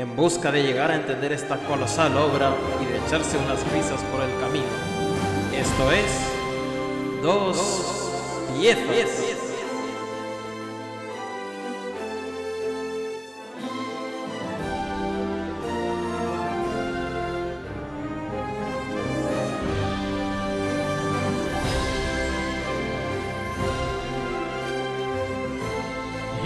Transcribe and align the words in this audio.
en 0.00 0.16
busca 0.16 0.50
de 0.50 0.62
llegar 0.62 0.90
a 0.90 0.96
entender 0.96 1.30
esta 1.30 1.58
colosal 1.58 2.16
obra 2.16 2.54
y 2.80 2.86
de 2.86 2.96
echarse 3.06 3.36
unas 3.36 3.60
risas 3.70 4.02
por 4.04 4.22
el 4.22 4.30
camino. 4.40 4.64
Esto 5.54 5.92
es 5.92 7.22
Dos 7.22 7.58
Piezas. 8.58 9.29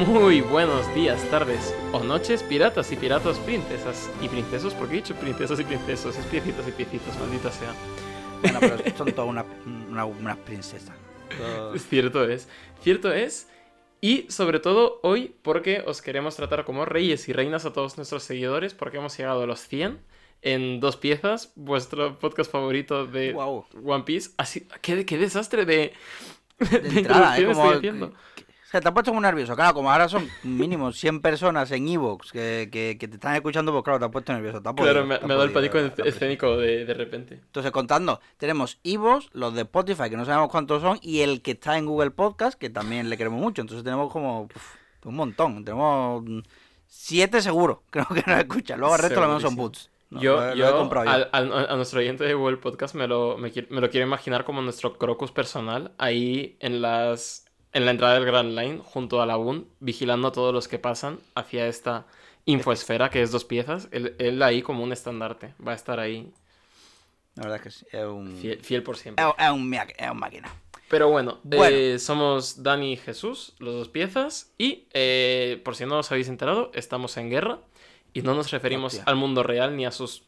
Muy 0.07 0.41
buenos 0.41 0.93
días, 0.95 1.23
tardes 1.31 1.75
o 1.93 2.01
noches, 2.03 2.43
piratas 2.43 2.91
y 2.93 2.97
piratas, 2.97 3.39
princesas 3.39 4.11
y 4.21 4.29
princesos, 4.29 4.75
porque 4.75 4.95
he 4.95 4.97
dicho 4.99 5.15
princesas 5.15 5.59
y 5.61 5.65
princesos, 5.65 6.17
es 6.17 6.27
piecitos 6.27 6.67
y 6.69 6.73
piecitos, 6.73 7.17
maldita 7.19 7.51
sea. 7.51 7.73
Bueno, 8.43 8.59
pero 8.61 8.77
son 8.97 9.13
todas 9.13 9.31
una, 9.31 9.45
una, 9.91 10.05
unas 10.05 10.37
princesas. 10.39 10.95
Todo- 11.37 11.79
Cierto 11.79 12.25
es, 12.29 12.49
cierto 12.83 13.13
es. 13.13 13.49
Y 14.01 14.27
sobre 14.31 14.61
todo 14.61 15.01
hoy 15.03 15.35
porque 15.43 15.83
os 15.87 16.03
queremos 16.03 16.37
tratar 16.37 16.65
como 16.67 16.85
reyes 16.85 17.27
y 17.29 17.33
reinas 17.33 17.65
a 17.65 17.73
todos 17.73 17.97
nuestros 17.97 18.23
seguidores 18.23 18.75
porque 18.75 18.99
hemos 18.99 19.17
llegado 19.17 19.43
a 19.43 19.47
los 19.47 19.61
100 19.61 19.99
en 20.43 20.81
dos 20.81 20.99
piezas, 20.99 21.53
vuestro 21.55 22.19
podcast 22.19 22.53
favorito 22.53 23.07
de 23.07 23.33
Guau. 23.33 23.65
One 23.83 24.05
Piece. 24.05 24.33
Así, 24.37 24.69
qué, 24.83 25.07
qué 25.07 25.17
desastre 25.17 25.65
de, 25.65 25.95
De 26.59 26.99
entrada, 26.99 27.39
¿eh? 27.39 27.47
Como, 27.47 27.63
estoy 27.65 27.79
haciendo. 27.79 28.07
o 28.09 28.34
sea, 28.75 28.81
te 28.81 28.89
has 28.89 28.95
puesto 28.95 29.13
muy 29.13 29.23
nervioso. 29.23 29.55
Claro, 29.55 29.75
como 29.75 29.91
ahora 29.91 30.09
son 30.09 30.29
mínimo 30.43 30.93
100 30.93 31.21
personas 31.21 31.71
en 31.71 31.89
Evox 31.89 32.33
que, 32.33 32.69
que, 32.73 32.97
que 32.99 33.09
te 33.09 33.15
están 33.15 33.35
escuchando, 33.35 33.73
pues 33.73 33.85
claro, 33.85 33.99
te 33.99 34.05
has 34.07 34.11
puesto 34.11 34.33
nervioso. 34.33 34.57
has 34.59 34.63
Claro, 34.63 34.77
podido, 34.77 35.07
me, 35.07 35.17
te 35.19 35.25
has 35.25 35.29
me 35.29 35.35
da 35.37 35.45
el 35.45 35.53
pánico 35.53 35.79
escénico 35.79 36.57
de, 36.57 36.85
de 36.85 36.95
repente. 36.95 37.35
Entonces, 37.35 37.71
contando, 37.73 38.21
tenemos 38.37 38.79
Evox, 38.85 39.29
los 39.33 39.55
de 39.55 39.63
Spotify, 39.63 40.11
que 40.11 40.17
no 40.17 40.25
sabemos 40.25 40.51
cuántos 40.51 40.83
son, 40.83 40.99
y 41.03 41.21
el 41.21 41.43
que 41.43 41.53
está 41.53 41.79
en 41.79 41.87
Google 41.87 42.11
Podcast, 42.11 42.59
que 42.59 42.71
también 42.71 43.09
le 43.11 43.17
queremos 43.17 43.41
mucho. 43.41 43.63
Entonces 43.63 43.85
tenemos 43.85 44.13
como 44.13 44.43
uf, 44.43 44.75
un 45.05 45.15
montón. 45.17 45.65
Tenemos 45.65 46.25
siete 46.87 47.41
seguro, 47.43 47.83
creo 47.91 48.07
que 48.07 48.23
nos 48.27 48.39
escuchan. 48.41 48.79
Luego 48.81 48.95
el 48.97 49.03
resto 49.03 49.21
lo 49.21 49.27
vemos 49.29 49.43
son 49.43 49.57
boots. 49.57 49.91
No, 50.11 50.21
yo, 50.21 50.37
lo 50.37 50.45
he- 50.45 50.49
lo 50.51 50.55
yo 50.57 50.65
yo. 51.05 51.11
al- 51.11 51.29
al- 51.33 51.67
a 51.71 51.77
nuestro 51.77 51.99
oyente 51.99 52.23
de 52.25 52.35
Google 52.35 52.59
Podcast 52.59 52.95
me 52.95 53.09
lo, 53.09 53.37
me, 53.37 53.53
me 53.71 53.81
lo 53.81 53.91
quiero 53.91 54.07
imaginar 54.07 54.45
como 54.45 54.63
nuestro 54.63 54.97
crocus 54.97 55.33
personal 55.33 55.93
ahí 55.99 56.57
en 56.61 56.83
las 56.83 57.44
en 57.75 57.85
la 57.85 57.91
entrada 57.91 58.15
del 58.15 58.25
Grand 58.25 58.59
Line 58.59 58.79
junto 58.83 59.21
a 59.21 59.27
la 59.27 59.37
UN 59.37 59.67
vigilando 59.81 60.29
a 60.29 60.33
todos 60.33 60.55
los 60.55 60.67
que 60.69 60.79
pasan 60.79 61.19
hacia 61.35 61.67
esta 61.69 62.07
infoesfera 62.47 63.11
que 63.11 63.21
es 63.23 63.31
dos 63.31 63.45
piezas 63.45 63.89
él, 63.91 64.15
él 64.19 64.43
ahí 64.43 64.63
como 64.63 64.83
un 64.85 64.93
estandarte 64.93 65.55
va 65.67 65.73
a 65.73 65.75
estar 65.75 65.99
ahí 66.01 66.33
La 67.37 67.43
verdad 67.45 67.57
es 67.57 67.63
que 67.63 67.71
sí, 67.71 67.87
es 67.93 68.05
un, 68.07 68.37
fiel, 68.37 68.61
fiel 68.63 68.83
por 68.83 68.97
siempre 68.97 69.25
es, 69.25 69.31
es 69.39 69.51
un, 69.51 69.75
es 69.75 70.11
un 70.11 70.19
máquina. 70.19 70.51
pero 70.89 71.09
bueno, 71.11 71.41
Bueno. 71.43 71.77
eh, 71.77 71.99
somos 71.99 72.63
Dani 72.63 72.93
y 72.93 72.97
Jesús 72.97 73.55
los 73.59 73.75
dos 73.75 73.89
piezas 73.89 74.53
y 74.59 74.87
eh, 74.93 75.61
por 75.65 75.75
si 75.75 75.85
no 75.87 75.99
os 75.99 76.11
habéis 76.13 76.29
enterado 76.29 76.71
estamos 76.75 77.17
en 77.17 77.31
guerra 77.31 77.59
y 78.13 78.23
no 78.23 78.35
nos 78.35 78.51
referimos 78.53 78.95
Hostia. 78.95 79.05
al 79.11 79.17
mundo 79.17 79.43
real 79.43 79.77
ni 79.77 79.85
a 79.87 79.91
sus 79.91 80.23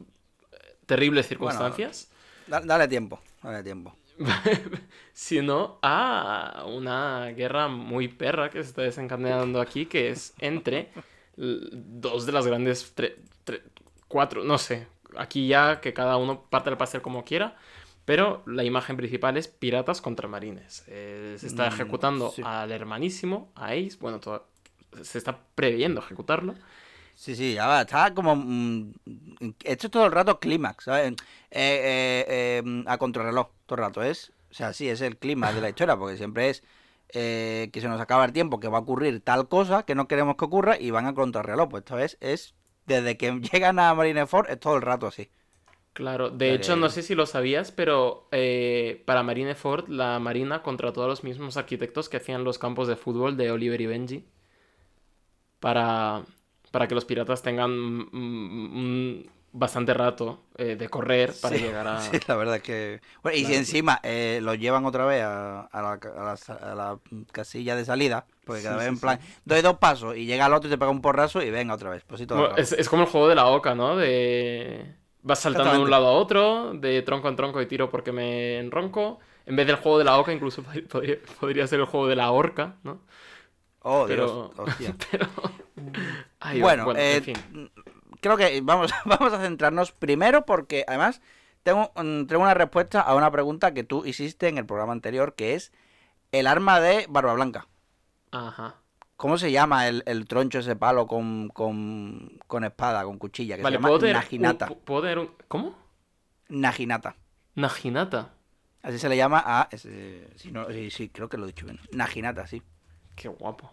eh, 0.53 0.57
terribles 0.87 1.29
circunstancias 1.29 2.09
Da- 2.49 2.61
Dale 2.61 2.89
tiempo, 2.89 3.21
dale 3.43 3.63
tiempo. 3.63 3.95
sino 5.13 5.79
a 5.83 6.65
una 6.67 7.27
guerra 7.37 7.69
muy 7.69 8.09
perra 8.09 8.51
que 8.51 8.63
se 8.63 8.69
está 8.71 8.83
desencadenando 8.83 9.61
aquí, 9.61 9.87
que 9.87 10.11
es 10.11 10.35
entre 10.39 10.91
dos 11.37 12.27
de 12.27 12.33
las 12.33 12.47
grandes, 12.47 12.95
tre- 12.97 13.17
tre- 13.45 13.63
cuatro, 14.09 14.43
no 14.45 14.59
sé, 14.59 14.87
aquí 15.17 15.49
ya 15.49 15.81
que 15.81 15.93
cada 15.93 16.17
uno 16.17 16.43
parte 16.49 16.71
del 16.71 16.77
pastel 16.79 17.03
como 17.03 17.25
quiera, 17.25 17.57
pero 18.05 18.43
la 18.47 18.65
imagen 18.65 18.97
principal 18.97 19.37
es 19.37 19.49
piratas 19.49 20.01
contra 20.01 20.29
marines. 20.29 20.85
Eh, 20.87 21.37
se 21.39 21.47
está 21.49 21.65
Mm, 21.69 21.73
ejecutando 21.73 22.31
sí. 22.31 22.43
al 22.45 22.71
hermanísimo, 22.73 23.51
a 23.55 23.69
Ace, 23.73 23.97
bueno, 24.01 24.21
todo- 24.21 24.47
se 25.03 25.19
está 25.19 25.39
previendo 25.55 26.01
ejecutarlo. 26.01 26.55
Sí, 27.17 27.35
sí, 27.35 27.55
ya 27.55 27.67
va, 27.67 27.81
está 27.81 28.13
como... 28.15 28.37
mm, 28.37 28.93
esto 29.65 29.87
es 29.87 29.91
todo 29.91 30.05
el 30.07 30.13
rato 30.13 30.39
clímax, 30.39 30.85
¿sabes? 30.85 31.13
Eh, 31.13 31.15
eh, 31.51 32.25
eh, 32.29 32.85
a 32.87 32.99
contrarreloj, 32.99 33.49
todo 33.65 33.79
el 33.79 33.85
rato 33.87 34.03
es... 34.03 34.33
O 34.51 34.55
sea, 34.55 34.73
sí, 34.75 34.89
es 34.89 35.01
el 35.01 35.17
clímax 35.17 35.55
de 35.55 35.61
la 35.63 35.71
historia, 35.71 35.97
porque 35.97 36.19
siempre 36.19 36.51
es 36.51 36.63
eh, 37.15 37.71
que 37.73 37.81
se 37.81 37.89
nos 37.89 38.01
acaba 38.01 38.27
el 38.27 38.33
tiempo, 38.33 38.61
que 38.61 38.69
va 38.69 38.79
a 38.79 38.83
ocurrir 38.83 39.21
tal 39.21 39.49
cosa 39.49 39.85
que 39.85 39.95
no 39.95 40.09
queremos 40.09 40.37
que 40.37 40.45
ocurra 40.45 40.79
y 40.79 40.91
van 40.91 41.07
a 41.07 41.15
contrarreloj. 41.15 41.71
Pues 41.71 41.81
esto 41.85 41.99
es, 41.99 42.19
es 42.21 42.55
desde 42.85 43.17
que 43.17 43.33
llegan 43.53 43.79
a 43.79 43.95
Marineford, 43.95 44.51
es 44.51 44.61
todo 44.61 44.77
el 44.77 44.83
rato 44.83 45.07
así. 45.07 45.31
Claro, 45.95 46.29
de 46.29 46.53
hecho, 46.53 46.77
no 46.77 46.91
sé 46.91 47.03
si 47.03 47.15
lo 47.15 47.25
sabías, 47.25 47.73
pero 47.73 48.29
para 49.07 49.23
Marineford, 49.23 49.89
la 49.89 50.19
Marina 50.19 50.63
contrató 50.63 51.03
a 51.03 51.07
los 51.07 51.25
mismos 51.25 51.57
arquitectos 51.57 52.11
que 52.11 52.19
hacían 52.19 52.45
los 52.45 52.59
campos 52.59 52.87
de 52.87 52.97
fútbol 52.97 53.39
de 53.39 53.51
Oliver 53.51 53.81
y 53.81 53.87
Benji 53.87 54.25
para, 55.61 56.23
para 56.71 56.89
que 56.89 56.95
los 56.95 57.05
piratas 57.05 57.43
tengan 57.43 57.71
mm, 57.73 59.19
mm, 59.21 59.27
bastante 59.53 59.95
rato 59.95 60.41
eh, 60.57 60.77
de 60.77 60.89
correr 60.89 61.41
para 61.41 61.57
Sí, 61.57 61.59
llegar 61.59 61.87
a... 61.89 62.17
Sí, 62.19 62.19
la 62.29 62.37
verdad 62.37 62.57
es 62.57 62.63
que... 62.63 63.01
Bueno, 63.23 63.39
y 63.39 63.47
si 63.47 63.55
encima 63.55 64.01
eh, 64.03 64.41
los 64.43 64.59
llevan 64.59 64.85
otra 64.87 65.05
vez 65.07 65.23
a, 65.23 65.61
a 65.63 65.83
la, 65.83 65.93
a 65.93 66.25
la 66.25 66.73
a 66.73 66.75
la 66.75 67.01
casilla 67.33 67.77
de 67.77 67.85
salida, 67.85 68.27
porque 68.45 68.63
cada 68.63 68.77
Sí, 68.79 68.79
vez 68.79 68.89
en 68.89 69.01
plan, 69.01 69.19
doy 69.45 69.63
dos 69.63 69.79
pasos 69.79 70.17
y 70.17 70.27
llega 70.27 70.47
el 70.47 70.53
otro 70.55 70.69
y 70.69 70.71
te 70.73 70.79
pega 70.79 70.91
un 70.91 71.03
porrazo 71.03 71.43
y 71.43 71.51
venga 71.51 71.75
otra 71.75 71.91
vez. 71.91 72.05
Pues 72.05 72.21
sí, 72.21 72.27
todo 72.27 72.43
Bueno, 72.43 72.55
es, 72.57 72.73
es 72.73 72.89
como 72.89 73.03
el 73.05 73.09
juego 73.09 73.29
de 73.29 73.35
la 73.35 73.47
oca, 73.49 73.75
¿no? 73.75 73.97
De... 73.97 74.95
Vas 75.23 75.41
saltando 75.41 75.75
de 75.75 75.81
un 75.83 75.91
lado 75.91 76.07
a 76.07 76.13
otro, 76.13 76.73
de 76.75 77.03
tronco 77.03 77.29
en 77.29 77.37
tronco 77.37 77.61
y 77.61 77.67
tiro 77.67 77.91
porque 77.91 78.13
me 78.13 78.59
enronco. 78.59 79.19
En 79.47 79.57
vez 79.57 79.67
del 79.67 79.77
juego 79.77 79.99
de 79.99 80.05
la 80.05 80.19
oca, 80.19 80.33
incluso 80.33 80.63
podría, 80.91 81.17
podría 81.41 81.67
ser 81.67 81.81
el 81.81 81.87
juego 81.87 82.09
de 82.09 82.17
la 82.17 82.31
horca, 82.31 82.77
¿no? 82.85 83.01
Oh, 83.89 84.05
pero- 84.09 84.51
Dios, 84.57 84.69
hostia. 84.69 84.97
Pero... 85.11 85.27
Ay, 86.41 86.61
bueno, 86.61 86.93
eh, 86.97 87.17
en 87.19 87.23
fin. 87.23 87.71
creo 88.21 88.37
que 88.37 88.61
vamos, 88.63 88.91
vamos 89.05 89.33
a 89.33 89.41
centrarnos 89.41 89.93
primero 89.93 90.45
porque 90.45 90.85
además 90.89 91.21
tengo, 91.63 91.93
mm, 91.95 92.25
tengo 92.27 92.43
una 92.43 92.55
respuesta 92.55 93.01
a 93.01 93.15
una 93.15 93.31
pregunta 93.31 93.75
que 93.75 93.85
tú 93.85 94.05
hiciste 94.05 94.49
en 94.49 94.59
el 94.59 94.67
programa 94.67 94.93
anterior, 94.93 95.35
que 95.35 95.55
es 95.55 95.73
el 96.33 96.47
arma 96.49 96.81
de 96.81 97.07
Barba 97.09 97.35
Blanca. 97.35 97.69
Ajá. 98.33 98.77
¿Cómo 99.17 99.39
se 99.39 99.53
llama 99.53 99.87
el, 99.87 100.03
el 100.07 100.27
troncho 100.27 100.59
ese 100.59 100.75
palo 100.77 101.07
con, 101.07 101.49
con, 101.49 102.39
con 102.49 102.65
espada, 102.65 103.05
con 103.05 103.19
cuchilla? 103.19 103.57
Que 103.57 103.63
Vale, 103.63 103.77
se 103.77 103.79
llama 103.79 103.89
¿puedo 103.89 104.01
tener, 104.01 104.17
Naginata. 104.17 104.69
un- 104.71 104.79
¿puedo 104.81 105.03
tener 105.03 105.19
un... 105.21 105.31
¿Cómo? 105.49 105.77
Naginata. 106.49 107.17
Naginata. 107.55 108.33
Así 108.83 108.99
se 108.99 109.09
le 109.09 109.17
llama 109.17 109.43
a... 109.47 109.69
ese- 109.71 110.29
sí, 110.37 110.51
no, 110.53 110.69
sí, 110.71 110.91
sí, 110.91 111.09
creo 111.09 111.29
que 111.29 111.37
lo 111.39 111.45
he 111.45 111.49
dicho 111.49 111.65
bien. 111.67 111.79
Naginata, 111.93 112.47
sí. 112.47 112.63
Qué 113.17 113.29
guapo. 113.29 113.73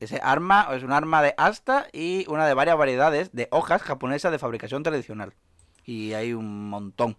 Ese 0.00 0.20
arma 0.22 0.68
es 0.72 0.82
un 0.82 0.92
arma 0.92 1.22
de 1.22 1.34
asta 1.36 1.86
y 1.92 2.24
una 2.28 2.46
de 2.46 2.54
varias 2.54 2.76
variedades 2.76 3.32
de 3.32 3.48
hojas 3.50 3.82
japonesas 3.82 4.32
de 4.32 4.38
fabricación 4.38 4.82
tradicional. 4.82 5.32
Y 5.84 6.12
hay 6.12 6.32
un 6.32 6.68
montón. 6.68 7.16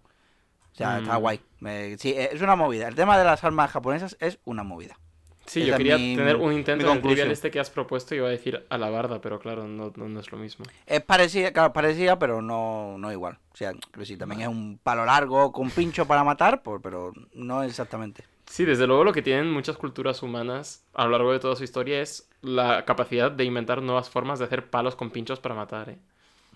O 0.72 0.76
sea, 0.76 0.98
está 0.98 1.18
Mm. 1.18 1.20
guay. 1.20 1.40
Sí, 1.98 2.14
es 2.16 2.40
una 2.42 2.56
movida. 2.56 2.88
El 2.88 2.94
tema 2.94 3.16
de 3.18 3.24
las 3.24 3.42
armas 3.44 3.70
japonesas 3.70 4.16
es 4.20 4.38
una 4.44 4.62
movida. 4.64 4.98
Sí, 5.46 5.60
Esa 5.62 5.72
yo 5.72 5.76
quería 5.76 5.98
mi- 5.98 6.16
tener 6.16 6.36
un 6.36 6.52
intento 6.54 6.86
conclusión. 6.86 7.14
trivial 7.16 7.30
este 7.30 7.50
que 7.50 7.60
has 7.60 7.68
propuesto 7.70 8.14
y 8.14 8.18
iba 8.18 8.28
a 8.28 8.30
decir 8.30 8.66
a 8.68 8.78
la 8.78 8.88
barda, 8.88 9.20
pero 9.20 9.38
claro, 9.38 9.68
no, 9.68 9.92
no, 9.94 10.08
no 10.08 10.20
es 10.20 10.32
lo 10.32 10.38
mismo. 10.38 10.64
Es 10.86 11.02
parecida, 11.02 11.52
claro, 11.52 11.72
parecida, 11.74 12.18
pero 12.18 12.40
no, 12.40 12.96
no 12.98 13.12
igual. 13.12 13.38
O 13.52 13.56
sea, 13.56 13.72
sí, 14.04 14.16
también 14.16 14.40
es 14.40 14.48
un 14.48 14.78
palo 14.82 15.04
largo 15.04 15.52
con 15.52 15.70
pincho 15.70 16.06
para 16.06 16.24
matar, 16.24 16.62
pues, 16.62 16.80
pero 16.82 17.12
no 17.34 17.62
exactamente. 17.62 18.24
Sí, 18.54 18.64
desde 18.64 18.86
luego 18.86 19.02
lo 19.02 19.12
que 19.12 19.20
tienen 19.20 19.50
muchas 19.50 19.76
culturas 19.76 20.22
humanas 20.22 20.84
a 20.94 21.06
lo 21.06 21.10
largo 21.10 21.32
de 21.32 21.40
toda 21.40 21.56
su 21.56 21.64
historia 21.64 22.00
es 22.00 22.28
la 22.40 22.84
capacidad 22.84 23.28
de 23.32 23.42
inventar 23.42 23.82
nuevas 23.82 24.08
formas 24.08 24.38
de 24.38 24.44
hacer 24.44 24.70
palos 24.70 24.94
con 24.94 25.10
pinchos 25.10 25.40
para 25.40 25.56
matar, 25.56 25.88
¿eh? 25.90 25.98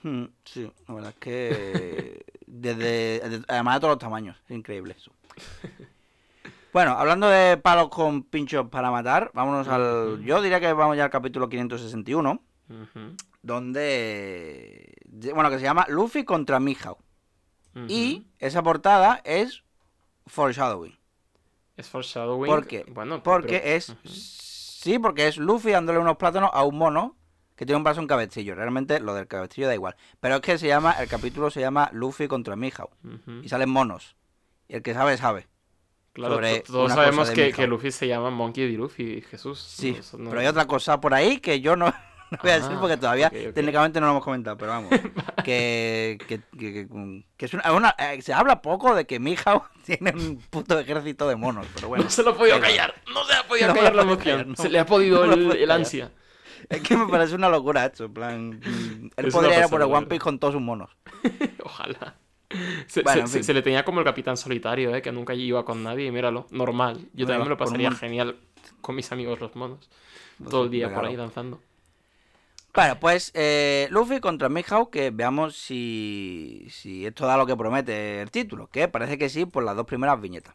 Mm, 0.04 0.26
Sí, 0.44 0.70
la 0.86 0.94
verdad 0.94 1.10
es 1.10 1.16
que 1.16 2.24
desde, 2.46 3.18
de- 3.28 3.44
además 3.48 3.74
de 3.74 3.80
todos 3.80 3.92
los 3.94 3.98
tamaños, 3.98 4.36
es 4.48 4.50
increíble 4.52 4.94
eso. 4.96 5.10
Bueno, 6.72 6.92
hablando 6.92 7.28
de 7.28 7.56
palos 7.56 7.88
con 7.88 8.22
pinchos 8.22 8.68
para 8.68 8.92
matar, 8.92 9.32
vámonos 9.34 9.66
al... 9.66 10.22
Yo 10.22 10.40
diría 10.40 10.60
que 10.60 10.72
vamos 10.72 10.96
ya 10.96 11.04
al 11.06 11.10
capítulo 11.10 11.48
561, 11.48 12.40
Ujú. 12.68 13.16
donde... 13.42 14.94
Bueno, 15.34 15.50
que 15.50 15.56
se 15.58 15.64
llama 15.64 15.86
Luffy 15.88 16.24
contra 16.24 16.60
Mihawk. 16.60 16.98
Y 17.88 18.26
esa 18.38 18.62
portada 18.62 19.20
es 19.24 19.64
foreshadowing. 20.26 20.97
Es 21.78 21.88
foreshadowing. 21.88 22.50
¿Por 22.52 22.66
qué? 22.66 22.84
Bueno, 22.88 23.22
Porque 23.22 23.60
pero- 23.62 23.76
es... 23.76 23.96
Sí, 24.04 24.98
porque 24.98 25.26
es 25.28 25.38
Luffy 25.38 25.70
dándole 25.70 25.98
unos 25.98 26.16
plátanos 26.18 26.50
a 26.52 26.64
un 26.64 26.76
mono 26.76 27.16
que 27.56 27.64
tiene 27.66 27.78
un 27.78 27.84
brazo 27.84 28.00
y 28.00 28.02
un 28.02 28.08
cabecillo. 28.08 28.54
Realmente 28.54 29.00
lo 29.00 29.14
del 29.14 29.26
cabecillo 29.26 29.66
da 29.68 29.74
igual. 29.74 29.96
Pero 30.20 30.36
es 30.36 30.40
que 30.42 30.58
se 30.58 30.66
llama, 30.68 30.92
el 31.00 31.08
capítulo 31.08 31.50
se 31.50 31.60
llama 31.60 31.88
Luffy 31.92 32.28
contra 32.28 32.54
Mihawk. 32.56 32.90
Y 33.42 33.48
salen 33.48 33.70
monos. 33.70 34.16
Y 34.68 34.74
el 34.76 34.82
que 34.82 34.92
sabe, 34.94 35.16
sabe. 35.16 35.48
Claro, 36.12 36.40
todos 36.66 36.92
sabemos 36.92 37.30
que, 37.30 37.52
que 37.52 37.66
Luffy 37.66 37.90
se 37.92 38.06
llama 38.08 38.30
Monkey 38.30 38.70
D. 38.70 38.76
Luffy, 38.76 39.22
Jesús. 39.22 39.60
Sí, 39.60 39.96
no- 40.16 40.30
pero 40.30 40.40
hay 40.42 40.46
otra 40.48 40.66
cosa 40.66 41.00
por 41.00 41.14
ahí 41.14 41.38
que 41.38 41.60
yo 41.60 41.76
no, 41.76 41.92
no 42.30 42.38
voy 42.42 42.50
a 42.50 42.54
decir 42.54 42.72
Ah, 42.74 42.78
porque 42.80 42.96
todavía 42.96 43.28
ok. 43.28 43.54
técnicamente 43.54 44.00
no 44.00 44.06
lo 44.06 44.12
hemos 44.12 44.24
comentado, 44.24 44.56
pero 44.56 44.72
vamos. 44.72 44.90
que, 45.44 46.18
que, 46.26 46.40
que- 46.58 47.44
es 47.46 47.54
una, 47.54 47.72
una- 47.72 47.94
eh, 47.98 48.20
se 48.22 48.32
habla 48.32 48.60
poco 48.62 48.94
de 48.94 49.06
que 49.06 49.18
Mihawk 49.20 49.70
tiene 49.86 50.12
un 50.12 50.38
puto 50.50 50.78
ejército 50.78 51.28
de 51.28 51.36
monos, 51.36 51.66
pero 51.74 51.88
bueno. 51.88 52.04
No 52.04 52.10
se 52.10 52.22
lo 52.22 52.30
ha 52.30 52.36
podido 52.36 52.60
callar. 52.60 52.94
No 53.12 53.24
se 53.24 53.34
ha 53.34 53.42
podido 53.46 53.68
No 53.68 53.74
callar 53.74 53.94
la 53.94 54.02
emoción. 54.02 54.48
no. 54.50 54.56
Se 54.56 54.68
le 54.68 54.78
ha 54.78 54.86
podido 54.86 55.26
No 55.26 55.52
el, 55.52 55.70
ansia. 55.70 56.10
Es 56.68 56.82
que 56.82 56.96
me 56.96 57.06
parece 57.06 57.34
una 57.34 57.48
locura 57.48 57.86
esto, 57.86 58.04
en 58.06 58.12
plan... 58.14 58.60
Él 59.16 59.26
Es 59.28 59.32
podría 59.32 59.58
ir 59.58 59.64
a 59.64 59.68
por 59.68 59.80
el 59.80 59.86
One. 59.90 60.06
Piece 60.06 60.20
con 60.20 60.38
todos 60.38 60.52
sus 60.54 60.60
monos. 60.62 60.90
Ojalá. 61.64 62.16
Se, 62.86 63.02
Bueno, 63.02 63.14
se- 63.14 63.20
en 63.20 63.28
se- 63.28 63.38
fin. 63.38 63.44
se 63.44 63.54
le 63.54 63.62
tenía 63.62 63.84
como 63.84 64.00
el 64.00 64.04
capitán 64.04 64.36
solitario, 64.36 64.94
¿eh? 64.94 65.00
que 65.00 65.12
nunca 65.12 65.34
iba 65.34 65.64
con 65.64 65.82
nadie. 65.82 66.06
Y 66.06 66.10
míralo, 66.10 66.46
normal. 66.50 66.98
Yo 67.14 67.26
también 67.26 67.44
me 67.44 67.48
lo 67.50 67.54
un 67.54 67.58
pasaría 67.58 67.90
genial 67.92 68.36
con 68.80 68.96
mis 68.96 69.10
amigos 69.12 69.40
los 69.40 69.54
monos. 69.54 69.88
Todo 70.50 70.64
el 70.64 70.70
día 70.70 70.92
por 70.92 71.04
ahí 71.06 71.16
danzando. 71.16 71.60
Bueno, 72.78 73.00
pues 73.00 73.32
eh, 73.34 73.88
Luffy 73.90 74.20
contra 74.20 74.48
Mihawk, 74.48 74.90
que 74.92 75.10
veamos 75.10 75.56
si, 75.56 76.68
si 76.70 77.04
esto 77.04 77.26
da 77.26 77.36
lo 77.36 77.44
que 77.44 77.56
promete 77.56 78.22
el 78.22 78.30
título, 78.30 78.68
que 78.68 78.86
parece 78.86 79.18
que 79.18 79.28
sí 79.28 79.46
por 79.46 79.64
las 79.64 79.74
dos 79.74 79.84
primeras 79.84 80.20
viñetas. 80.20 80.54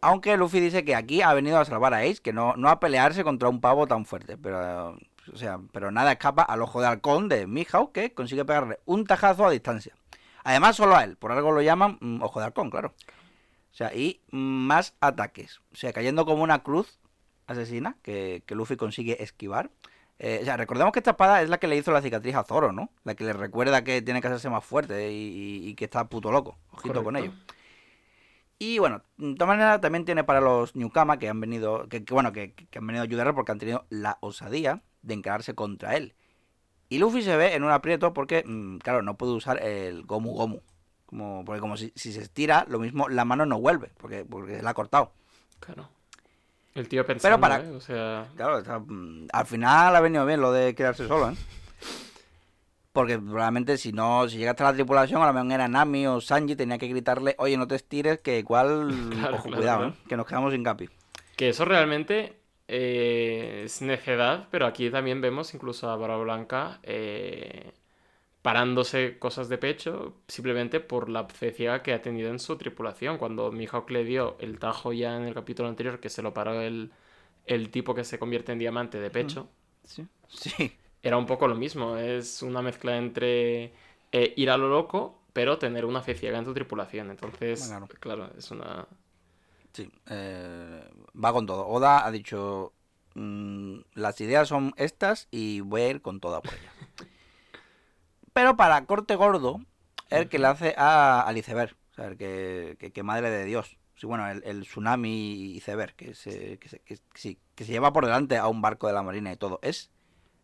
Aunque 0.00 0.36
Luffy 0.36 0.60
dice 0.60 0.84
que 0.84 0.94
aquí 0.94 1.20
ha 1.20 1.34
venido 1.34 1.58
a 1.58 1.64
salvar 1.64 1.94
a 1.94 2.02
Ace, 2.02 2.22
que 2.22 2.32
no, 2.32 2.54
no 2.54 2.68
a 2.68 2.78
pelearse 2.78 3.24
contra 3.24 3.48
un 3.48 3.60
pavo 3.60 3.88
tan 3.88 4.04
fuerte. 4.04 4.38
Pero, 4.38 4.96
o 5.32 5.36
sea, 5.36 5.58
pero 5.72 5.90
nada 5.90 6.12
escapa 6.12 6.44
al 6.44 6.62
ojo 6.62 6.80
de 6.80 6.86
halcón 6.86 7.28
de 7.28 7.48
Mihawk, 7.48 7.90
que 7.90 8.14
consigue 8.14 8.44
pegarle 8.44 8.78
un 8.84 9.04
tajazo 9.04 9.46
a 9.46 9.50
distancia. 9.50 9.96
Además, 10.44 10.76
solo 10.76 10.94
a 10.94 11.02
él, 11.02 11.16
por 11.16 11.32
algo 11.32 11.50
lo 11.50 11.60
llaman 11.60 11.98
mm, 12.00 12.22
ojo 12.22 12.38
de 12.38 12.46
halcón, 12.46 12.70
claro. 12.70 12.94
O 13.72 13.74
sea, 13.74 13.92
y 13.92 14.20
más 14.30 14.94
ataques. 15.00 15.58
O 15.72 15.74
sea, 15.74 15.92
cayendo 15.92 16.24
como 16.24 16.44
una 16.44 16.62
cruz 16.62 17.00
asesina 17.48 17.96
que, 18.00 18.44
que 18.46 18.54
Luffy 18.54 18.76
consigue 18.76 19.20
esquivar. 19.24 19.72
Eh, 20.20 20.40
o 20.42 20.44
sea, 20.44 20.56
recordemos 20.56 20.92
que 20.92 20.98
esta 20.98 21.12
espada 21.12 21.42
es 21.42 21.48
la 21.48 21.58
que 21.58 21.68
le 21.68 21.76
hizo 21.76 21.92
la 21.92 22.02
cicatriz 22.02 22.34
a 22.34 22.42
Zoro, 22.44 22.72
¿no? 22.72 22.90
La 23.04 23.14
que 23.14 23.24
le 23.24 23.32
recuerda 23.32 23.84
que 23.84 24.02
tiene 24.02 24.20
que 24.20 24.26
hacerse 24.26 24.50
más 24.50 24.64
fuerte 24.64 25.12
y, 25.12 25.14
y- 25.16 25.68
y 25.68 25.74
que 25.74 25.84
está 25.84 26.08
puto 26.08 26.32
loco. 26.32 26.58
Ojito 26.72 27.04
con 27.04 27.16
ello. 27.16 27.32
Y 28.58 28.78
bueno, 28.80 29.02
de 29.18 29.34
todas 29.34 29.48
maneras 29.48 29.80
también 29.80 30.04
tiene 30.04 30.24
para 30.24 30.40
los 30.40 30.74
Newkama 30.74 31.18
que 31.20 31.28
han 31.28 31.40
venido, 31.40 31.88
que, 31.88 32.04
que 32.04 32.12
bueno, 32.12 32.32
que, 32.32 32.52
que 32.54 32.78
han 32.78 32.86
venido 32.86 33.02
a 33.02 33.04
ayudarle 33.04 33.32
porque 33.32 33.52
han 33.52 33.58
tenido 33.58 33.86
la 33.90 34.18
osadía 34.20 34.82
de 35.02 35.14
encararse 35.14 35.54
contra 35.54 35.94
él. 35.96 36.14
Y 36.88 36.98
Luffy 36.98 37.22
se 37.22 37.36
ve 37.36 37.54
en 37.54 37.62
un 37.62 37.70
aprieto 37.70 38.12
porque, 38.12 38.42
mm, 38.44 38.78
claro, 38.78 39.02
no 39.02 39.16
puede 39.16 39.32
usar 39.32 39.62
el 39.62 40.02
Gomu 40.04 40.32
Gomu. 40.32 40.60
Como, 41.06 41.44
porque 41.44 41.60
como 41.60 41.76
si, 41.76 41.92
si 41.94 42.12
se 42.12 42.20
estira, 42.20 42.66
lo 42.68 42.80
mismo 42.80 43.08
la 43.08 43.24
mano 43.24 43.46
no 43.46 43.60
vuelve, 43.60 43.92
porque, 43.98 44.24
porque 44.24 44.56
se 44.56 44.62
la 44.62 44.70
ha 44.70 44.74
cortado. 44.74 45.12
Claro. 45.60 45.88
El 46.78 46.88
tío 46.88 47.04
pensando, 47.04 47.40
para- 47.40 47.58
¿eh? 47.60 47.70
O 47.72 47.80
sea... 47.80 48.28
Claro, 48.36 48.58
está, 48.58 48.78
mm, 48.78 49.26
al 49.32 49.46
final 49.46 49.96
ha 49.96 50.00
venido 50.00 50.24
bien 50.24 50.40
lo 50.40 50.52
de 50.52 50.74
quedarse 50.76 51.08
solo, 51.08 51.30
¿eh? 51.30 51.34
Porque 52.92 53.18
probablemente 53.18 53.76
si 53.76 53.92
no, 53.92 54.28
si 54.28 54.38
llega 54.38 54.52
hasta 54.52 54.64
la 54.64 54.72
tripulación, 54.74 55.20
a 55.22 55.26
lo 55.26 55.32
mejor 55.32 55.52
era 55.52 55.68
Nami 55.68 56.06
o 56.06 56.20
Sanji, 56.20 56.56
tenía 56.56 56.78
que 56.78 56.86
gritarle, 56.88 57.34
oye, 57.38 57.56
no 57.56 57.66
te 57.66 57.74
estires, 57.74 58.20
que 58.20 58.38
igual, 58.38 58.88
Claro, 59.10 59.36
ojo, 59.36 59.42
claro, 59.44 59.56
cuidado, 59.58 59.78
claro. 59.78 59.92
¿eh? 59.92 60.08
que 60.08 60.16
nos 60.16 60.26
quedamos 60.26 60.52
sin 60.52 60.62
capi. 60.64 60.88
Que 61.36 61.48
eso 61.50 61.64
realmente 61.64 62.36
eh, 62.68 63.62
es 63.66 63.82
necedad, 63.82 64.46
pero 64.50 64.66
aquí 64.66 64.88
también 64.90 65.20
vemos 65.20 65.54
incluso 65.54 65.90
a 65.90 65.96
Barba 65.96 66.18
Blanca 66.18 66.78
eh, 66.84 67.72
parándose 68.42 69.18
cosas 69.18 69.48
de 69.48 69.58
pecho 69.58 70.14
simplemente 70.28 70.80
por 70.80 71.08
la 71.08 71.24
fe 71.28 71.52
ciega 71.52 71.82
que 71.82 71.92
ha 71.92 72.02
tenido 72.02 72.30
en 72.30 72.38
su 72.38 72.56
tripulación. 72.56 73.18
Cuando 73.18 73.50
Mihawk 73.52 73.90
le 73.90 74.04
dio 74.04 74.36
el 74.40 74.58
tajo 74.58 74.92
ya 74.92 75.16
en 75.16 75.24
el 75.24 75.34
capítulo 75.34 75.68
anterior, 75.68 76.00
que 76.00 76.08
se 76.10 76.22
lo 76.22 76.32
paró 76.34 76.60
el, 76.62 76.92
el 77.46 77.70
tipo 77.70 77.94
que 77.94 78.04
se 78.04 78.18
convierte 78.18 78.52
en 78.52 78.58
diamante 78.58 78.98
de 79.00 79.10
pecho, 79.10 79.48
Sí. 79.84 80.06
Sí. 80.28 80.72
era 81.02 81.16
un 81.16 81.26
poco 81.26 81.48
lo 81.48 81.54
mismo. 81.54 81.96
Es 81.96 82.42
una 82.42 82.62
mezcla 82.62 82.96
entre 82.98 83.72
eh, 84.12 84.34
ir 84.36 84.50
a 84.50 84.56
lo 84.58 84.68
loco, 84.68 85.22
pero 85.32 85.58
tener 85.58 85.84
una 85.84 86.02
fe 86.02 86.14
ciega 86.14 86.38
en 86.38 86.44
tu 86.44 86.54
tripulación. 86.54 87.10
Entonces, 87.10 87.66
Claro. 87.68 87.88
claro, 88.00 88.30
es 88.36 88.50
una... 88.50 88.86
Sí, 89.72 89.90
eh, 90.10 90.82
va 91.22 91.32
con 91.32 91.46
todo. 91.46 91.66
Oda 91.68 92.04
ha 92.06 92.10
dicho, 92.10 92.72
mm, 93.14 93.78
las 93.94 94.20
ideas 94.20 94.48
son 94.48 94.72
estas 94.76 95.28
y 95.30 95.60
voy 95.60 95.82
a 95.82 95.88
ir 95.90 96.02
con 96.02 96.20
toda 96.20 96.40
por. 96.42 96.52
Pero 98.38 98.56
para 98.56 98.86
corte 98.86 99.16
gordo, 99.16 99.60
el 100.10 100.28
que 100.28 100.38
le 100.38 100.46
hace 100.46 100.72
a, 100.78 101.22
al 101.22 101.36
iceberg, 101.36 101.74
o 101.90 101.94
sea, 101.96 102.06
el 102.06 102.16
que, 102.16 102.76
que, 102.78 102.92
que 102.92 103.02
madre 103.02 103.30
de 103.30 103.44
Dios. 103.44 103.78
Sí, 103.96 104.06
bueno, 104.06 104.30
el, 104.30 104.44
el 104.44 104.62
tsunami 104.62 105.56
iceberg, 105.56 105.96
que 105.96 106.14
se, 106.14 106.56
que, 106.58 106.68
se, 106.68 106.78
que, 106.78 107.00
sí, 107.14 107.40
que 107.56 107.64
se 107.64 107.72
lleva 107.72 107.92
por 107.92 108.06
delante 108.06 108.36
a 108.36 108.46
un 108.46 108.62
barco 108.62 108.86
de 108.86 108.92
la 108.92 109.02
marina 109.02 109.32
y 109.32 109.36
todo. 109.36 109.58
Es, 109.60 109.90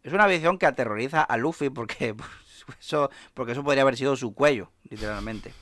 es 0.02 0.12
una 0.12 0.26
visión 0.26 0.58
que 0.58 0.66
aterroriza 0.66 1.22
a 1.22 1.36
Luffy 1.36 1.70
porque 1.70 2.14
pues, 2.66 2.78
eso, 2.80 3.10
porque 3.32 3.52
eso 3.52 3.62
podría 3.62 3.82
haber 3.82 3.96
sido 3.96 4.16
su 4.16 4.34
cuello, 4.34 4.72
literalmente. 4.90 5.54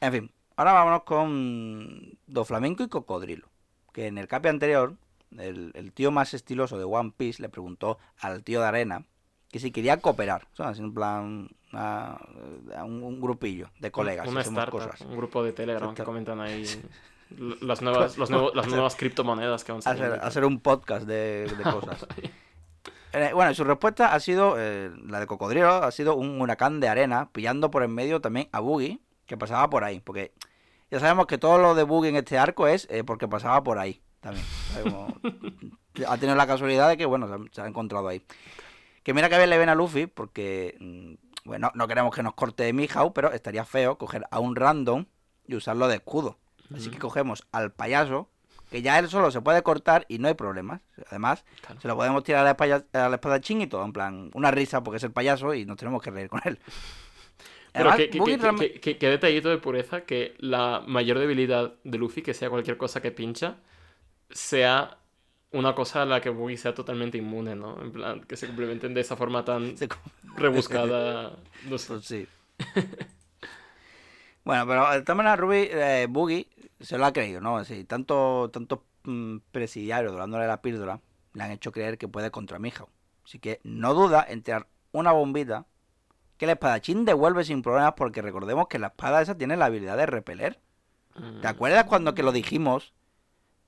En 0.00 0.12
fin, 0.12 0.32
ahora 0.56 0.72
vámonos 0.72 1.02
con 1.02 2.18
Do 2.26 2.46
Flamenco 2.46 2.84
y 2.84 2.88
Cocodrilo. 2.88 3.50
Que 3.92 4.06
en 4.06 4.16
el 4.16 4.28
capi 4.28 4.48
anterior, 4.48 4.96
el, 5.36 5.72
el 5.74 5.92
tío 5.92 6.10
más 6.10 6.32
estiloso 6.32 6.78
de 6.78 6.84
One 6.84 7.12
Piece 7.14 7.42
le 7.42 7.50
preguntó 7.50 7.98
al 8.18 8.42
tío 8.44 8.62
de 8.62 8.66
Arena 8.68 9.04
que 9.52 9.60
si 9.60 9.70
quería 9.70 9.98
cooperar. 9.98 10.48
O 10.54 10.56
sea, 10.56 10.68
así 10.70 10.80
en 10.82 10.92
plan, 10.92 11.48
a- 11.72 12.18
a 12.76 12.84
un, 12.84 13.02
un 13.04 13.20
grupillo 13.20 13.68
de 13.78 13.92
colegas. 13.92 14.26
Una 14.26 14.40
startup, 14.40 14.72
cosas. 14.80 15.00
un 15.02 15.16
grupo 15.16 15.44
de 15.44 15.52
Telegram 15.52 15.94
que 15.94 16.02
comentan 16.02 16.40
ahí 16.40 16.64
las 17.60 17.80
nuevas, 17.82 18.18
los 18.18 18.30
nuevos- 18.30 18.54
las 18.56 18.66
nuevas 18.66 18.96
criptomonedas 18.96 19.62
que 19.62 19.72
van 19.72 19.78
Hacer, 19.80 19.96
saliendo. 19.98 20.24
hacer 20.26 20.44
un 20.44 20.58
podcast 20.58 21.06
de, 21.06 21.46
de 21.56 21.62
cosas. 21.62 22.04
Eh, 23.14 23.30
bueno, 23.34 23.52
su 23.52 23.62
respuesta 23.62 24.14
ha 24.14 24.20
sido, 24.20 24.54
eh, 24.56 24.90
la 25.06 25.20
de 25.20 25.26
Cocodrilo, 25.26 25.68
ha 25.70 25.90
sido 25.90 26.14
un 26.16 26.40
huracán 26.40 26.80
de 26.80 26.88
arena, 26.88 27.28
pillando 27.30 27.70
por 27.70 27.82
en 27.82 27.94
medio 27.94 28.22
también 28.22 28.48
a 28.52 28.60
Boogie, 28.60 29.00
que 29.26 29.36
pasaba 29.36 29.68
por 29.68 29.84
ahí. 29.84 30.00
Porque 30.00 30.32
ya 30.90 30.98
sabemos 30.98 31.26
que 31.26 31.36
todo 31.36 31.58
lo 31.58 31.74
de 31.74 31.82
Boogie 31.82 32.08
en 32.08 32.16
este 32.16 32.38
arco 32.38 32.66
es 32.66 32.86
eh, 32.90 33.04
porque 33.04 33.28
pasaba 33.28 33.62
por 33.62 33.78
ahí 33.78 34.00
también. 34.22 34.46
¿sabes? 34.72 34.90
Como- 34.90 35.14
ha 36.08 36.16
tenido 36.16 36.36
la 36.36 36.46
casualidad 36.46 36.88
de 36.88 36.96
que, 36.96 37.04
bueno, 37.04 37.28
se 37.28 37.34
ha, 37.34 37.38
se 37.52 37.60
ha 37.60 37.66
encontrado 37.66 38.08
ahí. 38.08 38.22
Que 39.02 39.14
mira 39.14 39.28
que 39.28 39.36
bien 39.36 39.50
le 39.50 39.58
ven 39.58 39.68
a 39.68 39.74
Luffy, 39.74 40.06
porque, 40.06 40.76
mm, 40.80 41.14
bueno, 41.48 41.70
no 41.74 41.88
queremos 41.88 42.14
que 42.14 42.22
nos 42.22 42.34
corte 42.34 42.72
Mihawk, 42.72 43.12
pero 43.14 43.32
estaría 43.32 43.64
feo 43.64 43.98
coger 43.98 44.24
a 44.30 44.38
un 44.38 44.54
random 44.56 45.06
y 45.46 45.54
usarlo 45.56 45.88
de 45.88 45.96
escudo. 45.96 46.38
Así 46.74 46.88
que 46.90 46.98
cogemos 46.98 47.46
al 47.52 47.72
payaso, 47.72 48.30
que 48.70 48.80
ya 48.80 48.98
él 48.98 49.08
solo 49.08 49.30
se 49.30 49.42
puede 49.42 49.62
cortar 49.62 50.06
y 50.08 50.18
no 50.18 50.28
hay 50.28 50.34
problemas. 50.34 50.80
Además, 51.08 51.44
Claro. 51.60 51.80
se 51.80 51.88
lo 51.88 51.96
podemos 51.96 52.24
tirar 52.24 52.40
a 52.40 52.44
la, 52.44 52.50
espaya- 52.52 52.86
a 52.94 53.08
la 53.10 53.16
espadachín 53.16 53.60
y 53.60 53.66
todo, 53.66 53.84
en 53.84 53.92
plan, 53.92 54.30
una 54.34 54.50
risa 54.50 54.82
porque 54.82 54.96
es 54.96 55.02
el 55.04 55.10
payaso 55.12 55.52
y 55.52 55.66
nos 55.66 55.76
tenemos 55.76 56.00
que 56.00 56.10
reír 56.10 56.28
con 56.30 56.40
él. 56.44 56.58
Pero 57.74 57.96
qué, 57.96 58.08
qué- 58.10 58.18
Boogie 58.18 58.36
qué- 58.38 58.42
realme- 58.42 58.58
qué- 58.72 58.80
qué- 58.80 58.98
qué 58.98 59.08
detallito 59.08 59.48
de 59.50 59.58
pureza 59.58 60.02
que 60.02 60.34
la 60.38 60.82
mayor 60.86 61.18
debilidad 61.18 61.74
de 61.84 61.98
Luffy, 61.98 62.22
que 62.22 62.32
sea 62.34 62.48
cualquier 62.50 62.76
cosa 62.78 63.02
que 63.02 63.10
pincha, 63.10 63.56
sea 64.30 64.98
una 65.52 65.74
cosa 65.74 66.02
a 66.02 66.06
la 66.06 66.20
que 66.20 66.30
Boogie 66.30 66.56
sea 66.56 66.74
totalmente 66.74 67.18
inmune, 67.18 67.54
¿no? 67.54 67.80
En 67.80 67.92
plan, 67.92 68.20
que 68.22 68.36
se 68.36 68.46
complementen 68.46 68.94
de 68.94 69.00
esa 69.02 69.16
forma 69.16 69.44
tan 69.44 69.74
rebuscada. 70.36 71.36
No 71.68 71.78
sé. 71.78 71.88
Pues 71.88 72.04
sí. 72.06 72.26
bueno, 74.44 74.66
pero 74.66 74.90
de 74.90 75.02
todas 75.02 75.16
maneras, 75.16 75.38
Ruby, 75.38 75.68
eh, 75.70 76.06
Boogie 76.10 76.48
se 76.80 76.98
lo 76.98 77.06
ha 77.06 77.12
creído, 77.12 77.40
¿no? 77.40 77.56
Así, 77.56 77.84
tanto, 77.84 78.50
tanto 78.52 78.84
mm, 79.04 79.38
presidiarios 79.52 80.16
dándole 80.16 80.46
la 80.46 80.60
píldora 80.60 81.00
le 81.34 81.42
han 81.42 81.50
hecho 81.50 81.72
creer 81.72 81.98
que 81.98 82.08
puede 82.08 82.30
contra 82.30 82.58
Mihawk. 82.58 82.90
Así 83.24 83.38
que 83.38 83.60
no 83.62 83.94
duda 83.94 84.24
en 84.28 84.42
tirar 84.42 84.66
una 84.90 85.12
bombita 85.12 85.66
que 86.36 86.46
el 86.46 86.50
espadachín 86.50 87.04
devuelve 87.04 87.44
sin 87.44 87.62
problemas 87.62 87.94
porque 87.96 88.22
recordemos 88.22 88.66
que 88.68 88.78
la 88.78 88.88
espada 88.88 89.22
esa 89.22 89.36
tiene 89.36 89.56
la 89.56 89.66
habilidad 89.66 89.96
de 89.96 90.06
repeler. 90.06 90.60
¿Te 91.40 91.46
acuerdas 91.46 91.84
cuando 91.84 92.14
que 92.14 92.22
lo 92.22 92.32
dijimos 92.32 92.94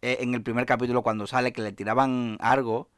eh, 0.05 0.19
en 0.21 0.35
el 0.35 0.43
primer 0.43 0.67
capítulo 0.67 1.03
cuando 1.03 1.27
sale 1.27 1.53
que 1.53 1.63
le 1.63 1.73
tiraban 1.73 2.37
algo 2.41 2.91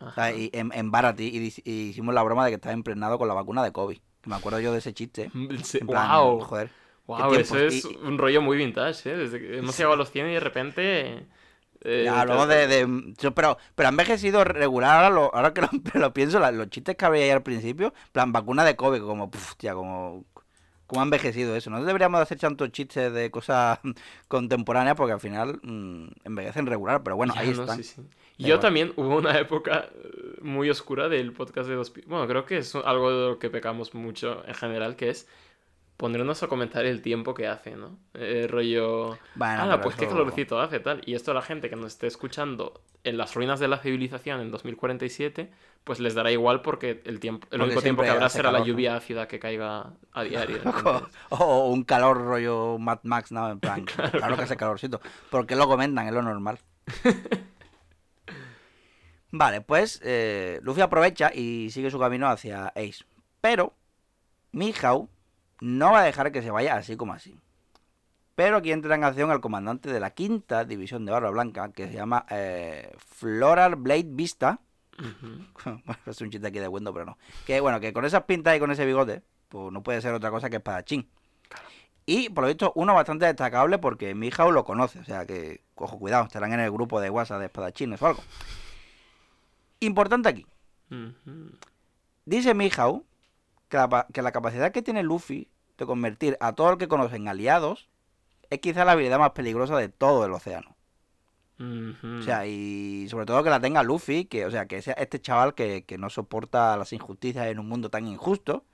o 0.00 0.10
sea, 0.12 0.28
Ajá. 0.28 0.32
y 0.32 0.50
en, 0.52 0.70
en 0.74 0.90
Barati 0.90 1.24
y, 1.64 1.70
hicimos 1.90 2.14
la 2.14 2.22
broma 2.22 2.44
de 2.44 2.50
que 2.52 2.56
estaba 2.56 2.72
impregnado 2.74 3.18
con 3.18 3.28
la 3.28 3.34
vacuna 3.34 3.64
de 3.64 3.72
COVID? 3.72 3.98
Que 4.20 4.30
me 4.30 4.36
acuerdo 4.36 4.60
yo 4.60 4.72
de 4.72 4.78
ese 4.78 4.94
chiste. 4.94 5.30
En 5.34 5.86
plan, 5.86 6.08
wow. 6.10 6.40
joder. 6.40 6.70
Wow, 7.06 7.34
eso 7.34 7.58
es 7.58 7.84
Y- 7.84 7.96
un 8.02 8.18
rollo 8.18 8.42
muy 8.42 8.56
vintage, 8.58 9.10
¿eh? 9.10 9.16
Desde 9.16 9.40
que 9.40 9.58
hemos 9.58 9.76
llegado 9.76 9.94
a 9.94 9.96
los 9.96 10.10
100 10.10 10.28
y 10.28 10.34
de 10.34 10.40
repente... 10.40 11.26
eh, 11.80 12.02
Ya, 12.04 12.20
hablamos 12.20 12.48
de, 12.48 13.14
pero, 13.34 13.56
pero 13.74 13.88
ha 13.88 13.90
envejecido 13.90 14.44
regular 14.44 14.96
ahora, 15.04 15.10
lo, 15.10 15.34
ahora 15.34 15.54
que 15.54 15.62
lo, 15.62 15.68
lo 16.00 16.12
pienso, 16.12 16.38
la- 16.38 16.52
los 16.52 16.68
chistes 16.70 16.96
que 16.96 17.04
había 17.06 17.24
ahí 17.24 17.30
al 17.30 17.42
principio, 17.42 17.94
plan 18.12 18.32
vacuna 18.32 18.64
de 18.64 18.76
COVID, 18.76 19.00
como, 19.02 19.30
puf, 19.30 19.56
tía, 19.56 19.74
como, 19.74 20.24
cómo 20.88 21.02
ha 21.02 21.04
envejecido 21.04 21.56
eso. 21.56 21.70
No 21.70 21.84
deberíamos 21.84 22.20
hacer 22.20 22.38
tantos 22.40 22.72
chistes 22.72 23.12
de 23.14 23.30
cosas 23.30 23.80
contemporáneas 24.28 24.96
porque 24.96 25.14
al 25.14 25.20
final 25.20 25.60
mm, 25.62 26.08
envejecen 26.24 26.66
regular, 26.66 27.04
pero 27.04 27.16
bueno, 27.16 27.34
Ya, 27.34 27.40
ahí 27.40 27.54
no, 27.54 27.64
están. 27.64 27.76
sí, 27.76 27.84
sí. 27.84 28.02
Yo 28.40 28.58
igual. 28.58 28.60
también 28.60 28.92
hubo 28.96 29.16
una 29.18 29.38
época 29.38 29.90
eh, 29.94 30.38
muy 30.42 30.70
oscura 30.70 31.08
del 31.08 31.32
podcast 31.32 31.68
de 31.68 31.74
dos 31.76 31.92
Bueno, 32.06 32.26
creo 32.28 32.46
que 32.46 32.58
es 32.58 32.74
algo 32.74 33.10
de 33.10 33.28
lo 33.30 33.38
que 33.38 33.50
pecamos 33.50 33.94
mucho 33.94 34.44
en 34.46 34.54
general, 34.54 34.96
que 34.96 35.10
es 35.10 35.28
ponernos 35.98 36.42
a 36.44 36.46
comentar 36.46 36.86
el 36.86 37.02
tiempo 37.02 37.34
que 37.34 37.48
hace, 37.48 37.74
¿no? 37.74 37.98
Eh, 38.14 38.46
rollo... 38.48 39.18
Bueno, 39.34 39.72
Ah, 39.72 39.80
pues 39.82 39.96
qué 39.96 40.06
calorcito 40.06 40.60
hace, 40.60 40.78
tal. 40.78 41.02
Y 41.04 41.14
esto 41.14 41.32
a 41.32 41.34
la 41.34 41.42
gente 41.42 41.68
que 41.68 41.74
nos 41.74 41.86
esté 41.86 42.06
escuchando 42.06 42.80
en 43.02 43.18
las 43.18 43.34
ruinas 43.34 43.58
de 43.58 43.66
la 43.66 43.78
civilización 43.78 44.40
en 44.40 44.52
2047, 44.52 45.50
pues 45.82 45.98
les 45.98 46.14
dará 46.14 46.30
igual 46.30 46.62
porque 46.62 47.02
el 47.04 47.18
tiempo, 47.18 47.48
el 47.50 47.58
Porque 47.58 47.64
único 47.64 47.82
tiempo 47.82 48.02
que 48.04 48.10
habrá 48.10 48.28
será 48.28 48.52
la 48.52 48.62
lluvia 48.62 48.94
ácida 48.94 49.26
que 49.26 49.40
caiga 49.40 49.92
a 50.12 50.22
diario. 50.22 50.58
O, 51.30 51.68
un 51.68 51.82
calor 51.82 52.18
rollo 52.18 52.78
Mad 52.78 53.00
Max, 53.02 53.32
¿no? 53.32 53.50
En 53.50 53.58
plan, 53.58 53.84
claro, 54.12 54.36
que 54.36 54.42
hace 54.42 54.56
calorcito. 54.56 55.00
Porque 55.30 55.56
lo 55.56 55.66
comentan, 55.66 56.06
es 56.06 56.14
lo 56.14 56.22
normal. 56.22 56.60
Vale, 59.32 59.62
pues 59.62 60.00
eh, 60.04 60.60
Luffy 60.62 60.80
aprovecha 60.80 61.32
y 61.34 61.70
sigue 61.70 61.90
su 61.90 61.98
camino 61.98 62.28
hacia 62.28 62.68
Ace. 62.68 63.04
Pero 63.40 63.74
Mihawk 64.52 65.10
no 65.60 65.92
va 65.92 66.00
a 66.00 66.04
dejar 66.04 66.32
que 66.32 66.42
se 66.42 66.50
vaya 66.50 66.76
así 66.76 66.96
como 66.96 67.12
así. 67.12 67.38
Pero 68.34 68.58
aquí 68.58 68.70
entra 68.70 68.94
en 68.94 69.02
acción 69.02 69.30
el 69.32 69.40
comandante 69.40 69.90
de 69.90 69.98
la 69.98 70.10
quinta 70.10 70.64
división 70.64 71.04
de 71.04 71.10
Barba 71.10 71.30
Blanca, 71.30 71.72
que 71.72 71.88
se 71.88 71.94
llama 71.94 72.24
eh, 72.30 72.94
Floral 72.98 73.76
Blade 73.76 74.06
Vista. 74.08 74.60
Bueno, 75.64 75.82
es 76.06 76.20
un 76.20 76.30
chiste 76.30 76.46
aquí 76.46 76.58
de 76.58 76.68
Windows, 76.68 76.94
pero 76.94 77.04
no. 77.04 77.18
Que 77.46 77.60
bueno, 77.60 77.80
que 77.80 77.92
con 77.92 78.04
esas 78.04 78.24
pintas 78.24 78.56
y 78.56 78.60
con 78.60 78.70
ese 78.70 78.86
bigote, 78.86 79.22
pues 79.48 79.72
no 79.72 79.82
puede 79.82 80.00
ser 80.00 80.14
otra 80.14 80.30
cosa 80.30 80.48
que 80.48 80.56
espadachín. 80.56 81.08
Y 82.06 82.30
por 82.30 82.44
lo 82.44 82.48
visto, 82.48 82.72
uno 82.74 82.94
bastante 82.94 83.26
destacable 83.26 83.78
porque 83.78 84.14
Mihawk 84.14 84.52
lo 84.52 84.64
conoce. 84.64 85.00
O 85.00 85.04
sea 85.04 85.26
que, 85.26 85.62
ojo, 85.74 85.98
cuidado, 85.98 86.24
estarán 86.24 86.52
en 86.52 86.60
el 86.60 86.70
grupo 86.70 87.00
de 87.00 87.10
WhatsApp 87.10 87.40
de 87.40 87.46
espadachines 87.46 88.00
o 88.00 88.06
algo. 88.06 88.22
Importante 89.80 90.28
aquí. 90.28 90.46
Dice 92.24 92.54
Mihawk 92.54 93.04
que 93.68 93.76
la, 93.76 93.88
pa- 93.88 94.06
que 94.12 94.22
la 94.22 94.32
capacidad 94.32 94.72
que 94.72 94.82
tiene 94.82 95.02
Luffy 95.02 95.48
de 95.76 95.86
convertir 95.86 96.36
a 96.40 96.54
todo 96.54 96.72
el 96.72 96.78
que 96.78 96.88
conoce 96.88 97.16
en 97.16 97.28
aliados 97.28 97.88
es 98.50 98.58
quizá 98.60 98.84
la 98.84 98.92
habilidad 98.92 99.18
más 99.18 99.30
peligrosa 99.32 99.76
de 99.76 99.88
todo 99.88 100.24
el 100.24 100.32
océano. 100.32 100.74
O 101.60 102.22
sea, 102.22 102.46
y 102.46 103.08
sobre 103.10 103.26
todo 103.26 103.42
que 103.42 103.50
la 103.50 103.60
tenga 103.60 103.82
Luffy, 103.82 104.26
que, 104.26 104.46
o 104.46 104.50
sea, 104.50 104.66
que 104.66 104.80
sea 104.80 104.94
este 104.94 105.20
chaval 105.20 105.54
que, 105.54 105.84
que 105.84 105.98
no 105.98 106.08
soporta 106.08 106.76
las 106.76 106.92
injusticias 106.92 107.46
en 107.48 107.58
un 107.58 107.68
mundo 107.68 107.90
tan 107.90 108.06
injusto. 108.06 108.64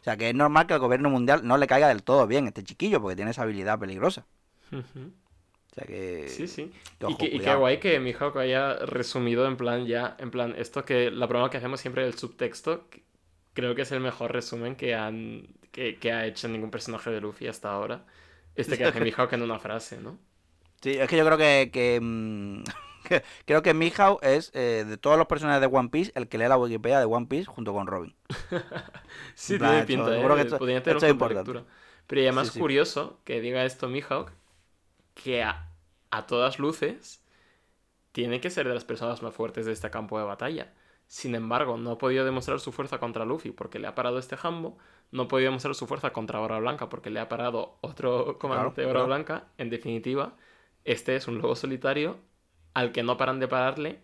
O 0.00 0.04
sea, 0.04 0.18
que 0.18 0.28
es 0.28 0.34
normal 0.34 0.66
que 0.66 0.74
el 0.74 0.80
gobierno 0.80 1.08
mundial 1.08 1.40
no 1.46 1.56
le 1.56 1.66
caiga 1.66 1.88
del 1.88 2.02
todo 2.02 2.26
bien 2.26 2.44
a 2.44 2.48
este 2.48 2.62
chiquillo, 2.62 3.00
porque 3.00 3.16
tiene 3.16 3.30
esa 3.30 3.42
habilidad 3.42 3.78
peligrosa. 3.78 4.26
O 4.70 5.74
sea 5.74 5.84
que. 5.86 6.28
Sí, 6.28 6.46
sí. 6.46 6.70
que 6.98 7.06
Y, 7.06 7.08
ojo, 7.08 7.16
que, 7.18 7.26
y 7.26 7.40
qué 7.40 7.54
guay 7.54 7.80
que 7.80 7.98
Mihawk 7.98 8.36
haya 8.36 8.74
resumido 8.74 9.46
en 9.46 9.56
plan 9.56 9.86
ya, 9.86 10.14
en 10.18 10.30
plan, 10.30 10.54
esto 10.58 10.84
que 10.84 11.10
la 11.10 11.26
broma 11.26 11.48
que 11.48 11.56
hacemos 11.56 11.80
siempre 11.80 12.04
del 12.04 12.14
subtexto, 12.14 12.84
creo 13.54 13.74
que 13.74 13.82
es 13.82 13.92
el 13.92 14.00
mejor 14.00 14.32
resumen 14.32 14.76
que 14.76 14.94
han 14.94 15.48
que, 15.72 15.98
que 15.98 16.12
ha 16.12 16.26
hecho 16.26 16.48
ningún 16.48 16.70
personaje 16.70 17.10
de 17.10 17.20
Luffy 17.20 17.48
hasta 17.48 17.72
ahora. 17.72 18.06
Este 18.56 18.78
que 18.78 18.84
hace 18.84 19.00
Mihawk 19.02 19.32
en 19.34 19.42
una 19.42 19.58
frase, 19.60 19.98
¿no? 20.00 20.18
Sí, 20.82 20.90
es 20.98 21.08
que 21.08 21.16
yo 21.16 21.24
creo 21.24 21.38
que. 21.38 21.70
que, 21.72 21.98
mm, 22.02 22.62
creo 23.46 23.62
que 23.62 23.74
Mihawk 23.74 24.22
es, 24.22 24.50
eh, 24.54 24.84
de 24.86 24.96
todos 24.98 25.16
los 25.18 25.26
personajes 25.26 25.60
de 25.60 25.66
One 25.74 25.88
Piece, 25.88 26.12
el 26.14 26.28
que 26.28 26.38
lee 26.38 26.48
la 26.48 26.58
Wikipedia 26.58 26.98
de 26.98 27.06
One 27.06 27.26
Piece 27.26 27.46
junto 27.46 27.72
con 27.72 27.86
Robin. 27.86 28.14
Sí, 29.34 29.58
tiene 29.58 29.82
pinta, 29.84 30.10
seguro 30.10 30.34
¿eh? 30.34 30.36
que 30.36 30.42
esto- 30.42 30.58
Podría 30.58 30.82
tener 30.82 30.96
esto 30.96 31.06
un 31.14 31.32
es. 31.32 31.64
Pero 32.06 32.20
y 32.20 32.24
además 32.24 32.48
Sí, 32.48 32.54
sí. 32.54 32.58
curioso 32.60 33.20
que 33.24 33.40
diga 33.40 33.64
esto 33.64 33.88
Mihawk, 33.88 34.32
que 35.14 35.42
a, 35.42 35.70
a 36.10 36.26
todas 36.26 36.58
luces 36.58 37.22
tiene 38.12 38.40
que 38.40 38.50
ser 38.50 38.68
de 38.68 38.74
las 38.74 38.84
personas 38.84 39.22
más 39.22 39.34
fuertes 39.34 39.66
de 39.66 39.72
este 39.72 39.90
campo 39.90 40.18
de 40.18 40.24
batalla. 40.26 40.72
Sin 41.06 41.34
embargo, 41.34 41.76
no 41.76 41.92
ha 41.92 41.98
podido 41.98 42.24
demostrar 42.24 42.60
su 42.60 42.72
fuerza 42.72 42.98
contra 42.98 43.24
Luffy 43.24 43.50
porque 43.50 43.78
le 43.78 43.86
ha 43.86 43.94
parado 43.94 44.18
este 44.18 44.36
jambo. 44.36 44.76
No 45.12 45.24
ha 45.24 45.28
podido 45.28 45.48
demostrar 45.50 45.74
su 45.74 45.86
fuerza 45.86 46.12
contra 46.12 46.40
Hora 46.40 46.58
Blanca 46.58 46.88
porque 46.88 47.10
le 47.10 47.20
ha 47.20 47.28
parado 47.28 47.76
otro 47.82 48.38
comandante 48.40 48.80
de 48.80 48.86
Hora 48.86 48.94
claro. 49.00 49.06
Blanca. 49.06 49.44
En 49.58 49.70
definitiva, 49.70 50.34
este 50.84 51.14
es 51.16 51.28
un 51.28 51.38
lobo 51.38 51.54
solitario 51.56 52.16
al 52.74 52.90
que 52.92 53.02
no 53.02 53.16
paran 53.16 53.38
de 53.38 53.46
pararle 53.48 54.00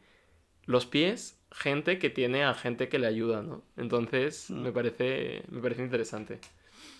los 0.66 0.87
pies 0.87 1.40
gente 1.50 1.99
que 1.99 2.11
tiene 2.11 2.45
a 2.45 2.54
gente 2.54 2.88
que 2.88 3.00
le 3.00 3.09
ayuda, 3.09 3.42
¿no? 3.42 3.62
Entonces, 3.76 4.50
Mm. 4.50 4.62
me 4.62 4.73
parece 4.73 5.42
me 5.49 5.61
parece 5.61 5.83
interesante. 5.83 6.38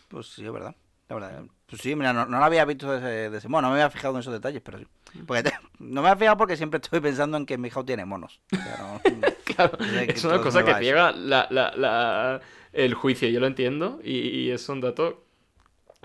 Pues 0.09 0.27
sí, 0.29 0.45
es 0.45 0.53
verdad. 0.53 0.75
La 1.09 1.15
verdad. 1.17 1.45
Pues 1.67 1.83
sí, 1.83 1.95
mira, 1.95 2.13
no, 2.13 2.27
no 2.27 2.39
lo 2.39 2.45
había 2.45 2.65
visto 2.65 2.91
de 2.91 2.99
ese, 2.99 3.31
de 3.31 3.39
ese 3.39 3.49
modo, 3.49 3.63
no 3.63 3.69
me 3.69 3.75
había 3.75 3.91
fijado 3.91 4.15
en 4.15 4.21
esos 4.21 4.33
detalles, 4.33 4.61
pero 4.63 4.79
sí. 4.79 4.87
Porque 5.27 5.45
te- 5.45 5.53
no 5.79 6.03
me 6.03 6.09
había 6.09 6.19
fijado 6.19 6.37
porque 6.37 6.57
siempre 6.57 6.81
estoy 6.83 6.99
pensando 7.01 7.37
en 7.37 7.47
que 7.47 7.59
Mihawk 7.59 7.87
tiene 7.87 8.05
monos. 8.05 8.41
O 8.53 8.57
sea, 8.57 9.01
no- 9.05 9.29
Claro, 9.55 9.79
es 10.07 10.25
una 10.25 10.41
cosa 10.41 10.65
que 10.65 10.71
ciega 10.83 11.13
la, 11.13 11.47
la- 11.51 11.73
la- 11.77 12.41
el 12.73 12.95
juicio, 12.95 13.29
yo 13.29 13.41
lo 13.41 13.47
entiendo, 13.47 14.01
y, 14.05 14.17
y 14.19 14.51
es 14.51 14.69
un 14.69 14.81
dato 14.81 15.25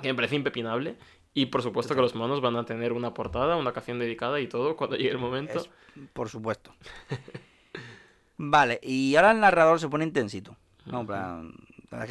que 0.02 0.08
me 0.10 0.16
parece 0.16 0.36
impepinable. 0.36 0.96
Y 1.34 1.48
por 1.48 1.62
supuesto 1.62 1.94
que 1.96 2.02
los 2.02 2.16
monos 2.16 2.40
van 2.42 2.56
a 2.56 2.66
tener 2.66 2.94
una 2.94 3.14
portada, 3.14 3.58
una 3.58 3.74
canción 3.74 4.00
dedicada 4.00 4.40
y 4.40 4.48
todo 4.48 4.78
cuando 4.78 4.96
llegue 4.96 5.12
el 5.12 5.18
momento. 5.18 5.60
Es- 5.60 5.70
por 6.14 6.30
supuesto. 6.30 6.74
Vale, 8.38 8.80
y 8.84 9.16
ahora 9.16 9.32
el 9.32 9.40
narrador 9.40 9.80
se 9.80 9.88
pone 9.90 10.04
intensito. 10.06 10.56
¿no? 10.86 11.02
En 11.02 11.08
plan, 11.08 11.54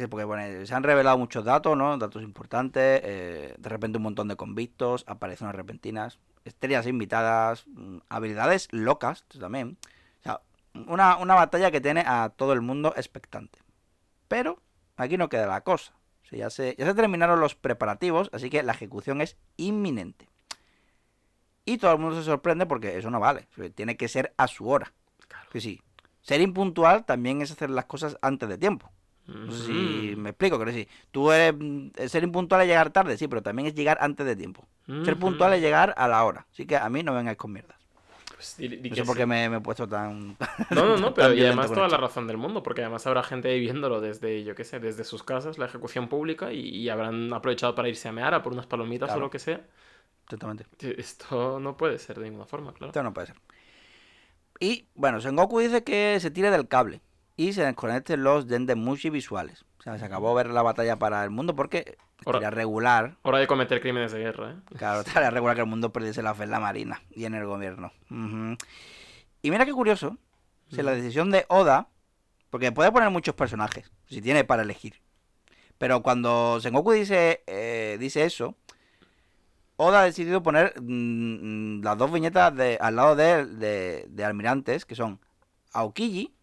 porque 0.09 0.65
se 0.65 0.73
han 0.75 0.83
revelado 0.83 1.17
muchos 1.17 1.45
datos, 1.45 1.77
¿no? 1.77 1.97
Datos 1.97 2.23
importantes. 2.23 3.01
eh, 3.03 3.55
de 3.57 3.69
repente 3.69 3.97
un 3.97 4.03
montón 4.03 4.27
de 4.27 4.35
convictos, 4.35 5.03
apariciones 5.07 5.55
repentinas, 5.55 6.19
estrellas 6.43 6.85
invitadas, 6.87 7.65
mm, 7.67 7.97
habilidades 8.09 8.67
locas 8.71 9.23
también. 9.39 9.77
Una, 10.87 11.17
una 11.17 11.35
batalla 11.35 11.71
que 11.71 11.81
tiene 11.81 12.03
a 12.05 12.29
todo 12.29 12.53
el 12.53 12.61
mundo 12.61 12.93
expectante. 12.97 13.59
Pero 14.27 14.61
aquí 14.97 15.17
no 15.17 15.29
queda 15.29 15.47
la 15.47 15.61
cosa. 15.61 15.93
O 16.23 16.27
sea, 16.27 16.39
ya, 16.39 16.49
se, 16.49 16.75
ya 16.77 16.85
se 16.85 16.93
terminaron 16.93 17.39
los 17.39 17.55
preparativos, 17.55 18.29
así 18.33 18.49
que 18.49 18.63
la 18.63 18.73
ejecución 18.73 19.21
es 19.21 19.37
inminente. 19.57 20.27
Y 21.65 21.77
todo 21.77 21.91
el 21.93 21.99
mundo 21.99 22.15
se 22.17 22.23
sorprende 22.23 22.65
porque 22.65 22.97
eso 22.97 23.09
no 23.09 23.19
vale. 23.19 23.47
Tiene 23.75 23.97
que 23.97 24.07
ser 24.07 24.33
a 24.37 24.47
su 24.47 24.67
hora. 24.69 24.93
Claro. 25.27 25.49
Que 25.51 25.61
sí. 25.61 25.81
Ser 26.21 26.41
impuntual 26.41 27.05
también 27.05 27.41
es 27.41 27.51
hacer 27.51 27.69
las 27.69 27.85
cosas 27.85 28.17
antes 28.21 28.49
de 28.49 28.57
tiempo. 28.57 28.91
No 29.27 29.51
sé 29.51 29.65
si 29.65 30.11
Ujú. 30.11 30.21
me 30.21 30.29
explico, 30.29 30.57
quiero 30.57 30.71
decir. 30.71 30.87
Tú 31.11 31.31
eres, 31.31 31.55
mm, 31.59 31.89
ser 32.07 32.23
impuntual 32.23 32.61
es 32.61 32.67
llegar 32.67 32.91
tarde, 32.91 33.17
sí, 33.17 33.27
pero 33.27 33.41
también 33.41 33.67
es 33.67 33.73
llegar 33.73 33.97
antes 34.01 34.25
de 34.25 34.35
tiempo. 34.35 34.67
Ser 34.85 35.13
Ujú. 35.13 35.19
puntual 35.19 35.53
es 35.53 35.61
llegar 35.61 35.95
a 35.97 36.07
la 36.07 36.23
hora. 36.23 36.45
Así 36.51 36.67
que 36.67 36.77
a 36.77 36.87
mí 36.89 37.01
no 37.01 37.13
vengáis 37.15 37.37
con 37.37 37.51
mierdas. 37.51 37.77
Pues 38.57 38.57
di- 38.57 38.77
di 38.77 38.89
No 38.89 38.95
sé 38.95 39.03
por 39.03 39.15
sí. 39.15 39.19
qué 39.21 39.25
me, 39.25 39.49
me 39.49 39.57
he 39.57 39.61
puesto 39.61 39.87
tan... 39.87 40.37
No, 40.71 40.85
no, 40.85 40.97
no, 40.97 41.13
pero 41.13 41.33
y 41.33 41.41
además 41.43 41.71
toda 41.71 41.87
la 41.87 41.97
razón 41.97 42.27
del 42.27 42.37
mundo, 42.37 42.61
porque 42.63 42.81
además 42.81 43.05
habrá 43.07 43.23
gente 43.23 43.49
ahí 43.49 43.59
viéndolo 43.59 44.01
desde, 44.01 44.43
yo 44.43 44.53
qué 44.55 44.63
sé, 44.63 44.79
desde 44.79 45.03
sus 45.03 45.23
casas, 45.23 45.57
la 45.57 45.65
ejecución 45.65 46.07
pública, 46.07 46.53
y, 46.53 46.59
y 46.59 46.89
habrán 46.89 47.33
aprovechado 47.33 47.73
para 47.75 47.89
irse 47.89 48.07
a 48.07 48.11
mear 48.11 48.33
a 48.33 48.43
por 48.43 48.53
unas 48.53 48.67
palomitas 48.67 49.07
Claro. 49.07 49.21
o 49.21 49.23
lo 49.25 49.29
que 49.29 49.39
sea. 49.39 49.65
Totalmente. 50.27 50.65
Esto 50.99 51.59
no 51.59 51.77
puede 51.77 51.97
ser 51.99 52.17
de 52.19 52.25
ninguna 52.25 52.45
forma, 52.45 52.73
claro. 52.73 52.87
Esto 52.91 53.03
no 53.03 53.13
puede 53.13 53.27
ser. 53.27 53.35
Y 54.59 54.87
bueno, 54.95 55.19
Sengoku 55.19 55.59
dice 55.59 55.83
que 55.83 56.17
se 56.19 56.31
tire 56.31 56.49
del 56.51 56.67
cable 56.67 57.01
y 57.37 57.53
se 57.53 57.65
desconecten 57.65 58.23
los 58.23 58.47
Dendemushi 58.47 59.09
visuales. 59.09 59.65
O 59.79 59.83
sea, 59.83 59.97
se 59.97 60.05
acabó 60.05 60.33
ver 60.33 60.49
la 60.49 60.61
batalla 60.61 60.97
para 60.97 61.23
el 61.23 61.29
mundo 61.29 61.55
porque 61.55 61.97
sería 62.23 62.49
regular 62.49 63.17
Hora 63.21 63.39
de 63.39 63.47
cometer 63.47 63.81
crímenes 63.81 64.11
de 64.11 64.19
guerra, 64.19 64.51
¿eh? 64.51 64.55
Claro, 64.77 65.01
estaría 65.05 65.29
regular 65.29 65.55
que 65.55 65.61
el 65.61 65.67
mundo 65.67 65.91
perdiese 65.91 66.23
la 66.23 66.33
fe 66.33 66.43
en 66.43 66.51
la 66.51 66.59
marina 66.59 67.01
y 67.11 67.25
en 67.25 67.35
el 67.35 67.45
gobierno. 67.45 67.91
Y 69.41 69.51
mira 69.51 69.65
qué 69.65 69.73
curioso, 69.73 70.17
si 70.71 70.81
la 70.81 70.91
decisión 70.91 71.29
de 71.29 71.45
Oda, 71.49 71.89
porque 72.49 72.71
puede 72.71 72.91
poner 72.91 73.09
muchos 73.09 73.35
personajes, 73.35 73.91
si 74.07 74.21
tiene 74.21 74.43
para 74.43 74.63
elegir. 74.63 75.01
Pero 75.77 76.01
cuando 76.01 76.59
Sengoku 76.61 76.93
dice, 76.93 77.43
eh, 77.47 77.97
dice 77.99 78.23
eso, 78.23 78.55
Oda 79.77 80.01
ha 80.01 80.05
decidido 80.05 80.41
poner 80.41 80.73
mm, 80.81 81.79
mm, 81.79 81.83
las 81.83 81.97
dos 81.97 82.11
viñetas 82.11 82.55
de, 82.55 82.77
al 82.79 82.95
lado 82.95 83.15
de, 83.15 83.45
de, 83.45 84.05
de 84.07 84.23
almirantes, 84.23 84.85
que 84.85 84.95
son 84.95 85.19
Aokiji, 85.73 86.33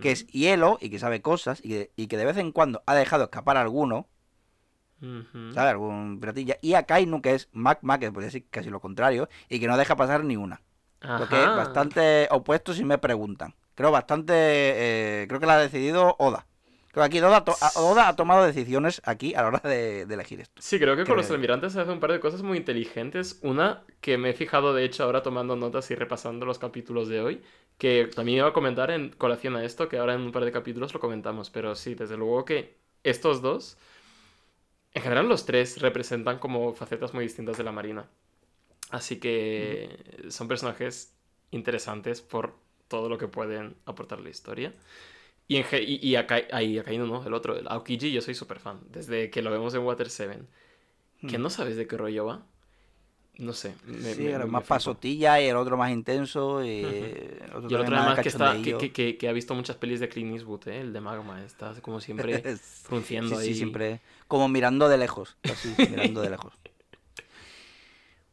que 0.00 0.12
es 0.12 0.26
hielo 0.28 0.78
y 0.80 0.90
que 0.90 0.98
sabe 0.98 1.22
cosas, 1.22 1.60
y 1.62 1.68
que, 1.70 1.90
y 1.96 2.06
que 2.08 2.16
de 2.16 2.24
vez 2.24 2.36
en 2.36 2.52
cuando 2.52 2.82
ha 2.86 2.94
dejado 2.94 3.24
escapar 3.24 3.56
alguno, 3.56 4.06
Ujú. 5.00 5.52
¿sabes? 5.54 5.70
Algún 5.70 6.18
piratilla. 6.20 6.56
Y 6.60 6.74
a 6.74 6.82
Kainu, 6.84 7.22
que 7.22 7.34
es 7.34 7.48
Magma, 7.52 7.98
que 7.98 8.10
podría 8.10 8.26
decir 8.26 8.46
casi 8.50 8.70
lo 8.70 8.80
contrario, 8.80 9.28
y 9.48 9.60
que 9.60 9.66
no 9.68 9.76
deja 9.76 9.96
pasar 9.96 10.24
ni 10.24 10.36
una. 10.36 10.60
Lo 11.00 11.28
que 11.28 11.36
es 11.40 11.46
Ajá. 11.46 11.56
bastante 11.56 12.26
opuesto 12.30 12.74
si 12.74 12.84
me 12.84 12.98
preguntan. 12.98 13.54
Creo 13.74 13.92
bastante. 13.92 14.32
eh, 14.34 15.26
creo 15.28 15.38
que 15.38 15.46
la 15.46 15.54
ha 15.54 15.60
decidido 15.60 16.16
Oda. 16.18 16.46
Creo 16.90 17.02
que 17.02 17.06
aquí 17.06 17.20
Oda, 17.20 17.44
to- 17.44 17.54
a- 17.60 17.78
Oda 17.80 18.08
ha 18.08 18.16
tomado 18.16 18.44
decisiones 18.44 19.00
aquí 19.04 19.32
a 19.34 19.42
la 19.42 19.48
hora 19.48 19.60
de, 19.62 20.06
de 20.06 20.14
elegir 20.14 20.40
esto. 20.40 20.60
Sí, 20.60 20.80
creo 20.80 20.96
que 20.96 21.04
con 21.04 21.16
los 21.16 21.30
almirantes 21.30 21.74
se 21.74 21.80
hace 21.80 21.92
un 21.92 22.00
par 22.00 22.10
de 22.10 22.18
cosas 22.18 22.42
muy 22.42 22.58
inteligentes. 22.58 23.38
Una 23.42 23.84
que 24.00 24.18
me 24.18 24.30
he 24.30 24.34
fijado, 24.34 24.74
de 24.74 24.84
hecho, 24.84 25.04
ahora 25.04 25.22
tomando 25.22 25.54
notas 25.54 25.88
y 25.92 25.94
repasando 25.94 26.44
los 26.46 26.58
capítulos 26.58 27.08
de 27.08 27.20
hoy, 27.20 27.42
que 27.78 28.06
también 28.14 28.38
iba 28.38 28.48
a 28.48 28.52
comentar 28.52 28.90
en 28.90 29.10
colación 29.10 29.56
a 29.56 29.64
esto, 29.64 29.88
que 29.88 29.98
ahora 29.98 30.14
en 30.14 30.22
un 30.22 30.32
par 30.32 30.44
de 30.44 30.52
capítulos 30.52 30.94
lo 30.94 31.00
comentamos. 31.00 31.50
Pero 31.50 31.74
sí, 31.76 31.94
desde 31.94 32.16
luego 32.16 32.44
que 32.44 32.76
estos 33.04 33.42
dos 33.42 33.78
En 34.94 35.02
general 35.02 35.28
los 35.28 35.44
tres 35.44 35.80
representan 35.80 36.38
como 36.38 36.72
facetas 36.74 37.14
muy 37.14 37.24
distintas 37.24 37.56
de 37.56 37.64
la 37.64 37.72
Marina. 37.72 38.08
Así 38.90 39.20
que 39.20 40.26
son 40.30 40.48
personajes 40.48 41.14
interesantes 41.50 42.22
por 42.22 42.56
todo 42.88 43.08
lo 43.08 43.18
que 43.18 43.28
pueden 43.28 43.76
aportar 43.86 44.20
a 44.20 44.22
la 44.22 44.30
historia. 44.30 44.74
Y, 45.48 45.56
en, 45.58 45.66
y, 45.72 45.96
y 46.08 46.16
Akainu 46.16 47.06
no, 47.06 47.26
el 47.26 47.34
otro, 47.34 47.56
el 47.58 47.68
Aokiji, 47.68 48.12
yo 48.12 48.22
soy 48.22 48.34
súper 48.34 48.60
fan. 48.60 48.80
Desde 48.90 49.30
que 49.30 49.42
lo 49.42 49.50
vemos 49.52 49.74
en 49.74 49.82
Water 49.82 50.10
7. 50.10 50.40
Que 51.26 51.38
Hmm. 51.38 51.38
no 51.38 51.50
sabes 51.50 51.76
de 51.76 51.86
qué 51.88 51.96
rollo 51.98 52.26
va. 52.26 52.46
No 53.38 53.52
sé. 53.52 53.74
me- 53.86 54.14
sí, 54.14 54.22
me- 54.24 54.44
más 54.46 54.64
pasotilla 54.64 55.40
y 55.40 55.46
el 55.46 55.56
otro 55.56 55.76
más 55.76 55.90
intenso. 55.92 56.64
Y 56.64 56.80
el 56.84 57.52
otro, 57.54 57.70
Y 57.70 57.74
el 57.74 57.80
otro 57.80 57.94
más 57.94 58.00
además 58.06 58.20
que, 58.20 58.28
está, 58.28 58.56
que, 58.92 59.16
que, 59.16 59.28
ha 59.28 59.32
visto 59.32 59.54
muchas 59.54 59.76
pelis 59.76 60.00
de 60.00 60.08
Clint 60.08 60.34
Eastwood, 60.34 60.66
¿eh? 60.68 60.80
el 60.80 60.92
de 60.92 61.00
Magma. 61.00 61.44
Está 61.44 61.72
como 61.80 62.00
siempre 62.00 62.42
frunciendo 62.82 63.36
Sí, 63.36 63.42
ahí. 63.42 63.46
sí, 63.48 63.54
siempre. 63.54 64.00
Como 64.26 64.48
mirando 64.48 64.88
de 64.88 64.98
lejos. 64.98 65.36
Así, 65.44 65.72
mirando 65.90 66.20
de 66.20 66.30
lejos. 66.30 66.52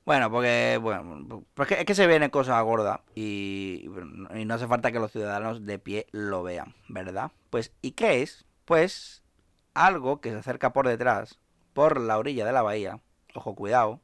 Bueno, 0.06 0.30
porque, 0.30 0.78
bueno, 0.82 1.44
pues 1.56 1.68
que- 1.68 1.76
es 1.80 1.86
que 1.86 1.96
se 1.96 2.06
vienen 2.06 2.30
cosas 2.30 2.64
gordas 2.64 3.00
y, 3.16 3.90
y 4.36 4.46
no 4.46 4.54
hace 4.54 4.68
falta 4.68 4.92
que 4.92 5.00
los 5.00 5.12
ciudadanos 5.12 5.66
de 5.66 5.80
pie 5.80 6.06
lo 6.12 6.44
vean, 6.44 6.76
¿verdad? 6.90 7.32
Pues, 7.50 7.72
¿y 7.82 7.92
qué 7.92 8.22
es? 8.22 8.46
Pues 8.66 9.24
algo 9.74 10.22
que 10.22 10.30
se 10.32 10.38
acerca 10.38 10.74
por 10.74 10.88
detrás, 10.88 11.40
por 11.74 12.00
la 12.00 12.20
orilla 12.20 12.46
de 12.46 12.52
la 12.54 12.62
bahía, 12.62 13.00
ojo, 13.34 13.56
cuidado, 13.56 14.00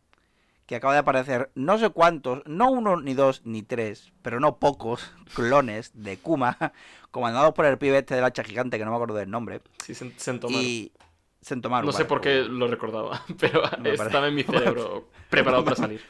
que 0.71 0.77
acaba 0.77 0.93
de 0.93 0.99
aparecer 0.99 1.51
no 1.53 1.77
sé 1.77 1.89
cuántos, 1.89 2.43
no 2.45 2.71
uno, 2.71 2.95
ni 3.01 3.13
dos, 3.13 3.41
ni 3.43 3.61
tres, 3.61 4.13
pero 4.21 4.39
no 4.39 4.55
pocos 4.55 5.11
clones 5.35 5.91
de 5.93 6.15
Kuma, 6.17 6.57
comandados 7.11 7.53
por 7.53 7.65
el 7.65 7.77
pibe 7.77 7.97
este 7.97 8.15
del 8.15 8.23
hacha 8.23 8.41
gigante, 8.41 8.77
que 8.77 8.85
no 8.85 8.91
me 8.91 8.95
acuerdo 8.95 9.15
del 9.15 9.29
nombre, 9.29 9.59
Sí, 9.83 9.91
Sen- 9.91 10.13
Sentomaru. 10.15 10.63
y 10.63 10.93
Sentomaru, 11.41 11.87
No 11.87 11.91
sé 11.91 11.97
vale, 12.03 12.07
por 12.07 12.21
qué 12.21 12.43
lo 12.45 12.67
recordaba, 12.67 13.21
pero 13.37 13.63
parece- 13.63 14.03
estaba 14.05 14.29
en 14.29 14.35
mi 14.35 14.43
cerebro 14.43 15.09
preparado 15.29 15.65
para 15.65 15.75
salir. 15.75 16.01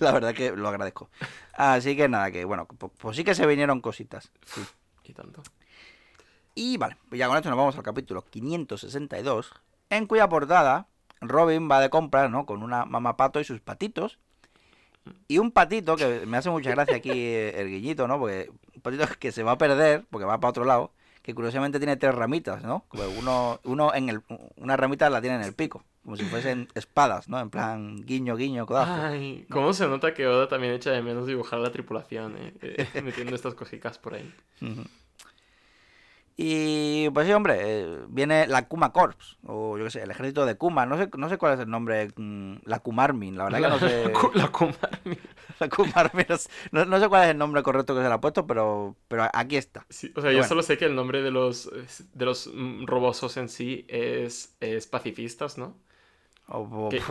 La 0.00 0.12
verdad 0.12 0.32
que 0.34 0.52
lo 0.52 0.68
agradezco. 0.68 1.10
Así 1.52 1.94
que 1.94 2.08
nada, 2.08 2.30
que 2.30 2.46
bueno, 2.46 2.66
pues, 2.66 2.90
pues 2.96 3.14
sí 3.14 3.24
que 3.24 3.34
se 3.34 3.46
vinieron 3.46 3.82
cositas. 3.82 4.32
sí. 4.46 4.62
Y 5.04 5.12
tanto. 5.12 5.42
Y 6.54 6.78
vale, 6.78 6.96
pues 7.10 7.18
ya 7.18 7.28
con 7.28 7.36
esto 7.36 7.50
nos 7.50 7.58
vamos 7.58 7.76
al 7.76 7.82
capítulo 7.82 8.22
562, 8.22 9.52
en 9.90 10.06
cuya 10.06 10.30
portada 10.30 10.86
Robin 11.20 11.70
va 11.70 11.80
de 11.80 11.90
compras, 11.90 12.30
¿no? 12.30 12.46
Con 12.46 12.62
una 12.62 12.84
mamapato 12.84 13.40
y 13.40 13.44
sus 13.44 13.60
patitos. 13.60 14.18
Y 15.26 15.38
un 15.38 15.52
patito, 15.52 15.96
que 15.96 16.26
me 16.26 16.36
hace 16.36 16.50
mucha 16.50 16.70
gracia 16.70 16.96
aquí 16.96 17.10
eh, 17.14 17.60
el 17.60 17.68
guiñito, 17.68 18.06
¿no? 18.06 18.18
Porque 18.18 18.50
un 18.74 18.82
patito 18.82 19.06
que 19.18 19.32
se 19.32 19.42
va 19.42 19.52
a 19.52 19.58
perder, 19.58 20.04
porque 20.10 20.26
va 20.26 20.38
para 20.38 20.50
otro 20.50 20.64
lado, 20.64 20.92
que 21.22 21.34
curiosamente 21.34 21.78
tiene 21.78 21.96
tres 21.96 22.14
ramitas, 22.14 22.62
¿no? 22.62 22.84
Uno, 23.18 23.60
uno 23.64 23.94
en 23.94 24.08
el, 24.08 24.22
una 24.56 24.76
ramita 24.76 25.10
la 25.10 25.20
tiene 25.20 25.36
en 25.36 25.42
el 25.42 25.54
pico, 25.54 25.84
como 26.04 26.16
si 26.16 26.24
fuesen 26.24 26.68
espadas, 26.74 27.28
¿no? 27.28 27.38
En 27.40 27.50
plan 27.50 27.96
guiño, 28.04 28.36
guiño, 28.36 28.66
codazo. 28.66 28.92
Ay, 28.92 29.46
¿cómo 29.50 29.72
se 29.72 29.86
nota 29.88 30.14
que 30.14 30.26
Oda 30.26 30.48
también 30.48 30.72
echa 30.72 30.90
de 30.90 31.02
menos 31.02 31.26
dibujar 31.26 31.58
la 31.60 31.70
tripulación, 31.70 32.36
eh? 32.38 32.54
Eh, 32.62 33.02
metiendo 33.02 33.34
estas 33.34 33.54
cositas 33.54 33.98
por 33.98 34.14
ahí. 34.14 34.34
Ujú. 34.60 34.84
Y 36.40 37.10
pues 37.10 37.26
sí, 37.26 37.32
hombre, 37.32 37.56
eh, 37.60 37.98
viene 38.10 38.46
la 38.46 38.68
Kuma 38.68 38.92
Corps, 38.92 39.16
o 39.44 39.76
yo 39.76 39.82
qué 39.84 39.90
sé, 39.90 40.02
el 40.04 40.10
ejército 40.12 40.46
de 40.46 40.56
Kuma, 40.56 40.86
no 40.86 40.96
sé, 40.96 41.10
no 41.18 41.28
sé 41.28 41.36
cuál 41.36 41.54
es 41.54 41.60
el 41.60 41.68
nombre, 41.68 42.10
mm, 42.16 42.58
la 42.64 42.78
Kumarmin, 42.78 43.36
la 43.36 43.42
verdad 43.44 43.60
que 43.60 43.68
no 43.68 43.78
sé. 43.80 44.12
Ku- 44.14 44.30
La 44.34 44.46
Kumarmi. 44.48 45.18
La 45.58 45.68
Kumarmin, 45.68 46.26
no 46.28 46.36
sé- 46.38 46.48
no, 46.70 46.84
no 46.84 47.00
sé 47.00 47.08
cuál 47.08 47.24
es 47.24 47.30
el 47.30 47.38
nombre 47.38 47.64
correcto 47.64 47.92
que 47.96 48.02
se 48.02 48.06
le 48.08 48.14
ha 48.14 48.20
puesto, 48.20 48.46
pero, 48.46 48.94
pero 49.08 49.26
aquí 49.32 49.56
está. 49.56 49.84
Sí, 49.90 50.12
o 50.14 50.20
sea, 50.20 50.30
yo 50.30 50.36
Bueno. 50.36 50.48
solo 50.48 50.62
sé 50.62 50.78
que 50.78 50.84
el 50.84 50.94
nombre 50.94 51.22
de 51.22 51.32
los, 51.32 51.68
de 52.14 52.24
los 52.24 52.48
mm, 52.54 52.86
robosos 52.86 53.36
en 53.36 53.48
sí 53.48 53.84
es, 53.88 54.54
es 54.60 54.86
pacifistas, 54.86 55.58
¿no? 55.58 55.76
O, 56.48 56.58
o- 56.60 56.88
¿Qué? 56.88 57.02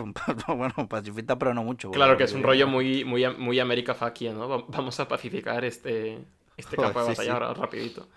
bueno, 0.48 0.88
pacifista, 0.88 1.38
pero 1.38 1.54
no 1.54 1.62
mucho. 1.64 1.90
Claro 1.90 2.16
que 2.16 2.24
es 2.24 2.32
un 2.32 2.42
rollo 2.42 2.66
muy, 2.66 3.04
muy, 3.04 3.26
muy 3.36 3.60
América 3.60 3.94
Fakia, 3.94 4.32
¿no? 4.32 4.48
Va- 4.48 4.64
Vamos 4.68 4.98
a 5.00 5.06
pacificar 5.08 5.64
este, 5.64 6.18
este 6.56 6.76
Joder, 6.76 6.80
campo 6.94 7.00
de 7.00 7.06
batalla 7.06 7.24
sí. 7.24 7.30
ahora 7.30 7.54
rapidito. 7.54 8.08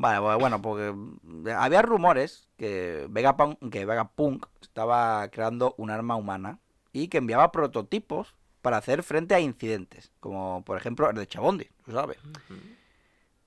Vale, 0.00 0.18
pues 0.18 0.38
bueno, 0.38 0.62
porque 0.62 0.92
mm, 0.94 1.48
había 1.58 1.82
rumores 1.82 2.48
que 2.56 3.06
Vegapunk, 3.10 3.70
que 3.70 3.84
Vegapunk 3.84 4.46
estaba 4.62 5.28
creando 5.28 5.74
un 5.76 5.90
arma 5.90 6.16
humana 6.16 6.58
y 6.90 7.08
que 7.08 7.18
enviaba 7.18 7.52
prototipos 7.52 8.34
para 8.62 8.78
hacer 8.78 9.02
frente 9.02 9.34
a 9.34 9.40
incidentes, 9.40 10.10
como 10.18 10.64
por 10.64 10.78
ejemplo 10.78 11.10
el 11.10 11.16
de 11.16 11.26
Chabondi, 11.26 11.68
tú 11.84 11.92
sabes. 11.92 12.16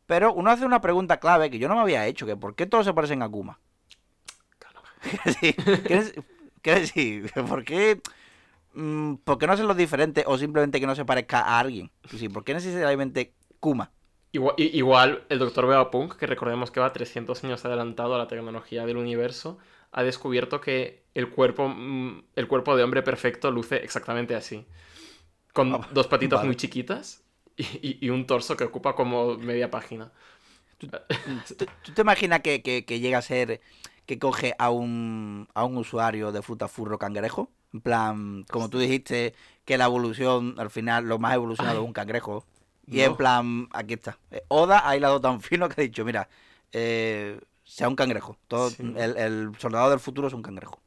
Pero 0.06 0.32
uno 0.32 0.52
hace 0.52 0.64
una 0.64 0.80
pregunta 0.80 1.20
clave 1.20 1.50
que 1.50 1.58
yo 1.58 1.68
no 1.68 1.74
me 1.74 1.82
había 1.82 2.06
hecho, 2.06 2.28
que 2.28 2.36
¿por 2.38 2.54
qué 2.54 2.68
todos 2.68 2.86
se 2.86 2.94
parecen 2.94 3.24
a 3.24 3.30
Kuma? 3.30 3.60
Claro. 4.60 4.84
Sí, 5.40 5.54
¿Quieres 5.54 6.14
quieres 6.62 6.82
decir? 6.84 7.32
¿Por 7.50 7.66
qué, 7.66 8.00
mm, 8.76 9.16
¿Por 9.24 9.40
qué 9.40 9.48
no 9.48 9.54
hacen 9.54 9.68
los 9.68 9.76
diferentes 9.76 10.24
o 10.28 10.38
simplemente 10.38 10.80
que 10.80 10.86
no 10.86 10.94
se 10.94 11.04
parezca 11.04 11.40
a 11.40 11.60
alguien? 11.60 11.90
Sí, 12.16 12.30
¿Por 12.30 12.44
qué 12.44 12.54
necesariamente 12.54 13.34
Kuma? 13.60 13.90
Igual, 14.34 14.56
igual 14.58 15.24
el 15.30 15.40
doctor 15.40 15.68
Vegapunk, 15.68 16.16
que 16.18 16.26
recordemos 16.28 16.72
que 16.72 16.80
va 16.80 16.92
300 16.92 17.44
años 17.44 17.64
adelantado 17.66 18.16
a 18.16 18.18
la 18.18 18.28
tecnología 18.28 18.86
del 18.86 18.98
universo, 18.98 19.60
ha 19.92 20.04
descubierto 20.04 20.60
que 20.60 21.04
el 21.14 21.30
cuerpo, 21.30 21.68
mm, 21.70 22.24
el 22.36 22.48
cuerpo 22.48 22.76
de 22.76 22.84
hombre 22.84 23.04
perfecto 23.04 23.52
luce 23.52 23.78
exactamente 23.78 24.36
así. 24.36 24.66
Con 25.54 25.74
Ah, 25.74 25.88
dos 25.92 26.08
patitas 26.08 26.40
vale. 26.40 26.48
muy 26.48 26.58
chiquitas 26.58 27.24
y, 27.58 27.64
y- 27.82 28.00
y 28.02 28.10
un 28.12 28.28
torso 28.28 28.58
que 28.58 28.66
ocupa 28.66 28.96
como 28.96 29.38
media 29.38 29.72
página. 29.72 30.12
¿Tú, 30.78 30.90
tú 31.82 31.94
te 31.94 32.02
imaginas 32.02 32.42
que, 32.42 32.62
que- 32.62 32.86
que 32.86 33.00
llega 33.00 33.18
a 33.20 33.22
ser 33.22 33.62
que 34.06 34.20
coge 34.20 34.54
a 34.60 34.70
un, 34.70 35.48
a 35.54 35.64
un 35.66 35.78
usuario 35.78 36.32
de 36.32 36.42
fruta 36.42 36.68
furro 36.68 36.98
cangrejo? 37.00 37.52
En 37.74 37.82
plan, 37.82 38.44
como 38.52 38.70
tú 38.70 38.78
dijiste, 38.80 39.34
que 39.66 39.78
la 39.78 39.86
evolución, 39.86 40.56
al 40.60 40.70
final, 40.70 41.06
lo 41.08 41.20
más 41.20 41.34
evolucionado 41.36 41.82
es 41.82 41.86
un 41.86 41.94
cangrejo. 41.94 42.46
Y 42.88 42.98
No. 42.98 43.04
en 43.04 43.16
plan, 43.18 43.68
aquí 43.72 43.94
está. 43.94 44.18
Eh, 44.32 44.44
Oda 44.50 44.88
ha 44.88 44.96
hilado 44.98 45.22
tan 45.22 45.42
fino 45.42 45.70
que 45.70 45.82
ha 45.82 45.84
dicho, 45.84 46.04
mira, 46.04 46.28
eh, 46.72 47.40
sea 47.64 47.88
un 47.88 47.96
cangrejo. 47.96 48.38
Todo, 48.48 48.70
Sí. 48.70 48.84
el, 48.98 49.18
el 49.18 49.52
soldado 49.58 49.90
del 49.90 50.00
futuro 50.00 50.28
es 50.28 50.34
un 50.34 50.42
cangrejo. 50.42 50.80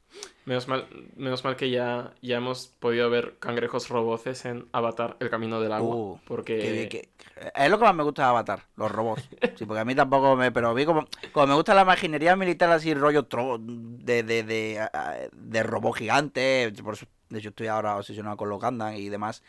Menos 0.45 0.67
mal, 0.67 0.87
menos 1.15 1.43
mal 1.43 1.55
que 1.57 1.69
ya, 1.69 2.13
ya 2.21 2.37
hemos 2.37 2.67
podido 2.67 3.09
ver 3.09 3.35
cangrejos 3.39 3.89
roboces 3.89 4.45
en 4.45 4.67
Avatar, 4.71 5.17
El 5.19 5.29
Camino 5.29 5.59
del 5.59 5.73
Agua. 5.73 5.95
Uh, 5.95 6.19
porque... 6.25 6.57
Que 6.57 6.71
vi- 6.71 6.87
que- 6.89 7.09
es 7.53 7.69
lo 7.69 7.77
que 7.77 7.83
más 7.83 7.93
me 7.93 8.03
gusta 8.03 8.23
de 8.23 8.29
Avatar, 8.29 8.63
los 8.77 8.89
robots. 8.91 9.27
Sí, 9.57 9.65
porque 9.65 9.81
a 9.81 9.85
mí 9.85 9.93
tampoco 9.93 10.35
me. 10.35 10.51
Pero 10.51 10.73
vi 10.73 10.85
como. 10.85 11.05
Como 11.33 11.47
me 11.47 11.53
gusta 11.53 11.73
la 11.75 11.81
imaginería 11.83 12.35
militar 12.35 12.71
así, 12.71 12.93
rollo 12.95 13.27
tro- 13.27 13.59
de, 13.59 14.23
de, 14.23 14.43
de, 14.43 14.79
a- 14.79 15.27
de 15.31 15.63
robot 15.63 15.95
gigante. 15.97 16.73
Por 16.83 16.97
de 17.29 17.39
hecho, 17.39 17.49
estoy 17.49 17.67
ahora 17.67 17.95
obsesionado 17.97 18.37
con 18.37 18.49
los 18.49 18.59
Gundam 18.61 18.93
y 18.95 19.09
demás. 19.09 19.43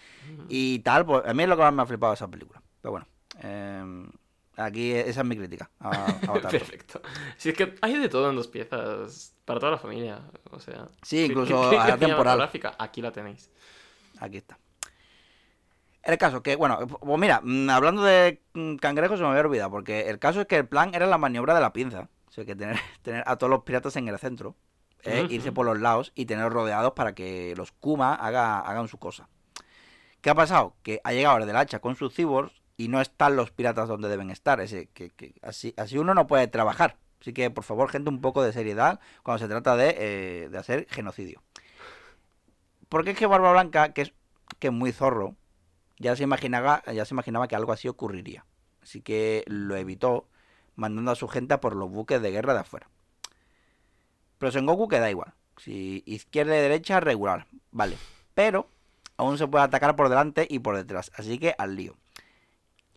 Y 0.48 0.80
tal, 0.80 1.04
pues 1.06 1.24
a 1.26 1.34
mí 1.34 1.42
es 1.42 1.48
lo 1.48 1.56
que 1.56 1.62
más 1.62 1.72
me 1.72 1.82
ha 1.82 1.86
flipado 1.86 2.12
esa 2.14 2.28
película. 2.28 2.62
Pero 2.82 2.92
bueno. 2.92 3.06
eh, 3.42 4.06
aquí 4.56 4.92
esa 4.92 5.20
es 5.20 5.26
mi 5.26 5.36
crítica 5.36 5.70
a, 5.80 6.06
a. 6.06 6.32
Perfecto. 6.50 7.00
Si 7.36 7.50
es 7.50 7.54
que 7.56 7.74
hay 7.80 7.96
de 7.98 8.08
todo 8.08 8.30
en 8.30 8.36
dos 8.36 8.48
piezas, 8.48 9.34
para 9.44 9.60
toda 9.60 9.72
la 9.72 9.78
familia. 9.78 10.20
O 10.50 10.58
sea, 10.60 10.88
Sí, 11.02 11.18
¿qué- 11.18 11.24
incluso 11.26 11.70
a 11.70 11.88
la 11.88 11.96
temporal. 11.96 12.50
Aquí 12.78 13.00
la 13.02 13.12
tenéis. 13.12 13.50
Aquí 14.20 14.38
está. 14.38 14.58
El 16.02 16.16
caso 16.16 16.42
que, 16.42 16.56
bueno, 16.56 16.86
pues 16.86 17.20
mira, 17.20 17.40
mm, 17.42 17.68
hablando 17.70 18.02
de 18.02 18.40
mm, 18.54 18.76
cangrejos 18.76 19.18
se 19.18 19.22
me 19.24 19.30
había 19.30 19.42
olvidado, 19.42 19.70
porque 19.70 20.08
el 20.08 20.18
caso 20.18 20.40
es 20.40 20.46
que 20.46 20.56
el 20.56 20.66
plan 20.66 20.94
era 20.94 21.06
la 21.06 21.18
maniobra 21.18 21.54
de 21.54 21.60
la 21.60 21.72
pinza. 21.72 22.08
O 22.28 22.32
sea, 22.32 22.44
que 22.44 22.54
tener, 22.56 22.76
tener 23.02 23.22
a 23.26 23.36
todos 23.36 23.50
los 23.50 23.62
piratas 23.64 23.94
en 23.96 24.08
el 24.08 24.18
centro, 24.18 24.54
¿eh? 25.04 25.26
Irse 25.30 25.52
por 25.52 25.66
los 25.66 25.80
lados 25.80 26.12
y 26.14 26.26
tenerlos 26.26 26.52
rodeados 26.52 26.92
para 26.92 27.14
que 27.14 27.54
los 27.56 27.72
Kuma 27.72 28.14
haga- 28.14 28.60
hagan 28.60 28.88
su 28.88 28.98
cosa. 28.98 29.28
¿Qué 30.20 30.30
ha 30.30 30.34
pasado? 30.34 30.74
Que 30.82 31.00
ha 31.04 31.12
llegado 31.12 31.38
el 31.38 31.46
del 31.46 31.56
hacha 31.56 31.78
con 31.80 31.94
sus 31.96 32.14
cyborgs 32.14 32.60
y 32.76 32.88
no 32.88 33.00
están 33.00 33.36
los 33.36 33.50
piratas 33.50 33.88
donde 33.88 34.08
deben 34.08 34.30
estar. 34.30 34.60
Ese, 34.60 34.86
que, 34.88 35.10
que 35.10 35.34
así, 35.42 35.74
así 35.76 35.98
uno 35.98 36.14
no 36.14 36.26
puede 36.26 36.46
trabajar. 36.48 36.96
Así 37.20 37.32
que, 37.32 37.50
por 37.50 37.64
favor, 37.64 37.88
gente, 37.90 38.10
un 38.10 38.20
poco 38.20 38.42
de 38.42 38.52
seriedad 38.52 39.00
cuando 39.22 39.38
se 39.38 39.48
trata 39.48 39.76
de, 39.76 39.94
eh, 39.98 40.48
de 40.50 40.58
hacer 40.58 40.86
genocidio. 40.90 41.42
Porque 42.88 43.10
es 43.10 43.18
que 43.18 43.26
Barba 43.26 43.52
Blanca, 43.52 43.92
que 43.92 44.02
es, 44.02 44.12
que 44.58 44.68
es 44.68 44.72
muy 44.72 44.92
zorro, 44.92 45.34
ya 45.98 46.16
se, 46.16 46.22
imaginaba, 46.22 46.82
ya 46.92 47.04
se 47.04 47.14
imaginaba 47.14 47.48
que 47.48 47.56
algo 47.56 47.72
así 47.72 47.88
ocurriría. 47.88 48.44
Así 48.82 49.00
que 49.02 49.44
lo 49.46 49.76
evitó, 49.76 50.28
mandando 50.76 51.10
a 51.10 51.16
su 51.16 51.28
gente 51.28 51.54
a 51.54 51.60
por 51.60 51.74
los 51.76 51.90
buques 51.90 52.22
de 52.22 52.30
guerra 52.30 52.54
de 52.54 52.60
afuera. 52.60 52.88
Pero 54.38 54.52
Son 54.52 54.66
Goku 54.66 54.88
queda 54.88 55.10
igual. 55.10 55.34
Si 55.56 56.02
izquierda 56.06 56.56
y 56.56 56.60
derecha, 56.60 57.00
regular. 57.00 57.46
Vale. 57.72 57.96
Pero 58.34 58.68
aún 59.16 59.36
se 59.38 59.48
puede 59.48 59.64
atacar 59.64 59.96
por 59.96 60.08
delante 60.08 60.46
y 60.48 60.60
por 60.60 60.76
detrás. 60.76 61.10
Así 61.16 61.38
que 61.38 61.54
al 61.58 61.74
lío. 61.76 61.96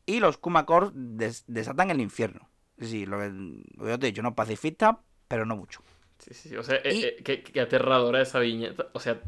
Y 0.06 0.20
los 0.20 0.38
Kumakors 0.38 0.92
des- 0.94 1.44
desatan 1.48 1.90
el 1.92 2.02
infierno. 2.02 2.48
Sí, 2.80 3.06
lo 3.06 3.20
que, 3.20 3.30
lo 3.30 3.86
que 3.86 3.90
yo 3.92 4.00
te 4.00 4.08
he 4.08 4.12
dicho, 4.12 4.22
no 4.24 4.36
pacifista, 4.36 5.00
pero 5.28 5.46
no 5.46 5.56
mucho. 5.56 5.82
Sí, 6.20 6.34
sí, 6.34 6.50
sí. 6.50 6.56
O 6.58 6.64
sea, 6.64 6.78
eh, 6.84 6.94
Y- 6.94 7.04
eh, 7.04 7.16
qué, 7.24 7.42
qué 7.44 7.62
aterradora 7.62 8.22
esa 8.22 8.40
viñeta. 8.40 8.88
O 8.94 9.00
sea, 9.00 9.22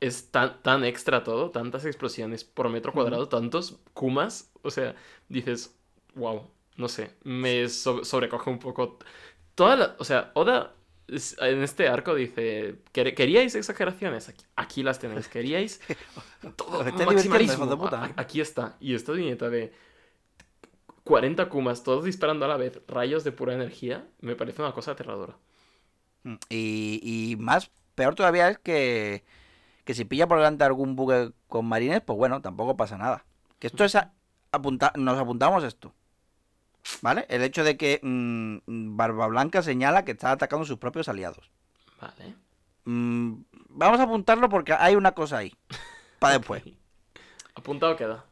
es 0.00 0.30
tan, 0.30 0.60
tan 0.62 0.84
extra 0.84 1.24
todo, 1.24 1.50
tantas 1.50 1.84
explosiones 1.84 2.44
por 2.44 2.68
metro 2.68 2.92
cuadrado, 2.92 3.28
tantos 3.28 3.78
kumas. 3.94 4.50
O 4.62 4.70
sea, 4.70 4.94
dices, 5.28 5.74
wow, 6.14 6.48
no 6.76 6.88
sé, 6.88 7.10
me 7.22 7.68
so- 7.68 8.04
sobrecoge 8.04 8.50
un 8.50 8.58
poco. 8.58 8.98
Toda 9.54 9.76
la, 9.76 9.96
o 9.98 10.04
sea, 10.04 10.30
Oda 10.34 10.74
en 11.08 11.62
este 11.62 11.88
arco 11.88 12.14
dice, 12.14 12.76
"¿Quer- 12.92 13.14
¿queríais 13.14 13.54
exageraciones? 13.54 14.28
Aquí, 14.28 14.44
aquí 14.56 14.82
las 14.82 14.98
tenéis. 14.98 15.28
¿Queríais 15.28 15.80
todo 16.56 16.82
maximalismo? 17.06 17.66
Aquí 18.16 18.40
está. 18.40 18.76
Y 18.80 18.94
esta 18.94 19.12
viñeta 19.12 19.50
de 19.50 19.72
40 21.04 21.48
Kumas, 21.48 21.82
todos 21.82 22.04
disparando 22.04 22.44
a 22.46 22.48
la 22.48 22.56
vez, 22.56 22.80
rayos 22.88 23.24
de 23.24 23.32
pura 23.32 23.54
energía, 23.54 24.06
me 24.20 24.36
parece 24.36 24.62
una 24.62 24.72
cosa 24.72 24.92
aterradora. 24.92 25.36
Mm, 26.22 26.34
Y, 26.48 27.00
y 27.32 27.36
más, 27.36 27.70
peor 27.94 28.14
todavía 28.14 28.48
es 28.48 28.58
que, 28.58 29.24
que 29.84 29.94
si 29.94 30.04
pilla 30.04 30.26
por 30.28 30.38
delante 30.38 30.64
algún 30.64 30.96
buque 30.96 31.32
con 31.48 31.66
marines, 31.66 32.00
pues 32.02 32.16
bueno, 32.18 32.42
tampoco 32.42 32.76
pasa 32.76 32.98
nada. 32.98 33.26
Que 33.58 33.66
esto 33.68 33.84
es 33.84 33.94
a- 33.96 34.14
apunta, 34.52 34.92
nos 34.96 35.18
apuntamos 35.18 35.64
esto. 35.64 35.94
¿Vale? 37.02 37.26
El 37.28 37.42
hecho 37.42 37.64
de 37.64 37.76
que 37.76 38.00
mm, 38.02 38.96
Barba 38.96 39.26
Blanca 39.26 39.62
señala 39.62 40.04
que 40.04 40.12
está 40.12 40.32
atacando 40.32 40.64
a 40.64 40.66
sus 40.66 40.78
propios 40.78 41.08
aliados. 41.08 41.50
Vale. 42.00 42.34
Mm, 42.84 43.42
vamos 43.70 44.00
a 44.00 44.04
apuntarlo 44.04 44.48
porque 44.48 44.72
hay 44.72 44.94
una 44.94 45.12
cosa 45.12 45.38
ahí. 45.38 45.54
Para 46.18 46.38
después. 46.38 46.62
Apuntado 47.54 47.96
queda. 47.96 48.24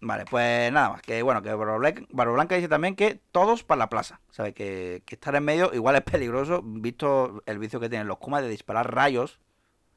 Vale, 0.00 0.24
pues 0.24 0.72
nada 0.72 0.90
más. 0.90 1.02
Que 1.02 1.22
bueno, 1.22 1.42
que 1.42 1.54
Barba 1.54 1.76
Blanca, 1.78 2.02
Barba 2.10 2.32
Blanca 2.34 2.54
dice 2.56 2.68
también 2.68 2.96
que 2.96 3.20
todos 3.30 3.62
para 3.62 3.78
la 3.78 3.88
plaza. 3.88 4.20
¿Sabe? 4.30 4.52
Que, 4.52 5.02
que 5.06 5.14
estar 5.14 5.34
en 5.36 5.44
medio 5.44 5.72
igual 5.74 5.94
es 5.94 6.02
peligroso, 6.02 6.60
visto 6.64 7.42
el 7.46 7.58
vicio 7.58 7.78
que 7.78 7.88
tienen 7.88 8.08
los 8.08 8.18
Kumas 8.18 8.42
de 8.42 8.48
disparar 8.48 8.92
rayos 8.92 9.38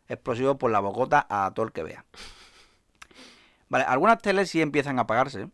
explosivos 0.07 0.57
por 0.57 0.71
la 0.71 0.79
bogota 0.79 1.25
a 1.29 1.51
todo 1.53 1.65
el 1.65 1.71
que 1.71 1.83
vea. 1.83 2.05
Vale, 3.69 3.85
algunas 3.85 4.19
teles 4.19 4.49
sí 4.49 4.61
empiezan 4.61 4.99
a 4.99 5.03
apagarse. 5.03 5.49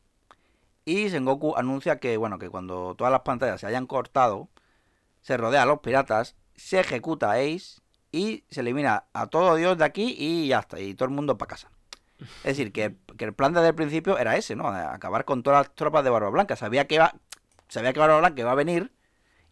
Y 0.85 1.09
Sengoku 1.09 1.55
anuncia 1.55 1.99
que, 1.99 2.17
bueno, 2.17 2.39
que 2.39 2.49
cuando 2.49 2.95
todas 2.95 3.11
las 3.11 3.21
pantallas 3.21 3.61
se 3.61 3.67
hayan 3.67 3.85
cortado, 3.85 4.49
se 5.21 5.37
rodea 5.37 5.63
a 5.63 5.65
los 5.65 5.79
piratas, 5.79 6.35
se 6.55 6.79
ejecuta 6.79 7.31
a 7.31 7.35
Ace 7.35 7.81
y 8.11 8.43
se 8.49 8.61
elimina 8.61 9.05
a 9.13 9.27
todo 9.27 9.55
Dios 9.55 9.77
de 9.77 9.85
aquí 9.85 10.15
y 10.17 10.47
ya 10.47 10.59
está. 10.59 10.79
Y 10.79 10.95
todo 10.95 11.09
el 11.09 11.15
mundo 11.15 11.37
para 11.37 11.49
casa. 11.49 11.69
Es 12.19 12.57
decir, 12.57 12.71
que, 12.71 12.97
que 13.17 13.25
el 13.25 13.33
plan 13.33 13.53
desde 13.53 13.69
el 13.69 13.75
principio 13.75 14.17
era 14.17 14.35
ese, 14.35 14.55
¿no? 14.55 14.67
Acabar 14.67 15.25
con 15.25 15.43
todas 15.43 15.67
las 15.67 15.75
tropas 15.75 16.03
de 16.03 16.09
Barba 16.09 16.29
Blanca. 16.29 16.55
Sabía 16.55 16.87
que 16.87 16.95
iba, 16.95 17.13
sabía 17.67 17.93
que 17.93 17.99
Barba 17.99 18.19
Blanca 18.19 18.41
iba 18.41 18.51
a 18.51 18.55
venir 18.55 18.91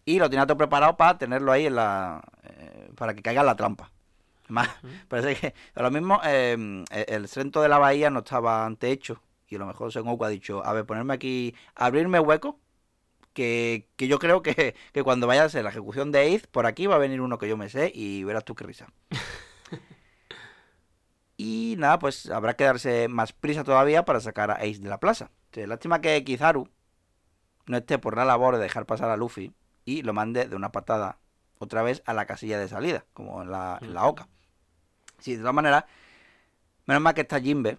y 0.05 0.19
lo 0.19 0.29
tenía 0.29 0.45
todo 0.45 0.57
preparado 0.57 0.97
para 0.97 1.17
tenerlo 1.17 1.51
ahí 1.51 1.67
en 1.67 1.75
la, 1.75 2.21
eh, 2.43 2.91
para 2.95 3.13
que 3.13 3.21
caiga 3.21 3.41
en 3.41 3.47
la 3.47 3.55
trampa. 3.55 3.91
Más, 4.47 4.67
parece 5.07 5.35
que 5.35 5.53
a 5.75 5.83
lo 5.83 5.91
mismo 5.91 6.19
eh, 6.23 6.83
el 7.07 7.27
centro 7.27 7.61
de 7.61 7.69
la 7.69 7.77
bahía 7.77 8.09
no 8.09 8.19
estaba 8.19 8.65
antehecho 8.65 9.21
y 9.49 9.55
a 9.55 9.59
lo 9.59 9.65
mejor 9.65 9.91
Sengoku 9.91 10.23
ha 10.25 10.29
dicho, 10.29 10.65
a 10.65 10.73
ver, 10.73 10.85
ponerme 10.85 11.13
aquí, 11.13 11.55
abrirme 11.75 12.19
hueco, 12.19 12.59
que, 13.33 13.87
que 13.95 14.07
yo 14.07 14.19
creo 14.19 14.41
que, 14.41 14.75
que 14.93 15.03
cuando 15.03 15.27
vaya 15.27 15.43
a 15.43 15.49
ser 15.49 15.63
la 15.63 15.69
ejecución 15.71 16.11
de 16.11 16.35
Ace, 16.35 16.47
por 16.47 16.65
aquí 16.65 16.87
va 16.87 16.95
a 16.95 16.99
venir 16.99 17.21
uno 17.21 17.37
que 17.37 17.47
yo 17.47 17.57
me 17.57 17.69
sé 17.69 17.91
y 17.93 18.23
verás 18.23 18.45
tú 18.45 18.55
qué 18.55 18.65
risa. 18.65 18.87
Y 21.41 21.75
nada, 21.77 21.99
pues 21.99 22.29
habrá 22.29 22.57
que 22.57 22.65
darse 22.65 23.07
más 23.07 23.31
prisa 23.31 23.63
todavía 23.63 24.03
para 24.03 24.19
sacar 24.19 24.51
a 24.51 24.55
Ace 24.55 24.79
de 24.79 24.89
la 24.89 24.99
plaza. 24.99 25.31
Sí, 25.53 25.65
lástima 25.65 26.01
que 26.01 26.21
Kizaru 26.25 26.69
no 27.65 27.77
esté 27.77 27.97
por 27.97 28.17
la 28.17 28.25
labor 28.25 28.57
de 28.57 28.63
dejar 28.63 28.85
pasar 28.85 29.09
a 29.09 29.15
Luffy 29.15 29.53
y 29.85 30.01
lo 30.01 30.11
mande 30.11 30.49
de 30.49 30.55
una 30.57 30.73
patada 30.73 31.17
otra 31.57 31.81
vez 31.81 32.03
a 32.05 32.13
la 32.13 32.25
casilla 32.25 32.59
de 32.59 32.67
salida, 32.67 33.05
como 33.13 33.41
en 33.41 33.51
la, 33.51 33.79
en 33.81 33.93
la 33.93 34.05
oca. 34.05 34.27
Sí, 35.19 35.31
de 35.35 35.39
todas 35.39 35.53
maneras, 35.53 35.85
menos 36.85 37.01
mal 37.01 37.13
que 37.13 37.21
está 37.21 37.39
Jimbe 37.39 37.77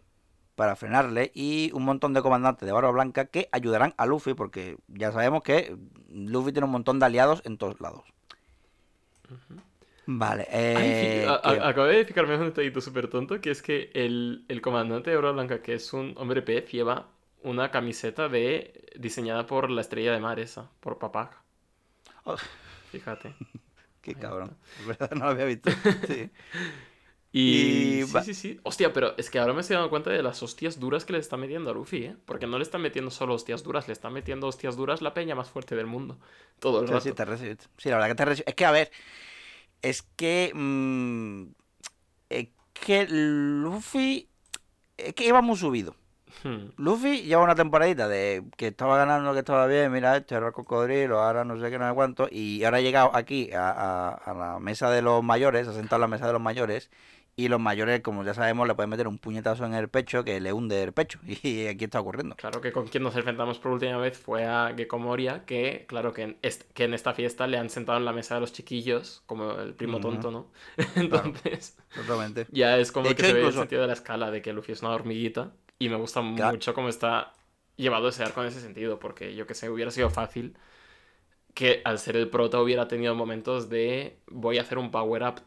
para 0.61 0.77
frenarle 0.77 1.33
y 1.35 1.70
un 1.73 1.85
montón 1.87 2.12
de 2.12 2.20
comandantes 2.20 2.66
de 2.66 2.73
Barba 2.73 2.90
Blanca 2.90 3.25
que 3.25 3.49
ayudarán 3.51 3.94
a 3.96 4.05
Luffy 4.05 4.35
porque 4.35 4.77
ya 4.88 5.11
sabemos 5.11 5.42
que 5.42 5.75
Luffy 6.11 6.53
tiene 6.53 6.66
un 6.66 6.73
montón 6.73 6.99
de 6.99 7.07
aliados 7.07 7.40
en 7.46 7.57
todos 7.57 7.81
lados. 7.81 8.03
Vale, 10.05 10.46
eh, 10.51 11.25
que- 11.27 11.61
acabo 11.62 11.87
de 11.87 12.05
fijarme 12.05 12.35
en 12.35 12.40
un 12.40 12.46
detallito 12.49 12.83
súper 12.83 13.09
tonto, 13.09 13.40
que 13.40 13.51
es 13.51 13.62
que 13.62 13.90
el, 13.94 14.44
el 14.49 14.61
comandante 14.61 15.09
de 15.11 15.16
Oro 15.16 15.33
Blanca, 15.33 15.62
que 15.62 15.73
es 15.73 15.94
un 15.94 16.12
hombre 16.18 16.42
pez, 16.42 16.70
lleva 16.70 17.09
una 17.42 17.70
camiseta 17.70 18.29
de 18.29 18.85
diseñada 18.99 19.46
por 19.46 19.70
la 19.70 19.81
estrella 19.81 20.12
de 20.12 20.20
mar 20.20 20.38
esa, 20.40 20.68
por 20.81 20.99
Papac. 20.99 21.38
Oh. 22.25 22.37
Fíjate. 22.92 23.35
Qué 24.03 24.14
cabrón. 24.14 24.59
No 25.16 25.25
lo 25.25 25.31
había 25.31 25.46
visto. 25.46 25.70
Sí. 26.07 26.29
Y, 27.33 27.99
Y 27.99 28.03
sí, 28.03 28.21
sí, 28.21 28.35
sí. 28.35 28.61
Hostia, 28.64 28.93
pero 28.93 29.16
es 29.16 29.31
que 29.31 29.38
ahora 29.38 29.53
me 29.53 29.61
estoy 29.61 29.77
dando 29.77 29.90
cuenta 29.90 30.11
de 30.11 30.23
las 30.23 30.43
hostias 30.43 30.81
duras 30.81 31.05
que 31.05 31.12
le 31.12 31.19
está 31.21 31.37
metiendo 31.37 31.71
a 31.71 31.75
Luffy, 31.75 32.05
¿eh? 32.05 32.16
Porque 32.27 32.47
no 32.47 32.59
le 32.59 32.64
están 32.64 32.83
metiendo 32.83 33.11
solo 33.11 33.35
hostias 33.35 33.62
duras, 33.62 33.87
le 33.88 33.93
están 33.93 34.12
metiendo 34.12 34.47
hostias 34.49 34.77
duras 34.77 35.01
la 35.03 35.14
peña 35.14 35.35
más 35.35 35.49
fuerte 35.51 35.77
del 35.77 35.87
mundo. 35.87 36.19
Todo 36.59 36.81
el 36.81 36.88
Sí, 36.88 36.95
rato. 36.95 37.09
sí, 37.11 37.12
te 37.12 37.25
sí, 37.77 37.88
la 37.90 37.97
verdad 37.97 38.09
que 38.09 38.14
te 38.14 38.25
reci- 38.27 38.43
Es 38.47 38.55
que, 38.55 38.64
a 38.64 38.71
ver, 38.71 38.90
es 39.83 40.03
que. 40.16 40.53
mm, 40.55 41.47
es 42.31 42.49
que 42.75 43.07
Luffy. 43.09 44.29
Es 44.99 45.14
que 45.14 45.27
iba 45.27 45.43
muy 45.43 45.57
subido. 45.57 45.97
Hmm. 46.43 46.71
Luffy 46.77 47.23
lleva 47.23 47.43
una 47.45 47.55
temporadita 47.57 48.09
de 48.09 48.45
que 48.57 48.69
estaba 48.69 48.97
ganando, 48.99 49.33
que 49.35 49.40
estaba 49.40 49.66
bien, 49.66 49.93
mira 49.93 50.16
esto, 50.16 50.37
era 50.37 50.49
el 50.49 50.53
cocodrilo, 50.55 51.21
ahora 51.21 51.45
no 51.45 51.61
sé 51.61 51.71
qué, 51.71 51.79
no 51.79 51.88
sé 51.88 51.95
cuánto, 51.95 52.29
y 52.31 52.64
ahora 52.64 52.79
ha 52.79 52.81
llegado 52.81 53.16
aquí 53.16 53.53
a, 53.53 53.71
a- 53.71 54.14
a 54.14 54.35
la 54.35 54.59
mesa 54.61 54.90
de 54.90 55.03
los 55.03 55.23
mayores, 55.25 55.69
ha 55.69 55.75
sentado 55.75 55.99
en 55.99 56.03
la 56.03 56.09
mesa 56.16 56.27
de 56.27 56.33
los 56.35 56.43
mayores, 56.43 56.90
y 57.44 57.48
los 57.48 57.61
mayores, 57.61 58.00
como 58.00 58.24
ya 58.24 58.35
sabemos, 58.35 58.66
le 58.68 58.74
pueden 58.74 58.90
meter 58.90 59.09
un 59.09 59.18
puñetazo 59.18 59.64
en 59.66 59.74
el 59.74 59.88
pecho 59.88 60.24
que 60.24 60.40
le 60.40 60.53
hunde 60.53 60.83
el 60.83 60.92
pecho, 60.92 61.18
y 61.26 61.66
aquí 61.66 61.85
está 61.85 62.00
ocurriendo. 62.00 62.37
Claro 62.37 62.61
que 62.62 62.72
con 62.72 62.88
quien 62.88 63.03
nos 63.03 63.14
enfrentamos 63.16 63.59
por 63.59 63.72
última 63.72 63.98
vez 63.98 64.18
fue 64.18 64.46
a 64.46 64.72
Gecko 64.74 64.98
Moria, 64.98 65.44
que 65.44 65.85
claro 65.87 66.12
que 66.14 66.22
en, 66.22 66.38
que 66.74 66.85
en 66.85 66.94
esta 66.94 67.12
fiesta 67.12 67.46
le 67.46 67.59
han 67.59 67.68
sentado 67.68 67.98
en 67.98 68.07
la 68.07 68.12
mesa 68.14 68.35
de 68.37 68.40
los 68.40 68.53
chiquillos, 68.53 69.22
como 69.26 69.53
el 69.61 69.74
primo 69.74 70.00
tonto, 70.00 70.31
¿no? 70.31 70.50
Entonces, 70.96 71.76
Totalmente. 71.94 72.46
ya 72.48 72.79
es 72.79 72.92
como 72.92 73.09
De 73.09 73.14
que 73.14 73.22
hecho, 73.22 73.26
se 73.26 73.33
ve 73.35 73.46
el 73.46 73.53
sentido 73.53 73.83
de 73.83 73.88
la 73.88 73.92
escala 73.94 74.31
de 74.31 74.40
que 74.42 74.53
Luffy 74.55 74.72
es 74.72 74.81
una 74.83 74.92
hormiguita. 74.92 75.53
Y 75.79 75.88
me 75.88 75.96
gusta 75.96 76.22
Claro. 76.35 76.53
mucho 76.53 76.74
cómo 76.74 76.88
está 76.88 77.33
llevado 77.76 78.09
ese 78.09 78.22
arco 78.24 78.42
en 78.42 78.48
ese 78.48 78.61
sentido, 78.61 78.98
porque 78.98 79.35
yo 79.35 79.46
que 79.46 79.55
sé, 79.55 79.68
hubiera 79.70 79.90
sido 79.90 80.11
fácil 80.11 80.57
que 81.55 81.83
al 81.85 81.98
ser 81.98 82.16
el 82.16 82.31
prota 82.31 82.61
hubiera 82.61 82.88
tenido 82.88 83.14
momentos 83.14 83.68
de 83.68 84.18
voy 84.29 84.59
a 84.59 84.62
hacer 84.62 84.79
un 84.79 84.90
power 84.90 85.22
up 85.24 85.40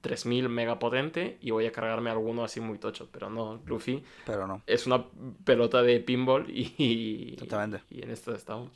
3000 0.00 0.48
mega 0.48 0.78
potente 0.78 1.38
y 1.40 1.50
voy 1.50 1.66
a 1.66 1.72
cargarme 1.72 2.10
alguno 2.10 2.44
así 2.44 2.60
muy 2.60 2.78
tocho, 2.78 3.08
pero 3.12 3.28
no, 3.30 3.60
Luffy 3.66 4.02
Pero 4.24 4.46
no. 4.46 4.62
es 4.66 4.86
una 4.86 5.04
pelota 5.44 5.82
de 5.82 6.00
pinball 6.00 6.48
y, 6.50 6.74
y, 6.78 7.36
Totalmente. 7.36 7.82
y 7.90 8.02
en 8.02 8.10
esto 8.10 8.34
estamos. 8.34 8.70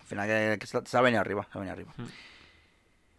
Al 0.00 0.06
final 0.06 0.28
que, 0.28 0.58
que 0.58 0.66
se, 0.66 0.96
ha 0.96 1.00
venido 1.00 1.20
arriba, 1.20 1.46
se 1.50 1.58
ha 1.58 1.60
venido 1.60 1.72
arriba. 1.72 1.94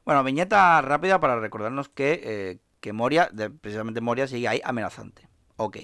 Bueno, 0.06 0.24
viñeta 0.24 0.82
rápida 0.82 1.20
para 1.20 1.40
recordarnos 1.40 1.90
que, 1.90 2.22
eh, 2.24 2.60
que 2.80 2.94
Moria, 2.94 3.30
de- 3.34 3.50
precisamente 3.50 4.00
Moria, 4.02 4.28
sigue 4.28 4.48
ahí 4.48 4.62
amenazante. 4.64 5.28
Ok. 5.58 5.78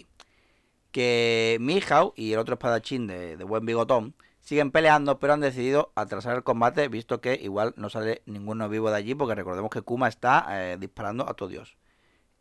Que 0.91 1.57
Mihawk 1.59 2.13
y 2.17 2.33
el 2.33 2.39
otro 2.39 2.53
espadachín 2.53 3.07
de, 3.07 3.35
de 3.35 3.43
buen 3.43 3.65
bigotón 3.65 4.15
siguen 4.43 4.69
peleando, 4.71 5.17
pero 5.19 5.33
han 5.33 5.39
decidido 5.39 5.91
atrasar 5.95 6.35
el 6.35 6.43
combate, 6.43 6.87
visto 6.89 7.21
que 7.21 7.33
igual 7.41 7.73
no 7.77 7.89
sale 7.89 8.21
ninguno 8.27 8.69
vivo 8.69 8.91
de 8.91 8.97
allí, 8.97 9.15
porque 9.15 9.33
recordemos 9.35 9.71
que 9.71 9.81
Kuma 9.81 10.07
está 10.07 10.45
eh, 10.51 10.77
disparando 10.79 11.27
a 11.27 11.33
todo 11.33 11.49
Dios. 11.49 11.75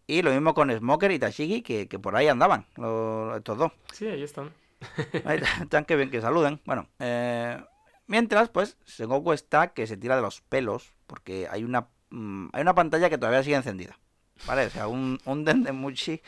Y 0.07 0.21
lo 0.23 0.31
mismo 0.33 0.53
con 0.53 0.71
Smoker 0.71 1.11
y 1.13 1.19
Tashigi, 1.19 1.63
que, 1.63 1.89
que 1.89 1.99
por 1.99 2.17
ahí 2.17 2.29
andaban, 2.29 2.67
los- 2.77 3.37
estos 3.37 3.57
dos. 3.57 3.73
Sí, 3.93 4.07
ahí 4.09 4.23
están. 4.23 4.51
Ahí 5.25 5.41
están 5.63 5.85
que 5.85 5.95
bien 5.97 6.11
que 6.11 6.21
saluden. 6.21 6.61
Bueno, 6.67 6.89
eh, 6.99 7.57
mientras, 8.09 8.49
pues, 8.51 8.77
Sengoku 8.85 9.33
está 9.33 9.69
que 9.69 9.87
se 9.87 9.97
tira 9.97 10.17
de 10.17 10.23
los 10.23 10.41
pelos 10.41 10.93
porque 11.07 11.47
hay 11.49 11.63
una 11.63 11.87
mm, 12.11 12.49
hay 12.53 12.63
una 12.63 12.75
pantalla 12.75 13.09
que 13.09 13.17
todavía 13.17 13.45
sigue 13.45 13.55
encendida. 13.57 13.97
¿Vale? 14.45 14.67
O 14.67 14.71
sea, 14.71 14.89
un, 14.89 15.21
un 15.25 15.45
Dendemuchi 15.45 16.21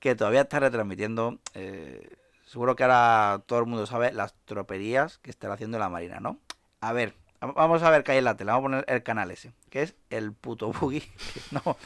que 0.00 0.14
todavía 0.14 0.40
está 0.42 0.58
retransmitiendo. 0.60 1.38
eh, 1.54 2.08
seguro 2.52 2.76
que 2.76 2.84
ahora 2.84 3.42
todo 3.46 3.58
el 3.60 3.66
mundo 3.66 3.86
sabe 3.86 4.12
las 4.12 4.34
troperías 4.44 5.18
que 5.18 5.30
está 5.30 5.52
haciendo 5.52 5.78
la 5.78 5.88
Marina, 5.88 6.20
¿no? 6.20 6.38
A 6.80 6.92
ver, 6.92 7.14
va- 7.42 7.52
vamos 7.52 7.82
a 7.82 7.90
ver 7.90 8.04
qué 8.04 8.12
hay 8.12 8.18
en 8.18 8.24
la 8.24 8.36
tele. 8.36 8.50
Vamos 8.52 8.60
a 8.64 8.68
poner 8.68 8.84
el 8.88 9.02
canal 9.02 9.30
ese, 9.30 9.52
que 9.70 9.82
es 9.82 9.94
el 10.10 10.32
puto 10.32 10.72
buggy. 10.72 11.02
No, 11.50 11.76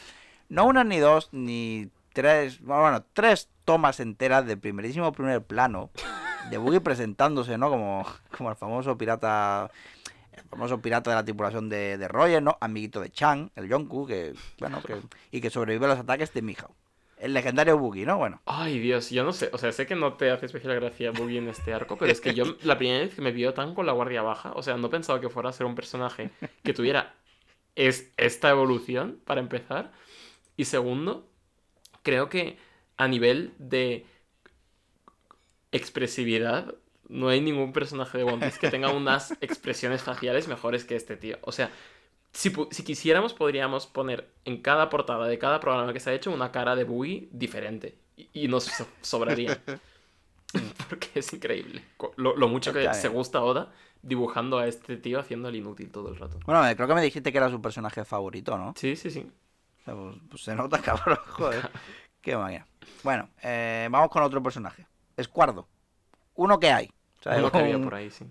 no 0.49 0.65
una 0.67 0.85
ni 0.85 0.99
dos 0.99 1.29
ni 1.33 1.91
tres, 2.13 2.61
bueno, 2.61 2.83
bueno, 2.83 3.05
tres 3.13 3.49
tomas 3.65 4.01
enteras 4.01 4.47
de 4.47 4.57
primerísimo 4.57 5.13
primer 5.13 5.43
plano 5.43 5.91
de 6.51 6.59
Buggy 6.59 6.79
presentándose, 6.81 7.59
¿no? 7.59 7.69
Como, 7.69 8.07
como 8.37 8.51
el 8.51 8.57
famoso 8.57 8.97
pirata 8.97 9.71
el 10.33 10.45
famoso 10.45 10.81
pirata 10.81 11.11
de 11.11 11.17
la 11.17 11.25
tripulación 11.25 11.69
de, 11.69 11.99
de 11.99 12.09
Roger, 12.09 12.43
¿no? 12.43 12.57
Amiguito 12.61 13.01
de 13.01 13.11
Chang, 13.11 13.51
el 13.57 13.69
Yonku, 13.69 14.07
que, 14.07 14.35
bueno, 14.61 14.81
que, 14.83 15.01
y 15.31 15.41
que 15.41 15.51
sobrevive 15.51 15.87
a 15.87 15.89
los 15.89 15.99
ataques 15.99 16.33
de 16.35 16.43
Mihawk. 16.43 16.71
El 17.17 17.33
legendario 17.33 17.79
Buggy, 17.79 18.05
¿no? 18.05 18.19
Bueno, 18.19 18.43
Ay, 18.45 18.79
Dios, 18.79 19.11
yo 19.11 19.25
no 19.25 19.33
sé. 19.33 19.49
O 19.53 19.59
sea, 19.59 19.73
sé 19.73 19.87
que 19.87 19.95
no 19.95 20.15
te 20.15 20.31
hace 20.31 20.47
especial 20.47 20.75
gracia 20.75 21.13
Boogie 21.13 21.39
en 21.39 21.49
este 21.49 21.73
arco, 21.73 21.97
pero 21.97 22.13
es 22.13 22.21
que 22.21 22.35
yo 22.35 22.45
la 22.63 22.77
primera 22.77 23.01
vez 23.01 23.15
que 23.15 23.23
me 23.23 23.33
vio 23.33 23.55
tan 23.55 23.75
con 23.75 23.87
la 23.87 23.93
guardia 23.93 24.23
baja, 24.23 24.53
o 24.53 24.63
sea, 24.63 24.77
no 24.77 24.91
pensaba 24.91 25.21
que 25.21 25.31
fuera 25.31 25.49
a 25.49 25.53
ser 25.53 25.67
un 25.67 25.75
personaje 25.75 26.31
que 26.63 26.75
tuviera 26.75 27.15
es, 27.75 28.13
esta 28.17 28.51
evolución, 28.51 29.21
para 29.25 29.41
empezar. 29.41 29.93
Y 30.57 30.65
segundo, 30.65 31.29
creo 32.03 32.29
que 32.29 32.59
a 32.97 33.09
nivel 33.09 33.53
de 33.59 34.07
expresividad, 35.73 36.75
no 37.09 37.29
hay 37.29 37.41
ningún 37.41 37.73
personaje 37.73 38.19
de 38.19 38.25
One 38.25 38.39
Piece 38.39 38.59
que 38.59 38.71
tenga 38.71 38.91
unas 38.91 39.33
expresiones 39.41 40.03
faciales 40.03 40.49
mejores 40.49 40.85
que 40.85 40.97
este 40.97 41.17
tío. 41.17 41.39
O 41.43 41.53
sea, 41.53 41.71
Si, 42.37 42.53
quisiéramos, 42.85 43.33
podríamos 43.33 43.87
poner 43.87 44.31
en 44.45 44.61
cada 44.61 44.91
portada 44.91 45.27
de 45.27 45.39
cada 45.39 45.59
programa 45.59 45.93
que 45.95 46.01
se 46.01 46.11
ha 46.11 46.13
hecho 46.13 46.31
una 46.31 46.53
cara 46.53 46.77
de 46.77 46.85
Boogie 46.85 47.29
diferente. 47.33 47.97
Y, 48.17 48.29
y 48.45 48.49
nos 48.49 48.65
so- 48.65 48.87
sobraría. 49.01 49.59
Porque 50.89 51.09
es 51.15 51.33
increíble. 51.33 51.83
Lo, 52.17 52.37
lo 52.37 52.49
mucho 52.49 52.73
que 52.73 52.93
se 52.95 53.09
gusta 53.09 53.43
Oda 53.43 53.73
dibujando 54.03 54.59
a 54.59 54.67
este 54.67 54.97
tío 54.97 55.19
haciendo 55.19 55.49
el 55.49 55.57
inútil 55.57 55.91
todo 55.91 56.11
el 56.11 56.17
rato. 56.17 56.39
Bueno, 56.47 56.63
creo 56.77 56.87
que 56.87 56.95
me 56.95 57.03
dijiste 57.03 57.33
que 57.33 57.39
era 57.39 57.51
su 57.51 57.61
personaje 57.61 58.05
favorito, 58.05 58.57
¿no? 58.57 58.75
Sí, 58.77 58.97
sí, 58.97 59.11
sí. 59.11 59.27
O 59.81 59.85
sea, 59.85 59.95
pues, 59.95 60.17
pues 60.31 60.43
se 60.43 60.55
nota, 60.55 60.79
cabrón, 60.83 61.19
joder. 61.27 61.71
Qué 62.21 62.37
máquina. 62.37 62.67
Bueno, 63.03 63.29
eh, 63.43 63.89
vamos 63.91 64.11
con 64.11 64.23
otro 64.23 64.43
personaje. 64.43 64.87
Escuardo. 65.17 65.69
Uno 66.35 66.61
que 66.61 66.71
hay. 66.71 66.91
O 67.21 67.23
sea, 67.23 67.39
Uno 67.39 67.51
que 67.51 67.59
había 67.59 67.77
un- 67.77 67.85
por 67.85 67.95
ahí, 67.95 68.11
sí. 68.11 68.27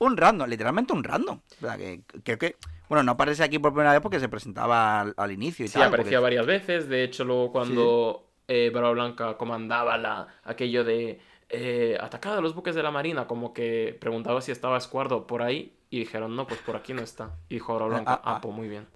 Un 0.00 0.16
random, 0.16 0.48
literalmente 0.48 0.92
un 0.92 1.04
random. 1.04 1.40
¿verdad? 1.60 1.78
Que, 1.78 2.36
que, 2.38 2.56
bueno, 2.88 3.02
no 3.02 3.12
aparece 3.12 3.44
aquí 3.44 3.58
por 3.58 3.72
primera 3.72 3.92
vez 3.92 4.00
porque 4.00 4.18
se 4.18 4.28
presentaba 4.28 5.00
al, 5.02 5.14
al 5.16 5.30
inicio 5.30 5.64
y 5.64 5.68
Sí, 5.68 5.74
tal. 5.74 5.84
aparecía 5.88 6.18
porque- 6.18 6.36
varias 6.36 6.46
veces. 6.46 6.88
De 6.88 7.04
hecho, 7.04 7.24
luego 7.24 7.52
cuando 7.52 8.26
eh, 8.48 8.70
Barba 8.74 8.90
Blanca 8.92 9.36
comandaba 9.36 9.96
la, 9.98 10.26
aquello 10.44 10.84
de 10.84 11.20
eh, 11.50 11.98
atacad 12.00 12.38
a 12.38 12.40
los 12.40 12.54
buques 12.54 12.74
de 12.74 12.82
la 12.82 12.90
marina, 12.90 13.26
como 13.26 13.52
que 13.52 13.96
preguntaba 14.00 14.40
si 14.40 14.52
estaba 14.52 14.76
Escuardo 14.78 15.26
por 15.26 15.42
ahí. 15.42 15.76
Y 15.90 15.98
dijeron, 16.00 16.34
no, 16.36 16.46
pues 16.46 16.60
por 16.60 16.76
aquí 16.76 16.94
no 16.94 17.02
está. 17.02 17.32
Y 17.48 17.54
dijo 17.54 17.72
Barba 17.74 17.88
Blanca, 17.88 18.12
ah, 18.12 18.20
ah, 18.24 18.34
ah. 18.36 18.40
pues 18.40 18.54
muy 18.54 18.68
bien. 18.68 18.86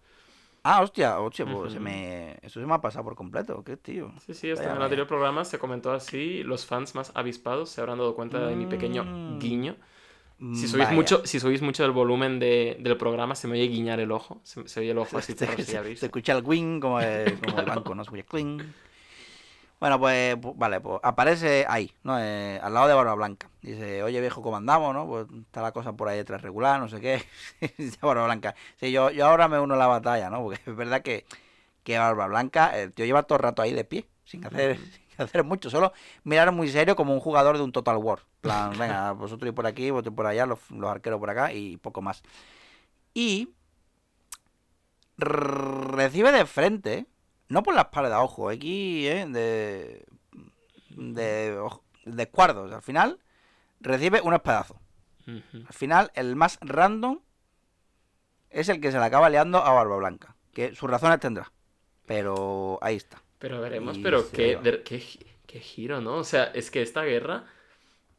Ah, 0.66 0.80
hostia, 0.80 1.20
hostia, 1.20 1.44
pues 1.44 1.74
se 1.74 1.80
me... 1.80 2.38
eso 2.40 2.58
se 2.58 2.64
me 2.66 2.72
ha 2.72 2.80
pasado 2.80 3.04
por 3.04 3.14
completo. 3.16 3.62
¿Qué 3.62 3.76
tío? 3.76 4.10
Sí, 4.24 4.32
sí, 4.32 4.50
hasta 4.50 4.70
en 4.70 4.76
el 4.78 4.82
anterior 4.82 5.06
programa 5.06 5.44
se 5.44 5.58
comentó 5.58 5.92
así. 5.92 6.42
Los 6.42 6.64
fans 6.64 6.94
más 6.94 7.12
avispados 7.14 7.68
se 7.68 7.82
habrán 7.82 7.98
dado 7.98 8.14
cuenta 8.14 8.38
de 8.46 8.56
mi 8.56 8.64
pequeño 8.64 9.04
Mm. 9.04 9.38
guiño. 9.40 9.76
Si 10.38 10.44
Mm, 10.44 10.54
subís, 10.56 10.78
vaya. 10.78 10.92
mucho, 10.92 11.26
si 11.26 11.40
subís 11.40 11.62
mucho 11.62 11.82
del 11.84 11.92
volumen 11.92 12.38
de- 12.38 12.76
del 12.80 12.96
programa, 12.96 13.34
se 13.34 13.46
me 13.48 13.54
oye 13.54 13.68
guiñar 13.68 14.00
el 14.00 14.10
ojo. 14.12 14.40
Se, 14.42 14.66
se 14.68 14.80
oye 14.80 14.90
el 14.90 14.98
ojo 14.98 15.16
así, 15.18 15.32
se, 15.36 15.46
si 15.56 15.64
se- 15.64 15.80
veis. 15.80 16.00
se 16.00 16.06
escucha 16.06 16.32
el 16.36 16.44
wing 16.44 16.80
como 16.80 17.00
el, 17.00 17.38
como 17.40 17.58
el 17.60 17.66
banco, 17.66 17.94
¿no? 17.94 18.02
Se 18.04 18.08
escucha 18.08 18.24
cling. 18.24 18.60
Bueno, 19.80 19.98
pues, 19.98 20.36
pu- 20.36 20.54
vale, 20.56 20.80
pues 20.80 20.98
aparece 21.02 21.66
ahí, 21.68 21.92
¿no? 22.04 22.18
Eh, 22.18 22.58
al 22.62 22.72
lado 22.72 22.88
de 22.88 22.94
Barba 22.94 23.14
Blanca. 23.14 23.50
Dice, 23.60 24.02
oye 24.02 24.20
viejo, 24.20 24.40
¿cómo 24.40 24.56
andamos, 24.56 24.94
no? 24.94 25.06
Pues 25.06 25.26
está 25.46 25.60
la 25.62 25.72
cosa 25.72 25.92
por 25.92 26.08
ahí 26.08 26.16
detrás 26.16 26.42
regular, 26.42 26.80
no 26.80 26.88
sé 26.88 27.00
qué. 27.00 27.22
Dice 27.78 27.98
Barba 28.00 28.24
Blanca. 28.24 28.54
Sí, 28.80 28.92
yo, 28.92 29.10
yo 29.10 29.26
ahora 29.26 29.48
me 29.48 29.58
uno 29.60 29.74
a 29.74 29.76
la 29.76 29.86
batalla, 29.86 30.30
¿no? 30.30 30.42
Porque 30.42 30.60
es 30.66 30.76
verdad 30.76 31.02
que, 31.02 31.26
que 31.82 31.98
Barba 31.98 32.26
Blanca, 32.28 32.78
el 32.80 32.92
tío 32.92 33.04
lleva 33.04 33.24
todo 33.24 33.36
el 33.38 33.42
rato 33.44 33.62
ahí 33.62 33.72
de 33.72 33.84
pie, 33.84 34.06
sin 34.24 34.46
hacer, 34.46 34.78
sin 34.78 35.03
hacer 35.18 35.44
mucho, 35.44 35.70
solo 35.70 35.92
mirar 36.22 36.52
muy 36.52 36.68
serio 36.68 36.96
como 36.96 37.14
un 37.14 37.20
jugador 37.20 37.56
de 37.56 37.64
un 37.64 37.72
Total 37.72 37.96
War. 37.96 38.20
Plan, 38.40 38.76
venga, 38.78 39.12
vosotros 39.12 39.48
ir 39.48 39.54
por 39.54 39.66
aquí, 39.66 39.90
vosotros 39.90 40.14
por 40.14 40.26
allá, 40.26 40.46
los, 40.46 40.58
los 40.70 40.90
arqueros 40.90 41.20
por 41.20 41.30
acá 41.30 41.52
y 41.52 41.76
poco 41.76 42.02
más. 42.02 42.22
Y 43.12 43.50
recibe 45.16 46.32
de 46.32 46.46
frente, 46.46 47.06
no 47.48 47.62
por 47.62 47.74
la 47.74 47.82
espalda, 47.82 48.22
ojo, 48.22 48.48
aquí, 48.48 49.06
¿eh? 49.06 49.26
De, 49.28 50.04
de, 50.90 51.58
ojo, 51.58 51.84
de 52.04 52.22
escuardos. 52.22 52.72
Al 52.72 52.82
final, 52.82 53.20
recibe 53.80 54.20
un 54.20 54.34
espadazo. 54.34 54.80
Al 55.26 55.72
final, 55.72 56.10
el 56.14 56.36
más 56.36 56.58
random 56.60 57.20
es 58.50 58.68
el 58.68 58.80
que 58.80 58.92
se 58.92 58.98
le 58.98 59.04
acaba 59.04 59.30
liando 59.30 59.64
a 59.64 59.72
Barba 59.72 59.96
Blanca. 59.96 60.36
Que 60.52 60.74
sus 60.74 60.90
razones 60.90 61.18
tendrá. 61.18 61.50
Pero 62.06 62.78
ahí 62.82 62.96
está. 62.96 63.23
Pero 63.44 63.60
veremos, 63.60 63.98
Y 63.98 64.02
pero 64.02 64.30
qué, 64.30 64.56
de- 64.56 64.82
qué, 64.82 65.02
qué 65.46 65.60
giro, 65.60 66.00
¿no? 66.00 66.16
O 66.16 66.24
sea, 66.24 66.44
es 66.44 66.70
que 66.70 66.80
esta 66.80 67.02
guerra, 67.04 67.44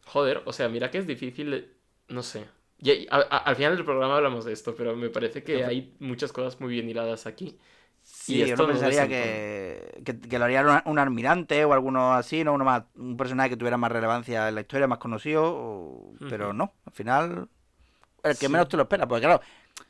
joder, 0.05 0.43
o 0.45 0.53
sea, 0.53 0.69
mira 0.69 0.91
que 0.91 0.99
es 0.99 1.07
difícil, 1.07 1.73
no 2.09 2.23
sé. 2.23 2.45
Y, 2.77 2.91
y 2.91 3.07
a- 3.09 3.17
a- 3.17 3.37
al 3.39 3.55
final 3.55 3.75
del 3.75 3.85
programa 3.85 4.17
hablamos 4.17 4.45
de 4.45 4.53
esto, 4.53 4.75
pero 4.75 4.95
me 4.95 5.09
parece 5.09 5.43
que 5.43 5.65
hay 5.65 5.95
muchas 5.99 6.31
cosas 6.33 6.59
muy 6.61 6.71
bien 6.73 6.89
hiladas 6.89 7.25
aquí. 7.27 7.57
Sí, 8.03 8.35
Y 8.35 8.39
yo 8.45 8.45
esto 8.45 8.63
no 8.63 8.69
pensaría 8.69 9.07
que, 9.07 10.01
que, 10.05 10.19
que 10.19 10.39
lo 10.39 10.45
haría 10.45 10.61
un, 10.85 10.91
un 10.91 10.99
almirante 10.99 11.65
o 11.65 11.73
alguno 11.73 12.13
así, 12.13 12.43
¿no? 12.43 12.53
Uno 12.53 12.63
más, 12.65 12.83
un 12.95 13.17
personaje 13.17 13.49
que 13.51 13.57
tuviera 13.57 13.77
más 13.77 13.91
relevancia 13.91 14.47
en 14.49 14.55
la 14.55 14.61
historia, 14.61 14.87
más 14.87 14.99
conocido, 14.99 15.43
o- 15.45 16.13
pero 16.29 16.53
no, 16.53 16.73
al 16.85 16.93
final, 16.93 17.49
el 18.23 18.37
que 18.37 18.47
Sí. 18.47 18.49
menos 18.49 18.69
te 18.69 18.77
lo 18.77 18.83
espera, 18.83 19.07
porque 19.07 19.23
claro, 19.25 19.41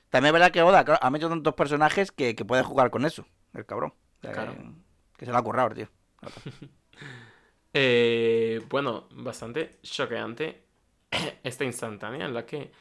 también 0.10 0.30
es 0.30 0.34
verdad 0.34 0.52
que 0.52 0.64
Oda 0.64 0.86
claro, 0.86 1.00
ha 1.04 1.10
metido 1.12 1.30
tantos 1.30 1.56
personajes 1.56 2.12
que, 2.12 2.36
que 2.36 2.46
puede 2.46 2.64
jugar 2.64 2.92
con 2.92 3.06
eso, 3.06 3.26
el 3.54 3.66
cabrón. 3.66 3.94
O 4.22 4.22
sea, 4.22 4.34
Claro. 4.34 4.52
que, 4.52 4.72
que 5.26 5.28
se 5.28 5.32
lo 5.32 5.38
ha 5.38 5.44
currado, 5.44 5.70
tío. 5.76 5.88
Eh, 7.74 8.62
bueno, 8.70 9.08
bastante 9.12 9.80
choqueante 9.84 10.64
esta 11.44 11.66
instantánea 11.66 12.26
en 12.26 12.34
la 12.34 12.46
que 12.46 12.72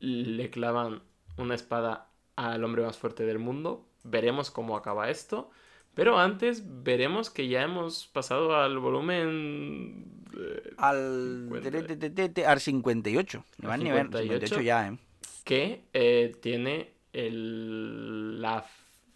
le 0.00 0.50
clavan 0.50 1.02
una 1.36 1.54
espada 1.54 2.10
al 2.36 2.64
hombre 2.64 2.82
más 2.82 2.98
fuerte 2.98 3.24
del 3.24 3.38
mundo. 3.38 3.86
Veremos 4.02 4.50
cómo 4.50 4.76
acaba 4.76 5.10
esto. 5.10 5.50
Pero 5.94 6.18
antes 6.18 6.64
veremos 6.82 7.30
que 7.30 7.48
ya 7.48 7.62
hemos 7.62 8.06
pasado 8.08 8.56
al 8.56 8.78
volumen... 8.78 10.24
eh, 10.36 10.74
Al, 10.78 11.48
50. 11.52 11.96
te- 11.98 12.10
te- 12.10 12.28
te- 12.28 12.46
al 12.46 12.60
58, 12.60 13.44
ni 13.58 13.66
Al 13.66 13.68
más 13.68 13.78
ni 13.78 13.90
menos, 13.90 14.12
58. 14.12 14.46
58 14.46 14.60
ya, 14.62 14.88
¿eh? 14.88 14.98
que 15.44 15.84
eh, 15.92 16.36
tiene 16.40 16.92
el, 17.12 18.40
la, 18.40 18.66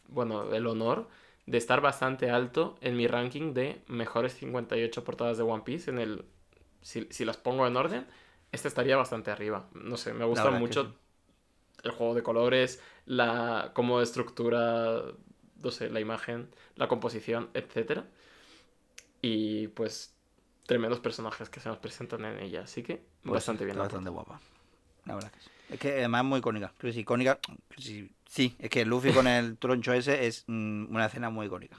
bueno, 0.08 0.52
el 0.52 0.66
honor 0.66 1.08
de 1.46 1.58
estar 1.58 1.80
bastante 1.80 2.30
alto 2.30 2.76
en 2.80 2.96
mi 2.96 3.06
ranking 3.06 3.54
de 3.54 3.82
mejores 3.88 4.34
58 4.34 5.04
portadas 5.04 5.36
de 5.38 5.44
One 5.44 5.62
Piece. 5.64 5.90
En 5.90 5.98
el, 5.98 6.24
si, 6.82 7.06
si 7.10 7.24
las 7.24 7.36
pongo 7.36 7.66
en 7.66 7.76
orden, 7.76 8.06
este 8.52 8.68
estaría 8.68 8.96
bastante 8.96 9.30
arriba. 9.30 9.68
No 9.74 9.96
sé, 9.96 10.14
me 10.14 10.24
gusta 10.24 10.50
mucho 10.50 10.92
sí. 10.92 10.94
el 11.82 11.90
juego 11.92 12.14
de 12.14 12.22
colores, 12.22 12.82
la 13.06 13.72
cómo 13.74 14.00
estructura, 14.00 15.02
no 15.62 15.70
sé, 15.70 15.90
la 15.90 16.00
imagen, 16.00 16.50
la 16.76 16.88
composición, 16.88 17.50
etcétera. 17.54 18.06
Y 19.22 19.68
pues 19.68 20.14
tremendos 20.66 21.00
personajes 21.00 21.48
que 21.50 21.60
se 21.60 21.68
nos 21.68 21.78
presentan 21.78 22.24
en 22.24 22.38
ella, 22.40 22.62
así 22.62 22.82
que 22.82 23.06
Pues 23.24 23.34
bastante 23.34 23.64
bien. 23.64 23.78
bastante 23.78 24.10
guapa. 24.10 24.40
La 25.04 25.14
verdad 25.14 25.32
que 25.32 25.40
sí. 25.40 25.50
Es 25.70 25.78
que 25.80 25.92
además 25.92 26.20
es 26.22 26.26
muy 26.26 26.38
icónica. 26.40 26.72
Sí, 26.80 26.88
icónica. 27.00 27.38
sí, 27.78 28.10
sí, 28.26 28.54
es 28.58 28.70
que 28.70 28.84
Luffy 28.84 29.12
con 29.12 29.26
el 29.26 29.56
troncho 29.58 29.92
ese 29.92 30.26
es 30.26 30.44
mm, 30.46 30.94
una 30.94 31.06
escena 31.06 31.30
muy 31.30 31.46
icónica. 31.46 31.76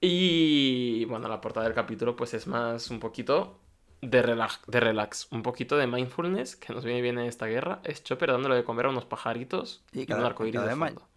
Y 0.00 1.04
bueno, 1.06 1.28
la 1.28 1.40
portada 1.40 1.66
del 1.66 1.74
capítulo 1.74 2.14
pues 2.16 2.34
es 2.34 2.46
más 2.46 2.90
un 2.90 3.00
poquito 3.00 3.60
de 4.02 4.20
relax, 4.22 4.60
de 4.66 4.80
relax, 4.80 5.28
un 5.30 5.42
poquito 5.42 5.76
de 5.78 5.86
mindfulness 5.86 6.56
que 6.56 6.74
nos 6.74 6.84
viene 6.84 7.00
bien 7.00 7.18
en 7.18 7.26
esta 7.26 7.46
guerra. 7.46 7.80
Es 7.84 8.04
Chopper 8.04 8.32
dándole 8.32 8.56
de 8.56 8.64
comer 8.64 8.86
a 8.86 8.90
unos 8.90 9.06
pajaritos 9.06 9.82
y 9.92 10.04
cada- 10.04 10.20
un 10.20 10.26
arcoíris 10.26 10.54
cada 10.54 10.66
de 10.66 10.70
vez 10.72 10.78
más- 10.78 10.90
fondo. 10.92 11.08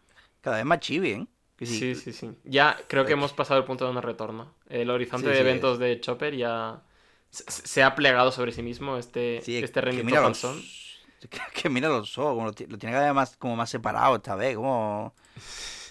Cada 0.42 0.58
vez 0.58 0.66
más 0.66 0.80
chibi, 0.80 1.10
¿eh? 1.12 1.28
Sí. 1.60 1.66
Sí, 1.66 1.96
sí, 1.96 2.14
sí. 2.14 2.32
Ya 2.46 2.78
creo 2.88 3.04
que 3.04 3.14
hemos 3.14 3.34
pasado 3.34 3.60
el 3.60 3.66
punto 3.66 3.88
de 3.88 3.94
no 3.94 4.00
retorno. 4.00 4.54
El 4.70 4.90
horizonte 4.92 5.28
Sí, 5.28 5.34
de 5.34 5.40
eventos 5.42 5.80
de 5.80 6.00
Chopper 6.00 6.36
ya 6.38 6.82
se, 7.30 7.84
ha 7.84 7.96
plegado 7.96 8.32
sobre 8.32 8.52
sí 8.52 8.62
mismo 8.64 8.98
este, 8.98 9.42
Sí, 9.44 9.58
este 9.58 9.82
que 9.82 10.04
mira 10.04 10.22
los, 10.22 10.40
panzón. 10.40 10.62
que, 11.30 11.40
que 11.54 11.70
mira 11.70 11.90
los 11.90 12.18
ojos, 12.18 12.44
lo, 12.44 12.54
ti- 12.54 12.68
lo 12.68 12.78
tiene 12.78 12.94
cada 12.94 13.06
vez 13.08 13.16
más, 13.16 13.36
como 13.38 13.56
más 13.56 13.70
separado 13.70 14.16
esta 14.16 14.36
vez, 14.36 14.56
como 14.56 15.14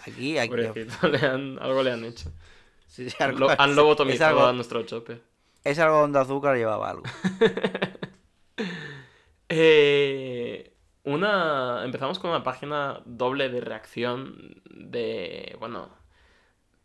aquí, 0.07 0.39
aquí. 0.39 0.49
Pobrecito, 0.51 1.09
le 1.09 1.19
han- 1.19 1.59
algo 1.61 1.83
le 1.83 1.93
han 1.93 2.05
hecho. 2.05 2.31
Sí, 2.89 3.11
sí, 3.11 3.17
Han, 3.21 3.31
algo- 3.31 3.41
lo- 3.49 3.61
han 3.61 3.71
es 3.71 3.77
lobotomizado 3.77 4.39
algo- 4.39 4.49
a 4.49 4.53
nuestro 4.53 4.83
Chopper. 4.85 5.23
Ese 5.65 5.83
algodón 5.83 6.13
de 6.13 6.21
azúcar 6.21 6.57
llevaba 6.57 6.91
algo. 6.91 7.03
Eh, 9.49 10.73
una. 11.05 11.83
Empezamos 11.85 12.19
con 12.19 12.31
una 12.31 12.43
página 12.43 13.01
doble 13.05 13.49
de 13.49 13.61
reacción. 13.61 14.61
De. 14.71 15.57
Bueno. 15.59 15.89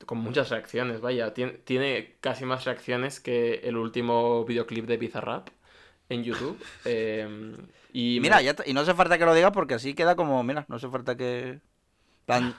Con 0.05 0.17
muchas 0.19 0.49
reacciones, 0.49 1.01
vaya. 1.01 1.33
Tiene, 1.33 1.53
tiene 1.53 2.17
casi 2.21 2.45
más 2.45 2.65
reacciones 2.65 3.19
que 3.19 3.55
el 3.63 3.77
último 3.77 4.43
videoclip 4.45 4.85
de 4.85 4.97
Bizarrap 4.97 5.49
en 6.09 6.23
YouTube. 6.23 6.57
Eh, 6.85 7.55
y 7.93 8.15
me- 8.19 8.21
Mira, 8.21 8.41
ya 8.41 8.55
y 8.65 8.73
no 8.73 8.81
hace 8.81 8.93
falta 8.93 9.17
que 9.17 9.25
lo 9.25 9.33
digas 9.33 9.51
porque 9.51 9.73
así 9.75 9.93
queda 9.93 10.15
como, 10.15 10.43
mira, 10.43 10.65
no 10.69 10.77
hace 10.77 10.87
falta 10.89 11.15
que... 11.17 11.59
plan, 12.25 12.55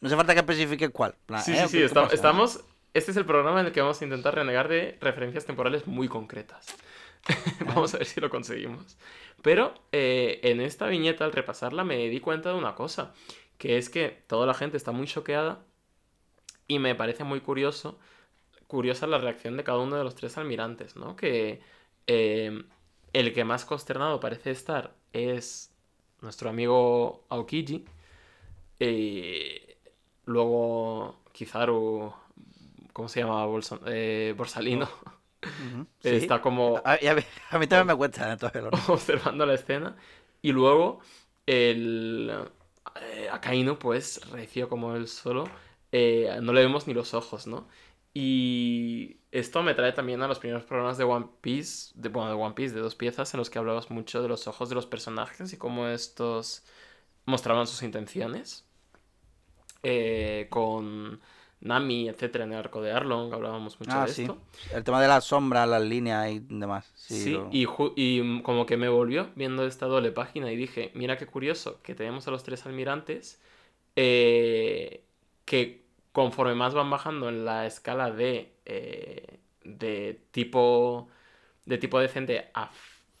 no 0.00 0.06
hace 0.06 0.16
falta 0.16 0.34
que 0.34 0.40
especifique 0.40 0.90
cuál. 0.90 1.14
plan, 1.26 1.42
Sí, 1.42 1.52
¿eh? 1.52 1.66
sí, 1.68 1.78
¿Qué- 1.78 1.88
sí. 1.88 1.94
pasa? 1.94 2.14
estamos. 2.14 2.64
Este 2.92 3.10
es 3.10 3.16
el 3.16 3.24
programa 3.26 3.60
en 3.60 3.66
el 3.66 3.72
que 3.72 3.80
vamos 3.80 4.00
a 4.00 4.04
intentar 4.04 4.34
renegar 4.36 4.68
de 4.68 4.96
referencias 5.00 5.44
temporales 5.46 5.86
muy 5.88 6.06
concretas. 6.08 6.76
vamos 7.66 7.94
a 7.94 7.98
ver 7.98 8.06
si 8.06 8.20
lo 8.20 8.30
conseguimos. 8.30 8.96
Pero 9.42 9.74
eh, 9.92 10.40
en 10.44 10.60
esta 10.60 10.86
viñeta, 10.86 11.24
al 11.24 11.32
repasarla, 11.32 11.82
me 11.84 11.96
di 12.08 12.20
cuenta 12.20 12.50
de 12.50 12.54
una 12.56 12.74
cosa. 12.74 13.12
Que 13.58 13.78
es 13.78 13.88
que 13.88 14.22
toda 14.28 14.46
la 14.46 14.54
gente 14.54 14.76
está 14.76 14.92
muy 14.92 15.06
choqueada. 15.06 15.64
Y 16.68 16.78
me 16.78 16.94
parece 16.94 17.24
muy 17.24 17.40
curioso. 17.40 17.98
Curiosa 18.68 19.06
la 19.06 19.18
reacción 19.18 19.56
de 19.56 19.64
cada 19.64 19.78
uno 19.78 19.96
de 19.96 20.04
los 20.04 20.14
tres 20.16 20.38
almirantes, 20.38 20.96
¿no? 20.96 21.16
Que 21.16 21.60
eh, 22.06 22.64
el 23.12 23.34
que 23.34 23.44
más 23.44 23.64
consternado 23.64 24.20
parece 24.20 24.50
estar 24.52 24.94
es 25.12 25.72
nuestro 26.22 26.50
amigo 26.50 27.24
Aokiji. 27.30 27.84
Eh, 28.80 29.78
luego 30.26 31.20
Kizaru, 31.32 32.12
¿cómo 32.92 33.08
se 33.08 33.20
llama? 33.20 33.46
Bolson- 33.46 33.82
eh, 33.86 34.34
Borsalino. 34.36 34.88
Sí. 36.00 36.08
Está 36.16 36.40
como 36.40 36.82
A, 36.84 36.98
mí, 37.14 37.22
a 37.50 37.58
mí 37.58 37.66
también 37.66 37.86
me 37.86 37.96
cuesta 37.96 38.32
¿eh? 38.32 38.36
todavía 38.36 38.62
lo- 38.62 38.70
observando 38.92 39.46
la 39.46 39.54
escena. 39.54 39.96
Y 40.42 40.52
luego 40.52 41.00
el... 41.46 42.32
Akainu, 43.32 43.78
pues, 43.78 44.20
recio 44.30 44.68
como 44.68 44.94
él 44.94 45.08
solo, 45.08 45.44
eh, 45.94 46.38
no 46.42 46.52
le 46.52 46.62
vemos 46.62 46.86
ni 46.88 46.94
los 46.94 47.14
ojos, 47.14 47.46
¿no? 47.46 47.68
Y 48.14 49.18
esto 49.32 49.62
me 49.62 49.74
trae 49.74 49.92
también 49.92 50.22
a 50.22 50.28
los 50.28 50.38
primeros 50.40 50.64
programas 50.64 50.98
de 50.98 51.04
One 51.04 51.28
Piece, 51.40 51.92
de, 51.96 52.08
bueno, 52.10 52.28
de 52.30 52.36
One 52.36 52.54
Piece, 52.54 52.74
de 52.74 52.80
dos 52.80 52.94
piezas, 52.96 53.34
en 53.34 53.38
los 53.38 53.50
que 53.50 53.58
hablabas 53.60 53.90
mucho 53.90 54.22
de 54.22 54.28
los 54.28 54.46
ojos 54.48 54.68
de 54.70 54.76
los 54.76 54.86
personajes 54.86 55.52
y 55.52 55.58
cómo 55.58 55.88
estos 55.88 56.64
mostraban 57.26 57.66
sus 57.68 57.82
intenciones. 57.84 58.66
Eh, 59.82 60.46
con 60.50 61.20
Nami, 61.60 62.08
etcétera, 62.08 62.44
en 62.44 62.52
el 62.52 62.58
arco 62.58 62.80
de 62.82 62.92
Arlong, 62.92 63.32
hablábamos 63.34 63.78
mucho 63.80 64.00
Ah, 64.00 64.02
de 64.02 64.10
sí. 64.10 64.22
esto. 64.22 64.38
El 64.72 64.84
tema 64.84 65.00
de 65.00 65.08
las 65.08 65.24
sombras, 65.24 65.68
las 65.68 65.82
líneas 65.82 66.30
y 66.30 66.40
demás. 66.40 66.90
Sí, 66.94 67.28
Sí, 67.28 67.30
lo- 67.30 67.50
y, 67.50 67.66
como 68.42 68.66
que 68.66 68.76
me 68.76 68.88
volvió 68.88 69.30
viendo 69.36 69.66
esta 69.66 69.86
doble 69.86 70.10
página 70.12 70.50
y 70.50 70.56
dije, 70.56 70.90
mira 70.94 71.18
qué 71.18 71.26
curioso 71.26 71.80
que 71.82 71.94
tenemos 71.94 72.26
a 72.26 72.30
los 72.30 72.44
tres 72.44 72.64
almirantes 72.66 73.40
eh, 73.96 75.04
que 75.46 75.83
conforme 76.14 76.54
más 76.54 76.74
van 76.74 76.90
bajando 76.90 77.28
en 77.28 77.44
la 77.44 77.66
escala 77.66 78.10
de, 78.12 78.54
eh, 78.66 79.40
de 79.64 80.22
tipo 80.32 81.08
de 81.66 81.78
tipo 81.78 81.98
decente 82.00 82.50
a 82.54 82.70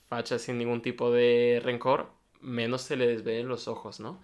facha 0.08 0.38
sin 0.38 0.58
ningún 0.58 0.82
tipo 0.82 1.10
de 1.10 1.60
rencor, 1.64 2.12
menos 2.40 2.82
se 2.82 2.96
les 2.96 3.24
ve 3.24 3.40
en 3.40 3.48
los 3.48 3.68
ojos, 3.68 4.00
¿no? 4.00 4.20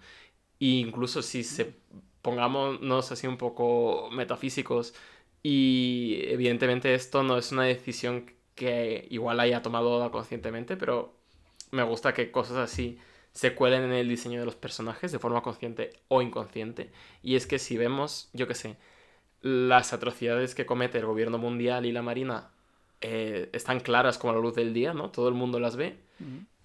Y 0.59 0.79
incluso 0.81 1.21
si 1.23 1.43
se 1.43 1.75
pongámonos 2.21 3.11
así 3.11 3.27
un 3.27 3.37
poco 3.37 4.09
metafísicos 4.11 4.93
y 5.43 6.21
evidentemente 6.27 6.93
esto 6.95 7.23
no 7.23 7.37
es 7.37 7.51
una 7.51 7.63
decisión 7.65 8.31
que 8.55 9.07
igual 9.11 9.39
haya 9.39 9.61
tomado 9.61 10.11
conscientemente, 10.11 10.77
pero 10.77 11.15
me 11.71 11.83
gusta 11.83 12.13
que 12.13 12.31
cosas 12.31 12.57
así 12.57 12.99
se 13.33 13.55
cuelen 13.55 13.83
en 13.83 13.93
el 13.93 14.09
diseño 14.09 14.39
de 14.39 14.45
los 14.45 14.55
personajes 14.55 15.11
de 15.11 15.19
forma 15.19 15.41
consciente 15.41 15.91
o 16.09 16.21
inconsciente. 16.21 16.91
Y 17.23 17.35
es 17.35 17.47
que 17.47 17.59
si 17.59 17.77
vemos, 17.77 18.29
yo 18.33 18.47
qué 18.47 18.55
sé, 18.55 18.77
las 19.41 19.93
atrocidades 19.93 20.55
que 20.55 20.65
comete 20.65 20.99
el 20.99 21.05
gobierno 21.05 21.37
mundial 21.37 21.85
y 21.85 21.91
la 21.91 22.01
marina 22.03 22.51
eh, 23.01 23.49
están 23.53 23.79
claras 23.79 24.17
como 24.17 24.33
la 24.33 24.39
luz 24.39 24.55
del 24.55 24.73
día, 24.73 24.93
¿no? 24.93 25.11
Todo 25.11 25.27
el 25.29 25.35
mundo 25.35 25.59
las 25.59 25.75
ve. 25.75 25.97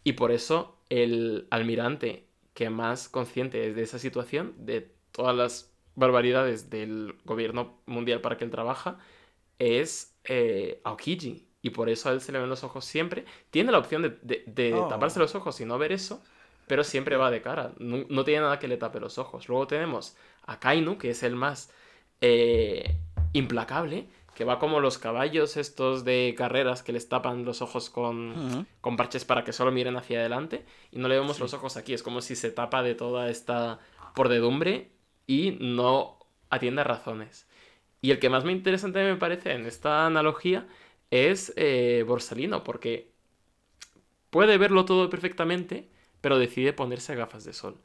Y 0.04 0.12
por 0.14 0.30
eso 0.32 0.76
el 0.88 1.46
almirante 1.50 2.26
que 2.54 2.70
más 2.70 3.08
consciente 3.08 3.68
es 3.68 3.76
de 3.76 3.82
esa 3.82 3.98
situación, 3.98 4.54
de 4.58 4.90
todas 5.12 5.36
las 5.36 5.72
barbaridades 5.94 6.70
del 6.70 7.16
gobierno 7.24 7.80
mundial 7.86 8.20
para 8.20 8.36
que 8.36 8.44
él 8.44 8.50
trabaja, 8.50 8.98
es 9.58 10.14
eh, 10.24 10.80
Aokiji. 10.84 11.48
Y 11.62 11.70
por 11.70 11.88
eso 11.88 12.08
a 12.08 12.12
él 12.12 12.20
se 12.20 12.32
le 12.32 12.38
ven 12.38 12.48
los 12.48 12.62
ojos 12.64 12.84
siempre. 12.84 13.24
Tiene 13.50 13.72
la 13.72 13.78
opción 13.78 14.02
de, 14.02 14.10
de- 14.22 14.44
de 14.46 14.74
Oh. 14.74 14.88
taparse 14.88 15.18
los 15.18 15.34
ojos 15.34 15.60
y 15.60 15.64
no 15.64 15.78
ver 15.78 15.92
eso, 15.92 16.22
pero 16.66 16.84
siempre 16.84 17.16
va 17.16 17.30
de 17.30 17.42
cara. 17.42 17.72
No, 17.78 18.04
no 18.08 18.24
tiene 18.24 18.42
nada 18.42 18.58
que 18.58 18.68
le 18.68 18.76
tape 18.76 19.00
los 19.00 19.18
ojos. 19.18 19.48
Luego 19.48 19.66
tenemos 19.66 20.16
a 20.44 20.58
Kainu, 20.58 20.98
que 20.98 21.10
es 21.10 21.22
el 21.22 21.36
más 21.36 21.72
eh, 22.20 22.96
implacable, 23.32 24.08
que 24.34 24.44
va 24.44 24.58
como 24.58 24.80
los 24.80 24.98
caballos 24.98 25.56
estos 25.56 26.04
de 26.04 26.34
carreras 26.36 26.82
que 26.82 26.92
les 26.92 27.08
tapan 27.08 27.44
los 27.44 27.62
ojos 27.62 27.88
con, 27.88 28.66
con 28.82 28.96
parches 28.96 29.24
para 29.24 29.44
que 29.44 29.52
solo 29.52 29.72
miren 29.72 29.96
hacia 29.96 30.20
adelante 30.20 30.66
y 30.92 30.98
no 30.98 31.08
le 31.08 31.18
vemos 31.18 31.40
los 31.40 31.54
ojos 31.54 31.76
aquí. 31.76 31.94
Es 31.94 32.02
como 32.02 32.20
si 32.20 32.36
se 32.36 32.50
tapa 32.50 32.82
de 32.82 32.94
toda 32.94 33.30
esta 33.30 33.78
pordedumbre 34.14 34.90
y 35.26 35.56
no 35.60 36.18
atiende 36.50 36.82
a 36.82 36.84
razones. 36.84 37.48
Y 38.02 38.10
el 38.10 38.18
que 38.18 38.28
más 38.28 38.44
me 38.44 38.52
interesante 38.52 39.02
me 39.02 39.16
parece 39.16 39.52
en 39.52 39.66
esta 39.66 40.06
analogía 40.06 40.66
es 41.10 41.52
eh, 41.56 42.04
Borsalino, 42.06 42.62
porque 42.62 43.10
puede 44.30 44.58
verlo 44.58 44.84
todo 44.84 45.08
perfectamente, 45.08 45.88
pero 46.26 46.40
decide 46.40 46.72
ponerse 46.72 47.14
gafas 47.14 47.44
de 47.44 47.52
sol. 47.52 47.76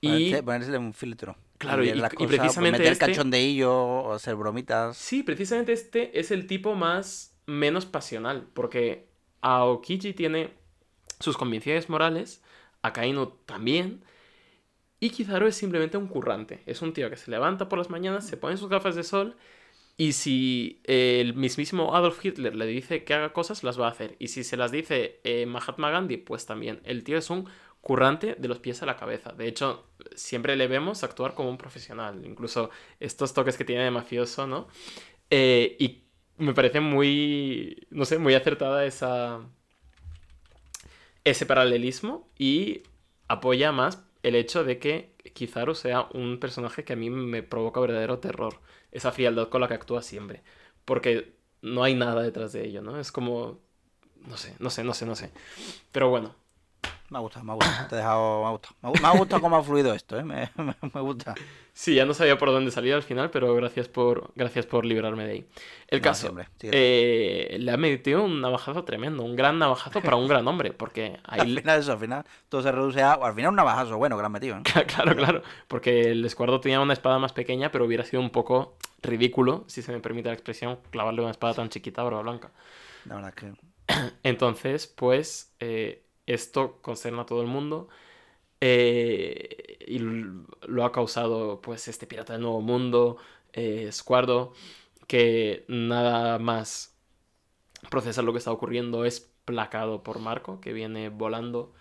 Y 0.00 0.32
Ponerse- 0.32 0.78
un 0.78 0.94
filtro. 0.94 1.36
Claro, 1.58 1.84
y- 1.84 1.92
las 1.92 2.10
y 2.14 2.16
cosas, 2.16 2.36
precisamente 2.38 2.78
Meter 2.78 2.92
este- 2.94 3.04
cachondeillo 3.04 3.70
o 3.70 4.12
hacer 4.14 4.34
bromitas. 4.34 4.96
Sí, 4.96 5.22
precisamente 5.22 5.74
este 5.74 6.18
es 6.18 6.30
el 6.30 6.46
tipo 6.46 6.74
más 6.74 7.36
menos 7.44 7.84
pasional, 7.84 8.48
porque 8.54 9.08
Aokiji 9.42 10.14
tiene 10.14 10.54
sus 11.20 11.36
convicciones 11.36 11.90
morales, 11.90 12.42
Akainu 12.80 13.26
también, 13.44 14.02
y 14.98 15.10
Kizaru 15.10 15.46
es 15.48 15.54
simplemente 15.56 15.98
un 15.98 16.06
currante. 16.06 16.62
Es 16.64 16.80
un 16.80 16.94
tío 16.94 17.10
que 17.10 17.18
se 17.18 17.30
levanta 17.30 17.68
por 17.68 17.78
las 17.78 17.90
mañanas, 17.90 18.26
se 18.26 18.38
pone 18.38 18.56
sus 18.56 18.70
gafas 18.70 18.94
de 18.96 19.02
sol, 19.04 19.36
y 19.98 20.12
si 20.14 20.80
eh, 20.84 21.18
el 21.20 21.34
mismísimo 21.34 21.94
Adolf 21.94 22.24
Hitler 22.24 22.56
le 22.56 22.64
dice 22.64 23.04
que 23.04 23.12
haga 23.12 23.34
cosas, 23.34 23.62
las 23.62 23.78
va 23.78 23.88
a 23.88 23.90
hacer. 23.90 24.16
Y 24.18 24.28
si 24.28 24.42
se 24.44 24.56
las 24.56 24.72
dice 24.72 25.20
eh, 25.24 25.44
Mahatma 25.44 25.90
Gandhi, 25.90 26.16
pues 26.16 26.46
también. 26.46 26.80
El 26.84 27.04
tío 27.04 27.18
es 27.18 27.28
un 27.28 27.46
currante 27.82 28.36
de 28.38 28.48
los 28.48 28.60
pies 28.60 28.82
a 28.82 28.86
la 28.86 28.96
cabeza. 28.96 29.32
De 29.32 29.46
hecho, 29.46 29.84
siempre 30.14 30.56
le 30.56 30.68
vemos 30.68 31.02
actuar 31.04 31.34
como 31.34 31.50
un 31.50 31.58
profesional. 31.58 32.24
Incluso 32.24 32.70
estos 33.00 33.34
toques 33.34 33.58
que 33.58 33.64
tiene 33.64 33.84
de 33.84 33.90
mafioso, 33.90 34.46
¿no? 34.46 34.68
Eh, 35.30 35.76
y 35.78 36.04
me 36.38 36.54
parece 36.54 36.80
muy, 36.80 37.86
no 37.90 38.04
sé, 38.04 38.18
muy 38.18 38.34
acertada 38.34 38.86
esa, 38.86 39.40
ese 41.24 41.44
paralelismo 41.44 42.28
y 42.38 42.82
apoya 43.28 43.72
más 43.72 44.04
el 44.22 44.36
hecho 44.36 44.64
de 44.64 44.78
que 44.78 45.14
Kizaru 45.34 45.74
sea 45.74 46.08
un 46.14 46.38
personaje 46.38 46.84
que 46.84 46.92
a 46.92 46.96
mí 46.96 47.10
me 47.10 47.42
provoca 47.42 47.80
verdadero 47.80 48.18
terror. 48.20 48.60
Esa 48.92 49.10
frialdad 49.10 49.48
con 49.48 49.60
la 49.60 49.68
que 49.68 49.74
actúa 49.74 50.02
siempre. 50.02 50.42
Porque 50.84 51.34
no 51.62 51.82
hay 51.82 51.94
nada 51.94 52.22
detrás 52.22 52.52
de 52.52 52.64
ello, 52.64 52.82
¿no? 52.82 53.00
Es 53.00 53.10
como... 53.10 53.60
No 54.26 54.36
sé, 54.36 54.54
no 54.60 54.70
sé, 54.70 54.84
no 54.84 54.94
sé, 54.94 55.04
no 55.04 55.16
sé. 55.16 55.32
Pero 55.90 56.08
bueno, 56.08 56.36
Me 57.12 57.18
ha 57.18 57.20
gustado, 57.20 57.44
me 57.44 57.52
ha 57.52 57.54
gustado. 57.56 57.88
Te 57.88 57.94
he 57.94 57.98
dejado, 57.98 58.40
me 58.40 58.46
ha 58.46 58.50
gustado. 58.50 58.74
Me 58.82 58.88
ha, 58.88 58.92
gu- 58.92 59.00
me 59.02 59.08
ha 59.08 59.10
gustado 59.18 59.42
cómo 59.42 59.56
ha 59.56 59.62
fluido 59.62 59.92
esto, 59.94 60.18
¿eh? 60.18 60.24
Me, 60.24 60.50
me- 60.56 60.74
me 60.94 61.00
gusta. 61.02 61.34
Sí, 61.74 61.94
ya 61.94 62.04
no 62.06 62.14
sabía 62.14 62.38
por 62.38 62.50
dónde 62.50 62.70
salir 62.70 62.94
al 62.94 63.02
final, 63.02 63.30
pero 63.30 63.54
gracias 63.54 63.88
por, 63.88 64.30
gracias 64.34 64.64
por 64.66 64.84
librarme 64.86 65.24
de 65.26 65.32
ahí. 65.32 65.46
El 65.88 66.00
No, 66.00 66.04
caso, 66.04 66.34
eh, 66.62 67.56
le 67.60 67.70
ha 67.70 67.76
metido 67.76 68.22
un 68.24 68.40
navajazo 68.40 68.84
tremendo, 68.84 69.22
un 69.22 69.36
gran 69.36 69.58
navajazo 69.58 70.00
para 70.00 70.16
un 70.16 70.26
gran 70.28 70.46
hombre, 70.48 70.72
porque 70.72 71.18
ahí... 71.24 71.40
Al 71.40 71.58
final 71.58 71.80
eso, 71.80 71.92
al 71.92 71.98
final 71.98 72.24
todo 72.48 72.62
se 72.62 72.72
reduce 72.72 73.02
a... 73.02 73.12
Al 73.12 73.34
final 73.34 73.50
un 73.50 73.56
navajazo 73.56 73.96
bueno 73.98 74.16
que 74.16 74.22
le 74.22 74.26
han 74.26 74.32
metido, 74.32 74.56
¿eh? 74.56 74.62
Claro, 74.86 75.14
claro, 75.16 75.42
porque 75.68 76.10
el 76.12 76.24
escuadro 76.24 76.60
tenía 76.60 76.80
una 76.80 76.92
espada 76.94 77.18
más 77.18 77.32
pequeña, 77.32 77.70
pero 77.70 77.84
hubiera 77.84 78.04
sido 78.04 78.20
un 78.22 78.30
poco 78.30 78.76
ridículo, 79.02 79.64
si 79.66 79.82
se 79.82 79.92
me 79.92 80.00
permite 80.00 80.28
la 80.28 80.34
expresión, 80.34 80.78
clavarle 80.90 81.20
una 81.22 81.30
espada 81.30 81.54
tan 81.54 81.68
chiquita 81.68 82.00
a 82.00 82.04
Barba 82.04 82.22
Blanca. 82.22 82.50
La 83.06 83.16
verdad 83.16 83.34
es 83.36 83.36
que... 83.36 83.52
Entonces, 84.22 84.86
pues, 84.86 85.52
eh, 85.60 86.02
esto 86.26 86.80
concerna 86.82 87.22
a 87.22 87.26
todo 87.26 87.42
el 87.42 87.48
mundo. 87.48 87.88
eh, 88.60 89.78
y 89.86 89.98
lo 90.00 90.84
ha 90.84 90.92
causado, 90.92 91.60
pues, 91.62 91.88
este 91.88 92.06
pirata 92.06 92.34
del 92.34 92.42
nuevo 92.42 92.60
mundo, 92.60 93.18
eh, 93.52 93.90
Squardo, 93.92 94.54
que 95.08 95.64
nada 95.68 96.38
más 96.38 96.96
procesar 97.90 98.24
lo 98.24 98.32
que 98.32 98.38
está 98.38 98.52
ocurriendo 98.52 99.04
es 99.04 99.20
placado 99.44 100.02
por 100.02 100.18
Marco, 100.20 100.60
que 100.60 100.72
viene 100.72 101.08
volando 101.08 101.72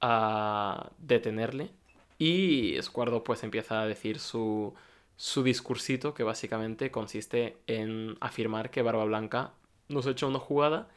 a 0.00 0.92
detenerle. 0.98 1.72
Y 2.18 2.76
Squardo, 2.82 3.24
pues, 3.24 3.42
empieza 3.44 3.82
a 3.82 3.86
decir 3.86 4.18
su, 4.18 4.74
su 5.16 5.42
discursito, 5.42 6.14
que 6.14 6.24
básicamente 6.24 6.90
consiste 6.90 7.58
en 7.66 8.16
afirmar 8.20 8.70
que 8.70 8.82
Barba 8.82 9.04
Blanca 9.04 9.54
nos 9.88 10.06
ha 10.06 10.10
hecho 10.10 10.28
una 10.28 10.38
jugada 10.40 10.88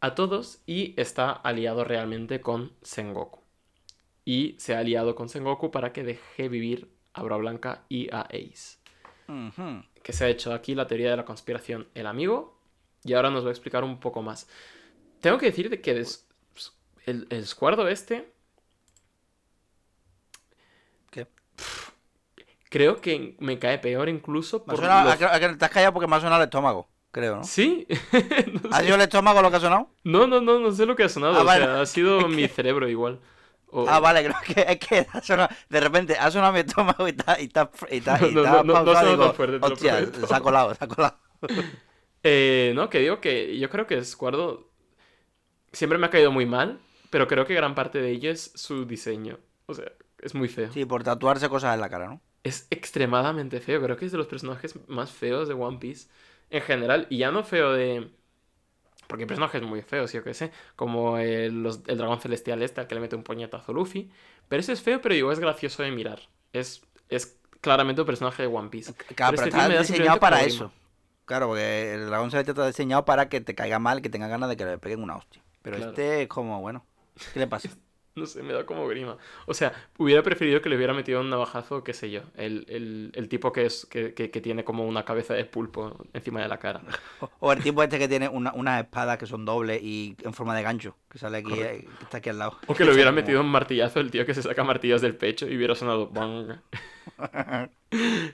a 0.00 0.14
todos 0.14 0.60
y 0.66 0.94
está 1.00 1.30
aliado 1.30 1.84
realmente 1.84 2.40
con 2.40 2.72
Sengoku. 2.82 3.40
Y 4.24 4.56
se 4.58 4.74
ha 4.74 4.80
aliado 4.80 5.14
con 5.14 5.28
Sengoku 5.28 5.70
para 5.70 5.92
que 5.92 6.02
deje 6.04 6.48
vivir 6.48 6.90
a 7.12 7.22
Bra 7.22 7.36
Blanca 7.36 7.84
y 7.88 8.12
a 8.14 8.22
Ace. 8.22 8.78
Que 10.02 10.12
se 10.12 10.24
ha 10.24 10.28
hecho 10.28 10.52
aquí 10.52 10.74
la 10.74 10.86
teoría 10.86 11.10
de 11.10 11.16
la 11.16 11.24
conspiración 11.24 11.88
el 11.94 12.06
amigo 12.06 12.60
y 13.04 13.14
ahora 13.14 13.30
nos 13.30 13.44
va 13.44 13.48
a 13.48 13.52
explicar 13.52 13.82
un 13.84 13.98
poco 14.00 14.22
más. 14.22 14.48
Tengo 15.20 15.38
que 15.38 15.46
decir 15.46 15.80
que 15.80 15.94
des- 15.94 16.28
el, 17.06 17.26
el 17.30 17.38
escuadro 17.42 17.88
este 17.88 18.32
¿Qué? 21.10 21.26
creo 22.68 23.00
que 23.00 23.36
me 23.40 23.58
cae 23.58 23.78
peor 23.78 24.08
incluso 24.08 24.58
Me 24.60 24.64
por 24.74 24.76
sonado- 24.76 25.04
lo- 25.04 25.10
a 25.12 25.16
que- 25.16 25.24
a 25.24 25.40
que 25.40 25.56
te 25.56 25.64
has 25.64 25.70
callado 25.70 25.92
porque 25.94 26.06
me 26.08 26.16
ha 26.16 26.20
sonado 26.20 26.42
el 26.42 26.46
estómago, 26.48 26.88
creo, 27.16 27.36
¿no? 27.36 27.44
¿Sí? 27.44 27.86
no, 28.62 28.70
¿Ha 28.70 28.82
sido 28.82 28.94
el 28.96 29.00
estómago 29.00 29.40
lo 29.42 29.50
que 29.50 29.56
ha 29.56 29.60
sonado? 29.60 29.90
no, 30.04 30.26
no, 30.26 30.40
no, 30.40 30.58
no 30.60 30.70
sé 30.72 30.86
lo 30.86 30.94
que 30.96 31.04
ha 31.04 31.08
sonado. 31.08 31.34
Ah, 31.36 31.42
o 31.42 31.44
vale. 31.44 31.64
sea, 31.64 31.80
ha 31.80 31.86
sido 31.86 32.28
mi 32.28 32.46
cerebro 32.48 32.88
igual. 32.88 33.20
O- 33.68 33.86
Ah, 33.88 33.98
vale, 34.00 34.22
creo 34.22 34.36
que 34.46 34.64
es 34.72 34.78
que 34.78 35.06
ha 35.12 35.20
sonado- 35.22 35.48
de 35.68 35.80
repente 35.80 36.16
ha 36.18 36.30
sonado 36.30 36.52
mi 36.52 36.60
estómago 36.60 37.06
y 37.06 37.10
está, 37.10 37.40
y 37.40 37.44
está, 37.46 37.70
y 37.90 37.96
está, 37.96 38.18
y 38.26 38.32
No, 38.34 38.44
está 38.44 38.62
no, 38.62 38.72
pausado, 38.72 39.32
fuerte, 39.34 39.58
te 39.58 39.66
hostia, 39.66 40.06
se 40.26 40.34
ha 40.34 40.40
colado, 40.40 40.74
se 40.74 40.84
ha 40.84 40.88
colado. 40.88 41.18
Eh, 42.22 42.72
no, 42.74 42.90
que 42.90 42.98
digo 43.00 43.20
que 43.20 43.58
yo 43.58 43.70
creo 43.70 43.86
que 43.86 44.02
Squardo 44.04 44.70
siempre 45.72 45.98
me 45.98 46.06
ha 46.06 46.10
caído 46.10 46.32
muy 46.32 46.46
mal, 46.46 46.80
pero 47.10 47.26
creo 47.28 47.46
que 47.46 47.54
gran 47.54 47.74
parte 47.74 48.00
de 48.00 48.10
ello 48.10 48.30
es 48.30 48.52
su 48.54 48.84
diseño. 48.84 49.38
O 49.66 49.74
sea, 49.74 49.92
es 50.20 50.34
muy 50.34 50.48
feo. 50.48 50.72
Sí, 50.72 50.84
por 50.84 51.02
tatuarse 51.04 51.48
cosas 51.48 51.74
en 51.74 51.80
la 51.80 51.88
cara, 51.90 52.06
¿no? 52.08 52.20
Es 52.42 52.66
extremadamente 52.70 53.60
feo. 53.60 53.82
Creo 53.82 53.96
que 53.96 54.06
es 54.06 54.12
de 54.12 54.18
los 54.18 54.26
personajes 54.28 54.74
más 54.88 55.10
feos 55.12 55.48
de 55.48 55.54
One 55.54 55.78
Piece 55.78 56.08
en 56.50 56.62
general. 56.62 57.06
Y 57.10 57.18
ya 57.18 57.30
no 57.30 57.44
feo 57.44 57.72
de... 57.72 58.10
Porque 59.06 59.22
hay 59.24 59.28
personajes 59.28 59.62
muy 59.62 59.82
feos, 59.82 60.12
yo 60.12 60.24
que 60.24 60.34
sé. 60.34 60.50
Como 60.74 61.18
el, 61.18 61.62
los- 61.62 61.82
el 61.86 61.98
dragón 61.98 62.20
celestial 62.20 62.62
este 62.62 62.80
al 62.80 62.88
que 62.88 62.94
le 62.96 63.00
mete 63.00 63.16
un 63.16 63.22
puñetazo 63.22 63.72
a 63.72 63.74
Luffy. 63.74 64.10
Pero 64.48 64.60
ese 64.60 64.72
es 64.72 64.82
feo, 64.82 65.00
pero 65.00 65.14
digo, 65.14 65.32
es 65.32 65.38
gracioso 65.40 65.82
de 65.82 65.90
mirar. 65.92 66.20
Es 66.52 66.82
es 67.08 67.38
claramente 67.60 68.00
un 68.02 68.06
personaje 68.06 68.42
de 68.42 68.48
One 68.48 68.68
Piece. 68.68 68.94
Claro, 69.14 69.36
pero, 69.36 69.48
este 69.48 69.48
está 69.48 69.68
diseñado 69.68 70.18
para 70.20 70.42
eso. 70.42 70.72
Claro, 71.24 71.48
porque 71.48 71.94
el 71.94 72.06
dragón 72.06 72.30
celeste 72.30 72.52
está 72.52 72.66
diseñado 72.66 73.04
para 73.04 73.28
que 73.28 73.40
te 73.40 73.54
caiga 73.54 73.78
mal, 73.78 74.02
que 74.02 74.10
tenga 74.10 74.28
ganas 74.28 74.48
de 74.48 74.56
que 74.56 74.64
le 74.64 74.78
peguen 74.78 75.02
una 75.02 75.16
hostia. 75.16 75.42
Pero 75.62 75.76
Claro. 75.76 75.90
este 75.92 76.22
es 76.22 76.28
como, 76.28 76.60
bueno, 76.60 76.84
¿qué 77.32 77.40
le 77.40 77.46
pasa? 77.46 77.68
No 78.20 78.24
sé, 78.26 78.42
me 78.42 78.54
da 78.54 78.64
como 78.64 78.86
grima. 78.88 79.18
O 79.46 79.52
sea, 79.54 79.72
hubiera 79.98 80.22
preferido 80.22 80.62
que 80.62 80.68
le 80.70 80.76
hubiera 80.76 80.94
metido 80.94 81.20
un 81.20 81.28
navajazo, 81.30 81.84
qué 81.84 81.92
sé 81.92 82.10
yo. 82.10 82.22
El, 82.36 82.64
el- 82.68 83.12
el 83.14 83.28
tipo 83.28 83.52
que, 83.52 83.66
es, 83.66 83.86
que, 83.86 84.14
que- 84.14 84.30
que 84.30 84.40
tiene 84.40 84.64
como 84.64 84.86
una 84.86 85.04
cabeza 85.04 85.34
de 85.34 85.44
pulpo 85.44 85.96
encima 86.14 86.40
de 86.40 86.48
la 86.48 86.58
cara. 86.58 86.80
O, 87.20 87.30
o 87.40 87.52
el 87.52 87.62
tipo 87.62 87.82
este 87.82 87.98
que 87.98 88.08
tiene 88.08 88.28
una- 88.28 88.52
unas 88.54 88.82
espadas 88.82 89.18
que 89.18 89.26
son 89.26 89.44
dobles 89.44 89.82
y 89.82 90.16
en 90.22 90.32
forma 90.32 90.56
de 90.56 90.62
gancho, 90.62 90.96
que 91.10 91.18
sale 91.18 91.38
aquí, 91.38 91.52
eh, 91.60 91.86
que 91.98 92.04
está 92.04 92.18
aquí 92.18 92.30
al 92.30 92.38
lado. 92.38 92.58
O 92.66 92.74
que 92.74 92.84
le 92.86 92.92
hubiera 92.92 93.12
metido 93.12 93.40
un 93.42 93.48
martillazo 93.50 94.00
el 94.00 94.10
tío 94.10 94.24
que 94.24 94.34
se 94.34 94.42
saca 94.42 94.64
martillos 94.64 95.02
del 95.02 95.14
pecho 95.14 95.46
y 95.46 95.56
hubiera 95.56 95.74
sonado 95.74 96.08
bang. 96.08 96.58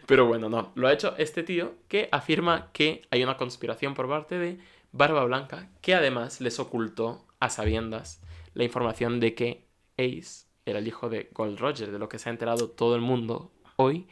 Pero 0.07 0.27
bueno, 0.27 0.49
no. 0.49 0.73
Lo 0.75 0.89
ha 0.89 0.93
hecho 0.93 1.15
este 1.19 1.43
tío 1.43 1.75
que 1.89 2.09
afirma 2.13 2.71
que 2.73 3.03
hay 3.11 3.23
una 3.23 3.37
conspiración 3.37 3.95
por 3.95 4.09
parte 4.09 4.39
de 4.39 4.59
Barba 4.93 5.25
Blanca 5.25 5.69
que 5.81 5.95
además 5.95 6.41
les 6.41 6.59
ocultó 6.59 7.27
a 7.41 7.51
sabiendas 7.51 8.21
la 8.55 8.65
información 8.65 9.21
de 9.21 9.35
que 9.35 9.65
Ace 10.05 10.47
era 10.67 10.79
el 10.79 10.89
hijo 10.89 11.09
de 11.09 11.29
Gold 11.33 11.59
Roger, 11.59 11.91
de 11.93 11.99
lo 11.99 12.09
que 12.09 12.19
se 12.19 12.29
ha 12.29 12.33
enterado 12.33 12.71
todo 12.71 12.95
el 12.95 13.01
mundo 13.03 13.51
hoy 13.77 14.07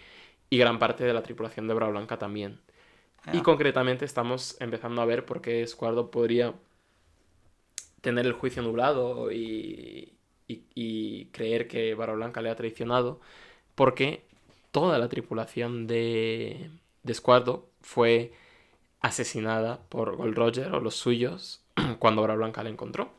y 0.51 0.59
gran 0.59 0.79
parte 0.79 1.05
de 1.05 1.15
la 1.15 1.23
tripulación 1.23 1.69
de 1.69 1.75
Barba 1.75 1.91
Blanca 1.91 2.19
también. 2.19 2.61
Y 3.33 3.39
Ah. 3.39 3.43
concretamente 3.43 4.05
estamos 4.05 4.57
empezando 4.61 5.03
a 5.03 5.07
ver 5.07 5.27
por 5.27 5.41
qué 5.43 5.67
Squardo 5.67 6.11
podría 6.11 6.55
tener 8.01 8.27
el 8.27 8.33
juicio 8.33 8.63
nublado 8.63 9.31
y, 9.33 10.15
y- 10.49 10.65
y 10.75 11.27
creer 11.27 11.69
que 11.69 11.95
Barba 11.95 12.15
Blanca 12.15 12.41
le 12.43 12.51
ha 12.51 12.57
traicionado, 12.57 13.21
porque 13.77 14.25
toda 14.73 14.99
la 14.99 15.09
tripulación 15.09 15.89
de, 15.89 16.71
de 17.05 17.15
Squardo 17.15 17.71
fue 17.83 18.33
asesinada 19.03 19.83
por 19.91 20.17
Gold 20.17 20.37
Roger 20.37 20.75
o 20.75 20.81
los 20.81 20.97
suyos 20.97 21.65
cuando 22.01 22.23
Barba 22.23 22.37
Blanca 22.37 22.65
la 22.65 22.71
encontró. 22.71 23.13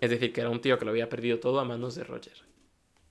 Es 0.00 0.10
decir, 0.10 0.32
que 0.32 0.40
era 0.42 0.50
un 0.50 0.60
tío 0.60 0.78
que 0.78 0.84
lo 0.84 0.90
había 0.92 1.08
perdido 1.08 1.40
todo 1.40 1.60
a 1.60 1.64
manos 1.64 1.94
de 1.94 2.04
Roger. 2.04 2.44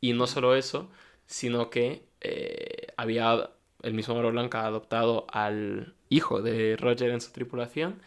Y 0.01 0.13
no 0.13 0.27
solo 0.27 0.55
eso, 0.55 0.89
sino 1.25 1.69
que 1.69 2.03
eh, 2.21 2.87
había 2.97 3.51
el 3.83 3.93
mismo 3.93 4.15
Barba 4.15 4.31
Blanca 4.31 4.65
adoptado 4.65 5.27
al 5.31 5.95
hijo 6.09 6.41
de 6.41 6.77
Roger 6.77 7.11
en 7.11 7.21
su 7.21 7.31
tripulación 7.31 8.01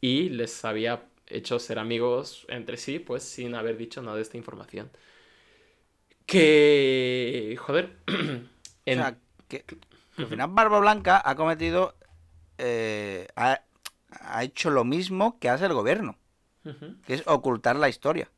y 0.00 0.30
les 0.30 0.64
había 0.64 1.04
hecho 1.28 1.58
ser 1.60 1.78
amigos 1.78 2.46
entre 2.50 2.76
sí, 2.78 2.98
pues 3.00 3.22
sin 3.24 3.54
haber 3.54 3.76
dicho 3.78 4.02
nada 4.02 4.16
de 4.16 4.22
esta 4.22 4.36
información. 4.38 4.90
Que, 6.26 7.56
joder, 7.58 7.96
en- 8.06 8.48
O 8.90 8.92
sea, 8.94 9.18
que, 9.48 9.62
que 9.64 9.76
al 10.22 10.28
final 10.28 10.50
Barba 10.52 10.80
Blanca 10.80 11.22
ha 11.24 11.34
cometido, 11.36 11.94
eh, 12.58 13.28
ha, 13.36 13.62
ha 14.10 14.44
hecho 14.44 14.70
lo 14.70 14.84
mismo 14.84 15.38
que 15.40 15.48
hace 15.50 15.66
el 15.66 15.74
gobierno, 15.74 16.18
Que 17.06 17.14
es 17.14 17.22
ocultar 17.26 17.76
la 17.76 17.88
historia. 17.88 18.30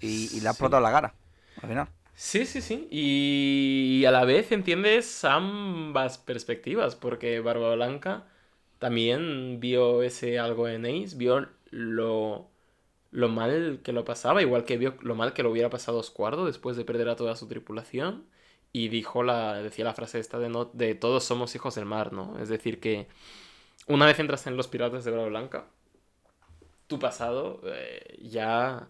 Y, 0.00 0.36
y 0.36 0.40
le 0.40 0.48
ha 0.48 0.52
Sí. 0.52 0.64
la 0.80 0.90
cara, 0.90 1.14
al 1.62 1.68
final. 1.68 1.88
Sí, 2.14 2.46
sí, 2.46 2.60
sí. 2.60 2.88
Y 2.90 4.04
a 4.06 4.10
la 4.10 4.24
vez 4.24 4.52
entiendes 4.52 5.24
ambas 5.24 6.18
perspectivas, 6.18 6.94
porque 6.96 7.40
Barba 7.40 7.74
Blanca 7.74 8.26
también 8.78 9.60
vio 9.60 10.02
ese 10.02 10.38
algo 10.38 10.68
en 10.68 10.84
Ace, 10.86 11.16
vio 11.16 11.48
lo, 11.70 12.50
lo 13.12 13.28
mal 13.28 13.80
que 13.84 13.92
lo 13.92 14.04
pasaba, 14.04 14.42
igual 14.42 14.64
que 14.64 14.78
vio 14.78 14.96
lo 15.02 15.14
mal 15.16 15.34
que 15.34 15.42
lo 15.42 15.50
hubiera 15.50 15.70
pasado 15.70 16.00
a 16.00 16.02
Squardo 16.04 16.46
después 16.46 16.76
de 16.76 16.84
perder 16.84 17.08
a 17.08 17.16
toda 17.16 17.36
su 17.36 17.48
tripulación. 17.48 18.26
Y 18.72 18.88
dijo 18.88 19.22
la, 19.22 19.62
decía 19.62 19.84
la 19.84 19.94
frase 19.94 20.18
esta 20.20 20.38
de, 20.38 20.48
no, 20.50 20.66
de 20.66 20.94
todos 20.94 21.24
somos 21.24 21.54
hijos 21.56 21.74
del 21.76 21.86
mar, 21.86 22.12
¿no? 22.12 22.38
Es 22.40 22.48
decir, 22.48 22.80
que 22.80 23.08
una 23.86 24.06
vez 24.06 24.18
entras 24.18 24.46
en 24.46 24.56
los 24.56 24.68
piratas 24.68 25.04
de 25.04 25.10
Barba 25.10 25.26
Blanca, 25.28 25.66
tu 26.92 26.98
pasado 26.98 27.60
eh, 27.64 28.18
ya 28.22 28.88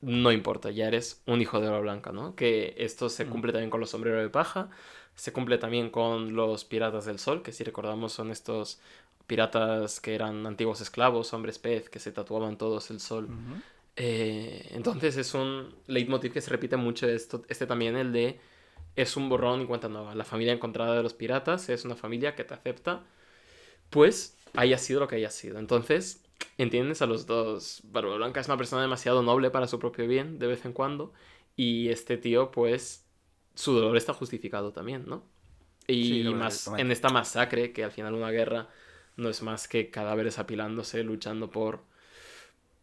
no 0.00 0.32
importa, 0.32 0.70
ya 0.70 0.88
eres 0.88 1.22
un 1.26 1.40
hijo 1.40 1.60
de 1.60 1.68
Barba 1.68 1.80
Blanca, 1.80 2.10
¿no? 2.10 2.34
Que 2.34 2.74
esto 2.78 3.08
se 3.08 3.26
cumple 3.26 3.52
también 3.52 3.70
con 3.70 3.80
los 3.80 3.90
sombreros 3.90 4.22
de 4.22 4.30
paja, 4.30 4.70
se 5.14 5.32
cumple 5.32 5.58
también 5.58 5.90
con 5.90 6.34
los 6.34 6.64
piratas 6.64 7.04
del 7.04 7.18
sol, 7.18 7.42
que 7.42 7.52
si 7.52 7.64
recordamos 7.64 8.12
son 8.12 8.30
estos 8.30 8.80
piratas 9.26 10.00
que 10.00 10.14
eran 10.14 10.46
antiguos 10.46 10.80
esclavos, 10.80 11.32
hombres 11.34 11.58
pez, 11.58 11.88
que 11.88 12.00
se 12.00 12.12
tatuaban 12.12 12.56
todos 12.56 12.90
el 12.90 12.98
sol. 12.98 13.28
Eh, 13.96 14.68
entonces 14.70 15.16
es 15.16 15.34
un 15.34 15.74
leitmotiv 15.86 16.32
que 16.32 16.40
se 16.40 16.50
repite 16.50 16.76
mucho 16.76 17.06
esto, 17.06 17.42
este 17.48 17.66
también, 17.66 17.96
el 17.96 18.12
de 18.12 18.40
es 18.96 19.16
un 19.16 19.28
borrón 19.28 19.60
y 19.60 19.66
cuenta 19.66 19.88
nueva. 19.88 20.14
La 20.14 20.24
familia 20.24 20.54
encontrada 20.54 20.96
de 20.96 21.02
los 21.02 21.14
piratas 21.14 21.68
es 21.68 21.84
una 21.84 21.94
familia 21.94 22.34
que 22.34 22.44
te 22.44 22.54
acepta, 22.54 23.02
pues 23.90 24.36
haya 24.54 24.78
sido 24.78 25.00
lo 25.00 25.08
que 25.08 25.16
haya 25.16 25.30
sido. 25.30 25.58
Entonces, 25.58 26.22
entiendes 26.58 27.02
a 27.02 27.06
los 27.06 27.26
dos. 27.26 27.80
Barba 27.84 28.16
Blanca 28.16 28.40
es 28.40 28.48
una 28.48 28.56
persona 28.56 28.82
demasiado 28.82 29.22
noble 29.22 29.50
para 29.50 29.66
su 29.66 29.78
propio 29.78 30.06
bien, 30.08 30.38
de 30.38 30.46
vez 30.46 30.64
en 30.64 30.72
cuando, 30.72 31.12
y 31.56 31.88
este 31.90 32.16
tío, 32.18 32.50
pues, 32.50 33.06
su 33.54 33.72
dolor 33.74 33.96
está 33.96 34.14
justificado 34.14 34.72
también, 34.72 35.06
¿no? 35.06 35.24
Y 35.86 36.24
Sí, 36.24 36.24
más 36.24 36.72
en 36.76 36.90
esta 36.92 37.10
masacre, 37.10 37.72
que 37.72 37.84
al 37.84 37.92
final 37.92 38.14
una 38.14 38.30
guerra 38.30 38.68
no 39.16 39.28
es 39.28 39.42
más 39.42 39.68
que 39.68 39.90
cadáveres 39.90 40.38
apilándose, 40.38 41.04
luchando 41.04 41.50
por 41.50 41.84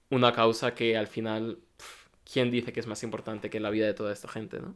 una 0.10 0.34
causa 0.34 0.74
que 0.76 0.97
al 0.97 1.08
final, 1.08 1.60
¿quién 2.32 2.51
dice 2.51 2.74
que 2.74 2.80
es 2.80 2.88
más 2.88 3.03
importante 3.03 3.49
que 3.49 3.60
la 3.60 3.70
vida 3.70 3.86
de 3.88 3.93
toda 3.93 4.14
esta 4.14 4.28
gente, 4.28 4.60
no? 4.60 4.76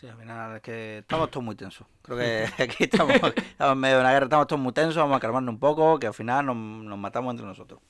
Sí, 0.00 0.08
al 0.08 0.16
final 0.16 0.56
es 0.56 0.62
que 0.62 0.98
estamos 0.98 1.30
todos 1.30 1.44
muy 1.44 1.54
tensos. 1.54 1.86
Creo 2.02 2.18
que 2.18 2.48
aquí 2.62 2.84
estamos, 2.84 3.14
estamos 3.14 3.72
en 3.72 3.78
medio 3.78 3.96
de 3.96 4.00
una 4.00 4.12
guerra, 4.12 4.24
estamos 4.26 4.46
todos 4.46 4.60
muy 4.60 4.72
tensos, 4.72 4.96
vamos 4.96 5.16
a 5.16 5.20
calmarnos 5.20 5.52
un 5.52 5.60
poco, 5.60 5.98
que 5.98 6.06
al 6.06 6.14
final 6.14 6.46
nos, 6.46 6.56
nos 6.56 6.98
matamos 6.98 7.30
entre 7.32 7.46
nosotros. 7.46 7.80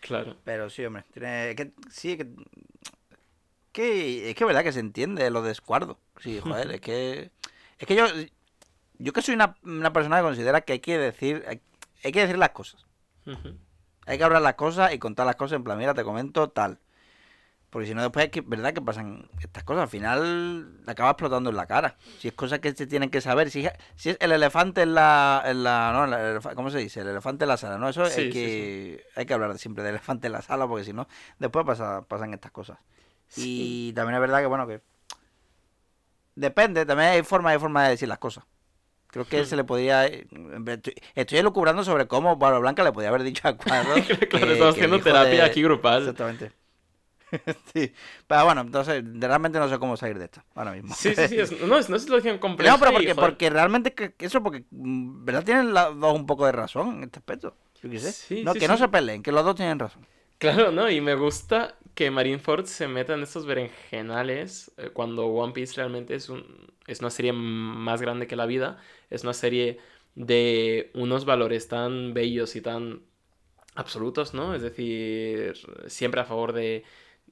Claro. 0.00 0.36
Pero 0.44 0.68
sí, 0.68 0.84
hombre, 0.84 1.04
tiene 1.12 1.54
que 1.56 1.72
sí 1.90 2.16
que, 2.18 2.28
que 3.72 4.28
es 4.30 4.34
que 4.34 4.44
es 4.44 4.46
verdad 4.46 4.62
que 4.62 4.72
se 4.72 4.80
entiende 4.80 5.30
lo 5.30 5.42
de 5.42 5.52
Escuardo. 5.52 5.98
Sí, 6.20 6.40
joder, 6.42 6.70
es 6.72 6.80
que 6.80 7.30
es 7.78 7.86
que 7.86 7.96
yo 7.96 8.06
yo 8.98 9.12
que 9.12 9.22
soy 9.22 9.34
una, 9.34 9.56
una 9.64 9.92
persona 9.92 10.18
que 10.18 10.22
considera 10.22 10.60
que 10.60 10.74
hay 10.74 10.80
que 10.80 10.98
decir 10.98 11.44
hay, 11.48 11.60
hay 12.02 12.12
que 12.12 12.20
decir 12.20 12.38
las 12.38 12.50
cosas. 12.50 12.84
Hay 14.06 14.18
que 14.18 14.24
hablar 14.24 14.42
las 14.42 14.54
cosas 14.54 14.92
y 14.92 14.98
contar 14.98 15.24
las 15.24 15.36
cosas 15.36 15.56
en 15.56 15.64
plan, 15.64 15.78
mira, 15.78 15.94
te 15.94 16.04
comento 16.04 16.50
tal. 16.50 16.78
Porque 17.74 17.88
si 17.88 17.94
no, 17.94 18.02
después 18.02 18.26
es 18.26 18.30
que, 18.30 18.40
verdad 18.40 18.72
que 18.72 18.80
pasan 18.80 19.28
estas 19.40 19.64
cosas. 19.64 19.82
Al 19.82 19.88
final 19.88 20.78
acaba 20.86 21.10
explotando 21.10 21.50
en 21.50 21.56
la 21.56 21.66
cara. 21.66 21.96
Si 22.20 22.28
es 22.28 22.34
cosas 22.34 22.60
que 22.60 22.72
se 22.72 22.86
tienen 22.86 23.10
que 23.10 23.20
saber. 23.20 23.50
Si, 23.50 23.66
si 23.96 24.10
es 24.10 24.16
el 24.20 24.30
elefante 24.30 24.82
en 24.82 24.94
la. 24.94 25.42
En 25.44 25.64
la 25.64 25.90
no, 25.92 26.04
el 26.04 26.36
elefa- 26.36 26.54
¿Cómo 26.54 26.70
se 26.70 26.78
dice? 26.78 27.00
El 27.00 27.08
elefante 27.08 27.42
en 27.42 27.48
la 27.48 27.56
sala, 27.56 27.76
¿no? 27.76 27.88
Eso 27.88 28.06
Sí, 28.06 28.20
hay 28.20 28.26
sí, 28.28 28.32
que. 28.32 29.04
Hay 29.16 29.26
que 29.26 29.34
hablar 29.34 29.58
siempre 29.58 29.82
del 29.82 29.94
elefante 29.96 30.28
en 30.28 30.34
la 30.34 30.42
sala, 30.42 30.68
porque 30.68 30.84
si 30.84 30.92
no, 30.92 31.08
después 31.40 31.66
pasa, 31.66 32.02
pasan 32.06 32.32
estas 32.32 32.52
cosas. 32.52 32.78
Y 33.36 33.92
también 33.94 34.14
es 34.14 34.20
verdad 34.20 34.38
que, 34.38 34.46
bueno, 34.46 34.68
que. 34.68 34.80
Depende, 36.36 36.86
también 36.86 37.10
hay 37.10 37.22
forma 37.24 37.52
y 37.54 37.58
forma 37.58 37.82
de 37.82 37.90
decir 37.90 38.06
las 38.08 38.18
cosas. 38.18 38.44
Creo 39.08 39.24
que 39.26 39.44
se 39.44 39.56
le 39.56 39.64
podía. 39.64 40.06
Estoy, 40.06 40.94
estoy 41.16 41.38
elucubrando 41.38 41.82
sobre 41.82 42.06
cómo 42.06 42.36
Barba 42.36 42.60
Blanca 42.60 42.84
le 42.84 42.92
podía 42.92 43.08
haber 43.08 43.24
dicho 43.24 43.48
a 43.48 43.56
Cuadro. 43.56 43.94
Claro, 44.30 44.52
estamos 44.52 44.74
haciendo 44.76 45.00
terapia 45.00 45.44
aquí 45.44 45.60
grupal. 45.60 46.02
Exactamente. 46.02 46.52
sí. 47.72 47.92
Pero 48.26 48.44
bueno, 48.44 48.60
entonces, 48.62 49.02
realmente 49.14 49.58
no 49.58 49.68
sé 49.68 49.78
cómo 49.78 49.96
salir 49.96 50.18
de 50.18 50.26
esto 50.26 50.42
ahora 50.54 50.72
mismo. 50.72 50.94
Sí, 50.94 51.14
sí, 51.14 51.28
sí. 51.28 51.38
es- 51.40 51.52
no, 51.60 51.78
es, 51.78 51.88
no 51.88 51.96
es 51.96 52.02
situación 52.02 52.38
compleja. 52.38 52.72
No, 52.72 52.78
pero 52.80 52.92
porque, 52.92 53.14
porque 53.14 53.50
realmente 53.50 53.94
que, 53.94 54.14
eso, 54.18 54.42
porque, 54.42 54.64
mm, 54.70 55.24
¿verdad? 55.24 55.44
Tienen 55.44 55.72
los 55.74 55.98
dos 56.00 56.14
un 56.14 56.26
poco 56.26 56.46
de 56.46 56.52
razón 56.52 56.96
en 56.98 57.04
este 57.04 57.18
aspecto. 57.18 57.56
Yo 57.82 57.90
qué 57.90 57.98
sé. 57.98 58.12
Sí, 58.12 58.42
no, 58.44 58.52
sí, 58.52 58.58
que 58.58 58.68
no 58.68 58.76
se 58.76 58.88
peleen, 58.88 59.22
que 59.22 59.32
los 59.32 59.44
dos 59.44 59.54
tienen 59.54 59.78
razón. 59.78 60.06
Claro, 60.38 60.72
¿no? 60.72 60.90
Y 60.90 61.00
me 61.00 61.14
gusta 61.14 61.76
que 61.94 62.10
Marineford 62.10 62.66
se 62.66 62.88
meta 62.88 63.14
en 63.14 63.22
estos 63.22 63.46
berenjenales 63.46 64.72
eh, 64.76 64.90
cuando 64.92 65.26
One 65.26 65.52
Piece 65.52 65.74
realmente 65.76 66.14
es, 66.14 66.28
un, 66.28 66.44
es 66.86 67.00
una 67.00 67.10
serie 67.10 67.32
más 67.32 68.02
grande 68.02 68.26
que 68.26 68.36
la 68.36 68.46
vida. 68.46 68.78
Es 69.10 69.22
una 69.22 69.32
serie 69.32 69.78
de 70.14 70.90
unos 70.94 71.24
valores 71.24 71.68
tan 71.68 72.14
bellos 72.14 72.56
y 72.56 72.60
tan 72.60 73.02
absolutos, 73.74 74.34
¿no? 74.34 74.54
Es 74.54 74.62
decir, 74.62 75.54
siempre 75.88 76.20
a 76.20 76.24
favor 76.24 76.52
de, 76.52 76.84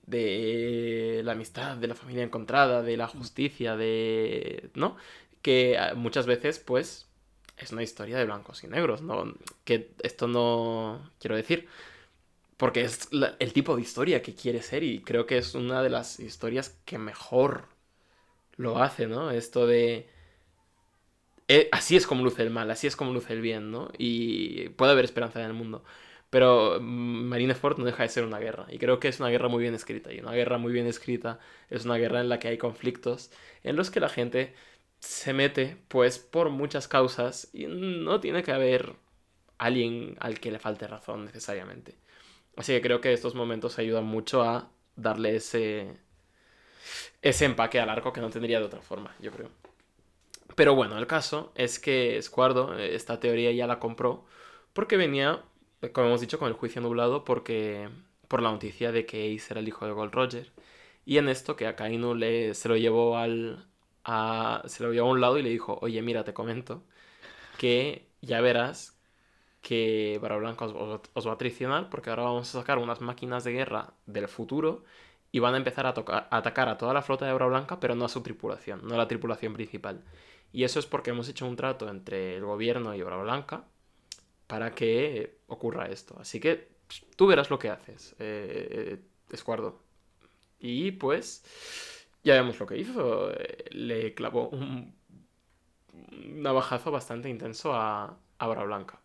de 0.06 1.22
la 1.24 1.32
amistad, 1.32 1.76
de 1.76 1.88
la 1.88 1.94
familia 1.94 2.24
encontrada, 2.24 2.82
de 2.82 2.96
la 2.96 3.08
justicia, 3.08 3.76
de... 3.76 4.70
¿no? 4.74 4.96
Que 5.42 5.74
eh, 5.74 5.94
muchas 5.94 6.26
veces, 6.26 6.58
pues, 6.58 7.08
es 7.56 7.72
una 7.72 7.82
historia 7.82 8.18
de 8.18 8.24
blancos 8.26 8.64
y 8.64 8.68
negros, 8.68 9.02
¿no? 9.02 9.34
Que 9.64 9.92
esto 10.02 10.28
no... 10.28 11.10
Quiero 11.20 11.36
decir... 11.36 11.68
Porque 12.56 12.82
es 12.82 13.08
el 13.40 13.52
tipo 13.52 13.74
de 13.76 13.82
historia 13.82 14.22
que 14.22 14.34
quiere 14.34 14.62
ser 14.62 14.84
y 14.84 15.02
creo 15.02 15.26
que 15.26 15.36
es 15.38 15.54
una 15.54 15.82
de 15.82 15.90
las 15.90 16.20
historias 16.20 16.70
que 16.84 16.96
mejor 16.98 17.66
lo 18.56 18.78
hace, 18.82 19.06
¿no? 19.06 19.30
Esto 19.30 19.66
de... 19.66 20.08
eh, 21.48 21.68
así 21.72 21.96
es 21.96 22.06
como 22.06 22.24
luce 22.24 22.42
el 22.42 22.50
mal, 22.50 22.70
así 22.70 22.86
es 22.86 22.96
como 22.96 23.12
luce 23.12 23.32
el 23.32 23.40
bien, 23.40 23.70
¿no? 23.70 23.90
Y 23.98 24.68
puede 24.70 24.92
haber 24.92 25.04
esperanza 25.04 25.40
en 25.40 25.46
el 25.46 25.52
mundo. 25.52 25.84
Pero 26.32 26.80
mm, 26.80 27.24
Marineford 27.28 27.78
no 27.78 27.84
deja 27.84 28.04
de 28.04 28.08
ser 28.08 28.24
una 28.24 28.38
guerra. 28.38 28.64
Y 28.70 28.78
creo 28.78 28.98
que 28.98 29.08
es 29.08 29.20
una 29.20 29.28
guerra 29.28 29.48
muy 29.48 29.60
bien 29.62 29.74
escrita. 29.74 30.12
Y 30.14 30.20
una 30.20 30.32
guerra 30.32 30.56
muy 30.56 30.72
bien 30.72 30.86
escrita 30.86 31.38
es 31.68 31.84
una 31.84 31.96
guerra 31.98 32.20
en 32.22 32.30
la 32.30 32.38
que 32.38 32.48
hay 32.48 32.56
conflictos, 32.56 33.30
en 33.62 33.76
los 33.76 33.90
que 33.90 34.00
la 34.00 34.08
gente 34.08 34.54
se 34.98 35.34
mete, 35.34 35.76
pues, 35.88 36.18
por 36.18 36.48
muchas 36.48 36.88
causas 36.88 37.50
y 37.52 37.66
no 37.66 38.20
tiene 38.20 38.42
que 38.42 38.52
haber 38.52 38.94
alguien 39.58 40.16
al 40.20 40.40
que 40.40 40.50
le 40.50 40.58
falte 40.58 40.86
razón 40.86 41.26
necesariamente. 41.26 41.96
Así 42.56 42.72
que 42.72 42.80
creo 42.80 43.02
que 43.02 43.12
estos 43.12 43.34
momentos 43.34 43.78
ayudan 43.78 44.04
mucho 44.04 44.42
a 44.42 44.70
darle 44.96 45.36
ese, 45.36 45.98
ese 47.20 47.44
empaque 47.44 47.78
al 47.78 47.90
arco 47.90 48.12
que 48.14 48.22
no 48.22 48.30
tendría 48.30 48.58
de 48.58 48.66
otra 48.66 48.80
forma, 48.80 49.14
yo 49.20 49.30
creo. 49.32 49.50
Pero 50.56 50.74
bueno, 50.74 50.96
el 50.98 51.06
caso 51.06 51.52
es 51.56 51.78
que 51.78 52.16
Escuardo 52.16 52.78
eh, 52.78 52.94
esta 52.94 53.20
teoría 53.20 53.52
ya 53.52 53.66
la 53.66 53.78
compró 53.78 54.24
porque 54.72 54.96
venía, 54.96 55.42
como 55.92 56.08
hemos 56.08 56.20
dicho, 56.20 56.38
con 56.38 56.48
el 56.48 56.54
juicio 56.54 56.80
nublado 56.80 57.24
porque 57.24 57.88
por 58.28 58.42
la 58.42 58.50
noticia 58.52 58.92
de 58.92 59.06
que 59.06 59.34
Ace 59.34 59.52
era 59.52 59.60
el 59.60 59.68
hijo 59.68 59.86
de 59.86 59.92
Gold 59.92 60.12
Roger. 60.14 60.52
Y 61.04 61.18
en 61.18 61.28
esto 61.28 61.56
que 61.56 61.66
a 61.66 61.76
Kainu 61.76 62.14
le, 62.14 62.54
se 62.54 62.68
lo 62.68 62.76
llevó 62.76 63.16
al... 63.18 63.66
A, 64.04 64.62
se 64.66 64.82
lo 64.82 64.92
llevó 64.92 65.08
a 65.08 65.12
un 65.12 65.20
lado 65.20 65.38
y 65.38 65.42
le 65.42 65.50
dijo, 65.50 65.78
oye, 65.80 66.02
mira, 66.02 66.24
te 66.24 66.34
comento 66.34 66.82
que 67.58 68.08
ya 68.22 68.40
verás 68.40 68.98
que 69.60 70.18
Barba 70.22 70.38
Blanca 70.38 70.66
os, 70.66 71.28
va 71.28 71.32
a 71.32 71.38
traicionar 71.38 71.88
porque 71.90 72.10
ahora 72.10 72.24
vamos 72.24 72.54
a 72.54 72.60
sacar 72.60 72.78
unas 72.78 73.00
máquinas 73.00 73.44
de 73.44 73.52
guerra 73.52 73.94
del 74.06 74.28
futuro 74.28 74.84
y 75.32 75.38
van 75.40 75.54
a 75.54 75.58
empezar 75.58 75.86
a, 75.86 75.90
a 75.90 76.36
atacar 76.36 76.68
a 76.68 76.78
toda 76.78 76.94
la 76.94 77.02
flota 77.02 77.26
de 77.26 77.32
Barba 77.32 77.48
Blanca, 77.48 77.80
pero 77.80 77.94
no 77.94 78.04
a 78.04 78.08
su 78.08 78.22
tripulación, 78.22 78.86
no 78.86 78.94
a 78.94 78.98
la 78.98 79.08
tripulación 79.08 79.54
principal. 79.54 80.04
Y 80.52 80.64
eso 80.64 80.78
es 80.78 80.86
porque 80.86 81.10
hemos 81.10 81.28
hecho 81.28 81.46
un 81.46 81.56
trato 81.56 81.88
entre 81.88 82.36
el 82.36 82.44
gobierno 82.44 82.94
y 82.94 83.02
Obra 83.02 83.16
Blanca 83.18 83.64
para 84.46 84.74
que 84.74 85.38
ocurra 85.54 85.86
esto. 85.86 86.16
Así 86.20 86.40
que 86.40 86.68
pues, 86.86 87.04
tú 87.16 87.26
verás 87.26 87.50
lo 87.50 87.58
que 87.58 87.70
haces, 87.70 88.14
eh, 88.18 89.00
Escuardo. 89.30 89.80
Y 90.58 90.92
pues 90.92 91.44
ya 92.22 92.34
vemos 92.34 92.58
lo 92.60 92.66
que 92.66 92.78
hizo. 92.78 93.32
Le 93.70 94.14
clavó 94.14 94.48
un 94.48 94.94
navajazo 95.92 96.90
bastante 96.90 97.28
intenso 97.28 97.74
a, 97.74 98.18
a 98.38 98.46
Blanca. 98.64 99.00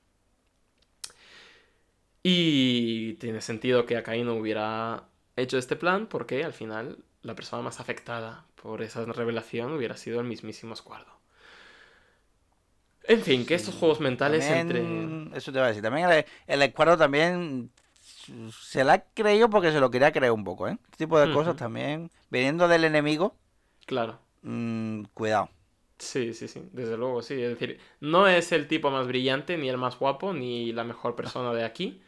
Y 2.24 3.14
tiene 3.14 3.42
sentido 3.42 3.86
que 3.86 3.96
no 4.24 4.36
hubiera 4.36 5.08
hecho 5.36 5.58
este 5.58 5.76
plan 5.76 6.08
porque 6.08 6.44
al 6.44 6.54
final 6.54 7.04
la 7.22 7.36
persona 7.36 7.62
más 7.64 7.80
afectada 7.80 8.46
por 8.62 8.82
esa 8.82 9.06
revelación 9.06 9.72
hubiera 9.74 9.96
sido 9.98 10.20
el 10.20 10.28
mismísimo 10.28 10.74
Escuardo. 10.74 11.17
En 13.08 13.22
fin, 13.22 13.46
que 13.46 13.56
estos 13.56 13.76
juegos 13.76 14.00
mentales 14.00 14.46
entre. 14.46 14.82
Eso 15.34 15.52
te 15.52 15.58
iba 15.58 15.66
a 15.66 15.70
decir. 15.70 15.82
También 15.82 16.10
el, 16.10 16.26
el 16.46 16.62
Escuadro 16.62 16.98
también 16.98 17.72
se 18.52 18.84
la 18.84 18.94
ha 18.94 19.04
creído 19.14 19.50
porque 19.50 19.72
se 19.72 19.80
lo 19.80 19.90
quería 19.90 20.12
creer 20.12 20.32
un 20.32 20.44
poco, 20.44 20.68
¿eh? 20.68 20.78
Este 20.86 21.06
tipo 21.06 21.20
de 21.20 21.32
cosas 21.34 21.56
también. 21.56 22.12
Viniendo 22.30 22.68
del 22.68 22.84
enemigo. 22.84 23.36
Claro. 23.86 24.20
Mmm, 24.42 25.04
cuidado. 25.14 25.50
Sí, 26.00 26.34
sí, 26.34 26.48
sí, 26.48 26.62
desde 26.74 26.98
luego, 26.98 27.22
sí. 27.22 27.42
Es 27.42 27.50
decir, 27.50 27.80
no 28.02 28.28
es 28.28 28.52
el 28.52 28.68
tipo 28.68 28.92
más 28.92 29.08
brillante, 29.08 29.58
ni 29.58 29.70
el 29.70 29.78
más 29.78 29.98
guapo, 29.98 30.34
ni 30.34 30.72
la 30.72 30.84
mejor 30.84 31.16
persona 31.16 31.54
de 31.54 31.64
aquí. 31.64 32.02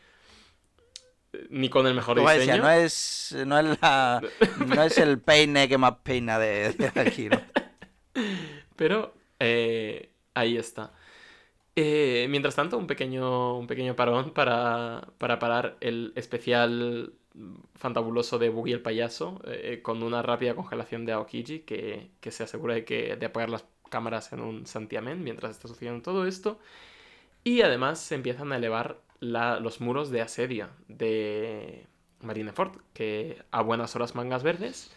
Ni 1.49 1.69
con 1.69 1.87
el 1.87 1.93
mejor 1.93 2.19
diseño. 2.19 2.57
no 2.63 2.69
es, 2.69 3.35
no 3.45 3.59
es, 3.59 3.79
la, 3.81 4.21
no 4.67 4.83
es 4.83 4.97
el 4.97 5.19
peine 5.19 5.67
que 5.69 5.77
más 5.77 5.95
peina 6.03 6.37
de, 6.37 6.73
de 6.73 7.01
aquí, 7.01 7.29
¿no? 7.29 7.39
Pero 8.75 9.13
eh, 9.39 10.08
Ahí 10.33 10.57
está. 10.57 10.93
Eh, 11.75 12.27
mientras 12.29 12.55
tanto, 12.55 12.77
un 12.77 12.87
pequeño, 12.87 13.57
un 13.57 13.67
pequeño 13.67 13.95
parón 13.95 14.31
para, 14.31 15.13
parar 15.17 15.77
el 15.81 16.11
especial 16.15 17.13
fantabuloso 17.75 18.37
de 18.39 18.49
Boogie 18.49 18.73
el 18.73 18.81
payaso 18.81 19.39
eh, 19.45 19.81
con 19.81 20.03
una 20.03 20.21
rápida 20.21 20.55
congelación 20.55 21.05
de 21.05 21.13
Aokiji 21.13 21.59
que, 21.59 22.11
se 22.21 22.43
asegura 22.43 22.73
de, 22.73 22.85
que, 22.85 23.15
de 23.15 23.25
apagar 23.25 23.49
las 23.49 23.65
cámaras 23.89 24.33
en 24.33 24.41
un 24.41 24.65
santiamén 24.65 25.23
mientras 25.23 25.51
está 25.51 25.67
sucediendo 25.67 26.01
todo 26.01 26.25
esto. 26.25 26.59
Y 27.43 27.61
además 27.61 27.99
se 27.99 28.15
empiezan 28.15 28.51
a 28.51 28.57
elevar 28.57 28.99
los 29.21 29.81
muros 29.81 30.11
de 30.11 30.21
asedio 30.21 30.69
de 30.87 31.87
Marineford, 32.21 32.77
que 32.93 33.41
a 33.51 33.61
buenas 33.61 33.95
horas 33.95 34.15
mangas 34.15 34.43
verdes 34.43 34.91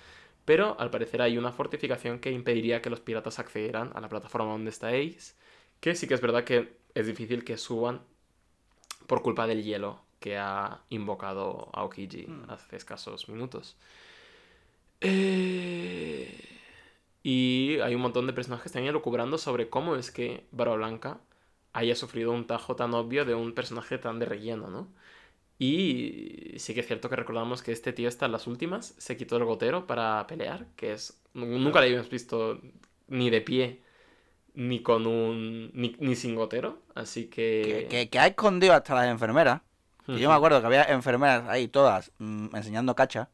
pero 0.44 0.78
al 0.80 0.90
parecer 0.90 1.22
hay 1.22 1.38
una 1.38 1.52
fortificación 1.52 2.18
que 2.18 2.32
impediría 2.32 2.82
que 2.82 2.90
los 2.90 3.00
piratas 3.00 3.38
accedieran 3.38 3.92
a 3.94 4.00
la 4.00 4.08
plataforma 4.08 4.52
donde 4.52 4.70
está 4.70 4.88
Ace, 4.88 5.34
que 5.80 5.94
sí 5.94 6.06
que 6.06 6.14
es 6.14 6.20
verdad 6.20 6.44
que 6.44 6.76
es 6.94 7.06
difícil 7.06 7.44
que 7.44 7.56
suban 7.56 8.02
por 9.06 9.22
culpa 9.22 9.46
del 9.46 9.62
hielo 9.62 10.00
que 10.20 10.38
ha 10.38 10.80
invocado 10.88 11.68
Aokiji 11.72 12.26
mm. 12.26 12.50
hace 12.50 12.76
escasos 12.76 13.28
minutos. 13.28 13.76
Eh, 15.00 16.52
y 17.22 17.78
hay 17.80 17.94
un 17.94 18.00
montón 18.00 18.26
de 18.26 18.32
personajes 18.32 18.72
también 18.72 18.90
elucubrando 18.90 19.38
sobre 19.38 19.68
cómo 19.68 19.96
es 19.96 20.10
que 20.10 20.46
Barba 20.52 20.76
Blanca 20.76 21.20
haya 21.72 21.94
sufrido 21.96 22.32
un 22.32 22.46
tajo 22.46 22.76
tan 22.76 22.94
obvio 22.94 23.24
de 23.24 23.34
un 23.34 23.52
personaje 23.54 23.98
tan 23.98 24.18
de 24.18 24.26
relleno, 24.26 24.68
¿no? 24.68 24.88
Y 25.58 26.54
sí 26.56 26.74
que 26.74 26.80
es 26.80 26.86
cierto 26.86 27.08
que 27.08 27.16
recordamos 27.16 27.62
que 27.62 27.72
este 27.72 27.92
tío 27.92 28.08
está 28.08 28.26
en 28.26 28.32
las 28.32 28.46
últimas, 28.46 28.94
se 28.98 29.16
quitó 29.16 29.36
el 29.36 29.44
gotero 29.44 29.86
para 29.86 30.26
pelear, 30.26 30.66
que 30.76 30.92
es... 30.92 31.20
Nunca 31.34 31.80
le 31.80 31.86
habíamos 31.86 32.10
visto 32.10 32.60
ni 33.08 33.30
de 33.30 33.40
pie, 33.40 33.82
ni 34.54 34.80
con 34.80 35.06
un... 35.06 35.70
ni, 35.72 36.16
sin 36.16 36.34
gotero, 36.34 36.78
así 36.94 37.26
que... 37.26 38.08
Que, 38.10 38.18
ha 38.18 38.26
escondido 38.26 38.74
hasta 38.74 38.94
las 38.94 39.08
enfermeras. 39.08 39.60
Yo 40.08 40.28
me 40.28 40.34
acuerdo 40.34 40.60
que 40.60 40.66
había 40.66 40.82
enfermeras 40.84 41.48
ahí 41.48 41.68
todas 41.68 42.10
mm, 42.18 42.56
enseñando 42.56 42.96
cacha 42.96 43.30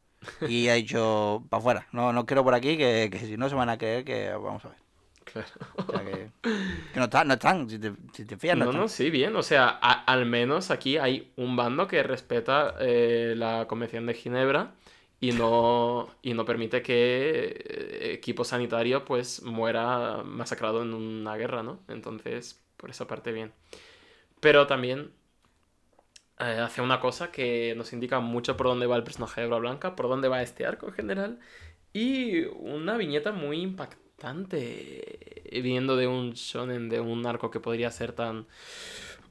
y 0.47 0.67
ha 0.67 0.75
dicho, 0.75 1.43
para 1.49 1.59
afuera, 1.59 1.87
no, 1.91 2.13
no 2.13 2.25
quiero 2.27 2.43
por 2.43 2.53
aquí, 2.53 2.77
que, 2.77 3.09
que 3.11 3.19
si 3.19 3.37
no 3.37 3.49
se 3.49 3.55
van 3.55 3.69
a 3.69 3.77
creer 3.77 4.05
que 4.05 4.31
vamos 4.31 4.63
a 4.65 4.69
ver. 4.69 4.88
Que, 5.33 6.99
no, 6.99 7.03
están, 7.33 7.69
si 7.69 7.79
te, 7.79 7.93
si 8.13 8.25
fías, 8.35 8.57
no, 8.57 8.71
no, 8.71 8.87
sí, 8.87 9.09
bien. 9.09 9.35
O 9.35 9.43
sea, 9.43 9.67
al 9.69 10.25
menos 10.25 10.71
aquí 10.71 10.97
hay 10.97 11.31
un 11.35 11.55
bando 11.55 11.87
que 11.87 12.03
respeta 12.03 12.75
eh, 12.79 13.33
la 13.37 13.67
Convención 13.67 14.05
de 14.05 14.13
Ginebra 14.13 14.73
y 15.19 15.31
no, 15.31 16.09
y 16.21 16.33
no 16.33 16.45
permite 16.45 16.81
que 16.81 17.63
eh, 17.67 18.13
equipo 18.13 18.43
sanitario 18.43 19.05
pues 19.05 19.41
muera 19.43 20.23
masacrado 20.23 20.81
en 20.81 20.93
una 20.93 21.35
guerra, 21.35 21.63
¿no? 21.63 21.79
Entonces, 21.87 22.61
por 22.77 22.89
esa 22.89 23.07
parte, 23.07 23.31
bien. 23.31 23.51
Pero 24.39 24.67
también 24.67 25.11
eh, 26.39 26.59
hace 26.63 26.81
una 26.81 26.99
cosa 26.99 27.31
que 27.31 27.73
nos 27.75 27.93
indica 27.93 28.19
mucho 28.19 28.55
por 28.57 28.67
dónde 28.67 28.87
va 28.87 28.95
el 28.95 29.03
personaje 29.03 29.41
de 29.41 29.47
Blanca, 29.47 29.95
por 29.95 30.07
dónde 30.07 30.27
va 30.29 30.41
este 30.41 30.65
arco 30.65 30.87
en 30.87 30.93
general, 30.93 31.39
y 31.93 32.45
una 32.45 32.97
viñeta 32.97 33.31
muy 33.31 33.61
impactante 33.61 34.08
bastante 34.19 35.49
viniendo 35.63 35.95
de 35.95 36.07
un 36.07 36.33
shonen, 36.33 36.89
de 36.89 36.99
un 36.99 37.25
arco 37.25 37.49
que 37.49 37.61
podría 37.61 37.89
ser 37.89 38.11
tan 38.11 38.47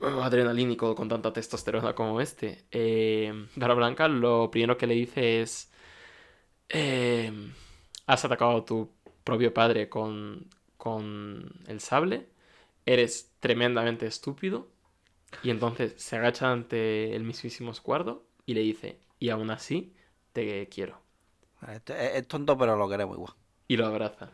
uh, 0.01 0.23
adrenalínico 0.23 0.95
con 0.95 1.09
tanta 1.09 1.33
testosterona 1.33 1.95
como 1.95 2.21
este. 2.21 2.65
Eh, 2.71 3.33
Blanca 3.55 4.09
lo 4.09 4.51
primero 4.51 4.79
que 4.79 4.87
le 4.87 4.95
dice 4.95 5.43
es, 5.43 5.71
eh, 6.71 7.31
has 8.07 8.25
atacado 8.25 8.57
a 8.59 8.65
tu 8.65 8.91
propio 9.25 9.53
padre 9.53 9.91
con, 9.91 10.49
con 10.79 11.53
el 11.67 11.81
sable, 11.81 12.29
eres 12.87 13.33
tremendamente 13.41 14.07
estúpido. 14.07 14.69
Y 15.43 15.51
entonces 15.51 15.93
se 15.99 16.17
agacha 16.17 16.51
ante 16.51 17.15
el 17.15 17.23
mismísimo 17.23 17.71
Escuardo 17.73 18.25
y 18.47 18.55
le 18.55 18.63
dice, 18.63 18.99
y 19.19 19.29
aún 19.29 19.51
así 19.51 19.93
te 20.33 20.67
quiero. 20.71 21.03
Es 21.87 22.27
tonto, 22.27 22.57
pero 22.57 22.77
lo 22.77 22.89
queremos 22.89 23.17
igual. 23.17 23.35
Y 23.67 23.77
lo 23.77 23.85
abraza. 23.85 24.31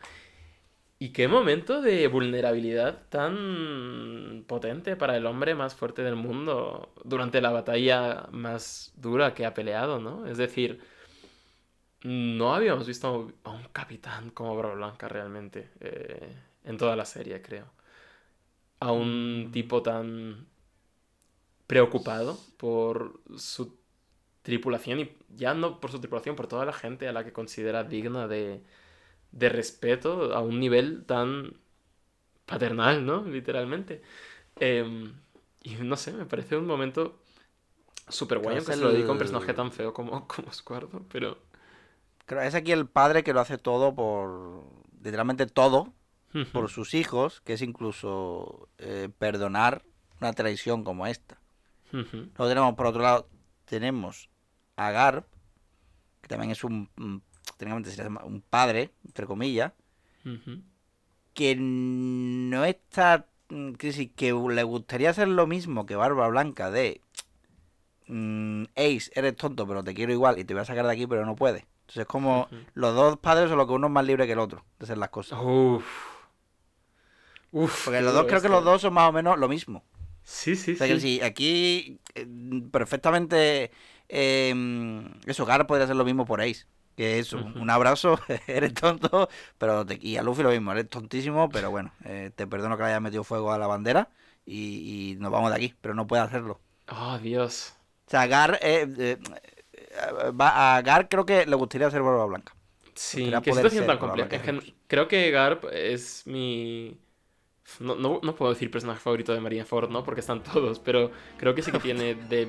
Y 1.05 1.09
qué 1.09 1.27
momento 1.27 1.81
de 1.81 2.07
vulnerabilidad 2.07 3.03
tan 3.09 4.43
potente 4.47 4.95
para 4.95 5.15
el 5.15 5.27
hombre 5.27 5.53
más 5.53 5.75
fuerte 5.75 6.01
del 6.01 6.15
mundo 6.15 6.95
durante 7.03 7.41
la 7.41 7.51
batalla 7.51 8.27
más 8.31 8.91
dura 8.95 9.35
que 9.35 9.45
ha 9.45 9.53
peleado, 9.53 9.99
¿no? 9.99 10.25
Es 10.25 10.39
decir, 10.39 10.81
no 12.01 12.55
habíamos 12.55 12.87
visto 12.87 13.31
a 13.43 13.51
un 13.51 13.65
capitán 13.71 14.31
como 14.31 14.57
Bro 14.57 14.77
Blanca 14.77 15.07
realmente 15.07 15.69
eh, 15.79 16.35
en 16.63 16.75
toda 16.75 16.95
la 16.95 17.05
serie, 17.05 17.39
creo. 17.39 17.67
A 18.79 18.91
un 18.91 19.49
mm. 19.49 19.51
tipo 19.51 19.83
tan 19.83 20.47
preocupado 21.67 22.35
por 22.57 23.21
su 23.37 23.77
tripulación 24.41 25.01
y 25.01 25.15
ya 25.29 25.53
no 25.53 25.79
por 25.79 25.91
su 25.91 25.99
tripulación, 25.99 26.35
por 26.35 26.47
toda 26.47 26.65
la 26.65 26.73
gente 26.73 27.07
a 27.07 27.13
la 27.13 27.23
que 27.23 27.31
considera 27.31 27.83
digna 27.83 28.27
de 28.27 28.63
de 29.35 29.49
respeto 29.49 30.33
a 30.33 30.41
un 30.41 30.59
nivel 30.59 31.05
tan 31.05 31.53
paternal, 32.45 33.05
¿no? 33.05 33.23
Literalmente. 33.25 34.01
Em, 34.55 35.13
y 35.61 35.75
no 35.75 35.97
sé, 35.97 36.13
me 36.13 36.25
parece 36.25 36.55
un 36.55 36.65
momento 36.65 37.21
súper 38.07 38.39
guay, 38.39 38.57
aunque 38.57 38.73
se 38.73 38.79
lo 38.79 38.91
dedico 38.91 39.09
a 39.09 39.11
un 39.11 39.17
personaje 39.17 39.53
tan 39.53 39.71
feo 39.71 39.93
como, 39.93 40.27
como 40.27 40.51
Squardo, 40.51 41.05
pero... 41.11 41.37
Creo 42.25 42.41
es 42.41 42.55
aquí 42.55 42.71
el 42.71 42.87
padre 42.87 43.23
que 43.23 43.33
lo 43.33 43.41
hace 43.41 43.57
todo 43.59 43.93
por... 43.93 44.63
literalmente 45.03 45.45
todo, 45.45 45.93
por 46.51 46.69
sus 46.69 46.93
hijos, 46.93 47.39
que 47.41 47.53
es 47.53 47.61
incluso 47.61 48.67
eh, 48.77 49.09
perdonar 49.19 49.85
una 50.19 50.33
traición 50.33 50.83
como 50.83 51.07
esta. 51.07 51.39
Luego 51.91 52.49
tenemos, 52.49 52.75
por 52.75 52.87
otro 52.87 53.03
lado, 53.03 53.29
tenemos 53.63 54.29
a 54.75 54.91
Garp, 54.91 55.27
que 56.21 56.27
también 56.27 56.51
es 56.51 56.63
un 56.65 56.89
técnicamente 57.57 57.91
sería 57.91 58.09
un 58.23 58.41
padre, 58.41 58.91
entre 59.05 59.25
comillas, 59.25 59.73
que 61.33 61.55
no 61.59 62.65
está. 62.65 63.27
mm, 63.49 63.73
Que 63.73 63.91
sí, 63.93 64.07
que 64.07 64.33
le 64.33 64.63
gustaría 64.63 65.09
hacer 65.09 65.27
lo 65.27 65.47
mismo 65.47 65.85
que 65.85 65.95
Barba 65.95 66.27
Blanca 66.27 66.71
de. 66.71 67.01
mm, 68.07 68.63
Ace, 68.75 69.11
eres 69.15 69.35
tonto, 69.35 69.67
pero 69.67 69.83
te 69.83 69.93
quiero 69.93 70.11
igual 70.13 70.39
y 70.39 70.45
te 70.45 70.53
voy 70.53 70.61
a 70.61 70.65
sacar 70.65 70.85
de 70.85 70.93
aquí, 70.93 71.07
pero 71.07 71.25
no 71.25 71.35
puedes. 71.35 71.63
Entonces 71.81 72.01
es 72.01 72.07
como 72.07 72.47
los 72.73 72.95
dos 72.95 73.17
padres, 73.17 73.49
solo 73.49 73.67
que 73.67 73.73
uno 73.73 73.87
es 73.87 73.93
más 73.93 74.05
libre 74.05 74.25
que 74.25 74.33
el 74.33 74.39
otro 74.39 74.63
de 74.79 74.85
hacer 74.85 74.97
las 74.97 75.09
cosas. 75.09 75.39
Uf. 75.41 75.85
Uf. 77.51 77.85
Porque 77.85 78.01
los 78.01 78.13
dos 78.13 78.25
creo 78.25 78.41
que 78.41 78.49
los 78.49 78.63
dos 78.63 78.81
son 78.81 78.93
más 78.93 79.09
o 79.09 79.11
menos 79.11 79.37
lo 79.37 79.47
mismo. 79.47 79.83
Sí, 80.23 80.55
sí, 80.55 80.73
O 80.73 80.75
sea 80.75 80.87
sí. 80.87 80.93
que 80.93 80.99
sí, 80.99 81.21
aquí 81.21 81.99
eh, 82.15 82.27
perfectamente 82.71 83.69
eh, 84.09 85.05
eso, 85.27 85.45
Gar 85.45 85.67
podría 85.67 85.83
hacer 85.85 85.95
lo 85.95 86.03
mismo 86.05 86.25
por 86.25 86.41
Ace. 86.41 86.65
Que 86.95 87.25
Ujú. 87.31 87.59
un 87.59 87.69
abrazo, 87.69 88.19
eres 88.47 88.73
tonto, 88.73 89.29
pero 89.57 89.85
te- 89.85 89.99
y 90.01 90.17
a 90.17 90.23
Luffy 90.23 90.43
lo 90.43 90.49
mismo, 90.51 90.71
eres 90.71 90.89
tontísimo, 90.89 91.51
pero 91.51 91.69
bueno, 91.71 91.93
eh, 92.05 92.31
te 92.35 92.47
perdono 92.47 92.77
que 92.77 92.83
le 92.83 92.89
hayas 92.89 93.01
metido 93.01 93.23
fuego 93.23 93.51
a 93.51 93.57
la 93.57 93.67
bandera 93.67 94.09
y, 94.45 95.11
y 95.13 95.15
nos 95.17 95.31
vamos 95.31 95.49
de 95.51 95.57
aquí, 95.57 95.75
pero 95.81 95.93
no 95.93 96.07
puede 96.07 96.23
hacerlo. 96.23 96.61
Oh, 96.89 97.19
Dios. 97.19 97.75
O 98.07 98.09
sea, 98.11 98.27
Gar, 98.27 98.59
eh, 98.61 98.87
eh, 98.97 99.17
eh, 99.73 100.31
va- 100.31 100.77
a 100.77 100.81
Gar 100.81 101.07
creo 101.09 101.25
que 101.25 101.45
le 101.45 101.55
gustaría 101.55 101.87
hacer 101.87 102.01
barba 102.01 102.25
blanca. 102.25 102.55
Sí, 102.95 103.31
poder 103.45 103.63
situación 103.63 103.85
tan 103.85 103.97
compleja. 103.97 104.29
Creo 104.87 105.07
que 105.07 105.31
Garp 105.31 105.65
es 105.71 106.25
mi... 106.27 106.97
No, 107.79 107.95
no, 107.95 108.19
no 108.23 108.35
puedo 108.35 108.53
decir 108.53 108.71
personaje 108.71 108.99
favorito 109.01 109.33
de 109.33 109.41
Marineford, 109.41 109.89
¿no? 109.91 110.03
Porque 110.03 110.21
están 110.21 110.43
todos, 110.43 110.79
pero 110.79 111.11
creo 111.37 111.55
que 111.55 111.63
sí 111.63 111.71
que 111.71 111.79
tiene 111.79 112.15
de 112.15 112.47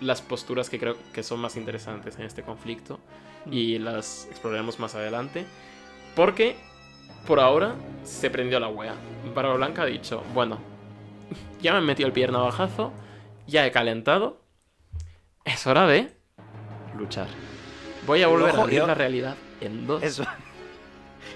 las 0.00 0.22
posturas 0.22 0.70
que 0.70 0.78
creo 0.78 0.96
que 1.12 1.22
son 1.22 1.40
más 1.40 1.56
interesantes 1.56 2.18
en 2.18 2.24
este 2.24 2.42
conflicto 2.42 3.00
y 3.50 3.78
las 3.78 4.26
exploraremos 4.30 4.78
más 4.78 4.94
adelante. 4.94 5.44
Porque 6.16 6.56
por 7.26 7.38
ahora 7.40 7.74
se 8.04 8.30
prendió 8.30 8.58
la 8.60 8.68
wea. 8.68 8.94
Barba 9.34 9.54
Blanca 9.54 9.82
ha 9.82 9.86
dicho, 9.86 10.22
bueno, 10.34 10.58
ya 11.62 11.72
me 11.72 11.78
he 11.78 11.82
metido 11.82 12.06
el 12.06 12.12
pie 12.12 12.24
en 12.24 12.32
navajazo, 12.32 12.92
ya 13.46 13.66
he 13.66 13.70
calentado, 13.70 14.40
es 15.44 15.66
hora 15.66 15.86
de 15.86 16.10
luchar. 16.98 17.28
Voy 18.06 18.22
a 18.22 18.28
volver 18.28 18.50
ojo, 18.50 18.60
a 18.60 18.62
abrir 18.62 18.78
yo- 18.78 18.86
la 18.86 18.94
realidad 18.94 19.36
en 19.60 19.86
dos. 19.86 20.02
Eso. 20.02 20.24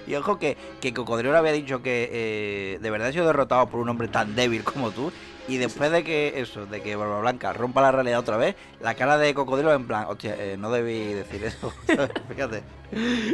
Y 0.07 0.13
ojo 0.15 0.37
que, 0.37 0.55
que 0.81 0.93
Cocodrilo 0.93 1.31
le 1.31 1.37
había 1.39 1.51
dicho 1.51 1.81
que 1.81 2.09
eh, 2.11 2.79
de 2.79 2.89
verdad 2.91 3.07
ha 3.07 3.11
sido 3.11 3.25
derrotado 3.25 3.67
por 3.67 3.79
un 3.79 3.89
hombre 3.89 4.07
tan 4.07 4.35
débil 4.35 4.63
como 4.63 4.91
tú. 4.91 5.11
Y 5.47 5.57
después 5.57 5.91
de 5.91 6.03
que 6.03 6.33
eso, 6.39 6.65
de 6.65 6.81
que 6.81 6.95
Barba 6.95 7.19
Blanca 7.21 7.53
rompa 7.53 7.81
la 7.81 7.91
realidad 7.91 8.19
otra 8.19 8.35
vez, 8.37 8.55
la 8.81 8.95
cara 8.95 9.17
de 9.19 9.33
Cocodrilo 9.35 9.73
en 9.73 9.85
plan, 9.85 10.05
hostia, 10.09 10.35
eh, 10.39 10.57
no 10.57 10.71
debí 10.71 11.13
decir 11.13 11.43
eso. 11.43 11.71
Fíjate. 12.29 12.63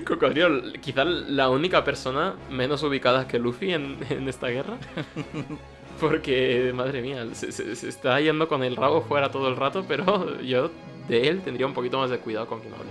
Cocodrilo, 0.05 0.74
quizá 0.82 1.05
la 1.05 1.49
única 1.49 1.84
persona 1.86 2.36
menos 2.49 2.84
ubicada 2.84 3.28
que 3.28 3.39
Luffy 3.39 3.74
en, 3.74 3.97
en 4.09 4.28
esta 4.28 4.47
guerra. 4.47 4.76
Porque, 5.99 6.72
madre 6.76 7.01
mía, 7.01 7.26
se, 7.34 7.51
se- 7.51 7.76
se 7.76 7.88
está 7.88 8.20
yendo 8.20 8.47
con 8.47 8.64
el 8.64 8.76
rabo 8.76 9.01
fuera 9.01 9.30
todo 9.32 9.47
el 9.47 9.55
rato, 9.55 9.86
pero 9.88 10.41
yo 10.41 10.72
de 11.07 11.28
él 11.28 11.41
tendría 11.41 11.68
un 11.68 11.74
poquito 11.74 11.99
más 11.99 12.09
de 12.09 12.18
cuidado 12.18 12.47
con 12.47 12.59
quien 12.59 12.74
habla. 12.74 12.86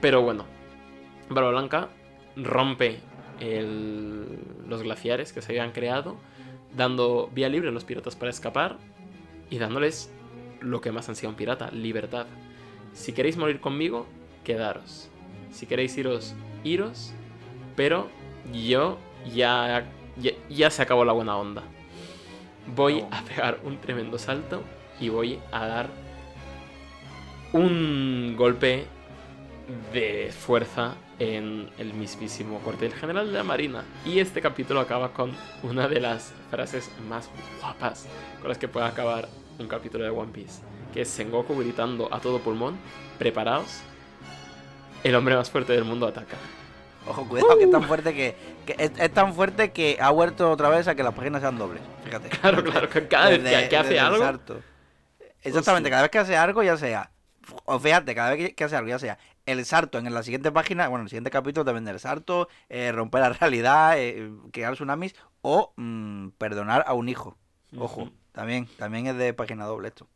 Pero 0.00 0.20
bueno, 0.22 0.44
Barba 1.30 1.50
Blanca 1.50 1.88
rompe 2.36 3.00
el- 3.40 4.38
los 4.68 4.82
glaciares 4.82 5.32
que 5.32 5.40
se 5.42 5.52
habían 5.52 5.72
creado, 5.72 6.16
dando 6.76 7.30
vía 7.32 7.48
libre 7.48 7.68
a 7.68 7.72
los 7.72 7.84
piratas 7.84 8.16
para 8.16 8.30
escapar 8.30 8.78
y 9.50 9.58
dándoles 9.58 10.12
lo 10.60 10.80
que 10.80 10.92
más 10.92 11.08
ansía 11.08 11.28
un 11.28 11.34
pirata, 11.34 11.70
libertad. 11.70 12.26
Si 12.92 13.12
queréis 13.12 13.36
morir 13.36 13.60
conmigo, 13.60 14.06
quedaros. 14.44 15.08
Si 15.52 15.66
queréis 15.66 15.96
iros, 15.98 16.34
iros. 16.64 17.12
Pero 17.76 18.08
yo 18.52 18.98
ya, 19.34 19.86
ya, 20.16 20.32
ya 20.48 20.70
se 20.70 20.82
acabó 20.82 21.04
la 21.04 21.12
buena 21.12 21.36
onda. 21.36 21.62
Voy 22.74 23.02
No. 23.02 23.08
a 23.10 23.22
pegar 23.22 23.60
un 23.64 23.78
tremendo 23.78 24.18
salto 24.18 24.62
y 25.00 25.08
voy 25.08 25.38
a 25.52 25.66
dar 25.66 25.88
un 27.52 28.34
golpe 28.36 28.86
de 29.92 30.32
fuerza 30.32 30.94
en 31.18 31.70
el 31.78 31.94
mismísimo 31.94 32.58
cuartel 32.60 32.92
general 32.94 33.26
de 33.28 33.38
la 33.38 33.44
Marina. 33.44 33.84
Y 34.04 34.18
este 34.18 34.40
capítulo 34.40 34.80
acaba 34.80 35.12
con 35.12 35.32
una 35.62 35.88
de 35.88 36.00
las 36.00 36.32
frases 36.50 36.90
más 37.08 37.28
guapas 37.60 38.06
con 38.40 38.48
las 38.48 38.58
que 38.58 38.68
puede 38.68 38.86
acabar 38.86 39.28
un 39.58 39.68
capítulo 39.68 40.04
de 40.04 40.10
One 40.10 40.32
Piece. 40.32 40.62
Que 40.92 41.02
es 41.02 41.08
Sengoku 41.08 41.56
gritando 41.58 42.12
a 42.12 42.20
todo 42.20 42.38
pulmón, 42.40 42.76
preparaos, 43.18 43.80
el 45.02 45.14
hombre 45.14 45.36
más 45.36 45.50
fuerte 45.50 45.72
del 45.72 45.84
mundo 45.84 46.06
ataca. 46.06 46.36
Ojo, 47.06 47.28
cuidado 47.28 47.58
que 47.58 47.64
es 47.64 47.70
tan 47.70 47.82
fuerte 47.84 48.14
que, 48.14 48.34
que 48.64 48.76
es, 48.78 48.92
es 48.98 49.12
tan 49.12 49.34
fuerte 49.34 49.72
que 49.72 49.98
ha 50.00 50.10
vuelto 50.10 50.50
otra 50.50 50.70
vez 50.70 50.88
a 50.88 50.94
que 50.94 51.02
las 51.02 51.12
páginas 51.14 51.42
sean 51.42 51.58
dobles. 51.58 51.82
Fíjate. 52.04 52.28
Claro, 52.40 52.64
claro, 52.64 52.88
que 52.88 53.06
cada 53.06 53.28
vez 53.30 53.38
que- 53.40 53.44
Desde- 53.44 53.68
que, 53.68 53.76
hace 53.76 54.00
algo... 54.00 54.24
Exactamente, 55.42 55.88
Hostia. 55.88 55.90
cada 55.90 56.02
vez 56.02 56.10
que 56.10 56.18
hace 56.18 56.36
algo, 56.36 56.62
ya 56.62 56.76
sea. 56.78 57.10
O 57.66 57.78
fíjate, 57.78 58.14
cada 58.14 58.34
vez 58.34 58.54
que 58.54 58.64
hace 58.64 58.76
algo, 58.76 58.88
ya 58.88 58.98
sea 58.98 59.18
el 59.46 59.64
salto 59.64 59.98
en 59.98 60.12
la 60.12 60.22
siguiente 60.22 60.50
página, 60.52 60.88
bueno, 60.88 61.02
en 61.02 61.06
el 61.06 61.10
siguiente 61.10 61.30
capítulo 61.30 61.64
también 61.64 61.84
del 61.84 62.00
salto, 62.00 62.48
eh, 62.68 62.92
romper 62.92 63.20
la 63.22 63.28
realidad, 63.34 63.98
eh, 63.98 64.30
crear 64.52 64.74
tsunamis 64.74 65.14
o 65.42 65.72
mm, 65.76 66.28
perdonar 66.38 66.84
a 66.86 66.94
un 66.94 67.08
hijo. 67.08 67.36
Ojo, 67.76 68.10
también, 68.32 68.68
también 68.76 69.06
es 69.06 69.16
de 69.16 69.34
página 69.34 69.64
doble 69.66 69.88
esto. 69.88 70.08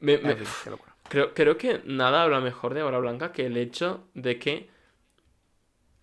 Me- 0.00 0.18
me- 0.18 0.32
En 0.32 0.38
fin, 0.38 0.56
qué 0.62 0.70
locura. 0.70 0.94
Creo, 1.08 1.32
creo 1.34 1.56
que 1.56 1.80
nada 1.86 2.22
habla 2.22 2.40
mejor 2.40 2.74
de 2.74 2.82
Hora 2.82 2.98
Blanca 2.98 3.32
que 3.32 3.46
el 3.46 3.56
hecho 3.56 4.04
de 4.14 4.38
que 4.38 4.68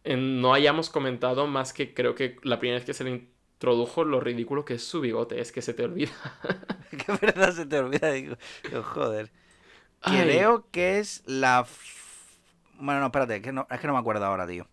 no 0.05 0.53
hayamos 0.53 0.89
comentado 0.89 1.47
más 1.47 1.73
que 1.73 1.93
creo 1.93 2.15
que 2.15 2.37
la 2.43 2.59
primera 2.59 2.77
vez 2.77 2.85
que 2.85 2.93
se 2.93 3.03
le 3.03 3.09
introdujo 3.11 4.03
lo 4.03 4.19
ridículo 4.19 4.63
que 4.65 4.75
es 4.75 4.83
su 4.83 5.01
bigote. 5.01 5.39
Es 5.41 5.51
que 5.51 5.61
se 5.61 5.73
te 5.73 5.83
olvida. 5.83 6.11
Que 6.89 7.11
verdad 7.21 7.51
se 7.53 7.65
te 7.65 7.79
olvida. 7.79 8.11
Digo, 8.11 8.35
joder. 8.83 9.31
Ay. 10.05 10.21
Creo 10.21 10.69
que 10.71 10.99
es 10.99 11.23
la. 11.25 11.61
f- 11.61 12.35
Bueno, 12.79 12.99
no, 12.99 13.07
espérate, 13.07 13.37
es 13.37 13.41
que 13.41 13.51
no, 13.51 13.67
es 13.69 13.79
que 13.79 13.87
no 13.87 13.93
me 13.93 13.99
acuerdo 13.99 14.25
ahora, 14.25 14.47
tío. 14.47 14.67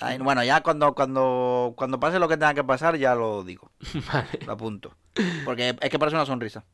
Ay, 0.00 0.18
bueno, 0.18 0.42
ya 0.42 0.60
cuando, 0.62 0.94
cuando, 0.94 1.72
cuando 1.76 2.00
pase 2.00 2.18
lo 2.18 2.28
que 2.28 2.36
tenga 2.36 2.52
que 2.54 2.64
pasar, 2.64 2.96
ya 2.96 3.14
lo 3.14 3.44
digo. 3.44 3.70
Vale. 4.12 4.40
Lo 4.44 4.52
apunto. 4.52 4.96
Porque 5.44 5.76
es 5.80 5.90
que 5.90 5.98
parece 5.98 6.16
una 6.16 6.26
sonrisa. 6.26 6.64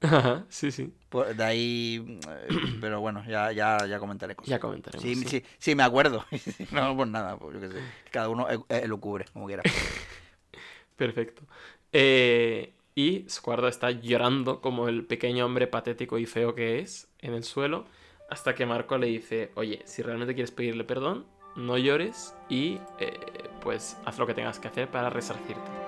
Ajá, 0.00 0.44
sí, 0.48 0.70
sí. 0.72 0.92
De 1.36 1.44
ahí. 1.44 2.18
eh, 2.28 2.48
Pero 2.80 3.00
bueno, 3.00 3.24
ya, 3.26 3.52
ya, 3.52 3.86
ya 3.86 3.98
comentaré 4.00 4.34
cosas. 4.34 4.50
Ya 4.50 4.58
comentaremos. 4.58 5.02
Sí, 5.02 5.14
sí. 5.14 5.28
sí, 5.28 5.44
sí, 5.58 5.74
me 5.76 5.84
acuerdo. 5.84 6.24
no, 6.72 6.96
pues 6.96 7.08
nada, 7.08 7.36
pues 7.38 7.54
yo 7.54 7.60
qué 7.60 7.68
sé. 7.70 7.78
Cada 8.10 8.28
uno 8.28 8.50
eh, 8.50 8.58
eh, 8.68 8.88
lo 8.88 8.98
cubre, 8.98 9.24
como 9.32 9.46
quiera. 9.46 9.62
Perfecto. 10.96 11.42
Eh, 11.92 12.73
y 12.94 13.28
Squardo 13.28 13.68
está 13.68 13.90
llorando 13.90 14.60
como 14.60 14.88
el 14.88 15.04
pequeño 15.04 15.46
hombre 15.46 15.66
patético 15.66 16.18
y 16.18 16.26
feo 16.26 16.54
que 16.54 16.78
es 16.78 17.08
en 17.20 17.34
el 17.34 17.44
suelo. 17.44 17.86
Hasta 18.30 18.54
que 18.54 18.66
Marco 18.66 18.96
le 18.98 19.08
dice, 19.08 19.50
oye, 19.54 19.82
si 19.84 20.02
realmente 20.02 20.34
quieres 20.34 20.50
pedirle 20.50 20.84
perdón, 20.84 21.26
no 21.56 21.76
llores 21.76 22.34
y 22.48 22.78
eh, 22.98 23.18
pues 23.62 23.96
haz 24.04 24.18
lo 24.18 24.26
que 24.26 24.34
tengas 24.34 24.58
que 24.58 24.68
hacer 24.68 24.90
para 24.90 25.10
resarcirte. 25.10 25.83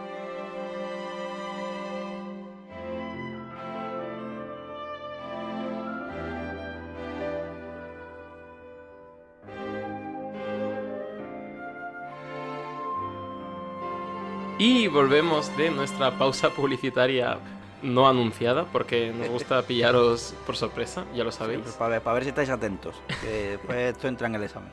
Y 14.68 14.88
volvemos 14.88 15.56
de 15.56 15.70
nuestra 15.70 16.18
pausa 16.18 16.50
publicitaria 16.50 17.38
no 17.82 18.08
anunciada, 18.08 18.64
porque 18.72 19.12
nos 19.16 19.28
gusta 19.28 19.62
pillaros 19.68 20.34
por 20.44 20.56
sorpresa, 20.56 21.04
ya 21.14 21.22
lo 21.22 21.30
sabéis. 21.30 21.60
Para 21.78 21.90
ver, 21.90 22.02
para 22.02 22.14
ver 22.14 22.22
si 22.24 22.30
estáis 22.30 22.50
atentos. 22.50 22.96
Que 23.22 23.50
después 23.50 23.76
esto 23.94 24.08
entra 24.08 24.26
en 24.26 24.34
el 24.34 24.42
examen. 24.42 24.70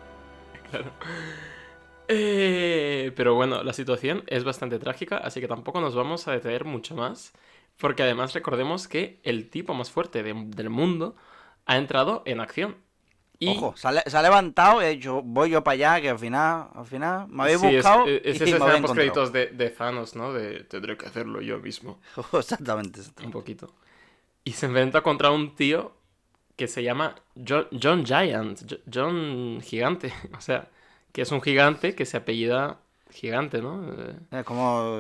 Eh, 2.08 3.12
pero 3.16 3.36
bueno, 3.36 3.64
la 3.64 3.74
situación 3.74 4.24
es 4.28 4.44
bastante 4.44 4.80
trágica, 4.80 5.18
así 5.18 5.40
que 5.42 5.48
tampoco 5.48 5.80
nos 5.80 5.94
vamos 5.94 6.28
a 6.28 6.32
detener 6.32 6.66
mucho 6.66 6.96
más, 6.96 7.32
porque 7.78 8.02
además 8.02 8.34
recordemos 8.34 8.88
que 8.88 9.20
el 9.24 9.50
tipo 9.52 9.76
más 9.76 9.92
fuerte 9.92 10.24
de- 10.24 10.34
del 10.48 10.70
mundo 10.72 11.16
ha 11.66 11.78
entrado 11.78 12.24
en 12.26 12.40
acción. 12.40 12.78
Y 13.46 13.52
Ojo, 13.52 13.76
se 13.76 13.88
ha, 13.88 14.02
se 14.02 14.18
ha 14.18 14.22
levantado 14.22 14.82
y 14.82 14.86
ha 14.86 14.88
dicho, 14.90 15.22
voy 15.22 15.50
yo 15.52 15.64
para 15.64 15.74
allá, 15.74 16.02
que 16.02 16.10
al 16.10 16.20
final, 16.20 16.70
al 16.74 16.86
final 16.86 17.28
me 17.28 17.44
habéis 17.44 17.60
Sí, 17.60 17.68
es- 17.76 17.86
buscado 17.86 18.06
es, 18.06 18.22
y 18.26 18.36
es 18.36 18.42
habéis 18.42 18.42
escena 18.42 18.78
encontrado. 18.78 18.82
postcréditos 18.82 19.34
de, 19.34 19.48
de 19.48 19.70
Thanos, 19.70 20.16
¿no? 20.16 20.34
De 20.34 20.64
tendré 20.64 20.98
que 20.98 21.06
hacerlo 21.08 21.42
yo 21.42 21.60
mismo. 21.60 22.00
exactamente, 22.34 23.00
Un 23.00 23.02
exactamente. 23.02 23.38
poquito. 23.40 23.74
Y 24.44 24.54
se 24.54 24.66
enfrenta 24.68 25.02
contra 25.04 25.32
un 25.32 25.56
tío 25.56 25.94
que 26.56 26.68
se 26.68 26.84
llama 26.84 27.16
John, 27.48 27.68
John 27.82 28.06
Giant, 28.06 28.62
Jo- 28.70 28.80
John 28.94 29.62
Gigante. 29.62 30.14
O 30.38 30.42
sea, 30.42 30.70
que 31.14 31.22
es 31.24 31.32
un 31.32 31.42
gigante 31.42 31.96
que 31.96 32.06
se 32.06 32.18
apellida 32.18 32.80
Gigante, 33.12 33.62
¿no? 33.62 33.92
Eh, 33.94 34.16
Es 34.32 34.44
como, 34.46 35.00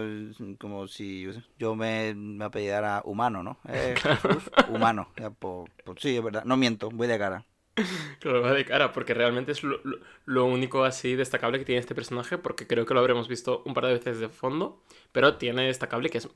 como 0.59 0.87
si 0.87 1.27
yo, 1.57 1.75
me, 1.75 2.13
me 2.15 2.45
apellidara 2.45 3.01
humano, 3.05 3.43
¿no? 3.43 3.57
Eh, 3.69 3.95
Jesús, 4.03 4.51
humano. 4.69 5.09
Ya, 5.17 5.29
pues, 5.31 5.69
pues 5.83 6.01
sí, 6.01 6.15
es 6.17 6.23
verdad. 6.23 6.43
No 6.45 6.57
miento, 6.57 6.89
voy 6.91 7.07
de 7.07 7.17
cara. 7.19 7.45
Claro, 8.19 8.41
va 8.41 8.53
de 8.53 8.65
cara, 8.65 8.91
porque 8.91 9.13
realmente 9.13 9.51
es 9.51 9.63
lo, 9.63 9.80
lo- 9.84 9.97
lo 10.26 10.45
único 10.45 10.84
así 10.84 11.15
destacable 11.15 11.59
que 11.59 11.65
tiene 11.65 11.80
este 11.80 11.95
personaje, 11.95 12.38
porque 12.38 12.67
creo 12.67 12.86
que 12.86 12.93
lo 12.93 12.99
habremos 12.99 13.28
visto 13.28 13.63
un 13.65 13.74
par 13.74 13.86
de 13.86 13.93
veces 13.93 14.19
de 14.19 14.30
fondo, 14.30 14.82
pero 15.11 15.38
tiene 15.38 15.63
destacable 15.67 16.09
que 16.09 16.19
es 16.19 16.30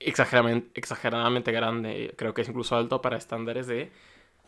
exageradamente, 0.00 0.70
exageradamente 0.78 1.52
grande, 1.52 2.14
creo 2.16 2.34
que 2.34 2.42
es 2.42 2.48
incluso 2.48 2.76
alto 2.76 3.00
para 3.02 3.16
estándares 3.18 3.66
de, 3.66 3.90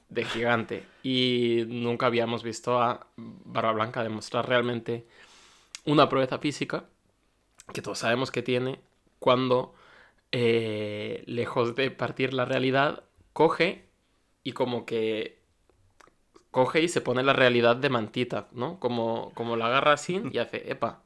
de 0.09 0.25
gigante. 0.25 0.87
Y 1.03 1.65
nunca 1.69 2.07
habíamos 2.07 2.43
visto 2.45 2.81
a 2.83 3.09
Barba 3.17 3.73
Blanca 3.73 4.03
demostrar 4.05 4.49
realmente 4.49 5.07
una 5.87 6.09
proeza 6.09 6.39
física, 6.39 6.87
que 7.73 7.83
todos 7.83 7.99
sabemos 8.01 8.31
que 8.31 8.43
tiene, 8.43 8.81
cuando, 9.19 9.75
eh, 10.33 11.25
lejos 11.27 11.77
de 11.77 11.93
partir 11.93 12.35
la 12.35 12.47
realidad, 12.47 13.05
coge 13.35 13.87
y 14.45 14.53
como 14.55 14.87
que 14.87 15.40
coge 16.51 16.83
y 16.83 16.89
se 16.89 17.01
pone 17.01 17.23
la 17.23 17.33
realidad 17.33 17.77
de 17.77 17.91
mantita, 17.91 18.49
¿no? 18.53 18.79
Como, 18.81 19.33
como 19.35 19.57
la 19.57 19.67
agarra 19.67 19.93
así 19.93 20.23
y 20.33 20.39
hace, 20.39 20.71
epa. 20.71 21.03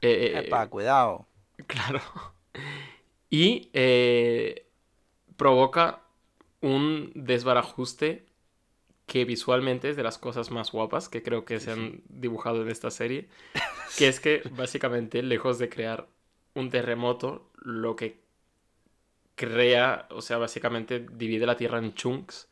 Eh, 0.00 0.32
eh, 0.34 0.38
Epa, 0.46 0.66
cuidado. 0.68 1.26
Claro. 1.66 2.00
Y 3.28 3.68
eh, 3.74 4.66
provoca 5.36 6.00
un 6.62 7.12
desbarajuste 7.14 8.24
que 9.06 9.26
visualmente 9.26 9.90
es 9.90 9.96
de 9.96 10.02
las 10.02 10.16
cosas 10.16 10.50
más 10.50 10.72
guapas 10.72 11.10
que 11.10 11.22
creo 11.22 11.44
que 11.44 11.60
se 11.60 11.72
han 11.72 12.02
dibujado 12.08 12.62
en 12.62 12.70
esta 12.70 12.90
serie. 12.90 13.28
Que 13.98 14.06
es 14.06 14.20
que 14.20 14.42
básicamente, 14.52 15.20
lejos 15.20 15.58
de 15.58 15.68
crear 15.68 16.06
un 16.54 16.70
terremoto, 16.70 17.50
lo 17.56 17.96
que 17.96 18.20
crea, 19.34 20.06
o 20.10 20.22
sea, 20.22 20.38
básicamente 20.38 21.04
divide 21.12 21.44
la 21.44 21.56
Tierra 21.56 21.78
en 21.78 21.92
chunks 21.94 22.48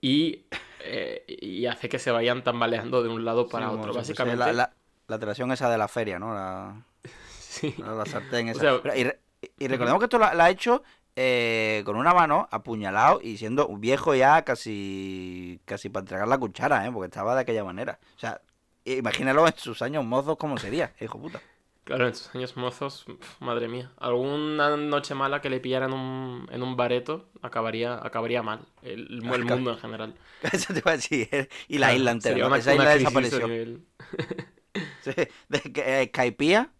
y, 0.00 0.46
eh, 0.80 1.24
y 1.28 1.66
hace 1.66 1.88
que 1.88 1.98
se 1.98 2.10
vayan 2.10 2.42
tambaleando 2.44 3.02
de 3.02 3.08
un 3.08 3.24
lado 3.24 3.48
para 3.48 3.68
Sí, 3.70 3.74
otro. 3.76 3.92
Básicamente, 3.94 4.38
La, 4.38 4.52
la, 4.52 4.72
la 5.06 5.16
atracción 5.16 5.50
esa 5.52 5.70
de 5.70 5.78
la 5.78 5.88
feria, 5.88 6.18
¿no? 6.18 6.34
La, 6.34 6.82
sí. 7.38 7.74
la, 7.78 8.04
sartén 8.06 8.48
esa. 8.48 8.60
sea- 8.82 8.96
y, 8.96 9.04
re- 9.04 9.20
y 9.58 9.68
recordemos 9.68 9.98
que 10.00 10.04
esto 10.06 10.18
la, 10.18 10.34
la 10.34 10.44
ha 10.46 10.50
hecho 10.50 10.82
eh, 11.16 11.82
con 11.84 11.96
una 11.96 12.14
mano, 12.14 12.48
apuñalado 12.50 13.20
y 13.22 13.36
siendo 13.38 13.66
un 13.66 13.80
viejo 13.80 14.14
ya 14.14 14.42
casi 14.44 15.60
casi 15.64 15.88
para 15.88 16.02
entregar 16.02 16.28
la 16.28 16.38
cuchara, 16.38 16.86
¿eh? 16.86 16.92
Porque 16.92 17.06
estaba 17.06 17.34
de 17.34 17.40
aquella 17.42 17.64
manera. 17.64 17.98
O 18.16 18.18
sea, 18.20 18.40
imagínalo 18.84 19.46
en 19.46 19.54
sus 19.56 19.82
años 19.82 20.04
mozos 20.04 20.36
cómo 20.38 20.58
sería, 20.58 20.92
hijo 21.00 21.18
puta. 21.18 21.40
Claro, 21.88 22.06
en 22.06 22.14
sus 22.14 22.34
años 22.34 22.54
mozos, 22.56 23.04
pf, 23.06 23.42
madre 23.44 23.66
mía. 23.66 23.90
Alguna 23.96 24.76
noche 24.76 25.14
mala 25.14 25.40
que 25.40 25.48
le 25.48 25.58
pillara 25.58 25.86
en 25.86 25.94
un, 25.94 26.46
en 26.52 26.62
un 26.62 26.76
bareto 26.76 27.30
acabaría, 27.40 27.94
acabaría 27.94 28.42
mal. 28.42 28.60
El, 28.82 29.06
el 29.10 29.22
Acab- 29.24 29.54
mundo 29.54 29.72
en 29.72 29.78
general. 29.78 30.14
Eso 30.52 30.74
te 30.74 30.80
iba 30.80 30.90
a 30.90 30.96
decir. 30.96 31.28
¿eh? 31.32 31.48
Y 31.66 31.78
la 31.78 31.86
Claro, 31.86 31.98
isla 31.98 32.10
entera. 32.10 32.46
una- 32.46 32.58
Esa 32.58 32.74
una 32.74 32.82
isla 32.82 32.90
de 32.92 32.98
desapareció. 32.98 33.48
nivel. 33.48 33.84
Sí, 35.02 35.12
de 35.48 35.62
eh, 36.02 36.10
Caipía 36.12 36.70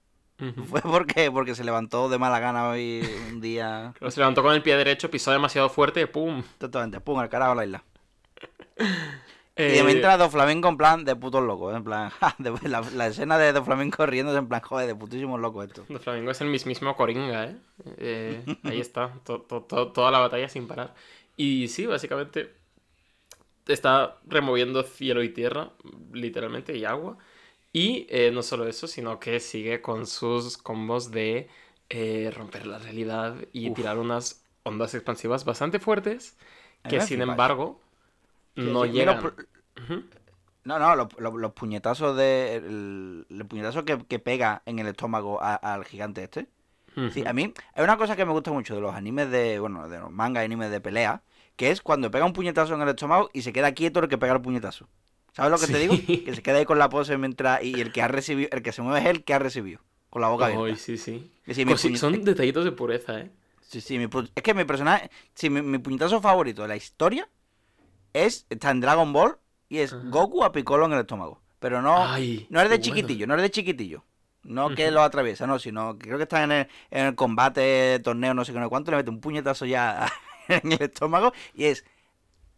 fue 0.68 0.82
porque, 0.82 1.30
porque 1.32 1.54
se 1.56 1.64
levantó 1.64 2.08
de 2.08 2.18
mala 2.18 2.38
gana 2.38 2.68
hoy 2.68 3.02
un 3.32 3.40
día. 3.40 3.94
Se 4.08 4.20
levantó 4.20 4.42
con 4.42 4.54
el 4.54 4.62
pie 4.62 4.76
derecho, 4.76 5.10
pisó 5.10 5.32
demasiado 5.32 5.68
fuerte, 5.70 6.06
¡pum! 6.06 6.42
Totalmente, 6.58 7.00
pum, 7.00 7.18
al 7.18 7.28
carajo 7.30 7.54
la 7.56 7.64
isla. 7.64 7.82
Y 9.66 9.72
Eh, 9.72 9.82
de 9.82 9.82
mientras 9.84 10.18
Dos 10.18 10.32
Flamenco 10.32 10.68
en 10.68 10.76
plan 10.76 11.04
de 11.04 11.16
putos 11.16 11.42
locos, 11.42 11.74
en 11.76 11.84
plan, 11.84 12.10
ja, 12.20 12.34
de- 12.38 12.68
la, 12.68 12.80
la 12.94 13.06
escena 13.08 13.38
de 13.38 13.52
Dos 13.52 13.64
Flamenco 13.64 14.06
riéndose 14.06 14.38
en 14.38 14.48
plan, 14.48 14.60
joder, 14.62 14.86
de 14.86 14.94
putísimos 14.94 15.40
locos 15.40 15.66
esto. 15.66 15.86
De 15.88 15.98
Flamengo 15.98 16.30
es 16.30 16.40
el 16.42 16.48
mismísimo 16.48 16.94
Coringa, 16.96 17.44
¿eh? 17.46 17.56
Eh, 17.96 18.44
ahí 18.62 18.80
está, 18.80 19.14
to- 19.24 19.40
to- 19.42 19.62
to- 19.62 19.90
toda 19.92 20.10
la 20.10 20.18
batalla 20.18 20.48
sin 20.48 20.66
parar. 20.68 20.94
Y 21.36 21.68
sí, 21.68 21.86
básicamente 21.86 22.52
está 23.66 24.18
removiendo 24.26 24.82
cielo 24.82 25.22
y 25.22 25.28
tierra, 25.30 25.72
literalmente, 26.12 26.76
y 26.76 26.84
agua. 26.84 27.18
Y 27.72 28.06
eh, 28.10 28.30
no 28.32 28.42
solo 28.42 28.66
eso, 28.68 28.86
sino 28.86 29.20
que 29.20 29.40
sigue 29.40 29.82
con 29.82 30.06
sus 30.06 30.56
combos 30.58 31.10
de 31.10 31.48
eh, 31.90 32.30
romper 32.34 32.66
la 32.66 32.78
realidad 32.78 33.36
y 33.52 33.70
Uf. 33.70 33.78
tirar 33.78 33.98
unas 33.98 34.44
ondas 34.64 34.94
expansivas 34.94 35.44
bastante 35.44 35.78
fuertes, 35.78 36.36
que 36.86 37.00
me 37.00 37.06
sin 37.06 37.20
embargo 37.22 37.80
no 38.56 38.86
mira, 38.86 39.32
No, 40.64 40.78
no, 40.78 40.94
los, 40.96 41.08
los- 41.18 41.34
los 41.34 41.52
puñetazos 41.52 42.16
de. 42.16 42.56
El, 42.56 43.26
el 43.30 43.46
puñetazo 43.46 43.84
que, 43.84 43.98
que 44.06 44.18
pega 44.18 44.62
en 44.66 44.78
el 44.78 44.86
estómago 44.88 45.40
al 45.42 45.84
gigante 45.84 46.24
este. 46.24 46.48
Sí, 47.12 47.24
a 47.24 47.32
mí 47.32 47.52
hay 47.74 47.84
una 47.84 47.96
cosa 47.96 48.16
que 48.16 48.24
me 48.26 48.32
gusta 48.32 48.50
mucho 48.50 48.74
de 48.74 48.80
los 48.80 48.92
animes 48.94 49.30
de. 49.30 49.58
Bueno, 49.60 49.88
de 49.88 49.98
los 50.00 50.10
mangas 50.10 50.42
y 50.42 50.46
animes 50.46 50.70
de 50.70 50.80
pelea. 50.80 51.22
Que 51.56 51.70
es 51.70 51.80
cuando 51.80 52.10
pega 52.10 52.24
un 52.24 52.32
puñetazo 52.32 52.74
en 52.74 52.82
el 52.82 52.88
estómago 52.88 53.30
y 53.32 53.42
se 53.42 53.52
queda 53.52 53.72
quieto 53.72 54.00
el 54.00 54.08
que 54.08 54.18
pega 54.18 54.32
el 54.34 54.40
puñetazo. 54.40 54.88
¿Sabes 55.32 55.50
lo 55.52 55.58
que 55.58 55.72
te 55.72 55.78
digo? 55.78 55.94
Sí. 55.94 56.18
Que 56.24 56.34
se 56.34 56.42
queda 56.42 56.58
ahí 56.58 56.64
con 56.64 56.78
la 56.78 56.88
pose 56.88 57.16
mientras. 57.18 57.62
Y 57.62 57.80
el 57.80 57.92
que 57.92 58.02
ha 58.02 58.08
recibido. 58.08 58.48
El 58.52 58.62
que 58.62 58.72
se 58.72 58.82
mueve 58.82 59.00
es 59.00 59.06
el 59.06 59.24
que 59.24 59.34
ha 59.34 59.38
recibido. 59.38 59.80
Con 60.10 60.22
la 60.22 60.28
boca 60.28 60.46
abierta. 60.46 60.82
sí, 60.82 60.98
sí. 60.98 61.30
Es 61.46 61.56
mi 61.58 61.64
Cosi- 61.66 61.90
puñe- 61.90 61.96
Son 61.98 62.24
detallitos 62.24 62.64
de 62.64 62.72
pureza, 62.72 63.20
¿eh? 63.20 63.30
Sí, 63.60 63.80
sí, 63.80 63.98
mi 63.98 64.08
es 64.34 64.42
que 64.42 64.54
mi 64.54 64.64
personaje, 64.64 65.10
sí, 65.34 65.50
mi, 65.50 65.60
mi 65.62 65.78
puñetazo 65.78 66.20
favorito 66.22 66.62
de 66.62 66.68
la 66.68 66.76
historia 66.76 67.28
es, 68.12 68.46
está 68.50 68.70
en 68.70 68.80
Dragon 68.80 69.12
Ball 69.12 69.36
y 69.68 69.78
es. 69.78 69.94
Goku 70.10 70.44
a 70.44 70.52
Piccolo 70.52 70.86
en 70.86 70.92
el 70.92 71.00
estómago. 71.00 71.40
Pero 71.58 71.82
no, 71.82 72.06
Ay, 72.06 72.46
no 72.50 72.60
es 72.60 72.68
de 72.70 72.76
bueno. 72.76 72.82
chiquitillo, 72.84 73.26
no 73.26 73.34
es 73.34 73.42
de 73.42 73.50
chiquitillo. 73.50 74.04
No 74.44 74.74
que 74.74 74.84
Ujú. 74.86 74.94
lo 74.94 75.02
atraviesa, 75.02 75.46
no, 75.46 75.58
sino 75.58 75.98
que 75.98 76.06
creo 76.06 76.16
que 76.16 76.22
está 76.22 76.44
en 76.44 76.52
el, 76.52 76.68
en 76.90 77.06
el 77.06 77.14
combate, 77.16 77.98
torneo, 78.02 78.32
no 78.32 78.44
sé 78.44 78.52
qué, 78.52 78.60
no 78.60 78.70
cuánto, 78.70 78.90
le 78.92 78.98
mete 78.98 79.10
un 79.10 79.20
puñetazo 79.20 79.66
ya 79.66 80.10
en 80.48 80.72
el 80.72 80.82
estómago 80.82 81.32
y 81.54 81.64
es 81.64 81.84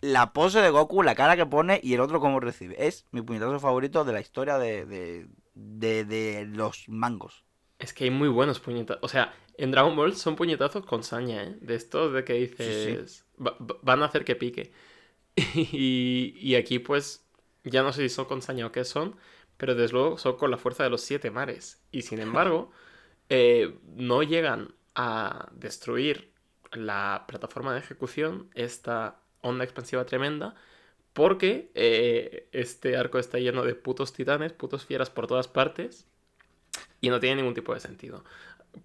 la 0.03 0.33
pose 0.33 0.61
de 0.61 0.71
Goku, 0.71 1.03
la 1.03 1.15
cara 1.15 1.37
que 1.37 1.47
pone 1.47 1.81
y 1.83 1.95
el 1.95 2.01
otro 2.01 2.21
cómo 2.21 2.41
recibe. 2.41 2.87
Es 2.87 3.07
mi 3.11 3.23
puñetazo 3.23 3.59
favorito 3.61 4.05
de 4.05 4.13
la 4.13 4.21
historia 4.21 4.59
de, 4.59 4.85
de, 4.87 5.27
de, 5.55 6.05
de 6.05 6.47
los 6.47 6.89
mangos. 6.89 7.45
Es 7.79 7.93
que 7.95 8.05
hay 8.05 8.11
muy 8.11 8.29
buenos 8.29 8.61
puñetazos. 8.61 9.03
O 9.03 9.09
sea, 9.09 9.33
en 9.57 9.71
Dragon 9.71 9.97
Ball 9.97 10.15
son 10.15 10.37
puñetazos 10.37 10.85
con 10.87 11.03
saña, 11.03 11.43
¿eh? 11.43 11.57
De 11.61 11.75
estos 11.75 12.13
de 12.13 12.25
que 12.25 12.35
dices. 12.35 13.25
"Va- 13.39 13.57
va- 13.59 13.77
van 13.83 14.03
a 14.03 14.07
hacer 14.07 14.25
que 14.25 14.37
pique. 14.37 14.73
Y, 15.55 16.35
y 16.37 16.55
aquí, 16.57 16.79
pues, 16.79 17.27
ya 17.65 17.83
no 17.83 17.93
sé 17.93 18.03
si 18.03 18.15
son 18.15 18.27
con 18.27 18.43
saña 18.43 18.67
o 18.67 18.73
qué 18.73 18.85
son, 18.85 19.17
pero 19.57 19.75
desde 19.75 19.93
luego 19.93 20.19
son 20.19 20.37
con 20.37 20.51
la 20.51 20.59
fuerza 20.59 20.85
de 20.85 20.91
los 20.91 21.03
siete 21.03 21.31
mares. 21.31 21.83
Y 21.91 22.03
sin 22.03 22.21
embargo, 22.21 22.71
eh, 23.29 23.79
no 23.97 24.23
llegan 24.23 24.75
a 24.95 25.49
destruir 25.53 26.33
la 26.73 27.25
plataforma 27.29 27.73
de 27.73 27.81
ejecución, 27.81 28.51
esta 28.55 29.21
onda 29.43 29.65
expansiva 29.65 30.05
tremenda, 30.07 30.55
porque 31.13 31.71
eh, 31.75 32.49
este 32.53 32.97
arco 32.97 33.19
está 33.19 33.39
lleno 33.39 33.65
de 33.65 33.75
putos 33.75 34.13
titanes, 34.13 34.53
putos 34.53 34.87
fieras 34.87 35.11
por 35.11 35.27
todas 35.27 35.49
partes, 35.49 36.07
y 37.01 37.11
no 37.11 37.21
tiene 37.21 37.37
ningún 37.37 37.55
tipo 37.55 37.75
de 37.75 37.81
sentido. 37.81 38.25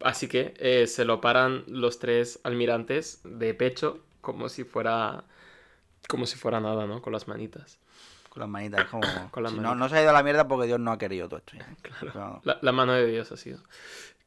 Así 0.02 0.28
que 0.28 0.54
eh, 0.58 0.88
se 0.88 1.06
lo 1.06 1.22
paran 1.22 1.64
los 1.68 2.00
tres 2.00 2.40
almirantes 2.44 3.22
de 3.24 3.54
pecho 3.54 4.04
como 4.22 4.50
si 4.50 4.64
fuera 4.64 5.26
como 6.08 6.26
si 6.26 6.38
fuera 6.38 6.60
nada, 6.60 6.86
¿no? 6.88 7.02
Con 7.02 7.14
las 7.14 7.28
manitas. 7.28 7.80
Con 8.30 8.42
las 8.42 8.50
manitas, 8.50 8.82
es 8.82 8.88
como... 8.88 9.02
Con 9.32 9.44
las 9.44 9.52
si 9.54 9.58
no, 9.58 9.70
manitas. 9.70 9.78
no 9.80 9.90
se 9.90 9.98
ha 9.98 10.02
ido 10.02 10.10
a 10.10 10.14
la 10.14 10.24
mierda 10.24 10.48
porque 10.48 10.68
Dios 10.68 10.80
no 10.80 10.92
ha 10.92 10.98
querido 10.98 11.28
todo 11.30 11.40
esto. 11.40 11.54
ya. 11.58 11.76
Claro. 11.82 12.12
Pero- 12.14 12.42
La, 12.44 12.60
la 12.62 12.72
mano 12.72 12.94
de 12.94 13.06
Dios 13.08 13.32
ha 13.32 13.38
sido. 13.38 13.60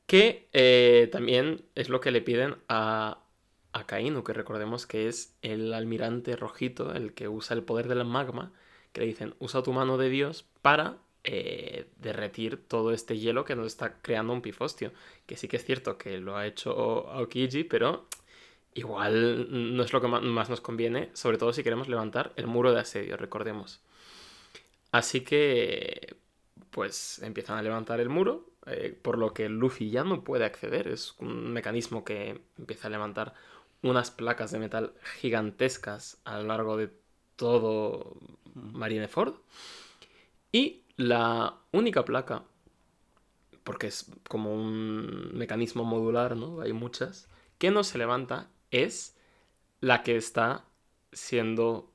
Que 0.06 0.48
eh, 0.52 1.08
también 1.12 1.62
es 1.74 1.88
lo 1.90 2.00
que 2.00 2.10
le 2.10 2.22
piden 2.22 2.56
a, 2.68 3.18
a 3.72 3.86
Kainu, 3.86 4.24
que 4.24 4.32
recordemos 4.32 4.86
que 4.86 5.08
es 5.08 5.34
el 5.42 5.74
almirante 5.74 6.34
rojito, 6.36 6.94
el 6.94 7.12
que 7.12 7.28
usa 7.28 7.54
el 7.54 7.62
poder 7.62 7.88
del 7.88 8.04
magma, 8.06 8.50
que 8.92 9.02
le 9.02 9.06
dicen, 9.06 9.34
usa 9.38 9.62
tu 9.62 9.74
mano 9.74 9.98
de 9.98 10.08
Dios 10.08 10.46
para 10.62 10.96
eh, 11.24 11.90
derretir 11.98 12.56
todo 12.66 12.92
este 12.94 13.18
hielo 13.18 13.44
que 13.44 13.54
nos 13.54 13.66
está 13.66 14.00
creando 14.00 14.32
un 14.32 14.40
pifostio. 14.40 14.92
Que 15.26 15.36
sí 15.36 15.46
que 15.46 15.58
es 15.58 15.64
cierto 15.66 15.98
que 15.98 16.16
lo 16.18 16.38
ha 16.38 16.46
hecho 16.46 16.70
Aokiji, 17.10 17.64
pero 17.64 18.06
igual 18.78 19.48
no 19.76 19.82
es 19.82 19.92
lo 19.92 20.00
que 20.00 20.08
más 20.08 20.48
nos 20.48 20.60
conviene, 20.60 21.10
sobre 21.12 21.38
todo 21.38 21.52
si 21.52 21.62
queremos 21.62 21.88
levantar 21.88 22.32
el 22.36 22.46
muro 22.46 22.72
de 22.72 22.80
asedio, 22.80 23.16
recordemos. 23.16 23.80
Así 24.92 25.22
que, 25.22 26.16
pues 26.70 27.20
empiezan 27.22 27.58
a 27.58 27.62
levantar 27.62 28.00
el 28.00 28.08
muro, 28.08 28.50
eh, 28.66 28.96
por 29.00 29.18
lo 29.18 29.34
que 29.34 29.48
Luffy 29.48 29.90
ya 29.90 30.04
no 30.04 30.22
puede 30.22 30.44
acceder. 30.44 30.88
Es 30.88 31.14
un 31.18 31.52
mecanismo 31.52 32.04
que 32.04 32.40
empieza 32.56 32.88
a 32.88 32.90
levantar 32.90 33.34
unas 33.82 34.10
placas 34.10 34.50
de 34.52 34.58
metal 34.58 34.94
gigantescas 35.20 36.20
a 36.24 36.38
lo 36.38 36.44
largo 36.44 36.76
de 36.76 36.90
todo 37.36 38.16
Marineford. 38.54 39.34
Y 40.52 40.84
la 40.96 41.54
única 41.72 42.04
placa, 42.04 42.44
porque 43.64 43.88
es 43.88 44.10
como 44.28 44.54
un 44.54 45.30
mecanismo 45.34 45.84
modular, 45.84 46.36
¿no? 46.36 46.60
Hay 46.60 46.72
muchas, 46.72 47.28
que 47.58 47.70
no 47.70 47.84
se 47.84 47.98
levanta 47.98 48.48
es 48.70 49.16
la 49.80 50.02
que 50.02 50.16
está 50.16 50.64
siendo 51.12 51.90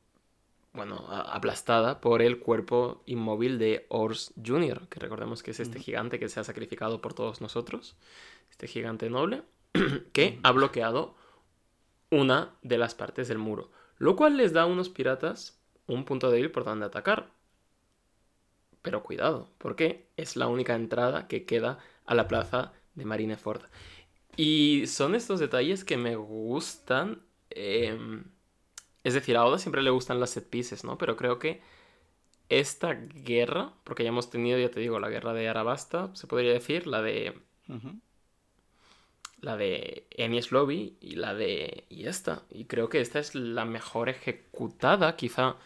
bueno, 0.73 1.05
aplastada 1.07 2.01
por 2.01 2.21
el 2.21 2.39
cuerpo 2.39 3.03
inmóvil 3.05 3.59
de 3.59 3.85
Ors 3.89 4.33
Jr., 4.43 4.87
que 4.87 4.99
recordemos 4.99 5.43
que 5.43 5.51
es 5.51 5.59
este 5.59 5.79
gigante 5.79 6.19
que 6.19 6.29
se 6.29 6.39
ha 6.39 6.43
sacrificado 6.43 6.99
por 6.99 7.13
todos 7.13 7.41
nosotros, 7.41 7.95
este 8.49 8.67
gigante 8.67 9.09
noble, 9.09 9.43
que 10.13 10.39
ha 10.41 10.51
bloqueado 10.51 11.15
una 12.09 12.55
de 12.63 12.79
las 12.79 12.95
partes 12.95 13.27
del 13.27 13.37
muro, 13.37 13.71
lo 13.97 14.15
cual 14.15 14.37
les 14.37 14.51
da 14.51 14.63
a 14.63 14.65
unos 14.65 14.89
piratas 14.89 15.59
un 15.85 16.05
punto 16.05 16.31
débil 16.31 16.51
por 16.51 16.63
donde 16.63 16.85
atacar. 16.85 17.29
Pero 18.81 19.03
cuidado, 19.03 19.49
porque 19.59 20.07
es 20.17 20.35
la 20.35 20.47
única 20.47 20.75
entrada 20.75 21.27
que 21.27 21.45
queda 21.45 21.79
a 22.05 22.15
la 22.15 22.27
plaza 22.27 22.73
de 22.95 23.05
Marineford. 23.05 23.61
Y 24.35 24.87
son 24.87 25.15
estos 25.15 25.39
detalles 25.39 25.83
que 25.83 25.97
me 25.97 26.15
gustan. 26.15 27.21
em, 27.49 28.25
es 29.03 29.13
decir, 29.15 29.37
a 29.37 29.45
Oda 29.45 29.59
siempre 29.59 29.81
le 29.83 29.91
gustan 29.91 30.19
las 30.19 30.31
set 30.31 30.49
pieces, 30.49 30.83
¿no? 30.85 30.97
Pero 30.97 31.17
creo 31.17 31.39
que 31.39 31.61
esta 32.49 32.93
guerra, 32.95 33.73
porque 33.85 34.03
ya 34.03 34.09
hemos 34.09 34.29
tenido, 34.31 34.59
ya 34.59 34.71
te 34.71 34.79
digo, 34.81 34.99
la 34.99 35.09
guerra 35.09 35.33
de 35.33 35.49
Arabasta, 35.49 36.11
se 36.15 36.27
podría 36.27 36.53
decir, 36.53 36.87
la 36.87 37.01
de 37.03 37.35
Ujú. 37.69 37.99
la 39.41 39.57
de 39.57 40.07
Enies 40.11 40.51
Lobby 40.51 40.97
y 41.01 41.15
la 41.15 41.33
de 41.33 41.85
y 41.89 42.07
esta. 42.07 42.43
Y 42.49 42.65
creo 42.65 42.89
que 42.89 43.01
esta 43.01 43.19
es 43.19 43.35
la 43.35 43.65
mejor 43.65 44.09
ejecutada, 44.09 45.15
quizá 45.15 45.57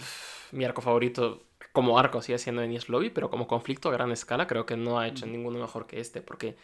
uf, 0.00 0.52
mi 0.52 0.64
arco 0.64 0.82
favorito 0.82 1.44
como 1.72 1.98
arco 1.98 2.22
sigue 2.22 2.38
siendo 2.38 2.62
Enies 2.62 2.88
Lobby, 2.88 3.10
pero 3.10 3.30
como 3.30 3.46
conflicto 3.48 3.88
a 3.88 3.92
gran 3.92 4.12
escala 4.12 4.46
creo 4.46 4.66
que 4.66 4.76
no 4.76 4.98
ha 4.98 5.08
hecho 5.08 5.26
ninguno 5.26 5.58
mejor 5.60 5.86
que 5.86 6.00
este, 6.00 6.22
porque 6.22 6.56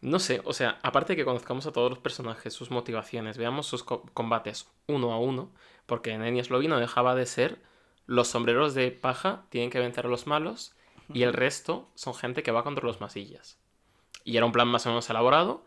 no 0.00 0.18
sé, 0.18 0.40
o 0.44 0.52
sea, 0.52 0.78
aparte 0.82 1.12
de 1.12 1.16
que 1.18 1.24
conozcamos 1.24 1.66
a 1.66 1.72
todos 1.72 1.90
los 1.90 1.98
personajes, 1.98 2.54
sus 2.54 2.70
motivaciones, 2.70 3.36
veamos 3.38 3.66
sus 3.66 3.82
co- 3.84 4.02
combates 4.14 4.68
uno 4.86 5.12
a 5.12 5.18
uno, 5.18 5.50
porque 5.86 6.12
en 6.12 6.22
Enies 6.24 6.50
Lobby 6.50 6.68
no 6.68 6.78
dejaba 6.78 7.14
de 7.14 7.26
ser 7.26 7.58
los 8.06 8.28
sombreros 8.28 8.74
de 8.74 8.90
paja 8.90 9.44
tienen 9.50 9.70
que 9.70 9.78
vencer 9.78 10.06
a 10.06 10.08
los 10.08 10.26
malos 10.26 10.74
y 11.12 11.22
el 11.22 11.32
resto 11.32 11.88
son 11.94 12.14
gente 12.14 12.42
que 12.42 12.50
va 12.52 12.64
contra 12.64 12.84
los 12.86 13.00
masillas. 13.00 13.58
Y 14.24 14.36
era 14.36 14.46
un 14.46 14.52
plan 14.52 14.68
más 14.68 14.86
o 14.86 14.90
menos 14.90 15.08
elaborado, 15.10 15.64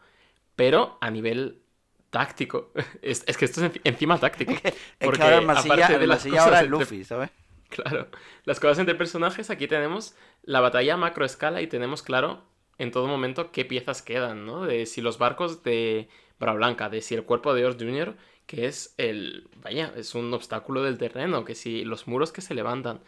pero 0.55 0.97
a 1.01 1.09
nivel 1.09 1.61
táctico. 2.09 2.71
Es, 3.01 3.23
es 3.27 3.37
que 3.37 3.45
esto 3.45 3.63
es 3.65 3.71
enci- 3.73 3.81
encima 3.83 4.17
táctico. 4.19 4.53
Es 4.63 4.73
Porque 4.99 5.17
que 5.19 5.23
ahora 5.23 5.37
el 5.39 5.45
masilla, 5.45 5.73
aparte 5.75 5.97
de 5.97 6.03
el 6.03 6.09
las 6.09 6.19
masilla 6.19 6.41
ahora 6.43 6.51
cosas 6.51 6.61
es 6.61 6.65
entre- 6.67 6.79
Luffy, 6.79 7.03
¿sabes? 7.03 7.29
Claro. 7.69 8.07
Las 8.45 8.59
cosas 8.59 8.77
entre 8.79 8.93
personajes, 8.95 9.49
aquí 9.49 9.67
tenemos 9.67 10.15
la 10.43 10.59
batalla 10.59 10.93
a 10.93 10.97
macro 10.97 11.25
escala 11.25 11.61
y 11.61 11.67
tenemos 11.67 12.03
claro 12.03 12.43
en 12.77 12.91
todo 12.91 13.07
momento 13.07 13.51
qué 13.51 13.65
piezas 13.65 14.01
quedan, 14.01 14.45
¿no? 14.45 14.65
De 14.65 14.85
si 14.85 15.01
los 15.01 15.17
barcos 15.17 15.63
de 15.63 16.09
Bra 16.39 16.53
Blanca, 16.53 16.89
de 16.89 17.01
si 17.01 17.15
el 17.15 17.23
cuerpo 17.25 17.53
de 17.53 17.65
Ors 17.65 17.77
Jr., 17.77 18.15
que 18.45 18.67
es 18.67 18.93
el. 18.97 19.49
Vaya, 19.61 19.93
es 19.95 20.15
un 20.15 20.33
obstáculo 20.33 20.83
del 20.83 20.97
terreno, 20.97 21.45
que 21.45 21.55
si 21.55 21.85
los 21.85 22.07
muros 22.07 22.31
que 22.31 22.41
se 22.41 22.53
levantan. 22.55 23.01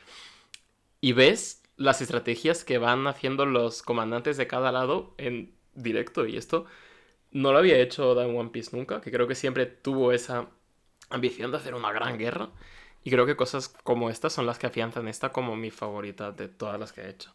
Y 1.01 1.13
ves 1.13 1.63
las 1.78 2.01
estrategias 2.01 2.63
que 2.63 2.78
van 2.78 3.07
haciendo 3.07 3.45
los 3.45 3.84
comandantes 3.84 4.38
de 4.38 4.47
cada 4.47 4.72
lado 4.72 5.13
en 5.18 5.53
directo. 5.74 6.26
Y 6.26 6.38
esto 6.38 6.66
no 7.32 7.51
lo 7.51 7.59
había 7.59 7.80
hecho 7.80 8.09
Oda 8.11 8.26
en 8.26 8.38
One 8.38 8.49
Piece 8.51 8.76
nunca, 8.76 9.01
que 9.01 9.11
creo 9.11 9.28
que 9.28 9.36
siempre 9.36 9.66
tuvo 9.66 10.11
esa 10.13 10.49
ambición 11.09 11.51
de 11.51 11.57
hacer 11.57 11.76
una 11.76 11.91
gran 11.91 12.18
guerra. 12.18 12.49
Y 13.03 13.11
creo 13.11 13.26
que 13.26 13.36
cosas 13.36 13.70
como 13.70 14.09
estas 14.09 14.34
son 14.34 14.45
las 14.47 14.57
que 14.59 14.68
afianzan 14.68 15.07
esta 15.07 15.32
como 15.32 15.55
mi 15.55 15.72
favorita 15.72 16.32
de 16.32 16.47
todas 16.47 16.80
las 16.80 16.91
que 16.93 17.01
he 17.01 17.09
hecho. 17.09 17.34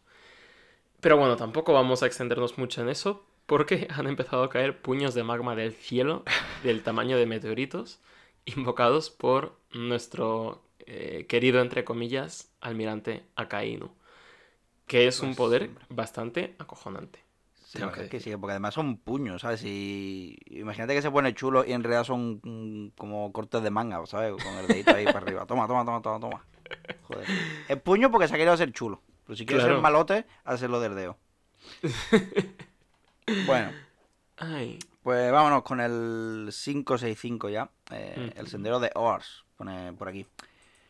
Pero 1.01 1.17
bueno, 1.17 1.35
tampoco 1.35 1.73
vamos 1.73 2.03
a 2.03 2.05
extendernos 2.07 2.57
mucho 2.57 2.81
en 2.81 2.89
eso, 2.89 3.25
porque 3.45 3.87
han 3.91 4.07
empezado 4.07 4.43
a 4.43 4.49
caer 4.49 4.81
puños 4.81 5.13
de 5.13 5.23
magma 5.23 5.55
del 5.55 5.73
cielo, 5.73 6.23
del 6.63 6.83
tamaño 6.83 7.17
de 7.17 7.25
meteoritos, 7.25 7.99
invocados 8.45 9.09
por 9.09 9.57
nuestro 9.73 10.61
eh, 10.85 11.25
querido, 11.27 11.61
entre 11.61 11.83
comillas, 11.83 12.51
almirante 12.61 13.23
Akainu. 13.35 13.91
Que 14.87 15.07
es 15.07 15.21
un 15.21 15.29
Pues, 15.29 15.37
poder 15.37 15.71
bastante 15.89 16.55
acojonante. 16.59 17.19
Sí, 17.53 17.77
Tengo 17.79 17.91
que 17.91 18.09
que 18.09 18.37
porque 18.37 18.51
además 18.51 18.73
son 18.73 18.97
puños, 18.97 19.41
¿sabes? 19.43 19.63
Y 19.63 20.37
imagínate 20.49 20.93
que 20.93 21.01
se 21.01 21.09
pone 21.11 21.33
chulo 21.33 21.63
y 21.65 21.71
en 21.71 21.83
realidad 21.83 22.03
son 22.03 22.41
mm, 22.43 22.89
como 22.97 23.31
cortes 23.31 23.63
de 23.63 23.71
manga, 23.71 24.05
¿sabes? 24.05 24.33
Con 24.43 24.57
el 24.57 24.67
dedito 24.67 24.93
ahí 24.95 25.07
para 25.07 25.19
arriba. 25.19 25.45
Toma, 25.45 25.67
toma, 25.67 25.85
toma, 25.85 26.01
toma, 26.01 26.19
toma. 26.19 26.45
Joder. 27.03 27.31
Es 27.67 27.81
puño 27.81 28.11
porque 28.11 28.27
se 28.27 28.33
ha 28.35 28.37
querido 28.37 28.53
hacer 28.53 28.71
chulo. 28.73 29.01
Pero 29.25 29.35
si 29.37 29.45
quieres 29.45 29.63
Claro. 29.63 29.75
ser 29.77 29.81
malote, 29.83 30.25
hazlo 30.43 30.79
del 30.79 30.95
dedo. 30.95 31.17
bueno, 33.45 33.73
Ay, 34.37 34.79
pues 35.03 35.31
vámonos 35.31 35.61
con 35.63 35.79
el 35.79 36.49
565 36.51 37.49
ya. 37.49 37.69
eh, 37.91 38.31
El 38.35 38.43
Ujú. 38.43 38.51
sendero 38.51 38.79
de 38.79 38.91
Ors, 38.95 39.45
pone 39.57 39.93
por 39.93 40.07
aquí. 40.07 40.25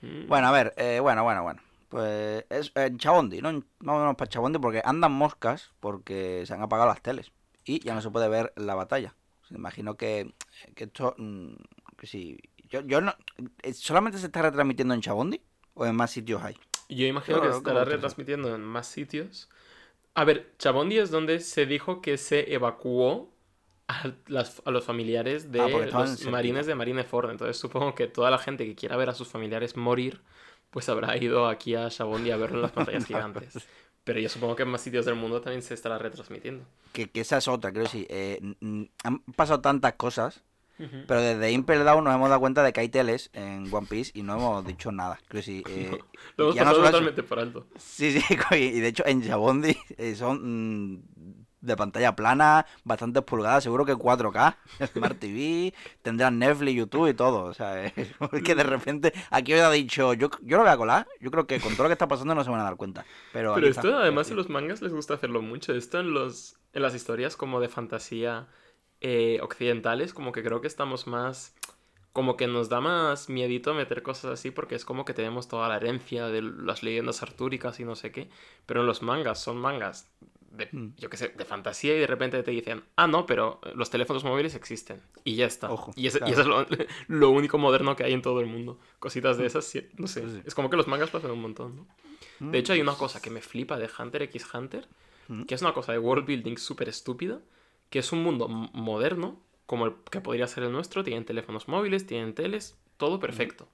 mm, 0.02 0.28
Bueno, 0.28 0.48
a 0.48 0.52
ver, 0.52 0.74
eh, 0.78 1.00
bueno, 1.02 1.24
bueno, 1.24 1.44
bueno. 1.44 1.62
Pues 1.90 2.46
es 2.50 2.72
en 2.76 2.98
Chabondi, 2.98 3.42
¿no? 3.42 3.62
Vámonos 3.80 4.16
para 4.16 4.30
Chabondi 4.30 4.58
porque 4.60 4.82
andan 4.86 5.12
moscas 5.12 5.72
porque 5.82 6.46
se 6.46 6.54
han 6.54 6.62
apagado 6.62 6.88
las 6.88 7.02
teles 7.02 7.32
y 7.66 7.80
ya 7.80 7.94
no 7.94 8.02
se 8.02 8.10
puede 8.10 8.30
ver 8.30 8.54
la 8.56 8.76
batalla. 8.76 9.14
Me 9.50 9.58
imagino 9.58 9.98
que, 9.98 10.34
que 10.76 10.86
esto, 10.86 11.14
mm, 11.18 11.50
que 11.98 12.08
sí. 12.08 12.38
Yo, 12.70 12.80
yo 12.82 13.02
no, 13.02 13.14
eh, 13.64 13.74
¿Solamente 13.74 14.18
se 14.18 14.28
está 14.28 14.42
retransmitiendo 14.42 14.94
en 14.94 15.02
Chabondi 15.02 15.42
o 15.74 15.86
en 15.86 15.94
más 15.98 16.12
sitios 16.12 16.42
hay? 16.42 16.56
Yo 16.96 17.08
imagino 17.08 17.40
que 17.42 17.48
que 17.48 17.58
estará 17.58 17.86
retransmitiendo 17.86 18.54
en 18.56 18.62
más 18.64 18.88
sitios. 18.88 19.50
A 20.16 20.26
ver, 20.26 20.54
Chabondi 20.60 20.98
es 21.00 21.12
donde 21.12 21.40
se 21.40 21.66
dijo 21.66 22.02
que 22.02 22.18
se 22.18 22.54
evacuó 22.54 23.34
a, 23.88 24.12
las- 24.28 24.62
a 24.66 24.72
los 24.72 24.86
familiares 24.86 25.52
de 25.52 25.62
Ah, 25.62 25.68
los 25.94 26.26
marines 26.28 26.66
de 26.68 26.76
Marineford. 26.76 27.32
Entonces 27.32 27.58
supongo 27.58 27.96
que 27.96 28.08
toda 28.08 28.32
la 28.32 28.38
gente 28.40 28.66
que 28.66 28.76
quiera 28.76 28.98
ver 28.98 29.10
a 29.10 29.14
sus 29.16 29.28
familiares 29.30 29.78
morir, 29.78 30.22
pues 30.72 30.90
habrá 30.90 31.18
ido 31.18 31.48
aquí 31.48 31.76
a 31.76 31.90
Chabondi 31.90 32.32
a 32.32 32.38
verlo 32.38 32.58
en 32.58 32.64
las 32.64 32.72
pantallas 32.72 33.06
gigantes. 33.08 33.62
Pero 34.04 34.20
yo 34.20 34.30
supongo 34.30 34.56
que 34.56 34.64
en 34.64 34.70
más 34.70 34.82
sitios 34.82 35.06
del 35.06 35.16
mundo 35.16 35.42
también 35.42 35.62
se 35.62 35.74
estará 35.76 35.98
retransmitiendo. 36.00 36.66
Que, 36.92 37.10
que 37.10 37.22
esa 37.22 37.38
es 37.38 37.48
otra, 37.48 37.72
creo 37.72 37.84
que 37.86 37.90
sí. 37.90 38.06
eh, 38.10 38.40
han 39.04 39.20
pasado 39.36 39.62
tantas 39.62 39.94
cosas, 39.94 40.44
pero 41.08 41.22
desde 41.22 41.52
Impel 41.52 41.84
Down 41.84 42.04
nos 42.04 42.14
hemos 42.16 42.30
dado 42.30 42.40
cuenta 42.42 42.64
de 42.64 42.74
que 42.74 42.82
hay 42.82 42.90
teles 42.90 43.30
en 43.34 43.74
One 43.74 43.88
Piece 43.88 44.12
y 44.14 44.24
no 44.24 44.34
hemos 44.36 44.66
dicho 44.66 44.92
nada. 44.92 45.20
Creo 45.28 45.44
sí. 45.44 45.64
eh, 45.68 45.98
Lo 46.38 46.46
hemos 46.46 46.56
no 46.56 46.64
pasado 46.64 46.84
totalmente 46.84 47.24
por 47.24 47.40
alto. 47.40 47.68
Sí, 47.78 48.20
sí, 48.20 48.38
y 48.56 48.80
de 48.80 48.88
hecho 48.88 49.04
en 49.06 49.22
Chabondi 49.24 49.78
eh, 49.98 50.16
son 50.16 50.94
mm, 50.94 51.04
de 51.62 51.78
pantalla 51.78 52.16
plana, 52.16 52.66
bastantes 52.84 53.24
pulgadas, 53.24 53.64
seguro 53.64 53.86
que 53.86 53.94
4K, 53.96 54.56
Smart 54.94 55.20
TV, 55.20 55.74
tendrán 56.02 56.40
Netflix, 56.40 56.76
YouTube 56.76 57.08
y 57.10 57.14
todo. 57.14 57.44
O 57.44 57.54
sea, 57.54 57.86
es 57.86 57.94
que 58.44 58.56
de 58.56 58.64
repente 58.64 59.14
aquí 59.30 59.54
ha 59.54 59.70
dicho, 59.70 60.14
yo, 60.14 60.30
yo 60.42 60.58
lo 60.58 60.64
voy 60.64 60.72
a 60.72 60.78
colar, 60.78 61.08
yo 61.20 61.30
creo 61.32 61.46
que 61.48 61.60
con 61.60 61.74
todo 61.74 61.84
lo 61.84 61.90
que 61.90 61.94
está 61.94 62.08
pasando 62.08 62.34
no 62.36 62.44
se 62.44 62.50
van 62.50 62.62
a 62.62 62.64
dar 62.64 62.78
cuenta. 62.78 63.06
Pero, 63.32 63.54
Pero 63.54 63.68
aquí 63.68 63.68
está. 63.68 63.82
esto 63.82 63.98
además 63.98 64.30
en 64.32 64.38
los 64.38 64.50
mangas 64.50 64.82
les 64.82 64.92
gusta 64.94 65.14
hacerlo 65.14 65.42
mucho. 65.42 65.74
Esto 65.74 66.00
en 66.00 66.12
los 66.14 66.58
en 66.74 66.82
las 66.82 66.96
historias 66.96 67.36
como 67.36 67.60
de 67.60 67.70
fantasía 67.70 68.48
eh, 69.02 69.40
occidentales, 69.42 70.14
como 70.14 70.32
que 70.32 70.44
creo 70.44 70.62
que 70.62 70.68
estamos 70.68 71.08
más... 71.08 71.56
Como 72.14 72.36
que 72.36 72.46
nos 72.46 72.68
da 72.68 72.82
más 72.82 73.30
miedito 73.30 73.74
meter 73.74 74.04
cosas 74.04 74.32
así 74.32 74.52
porque 74.52 74.76
es 74.76 74.84
como 74.84 75.06
que 75.06 75.14
tenemos 75.14 75.48
toda 75.48 75.70
la 75.70 75.78
herencia 75.78 76.28
de 76.28 76.42
las 76.42 76.84
leyendas 76.84 77.24
artúricas 77.24 77.80
y 77.80 77.86
no 77.86 77.96
sé 77.96 78.12
qué. 78.12 78.30
Pero 78.66 78.82
en 78.82 78.88
los 78.88 79.02
mangas 79.02 79.42
son 79.42 79.58
mangas 79.58 80.12
de, 80.52 80.68
Mm. 80.74 80.88
yo 80.98 81.10
qué 81.10 81.16
sé, 81.16 81.30
de 81.30 81.46
fantasía 81.46 81.96
y 81.96 82.00
de 82.00 82.08
repente 82.08 82.44
te 82.44 82.52
dicen, 82.52 82.84
ah, 82.98 83.08
no, 83.08 83.26
pero 83.26 83.62
los 83.76 83.90
teléfonos 83.90 84.26
móviles 84.26 84.56
existen. 84.56 85.00
Y 85.24 85.36
ya 85.36 85.46
está. 85.46 85.72
Ojo, 85.72 85.94
y, 85.96 86.08
y 86.08 86.10
claro. 86.12 86.26
eso 86.28 86.42
es 86.42 86.48
lo, 86.48 86.66
lo 87.08 87.30
único 87.30 87.58
moderno 87.58 87.96
que 87.96 88.04
hay 88.04 88.12
en 88.12 88.22
todo 88.22 88.42
el 88.42 88.48
mundo. 88.48 88.78
Cositas 89.00 89.38
de 89.38 89.46
esas, 89.46 89.64
sí, 89.64 89.88
no 89.98 90.08
sé. 90.08 90.30
Sí. 90.30 90.42
Es 90.46 90.54
como 90.54 90.70
que 90.70 90.76
los 90.76 90.88
mangas 90.90 91.16
hacen 91.16 91.32
un 91.32 91.42
montón, 91.42 91.78
¿no? 91.78 92.52
De 92.52 92.58
hecho, 92.60 92.74
hay 92.74 92.82
una 92.82 92.96
cosa 92.96 93.22
que 93.22 93.30
me 93.30 93.40
flipa 93.42 93.78
de 93.80 93.90
Hunter 93.98 94.24
x 94.24 94.46
Hunter, 94.54 94.86
Mm. 95.30 95.44
que 95.44 95.56
es 95.56 95.62
una 95.62 95.72
cosa 95.74 95.94
de 95.94 96.00
world 96.00 96.26
building 96.26 96.58
súper 96.58 96.90
estúpida, 96.90 97.40
que 97.92 98.00
es 98.00 98.12
un 98.12 98.24
mundo 98.24 98.48
moderno, 98.48 99.38
como 99.68 99.86
el 99.86 99.94
que 100.10 100.22
podría 100.22 100.48
ser 100.48 100.64
el 100.64 100.72
nuestro, 100.72 101.04
tienen 101.04 101.26
teléfonos 101.26 101.68
móviles, 101.68 102.08
tienen 102.08 102.34
teles, 102.34 102.80
todo 102.98 103.20
perfecto. 103.20 103.68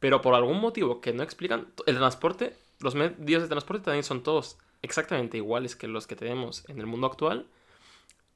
Pero 0.00 0.22
por 0.22 0.34
algún 0.34 0.58
motivo 0.58 1.00
que 1.00 1.12
no 1.12 1.22
explican, 1.22 1.68
el 1.84 1.96
transporte, 1.96 2.56
los 2.80 2.94
medios 2.94 3.42
de 3.42 3.48
transporte 3.48 3.84
también 3.84 4.04
son 4.04 4.22
todos 4.22 4.58
exactamente 4.80 5.36
iguales 5.36 5.76
que 5.76 5.86
los 5.86 6.06
que 6.06 6.16
tenemos 6.16 6.68
en 6.68 6.80
el 6.80 6.86
mundo 6.86 7.06
actual, 7.06 7.46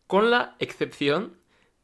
con 0.07 0.31
la 0.31 0.55
excepción 0.59 1.39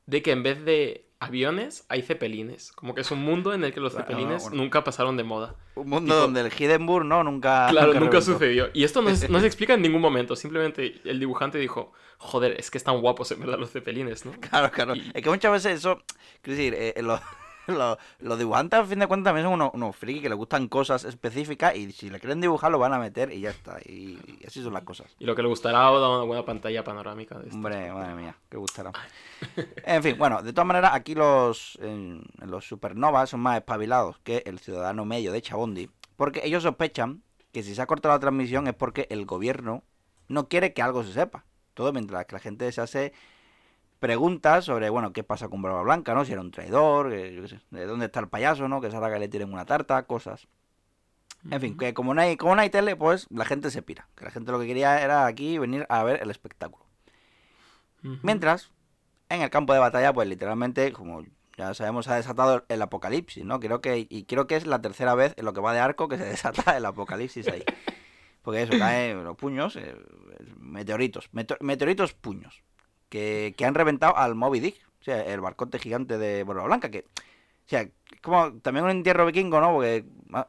de 0.05 0.21
que 0.21 0.33
en 0.33 0.43
vez 0.43 0.65
de 0.65 1.06
aviones 1.21 1.85
hay 1.89 2.03
cepelines. 2.03 2.73
Como 2.73 2.95
que 2.95 3.01
es 3.01 3.11
un 3.11 3.23
mundo 3.23 3.53
en 3.55 3.65
el 3.65 3.73
que 3.73 3.81
los 3.81 3.93
Claro, 3.95 4.07
cepelines 4.09 4.43
bueno. 4.45 4.57
nunca 4.63 4.85
pasaron 4.85 5.17
de 5.17 5.25
moda. 5.25 5.55
Un 5.75 5.89
mundo 5.89 6.15
tipo- 6.15 6.21
donde 6.21 6.41
el 6.41 6.53
Hindenburg 6.57 7.05
no, 7.07 7.25
nunca. 7.25 7.69
Claro, 7.71 7.95
nunca, 7.95 8.21
sucedió. 8.21 8.69
Y 8.75 8.85
esto 8.85 9.03
no, 9.03 9.11
es- 9.11 9.29
no 9.31 9.41
se 9.41 9.47
explica 9.47 9.75
en 9.75 9.83
ningún 9.83 10.01
momento. 10.01 10.37
Simplemente 10.37 11.01
el 11.05 11.19
dibujante 11.19 11.59
dijo, 11.59 11.93
joder, 12.19 12.53
es 12.59 12.71
que 12.71 12.79
están 12.79 13.01
guapos 13.01 13.31
en 13.33 13.41
verdad 13.41 13.59
los 13.59 13.71
cepelines, 13.71 14.25
¿no? 14.27 14.33
Claro, 14.41 14.71
claro. 14.71 14.95
Y- 14.95 15.11
Es 15.15 15.23
que 15.23 15.31
muchas 15.31 15.53
veces 15.53 15.79
eso, 15.79 16.03
quiero 16.43 16.57
decir, 16.59 16.75
eh, 16.75 16.95
los, 17.03 17.21
los, 17.79 17.99
los 18.21 18.39
dibujantes 18.39 18.79
al 18.79 18.87
fin 18.87 18.99
de 18.99 19.07
cuentas 19.07 19.31
también 19.31 19.45
son 19.47 19.55
unos, 19.55 19.71
unos 19.75 19.97
frikis 19.97 20.23
que 20.23 20.29
les 20.29 20.39
gustan 20.39 20.69
cosas 20.69 21.05
específicas 21.05 21.75
y 21.77 21.93
si 21.93 22.11
le 22.11 22.19
quieren 22.21 22.41
dibujar 22.41 22.71
lo 22.71 22.79
van 22.79 22.93
a 22.95 22.99
meter 22.99 23.33
y 23.33 23.41
ya 23.41 23.51
está. 23.51 23.79
Y, 23.85 24.19
y 24.41 24.47
así 24.47 24.63
son 24.63 24.73
las 24.73 24.83
cosas. 24.85 25.15
Y 25.19 25.25
lo 25.27 25.35
que 25.35 25.43
le 25.43 25.49
gustará 25.49 25.81
ahora 25.83 26.09
una 26.09 26.25
buena 26.25 26.45
pantalla 26.45 26.83
panorámica 26.85 27.39
de. 27.39 27.51
Hombre, 27.51 27.93
madre 27.93 28.15
mía, 28.15 28.37
que 28.49 28.57
gustará. 28.57 28.93
En 29.85 30.03
fin, 30.03 30.17
bueno, 30.19 30.43
de 30.43 30.53
todas 30.53 30.67
maneras, 30.67 30.93
aquí 30.95 31.15
los, 31.15 31.79
en- 31.81 32.23
en 32.41 32.51
los 32.51 32.67
supernovas 32.67 33.31
son 33.31 33.41
más 33.41 33.57
espabilados 33.59 34.19
que 34.21 34.43
el 34.47 34.59
ciudadano 34.59 35.05
medio 35.05 35.33
de 35.33 35.43
Chabondi, 35.43 35.91
porque 36.17 36.41
ellos 36.45 36.63
sospechan 36.63 37.23
que 37.53 37.63
si 37.63 37.75
se 37.75 37.83
ha 37.83 37.87
cortado 37.87 38.15
la 38.15 38.19
transmisión 38.21 38.67
es 38.67 38.75
porque 38.75 39.07
el 39.11 39.25
gobierno 39.27 39.83
no 40.29 40.49
quiere 40.49 40.73
que 40.73 40.83
algo 40.83 41.05
se 41.05 41.13
sepa. 41.13 41.45
Todo 41.75 41.93
mientras 41.93 42.25
que 42.27 42.35
la 42.35 42.41
gente 42.41 42.71
se 42.73 42.81
hace 42.81 43.13
preguntas 44.07 44.65
sobre, 44.65 44.89
bueno, 44.89 45.13
qué 45.13 45.25
pasa 45.25 45.49
con 45.49 45.63
Barba 45.63 45.83
Blanca, 45.83 46.15
¿no? 46.15 46.25
Si 46.25 46.31
era 46.31 46.41
un 46.41 46.53
traidor, 46.53 47.11
yo 47.11 47.43
qué 47.43 47.49
sé, 47.49 47.61
de 47.73 47.87
dónde 47.87 48.07
está 48.07 48.21
el 48.21 48.29
payaso, 48.29 48.69
¿no? 48.69 48.81
Que 48.81 48.89
se 48.89 49.01
que 49.01 49.19
le 49.19 49.27
tiren 49.27 49.53
una 49.53 49.65
tarta, 49.65 50.05
cosas. 50.05 50.47
En 51.51 51.61
fin, 51.61 51.77
que 51.77 51.93
como 51.93 52.15
no, 52.15 52.21
hay, 52.21 52.37
como 52.37 52.55
no 52.55 52.61
hay 52.61 52.71
tele, 52.71 52.95
pues 52.95 53.27
la 53.31 53.45
gente 53.45 53.69
se 53.73 53.83
pira. 53.83 54.09
Que 54.15 54.25
la 54.25 54.31
gente 54.31 54.53
lo 54.53 54.61
que 54.61 54.67
quería 54.69 55.03
era 55.03 55.27
aquí 55.27 55.59
venir 55.59 55.87
a 55.89 56.05
ver 56.05 56.23
el 56.23 56.31
espectáculo. 56.31 56.87
Mientras, 58.23 58.71
en 59.29 59.43
el 59.43 59.51
campo 59.51 59.73
de 59.73 59.81
batalla, 59.81 60.13
pues 60.13 60.29
literalmente, 60.29 60.93
como 60.93 61.25
ya 61.57 61.75
sabemos, 61.75 62.05
se 62.05 62.13
ha 62.13 62.15
desatado 62.15 62.65
el 62.69 62.81
apocalipsis, 62.81 63.45
¿no? 63.45 63.59
Creo 63.59 63.81
que, 63.81 64.07
y 64.09 64.25
creo 64.25 64.47
que 64.47 64.55
es 64.55 64.67
la 64.67 64.81
tercera 64.81 65.17
vez 65.17 65.35
en 65.37 65.45
lo 65.45 65.53
que 65.53 65.61
va 65.61 65.73
de 65.73 65.81
arco 65.81 66.07
que 66.07 66.17
se 66.17 66.25
desata 66.37 66.77
el 66.77 66.85
apocalipsis 66.85 67.49
ahí. 67.49 67.65
Porque 68.43 68.63
eso, 68.63 68.79
caen 68.79 69.25
los 69.25 69.37
puños, 69.37 69.75
eh, 69.75 69.97
meteoritos, 70.61 71.29
meteoritos 71.59 72.13
puños, 72.13 72.63
que, 73.09 73.55
que 73.57 73.65
han 73.65 73.75
reventado 73.75 74.17
al 74.17 74.35
Moby 74.35 74.61
Dick, 74.61 74.77
o 75.01 75.05
sea, 75.05 75.23
el 75.25 75.41
barcote 75.41 75.79
gigante 75.79 76.19
de 76.19 76.45
Barba 76.45 76.65
Blanca, 76.65 76.91
que, 76.91 77.01
o 77.01 77.69
sea, 77.69 77.83
es 77.83 77.91
como 78.23 78.53
también 78.61 78.85
un 78.85 78.91
entierro 78.91 79.27
vikingo, 79.27 79.61
¿no? 79.61 79.73
Porque, 79.75 80.05
ah, 80.33 80.49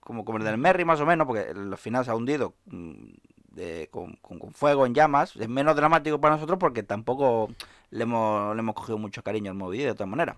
como, 0.00 0.24
como 0.24 0.38
el 0.38 0.44
del 0.44 0.58
Merry 0.58 0.84
más 0.84 1.00
o 1.00 1.06
menos, 1.06 1.26
porque 1.26 1.48
al 1.50 1.76
final 1.76 2.04
se 2.04 2.10
ha 2.10 2.14
hundido 2.14 2.54
mm, 2.66 3.04
de- 3.50 3.88
con, 3.90 4.14
con- 4.16 4.38
con 4.38 4.52
fuego 4.52 4.86
en 4.86 4.94
llamas, 4.94 5.36
es 5.36 5.48
menos 5.48 5.76
dramático 5.76 6.20
para 6.20 6.36
nosotros 6.36 6.58
porque 6.58 6.82
tampoco 6.82 7.50
le 7.90 8.02
hemos, 8.04 8.54
le 8.54 8.60
hemos 8.60 8.74
cogido 8.74 8.96
mucho 8.98 9.22
cariño 9.22 9.50
al 9.50 9.56
Moby 9.58 9.78
Dick 9.78 9.86
de 9.88 9.94
todas 9.94 10.08
maneras. 10.08 10.36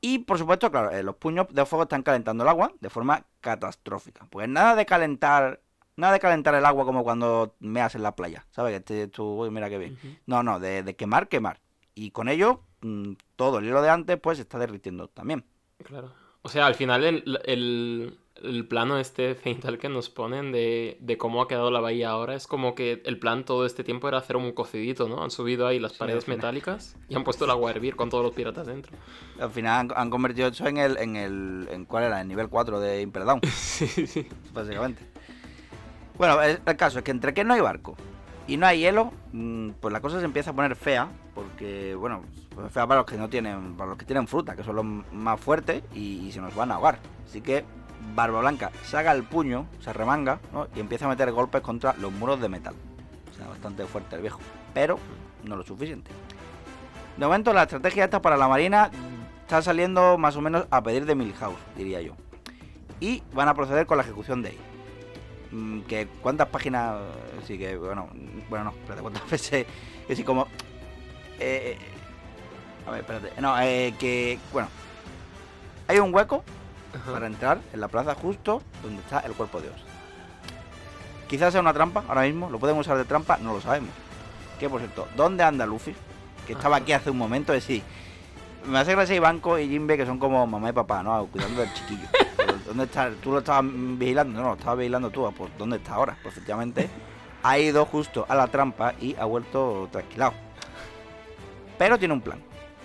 Y 0.00 0.20
por 0.20 0.38
supuesto, 0.38 0.70
claro, 0.70 0.90
eh, 0.90 1.02
los 1.02 1.16
puños 1.16 1.46
de 1.50 1.64
fuego 1.66 1.84
están 1.84 2.02
calentando 2.02 2.44
el 2.44 2.48
agua 2.50 2.72
de 2.80 2.90
forma 2.90 3.24
catastrófica. 3.40 4.26
Pues 4.30 4.48
nada 4.48 4.76
de 4.76 4.86
calentar, 4.86 5.60
nada 5.96 6.12
de 6.12 6.20
calentar 6.20 6.54
el 6.54 6.64
agua 6.64 6.84
como 6.84 7.02
cuando 7.04 7.54
meas 7.60 7.94
en 7.94 8.02
la 8.02 8.14
playa, 8.14 8.46
¿sabes? 8.50 8.82
Que 8.82 9.08
tú, 9.08 9.48
mira 9.50 9.68
qué 9.68 9.78
bien. 9.78 9.98
No, 10.26 10.42
no, 10.42 10.60
de, 10.60 10.82
de 10.82 10.96
quemar, 10.96 11.28
quemar. 11.28 11.60
Y 11.94 12.10
con 12.10 12.28
ello, 12.28 12.60
mm, 12.82 13.12
todo 13.36 13.58
el 13.58 13.64
hilo 13.66 13.82
de 13.82 13.90
antes, 13.90 14.18
pues 14.20 14.36
se 14.38 14.42
está 14.42 14.58
derritiendo 14.58 15.08
también. 15.08 15.44
Claro. 15.82 16.12
O 16.42 16.48
sea, 16.48 16.66
al 16.66 16.74
final 16.76 17.02
el, 17.04 17.40
el, 17.44 18.18
el 18.42 18.68
plano 18.68 18.98
este 18.98 19.34
feintal 19.34 19.78
que 19.78 19.88
nos 19.88 20.10
ponen 20.10 20.52
de, 20.52 20.96
de 21.00 21.18
cómo 21.18 21.42
ha 21.42 21.48
quedado 21.48 21.70
la 21.72 21.80
bahía 21.80 22.10
ahora 22.10 22.34
es 22.36 22.46
como 22.46 22.74
que 22.74 23.02
el 23.04 23.18
plan 23.18 23.44
todo 23.44 23.66
este 23.66 23.82
tiempo 23.82 24.06
era 24.06 24.18
hacer 24.18 24.36
un 24.36 24.52
cocidito, 24.52 25.08
¿no? 25.08 25.24
Han 25.24 25.30
subido 25.32 25.66
ahí 25.66 25.80
las 25.80 25.92
Sí, 25.92 25.98
paredes 25.98 26.28
metálicas 26.28 26.96
y 27.08 27.16
han 27.16 27.24
puesto 27.24 27.46
el 27.46 27.50
agua 27.50 27.70
a 27.70 27.74
hervir 27.74 27.96
con 27.96 28.10
todos 28.10 28.22
los 28.22 28.32
piratas 28.34 28.66
dentro. 28.66 28.96
Al 29.40 29.50
final 29.50 29.90
han, 29.90 29.98
han 29.98 30.10
convertido 30.10 30.48
eso 30.48 30.66
en 30.68 30.76
el, 30.76 30.96
en 30.98 31.16
el, 31.16 31.68
en 31.70 31.84
cuál 31.84 32.04
era, 32.04 32.20
el 32.20 32.28
nivel 32.28 32.48
4 32.48 32.78
de 32.80 33.00
Impel 33.02 33.24
Down, 33.24 33.40
Sí, 33.44 33.88
sí. 34.06 34.28
básicamente. 34.52 35.02
Bueno, 36.18 36.40
el, 36.42 36.60
caso 36.76 36.98
es 36.98 37.04
que 37.04 37.10
entre 37.10 37.34
que 37.34 37.44
no 37.44 37.54
hay 37.54 37.60
barco 37.60 37.94
y 38.46 38.56
no 38.56 38.66
hay 38.66 38.80
hielo, 38.80 39.12
mm, 39.32 39.70
pues 39.80 39.92
la 39.92 40.00
cosa 40.00 40.18
se 40.18 40.24
empieza 40.24 40.50
a 40.50 40.52
poner 40.54 40.76
fea, 40.76 41.08
porque, 41.34 41.94
bueno, 41.94 42.22
pues 42.54 42.72
fea 42.72 42.86
para 42.86 43.00
los 43.00 43.10
que 43.10 43.16
no 43.16 43.28
tienen, 43.28 43.76
para 43.76 43.90
los 43.90 43.98
que 43.98 44.06
tienen 44.06 44.26
fruta, 44.26 44.56
que 44.56 44.64
son 44.64 44.76
los 44.76 44.84
más 45.12 45.38
fuertes 45.40 45.82
y, 45.94 46.26
y 46.26 46.32
se 46.32 46.40
nos 46.40 46.54
van 46.54 46.70
a 46.70 46.76
ahogar. 46.76 46.98
Así 47.28 47.40
que 47.40 47.64
Barba 48.14 48.40
Blanca 48.40 48.70
saca 48.84 49.12
el 49.12 49.24
puño, 49.24 49.66
se 49.80 49.92
remanga, 49.92 50.38
¿no? 50.52 50.68
y 50.74 50.80
empieza 50.80 51.06
a 51.06 51.08
meter 51.08 51.32
golpes 51.32 51.60
contra 51.60 51.94
los 51.94 52.12
muros 52.12 52.40
de 52.40 52.48
metal. 52.48 52.74
O 53.30 53.36
sea, 53.36 53.48
bastante 53.48 53.84
fuerte 53.84 54.16
el 54.16 54.22
viejo, 54.22 54.40
pero 54.72 54.98
no 55.44 55.56
lo 55.56 55.64
suficiente. 55.64 56.10
De 57.16 57.26
momento 57.26 57.52
la 57.52 57.64
estrategia 57.64 58.04
esta 58.04 58.22
para 58.22 58.36
la 58.36 58.48
marina 58.48 58.90
está 59.42 59.60
saliendo 59.62 60.18
más 60.18 60.36
o 60.36 60.40
menos 60.40 60.66
a 60.70 60.82
pedir 60.82 61.04
de 61.04 61.14
Milhouse, 61.14 61.56
diría 61.76 62.00
yo. 62.00 62.14
Y 63.00 63.22
van 63.34 63.48
a 63.48 63.54
proceder 63.54 63.86
con 63.86 63.98
la 63.98 64.02
ejecución 64.02 64.42
de 64.42 64.50
ahí. 64.50 64.58
Mm, 65.52 65.82
que 65.82 66.08
cuántas 66.22 66.48
páginas 66.48 66.96
sí 67.46 67.56
que 67.56 67.76
bueno 67.76 68.08
bueno 68.50 68.64
no 68.64 68.70
espérate 68.70 69.02
cuántas 69.02 69.30
veces 69.30 69.66
que 70.08 70.16
sí 70.16 70.24
como 70.24 70.48
eh, 71.38 71.78
a 72.86 72.90
ver 72.90 73.00
espérate 73.00 73.40
no 73.40 73.56
eh, 73.60 73.94
que 73.98 74.40
bueno 74.52 74.68
hay 75.86 76.00
un 76.00 76.12
hueco 76.12 76.42
Ajá. 76.94 77.12
para 77.12 77.26
entrar 77.28 77.60
en 77.72 77.80
la 77.80 77.86
plaza 77.86 78.16
justo 78.16 78.60
donde 78.82 79.02
está 79.02 79.20
el 79.20 79.34
cuerpo 79.34 79.60
de 79.60 79.68
Dios. 79.68 79.80
Quizás 81.28 81.52
sea 81.52 81.60
una 81.60 81.72
trampa 81.72 82.02
ahora 82.08 82.22
mismo 82.22 82.50
lo 82.50 82.58
pueden 82.58 82.76
usar 82.76 82.96
de 82.96 83.04
trampa 83.04 83.36
no 83.36 83.52
lo 83.52 83.60
sabemos. 83.60 83.90
Que 84.58 84.68
por 84.68 84.80
cierto 84.80 85.06
dónde 85.14 85.44
anda 85.44 85.64
Luffy 85.64 85.94
que 86.46 86.54
estaba 86.54 86.76
Ajá. 86.76 86.82
aquí 86.82 86.92
hace 86.92 87.10
un 87.10 87.18
momento 87.18 87.54
es 87.54 87.62
sí 87.62 87.84
me 88.66 88.78
hace 88.80 88.92
gracia 88.92 89.14
Ivanko 89.14 89.60
y 89.60 89.68
Jimbe 89.68 89.96
que 89.96 90.06
son 90.06 90.18
como 90.18 90.44
mamá 90.44 90.70
y 90.70 90.72
papá 90.72 91.04
no 91.04 91.24
cuidando 91.26 91.60
del 91.60 91.72
chiquillo 91.72 92.08
¿Dónde 92.66 92.84
está? 92.84 93.10
¿Tú 93.22 93.32
lo 93.32 93.38
estabas 93.38 93.64
vigilando? 93.70 94.40
No, 94.40 94.48
lo 94.48 94.54
estabas 94.54 94.78
vigilando 94.78 95.10
tú. 95.10 95.32
Pues, 95.36 95.50
¿Dónde 95.56 95.76
está 95.76 95.94
ahora? 95.94 96.18
Pues 96.22 96.34
efectivamente 96.34 96.88
ha 97.42 97.58
ido 97.58 97.84
justo 97.86 98.26
a 98.28 98.34
la 98.34 98.48
trampa 98.48 98.94
y 99.00 99.14
ha 99.16 99.24
vuelto 99.24 99.88
trasquilado. 99.92 100.32
Pero 101.78 101.98
tiene 101.98 102.14
un 102.14 102.20
plan, 102.20 102.40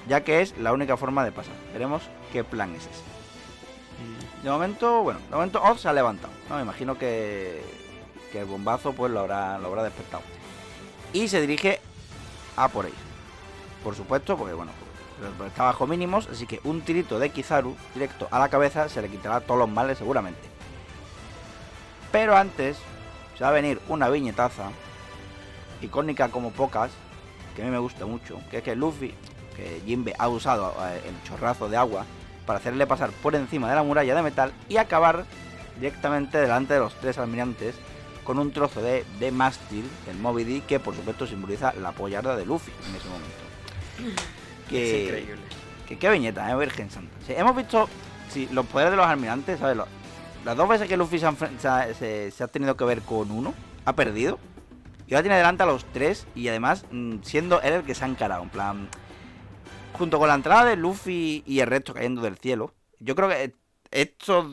ya 0.08 0.24
que 0.24 0.42
es 0.42 0.58
la 0.58 0.74
única 0.74 0.98
forma 0.98 1.26
de 1.26 1.32
pasar. 1.32 1.54
Veremos 1.74 2.04
qué 2.32 2.44
plan 2.44 2.72
es 2.76 2.84
ese. 2.84 3.02
De 4.44 4.50
momento, 4.50 5.04
bueno, 5.04 5.20
de 5.30 5.36
momento 5.36 5.62
Oz 5.64 5.82
se 5.82 5.88
ha 5.88 5.94
levantado. 5.94 6.34
¿no? 6.50 6.58
Me 6.58 6.64
imagino 6.64 6.98
que, 6.98 7.64
que 8.32 8.42
el 8.42 8.46
bombazo 8.46 8.94
pues 8.94 9.12
lo 9.12 9.22
habrá, 9.22 9.58
lo 9.60 9.68
habrá 9.68 9.84
despertado. 9.84 10.24
Y 11.14 11.28
se 11.28 11.42
dirige 11.42 11.80
a 12.56 12.68
por 12.68 12.86
ellos. 12.86 12.98
Por 13.84 13.96
supuesto, 13.96 14.38
porque 14.38 14.54
bueno, 14.54 14.72
está 15.48 15.64
bajo 15.64 15.88
mínimos, 15.88 16.28
así 16.32 16.46
que 16.46 16.60
un 16.64 16.82
tirito 16.82 17.20
de 17.20 17.30
Kizaru 17.30 17.76
directo 17.94 18.28
a 18.32 18.40
la 18.40 18.50
cabeza 18.50 18.90
se 18.90 19.02
le 19.02 19.10
quitará 19.10 19.42
todos 19.42 19.60
los 19.60 19.70
males 19.70 19.98
seguramente. 19.98 20.42
Pero 22.12 22.36
antes 22.36 22.78
se 23.38 23.44
va 23.44 23.50
a 23.50 23.54
venir 23.54 23.80
una 23.88 24.10
viñetaza 24.10 24.70
icónica 25.82 26.30
como 26.30 26.52
pocas, 26.52 26.92
que 27.56 27.62
a 27.62 27.66
mí 27.66 27.72
me 27.72 27.80
gusta 27.80 28.06
mucho, 28.06 28.40
que 28.50 28.58
es 28.58 28.64
que 28.64 28.76
Luffy, 28.76 29.14
que 29.56 29.82
Jinbe 29.86 30.14
ha 30.18 30.28
usado 30.28 30.74
eh, 30.82 31.02
el 31.08 31.24
chorrazo 31.24 31.70
de 31.70 31.78
agua 31.78 32.06
para 32.46 32.60
hacerle 32.60 32.88
pasar 32.88 33.12
por 33.12 33.36
encima 33.36 33.70
de 33.70 33.76
la 33.76 33.84
muralla 33.84 34.16
de 34.16 34.22
metal 34.22 34.54
y 34.70 34.78
acabar 34.78 35.26
directamente 35.76 36.38
delante 36.38 36.74
de 36.74 36.80
los 36.80 36.94
tres 36.96 37.18
almirantes 37.18 37.76
con 38.24 38.40
un 38.40 38.52
trozo 38.52 38.82
de, 38.82 39.06
de 39.20 39.32
mástil 39.32 39.84
del 40.06 40.18
Moby 40.18 40.44
Dick 40.44 40.66
que 40.66 40.80
por 40.80 40.96
supuesto 40.96 41.26
simboliza 41.26 41.74
la 41.74 41.92
pollarda 41.92 42.36
de 42.36 42.46
Luffy 42.46 42.72
en 42.90 42.96
ese 42.96 43.08
momento. 43.08 44.22
Que, 44.72 44.98
Es 44.98 45.04
increíble. 45.08 45.42
que 45.88 45.98
qué 46.00 46.10
viñeta, 46.10 46.50
¿eh? 46.52 46.56
Virgen 46.56 46.90
Santa. 46.90 47.14
Sí, 47.28 47.34
hemos 47.36 47.56
visto 47.56 47.88
sí, 48.30 48.48
los 48.52 48.66
poderes 48.66 48.92
de 48.92 48.98
los 48.98 49.06
almirantes, 49.06 49.60
¿sabes? 49.60 49.78
Las 50.46 50.58
dos 50.58 50.68
veces 50.68 50.88
que 50.88 50.98
Luffy 50.98 51.20
se 51.20 51.28
ha, 51.28 51.94
se 51.94 52.32
se- 52.32 52.48
tenido 52.48 52.76
que 52.76 52.84
ver 52.86 53.02
con 53.02 53.30
uno, 53.32 53.54
ha 53.86 53.94
perdido. 53.94 54.40
Y 55.08 55.14
ahora 55.14 55.24
tiene 55.24 55.38
delante 55.38 55.64
a 55.64 55.66
los 55.66 55.84
tres 55.92 56.26
y 56.36 56.48
además 56.48 56.86
mm, 56.90 57.18
siendo 57.22 57.62
él 57.62 57.74
el 57.74 57.84
que 57.84 57.94
se 57.94 58.06
ha 58.06 58.08
encarado. 58.08 58.42
En 58.44 58.50
plan, 58.50 58.88
junto 59.94 60.18
con 60.20 60.30
la 60.30 60.36
entrada 60.36 60.66
de 60.66 60.78
Luffy 60.78 61.44
y 61.46 61.60
el 61.60 61.68
resto 61.68 61.94
cayendo 61.94 62.22
del 62.22 62.38
cielo, 62.38 62.74
yo 63.00 63.14
creo 63.16 63.28
que 63.30 63.54
esto, 63.92 64.50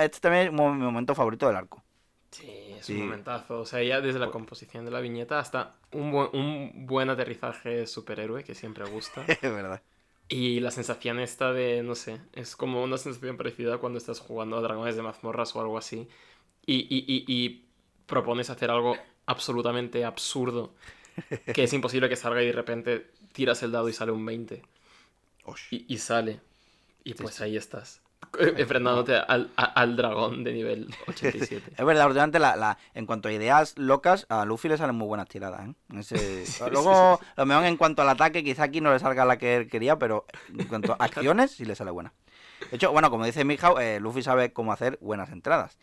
este 0.00 0.20
también 0.20 0.46
es 0.46 0.52
mi 0.52 0.58
momento 0.60 1.14
favorito 1.14 1.46
del 1.46 1.56
arco. 1.56 1.82
Sí, 2.30 2.71
es 2.82 2.90
un 2.92 2.98
momentazo. 2.98 3.60
O 3.60 3.66
sea, 3.66 3.82
ya 3.82 4.00
desde 4.00 4.18
la 4.20 4.30
composición 4.30 4.84
de 4.84 4.90
la 4.90 5.00
viñeta 5.00 5.38
hasta 5.38 5.76
un 5.92 6.12
buen, 6.12 6.28
un 6.34 6.86
buen 6.86 7.10
aterrizaje 7.10 7.86
superhéroe 7.86 8.44
que 8.44 8.54
siempre 8.54 8.84
gusta. 8.86 9.32
Es 9.42 9.52
verdad. 9.52 9.82
Y 10.28 10.60
la 10.60 10.70
sensación 10.70 11.20
esta 11.20 11.52
de, 11.52 11.82
no 11.82 11.94
sé, 11.94 12.20
es 12.32 12.56
como 12.56 12.82
una 12.82 12.96
sensación 12.98 13.36
parecida 13.36 13.78
cuando 13.78 13.98
estás 13.98 14.20
jugando 14.20 14.56
a 14.56 14.62
dragones 14.62 14.96
de 14.96 15.02
mazmorras 15.02 15.54
o 15.56 15.60
algo 15.60 15.76
así. 15.78 16.08
Y, 16.66 16.76
y, 16.94 17.04
y, 17.06 17.24
y 17.28 17.68
propones 18.06 18.50
hacer 18.50 18.70
algo 18.70 19.08
absolutamente 19.26 20.04
absurdo. 20.04 20.74
Que 21.52 21.64
es 21.64 21.72
imposible 21.74 22.08
que 22.08 22.16
salga 22.16 22.42
y 22.42 22.46
de 22.46 22.52
repente 22.52 23.12
tiras 23.32 23.62
el 23.62 23.72
dado 23.72 23.88
y 23.88 23.92
sale 23.94 24.12
un 24.12 24.24
20. 24.26 24.62
Osh. 25.44 25.70
Y, 25.70 25.86
y 25.94 25.98
sale. 25.98 26.40
Y 27.04 27.14
Sí, 27.14 27.14
pues 27.14 27.36
sí. 27.36 27.42
ahí 27.42 27.56
estás. 27.56 28.01
Eh, 28.38 28.54
Enfrentándote 28.56 29.16
al, 29.16 29.50
a- 29.56 29.64
al 29.64 29.96
dragón 29.96 30.44
de 30.44 30.52
nivel 30.52 30.88
87. 31.06 31.72
Es 31.76 31.84
verdad, 31.84 32.06
últimamente 32.06 32.38
la, 32.38 32.56
la- 32.56 32.78
en 32.94 33.06
cuanto 33.06 33.28
a 33.28 33.32
ideas 33.32 33.76
locas, 33.78 34.26
a 34.28 34.44
Luffy 34.44 34.68
le 34.68 34.76
salen 34.76 34.96
muy 34.96 35.06
buenas 35.06 35.28
tiradas, 35.28 35.68
¿eh? 35.68 35.74
Luego, 36.70 37.20
lo 37.36 37.46
mejor 37.46 37.64
en 37.64 37.76
cuanto 37.76 38.02
al 38.02 38.08
ataque, 38.08 38.42
quizá 38.44 38.64
aquí 38.64 38.80
no 38.80 38.92
le 38.92 38.98
salga 38.98 39.24
la 39.24 39.38
que 39.38 39.56
él 39.56 39.68
quería, 39.68 39.98
pero 39.98 40.26
en 40.48 40.66
cuanto 40.66 40.92
a 40.92 40.96
acciones, 41.04 41.50
sí 41.52 41.64
le 41.64 41.74
sale 41.74 41.90
buena. 41.90 42.12
De 42.70 42.76
hecho, 42.76 42.90
bueno, 42.92 43.10
como 43.10 43.26
dice 43.26 43.44
Mijao, 43.44 43.78
eh, 43.80 44.00
Luffy 44.00 44.22
sabe 44.22 44.52
cómo 44.52 44.72
hacer 44.72 44.98
buenas 45.02 45.30
entradas. 45.30 45.78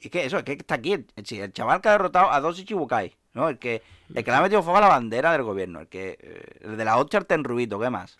Y 0.00 0.06
es 0.08 0.10
que 0.10 0.24
eso, 0.26 0.36
es 0.38 0.44
que 0.44 0.52
está 0.52 0.74
aquí 0.74 0.92
el, 0.92 1.52
chaval 1.52 1.80
que 1.80 1.88
ha 1.88 1.92
derrotado 1.92 2.30
a 2.30 2.40
dos 2.40 2.58
Ichibukai, 2.58 3.16
¿no? 3.32 3.48
El 3.48 3.58
que, 3.58 3.82
el 4.12 4.22
que 4.24 4.30
le 4.30 4.36
ha 4.36 4.42
metido 4.42 4.62
fuego 4.62 4.76
a 4.78 4.82
la 4.82 4.88
bandera 4.88 5.32
del 5.32 5.42
gobierno, 5.42 5.80
el 5.80 5.88
que 5.88 6.18
eh, 6.20 6.58
el 6.62 6.76
de 6.76 6.84
la 6.84 6.98
Orchard 6.98 7.30
en 7.32 7.44
Rubito, 7.44 7.78
¿qué 7.80 7.88
más? 7.88 8.18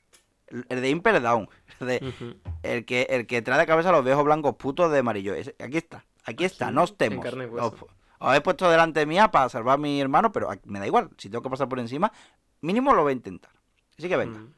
El, 0.48 0.80
de 0.82 0.90
Impel 0.90 1.22
Down, 1.22 1.48
el 1.80 1.86
de, 1.86 2.00
Ujú. 2.06 2.36
el 2.62 2.84
que, 2.84 3.02
el 3.10 3.26
que 3.26 3.42
trae 3.42 3.58
de 3.58 3.66
cabeza 3.66 3.88
a 3.88 3.92
los 3.92 4.04
viejos 4.04 4.24
blancos 4.24 4.56
putos 4.56 4.92
de 4.92 4.98
amarillo. 4.98 5.32
Aquí 5.32 5.78
está, 5.78 6.04
aquí 6.24 6.44
está, 6.44 6.66
Aquí, 6.66 6.74
no 6.74 6.82
os 6.82 6.94
y 7.00 7.14
Os, 7.58 7.72
os 7.72 7.88
habéis 8.18 8.42
puesto 8.42 8.70
delante 8.70 9.06
mía 9.06 9.30
para 9.30 9.48
salvar 9.48 9.74
a 9.74 9.78
mi 9.78 10.00
hermano, 10.00 10.32
pero 10.32 10.48
me 10.64 10.78
da 10.78 10.86
igual. 10.86 11.10
Si 11.18 11.28
tengo 11.28 11.42
que 11.42 11.50
pasar 11.50 11.68
por 11.68 11.78
encima, 11.78 12.12
mínimo 12.60 12.94
lo 12.94 13.02
voy 13.02 13.10
a 13.10 13.16
intentar. 13.16 13.50
Así 13.98 14.08
que 14.08 14.16
venga. 14.16 14.38
Mm. 14.38 14.54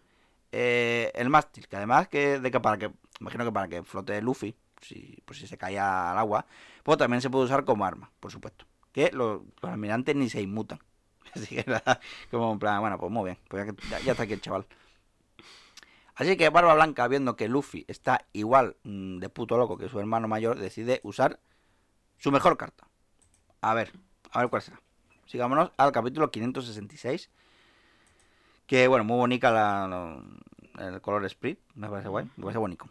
Eh, 0.53 1.13
el 1.15 1.29
mástil, 1.29 1.69
que 1.69 1.77
además 1.77 2.09
que, 2.09 2.41
de 2.41 2.51
que 2.51 2.61
para 2.61 2.79
que, 2.79 2.91
imagino 3.21 3.45
que 3.45 3.53
para 3.53 3.69
que 3.69 3.83
flote 3.83 4.21
Luffy, 4.23 4.55
si, 4.81 5.19
por 5.25 5.37
si 5.37 5.47
se 5.47 5.59
caía 5.59 6.13
al 6.13 6.19
agua, 6.19 6.47
pues 6.83 6.99
también 6.99 7.21
se 7.21 7.31
puede 7.31 7.45
usar 7.45 7.65
como 7.65 7.85
arma, 7.85 8.11
por 8.21 8.31
supuesto. 8.31 8.65
Que 8.93 9.11
los, 9.13 9.43
los 9.61 9.73
almirantes 9.73 10.17
ni 10.17 10.31
se 10.31 10.41
inmutan. 10.41 10.79
Así 11.35 11.55
que 11.55 11.65
nada, 11.69 12.01
como 12.31 12.53
en 12.53 12.59
plan, 12.59 12.81
bueno, 12.81 12.99
pues 12.99 13.13
muy 13.13 13.25
bien, 13.25 13.39
pues 13.49 13.67
ya, 13.91 13.99
ya 14.01 14.13
está 14.13 14.25
aquí 14.25 14.33
el 14.35 14.41
chaval. 14.41 14.67
Así 16.17 16.37
que 16.37 16.49
Barba 16.49 16.75
Blanca, 16.75 17.07
viendo 17.09 17.37
que 17.37 17.49
Luffy 17.49 17.85
está 17.89 18.27
igual 18.33 18.77
mm, 18.85 19.19
de 19.19 19.29
puto 19.29 19.57
loco 19.59 19.77
que 19.77 19.89
su 19.89 20.01
hermano 20.01 20.29
mayor, 20.29 20.59
decide 20.59 21.01
usar 21.03 21.39
su 22.19 22.33
mejor 22.33 22.57
carta. 22.57 22.89
A 23.61 23.75
ver, 23.75 23.93
a 24.33 24.41
ver 24.41 24.49
cuál 24.49 24.63
será. 24.63 24.81
Sigámonos 25.27 25.71
al 25.77 25.93
capítulo 25.93 26.31
566. 26.31 27.31
Que 28.67 28.89
bueno, 28.89 29.05
muy 29.05 29.17
bonita 29.17 29.51
la, 29.51 30.23
el 30.79 31.01
color 31.01 31.29
sprit, 31.29 31.61
me 31.75 31.89
parece 31.89 32.09
guay, 32.09 32.25
me 32.37 32.45
parece 32.45 32.59
bonito. 32.59 32.87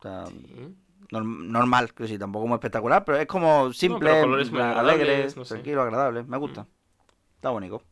O 0.00 0.02
sea, 0.02 0.26
Sí. 0.26 0.74
norm- 1.10 1.46
normal, 1.46 1.94
que 1.94 2.06
sí, 2.08 2.18
tampoco 2.18 2.46
muy 2.46 2.56
espectacular, 2.56 3.04
pero 3.04 3.18
es 3.18 3.26
como 3.26 3.72
simple, 3.72 4.20
colores 4.20 4.48
agradables, 4.48 4.78
alegre, 4.78 5.26
no 5.36 5.44
sé. 5.44 5.54
tranquilo, 5.54 5.82
agradable, 5.82 6.24
me 6.24 6.36
gusta. 6.38 6.66
Está 7.36 7.50
bonito. 7.50 7.82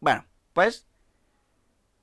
Bueno, 0.00 0.24
pues 0.52 0.86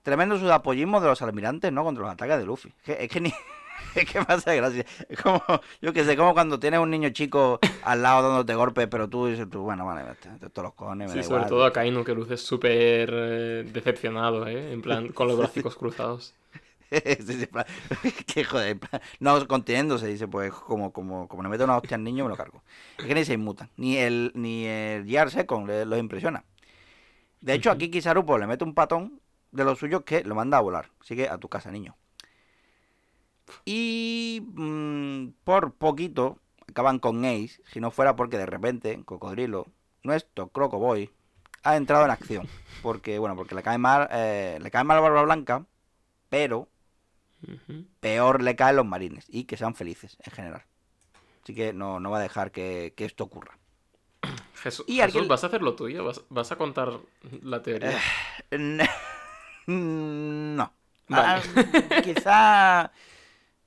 tremendo 0.10 0.40
sudapollismo 0.40 1.00
de 1.00 1.08
los 1.08 1.22
almirantes, 1.22 1.72
¿no? 1.72 1.84
Contra 1.84 2.04
los 2.04 2.14
ataques 2.14 2.40
de 2.40 2.46
Luffy. 2.46 2.70
Es 2.70 2.84
que, 2.84 3.04
es 3.04 3.10
que 3.10 3.22
ni 3.22 3.32
es 3.96 4.06
que 4.06 4.20
hace 4.20 4.56
gracia. 4.56 4.86
Es 5.08 5.22
como, 5.22 5.42
yo 5.82 5.94
que 5.94 6.04
sé, 6.04 6.18
como 6.18 6.34
cuando 6.34 6.60
tienes 6.60 6.80
un 6.80 6.90
niño 6.90 7.10
chico 7.10 7.60
al 7.84 8.02
lado 8.02 8.28
dándote 8.28 8.56
golpes, 8.56 8.88
pero 8.88 9.08
tú 9.08 9.28
dices, 9.28 9.50
tú, 9.50 9.62
bueno, 9.62 9.86
vale, 9.86 10.04
todos 10.52 10.64
los 10.66 10.74
cojones, 10.74 11.14
me 11.14 11.14
Sí, 11.14 11.24
sobre 11.24 11.44
igual. 11.44 11.50
todo 11.50 11.66
a 11.66 11.72
Kainu, 11.72 12.04
que 12.04 12.14
luce 12.14 12.38
súper 12.38 13.10
eh, 13.14 13.70
decepcionado, 13.72 14.48
¿eh? 14.48 14.74
En 14.74 14.82
plan, 14.82 15.10
con 15.10 15.28
los 15.28 15.38
brazos 15.54 15.76
cruzados. 15.76 16.34
Sí, 16.92 17.22
sí, 17.22 17.48
que 18.26 18.44
joder, 18.44 18.80
no 19.20 19.48
conteniéndose, 19.48 20.08
dice, 20.08 20.28
pues 20.28 20.52
como, 20.52 20.92
como, 20.92 21.28
como 21.28 21.44
le 21.44 21.50
meto 21.50 21.64
una 21.64 21.78
hostia 21.78 21.98
al 21.98 22.04
niño, 22.04 22.24
me 22.24 22.32
lo 22.32 22.36
cargo. 22.36 22.64
Es 22.98 23.06
que 23.06 23.14
ni 23.14 23.24
se 23.26 23.34
inmutan, 23.34 23.70
ni 23.78 23.98
el, 23.98 24.32
ni 24.34 24.66
el 24.66 25.08
Second 25.30 25.70
los 25.86 26.00
impresiona. 26.00 26.44
De 27.42 27.54
hecho, 27.54 27.70
aquí 27.70 27.92
Kizaru 27.92 28.26
pues, 28.26 28.40
le 28.40 28.48
mete 28.48 28.64
un 28.64 28.74
patón 28.74 29.19
de 29.52 29.64
los 29.64 29.80
suyos 29.80 30.04
que 30.04 30.24
lo 30.24 30.36
manda 30.36 30.58
a 30.58 30.62
volar. 30.62 30.90
Así 31.02 31.16
que 31.16 31.28
a 31.30 31.38
tu 31.38 31.50
casa, 31.50 31.72
niño. 31.72 31.96
Y 33.66 34.42
mm, 34.54 35.30
por 35.44 35.74
poquito 35.74 36.40
acaban 36.68 37.00
con 37.00 37.26
Ace, 37.26 37.62
si 37.72 37.80
no 37.80 37.90
fuera 37.92 38.16
porque 38.16 38.38
de 38.38 38.46
repente 38.46 39.02
Cocodrilo, 39.06 39.66
nuestro 40.04 40.50
Crocoboy, 40.50 41.10
ha 41.64 41.76
entrado 41.76 42.06
en 42.06 42.12
acción. 42.12 42.48
Porque, 42.84 43.20
bueno, 43.20 43.36
porque 43.36 43.56
le 43.56 43.64
cae 43.64 43.78
mal, 43.78 44.08
eh, 44.12 44.60
le 44.62 44.72
cae 44.72 44.84
mal 44.84 44.98
a 44.98 45.02
Barba 45.02 45.24
Blanca, 45.24 45.66
pero 46.30 46.70
peor 48.00 48.42
le 48.42 48.56
caen 48.56 48.78
los 48.78 48.86
marines 48.86 49.26
y 49.28 49.44
que 49.46 49.58
sean 49.58 49.76
felices 49.76 50.18
en 50.24 50.32
general. 50.32 50.64
Así 51.44 51.54
que 51.56 51.74
no, 51.74 52.00
no 52.00 52.12
va 52.12 52.20
a 52.20 52.22
dejar 52.22 52.52
que, 52.52 52.94
que 52.96 53.06
esto 53.06 53.24
ocurra. 53.24 53.58
Jesús, 54.54 54.86
Y 54.88 54.98
Jesús, 54.98 55.06
alguien- 55.06 55.28
¿vas 55.28 55.44
a 55.44 55.48
hacer 55.48 55.62
lo 55.62 55.76
tuyo? 55.76 56.04
¿Vas, 56.06 56.22
vas 56.30 56.52
a 56.52 56.58
contar 56.58 57.00
la 57.42 57.62
teoría? 57.64 57.98
no. 59.70 60.74
Vale. 61.08 61.42
Ah, 61.44 62.02
quizá... 62.04 62.92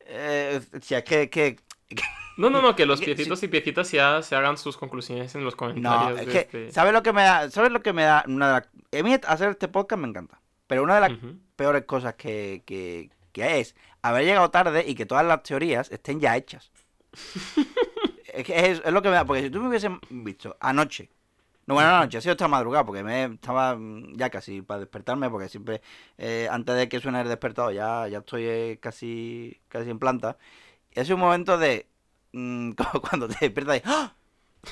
eh, 0.00 0.60
es 0.72 1.02
que, 1.04 1.28
que- 1.30 1.56
No, 2.36 2.50
no, 2.50 2.62
no, 2.62 2.74
que 2.76 2.86
los 2.86 3.00
piecitos 3.04 3.42
y 3.42 3.48
piecitas 3.48 3.90
ya 3.90 4.22
se 4.22 4.36
hagan 4.36 4.56
sus 4.56 4.76
conclusiones 4.76 5.34
en 5.34 5.44
los 5.44 5.54
No, 5.54 5.58
comentarios. 5.58 6.20
es 6.20 6.26
de 6.26 6.32
que... 6.32 6.38
este- 6.38 6.72
¿Sabes 6.72 6.92
lo 6.92 7.02
que 7.02 7.12
me 7.12 7.22
da? 7.22 7.50
¿Sabes 7.50 7.72
lo 7.72 7.82
que 7.82 7.92
me 7.92 8.02
da? 8.04 8.24
Una 8.26 8.46
de 8.46 8.52
las- 8.60 9.00
a 9.00 9.02
mí 9.02 9.14
hacer 9.26 9.50
este 9.50 9.68
podcast 9.68 10.00
me 10.00 10.08
encanta. 10.08 10.40
Pero 10.66 10.82
una 10.84 10.94
de 10.94 11.00
las 11.02 11.18
peores 11.56 11.84
cosas 11.84 12.14
que, 12.14 12.62
que, 12.64 13.10
que 13.32 13.60
es 13.60 13.74
haber 14.02 14.24
llegado 14.24 14.50
tarde 14.50 14.84
y 14.86 14.94
que 14.94 15.04
todas 15.06 15.24
las 15.26 15.42
teorías 15.42 15.90
estén 15.90 16.20
ya 16.20 16.36
hechas. 16.36 16.70
es 18.32 18.44
que 18.44 18.70
es, 18.70 18.82
es 18.84 18.92
lo 18.92 19.02
que 19.02 19.08
me 19.08 19.14
da, 19.16 19.24
porque 19.24 19.42
si 19.42 19.50
tú 19.50 19.60
me 19.60 19.68
hubiesen 19.68 20.00
visto 20.08 20.56
anoche, 20.60 21.10
no 21.66 21.74
bueno, 21.74 21.90
anoche, 21.90 22.18
ha 22.18 22.20
sido 22.20 22.32
esta 22.32 22.48
madrugada, 22.48 22.84
porque 22.84 23.04
me 23.04 23.24
estaba 23.24 23.76
mm, 23.76 24.16
ya 24.16 24.30
casi 24.30 24.62
para 24.62 24.80
despertarme, 24.80 25.30
porque 25.30 25.48
siempre 25.48 25.80
eh, 26.18 26.48
antes 26.50 26.74
de 26.76 26.88
que 26.88 27.00
suene 27.00 27.20
el 27.20 27.28
despertador 27.28 27.72
ya, 27.72 28.08
ya 28.08 28.18
estoy 28.18 28.44
eh, 28.46 28.78
casi, 28.80 29.60
casi 29.68 29.90
en 29.90 29.98
planta. 29.98 30.36
Y 30.94 31.00
ha 31.00 31.04
sido 31.04 31.16
un 31.16 31.22
momento 31.22 31.58
de 31.58 31.86
mm, 32.32 32.72
como 32.76 33.00
cuando 33.00 33.28
te 33.28 33.36
despiertas 33.40 33.78
y 33.78 33.82
¡ah! 33.84 34.14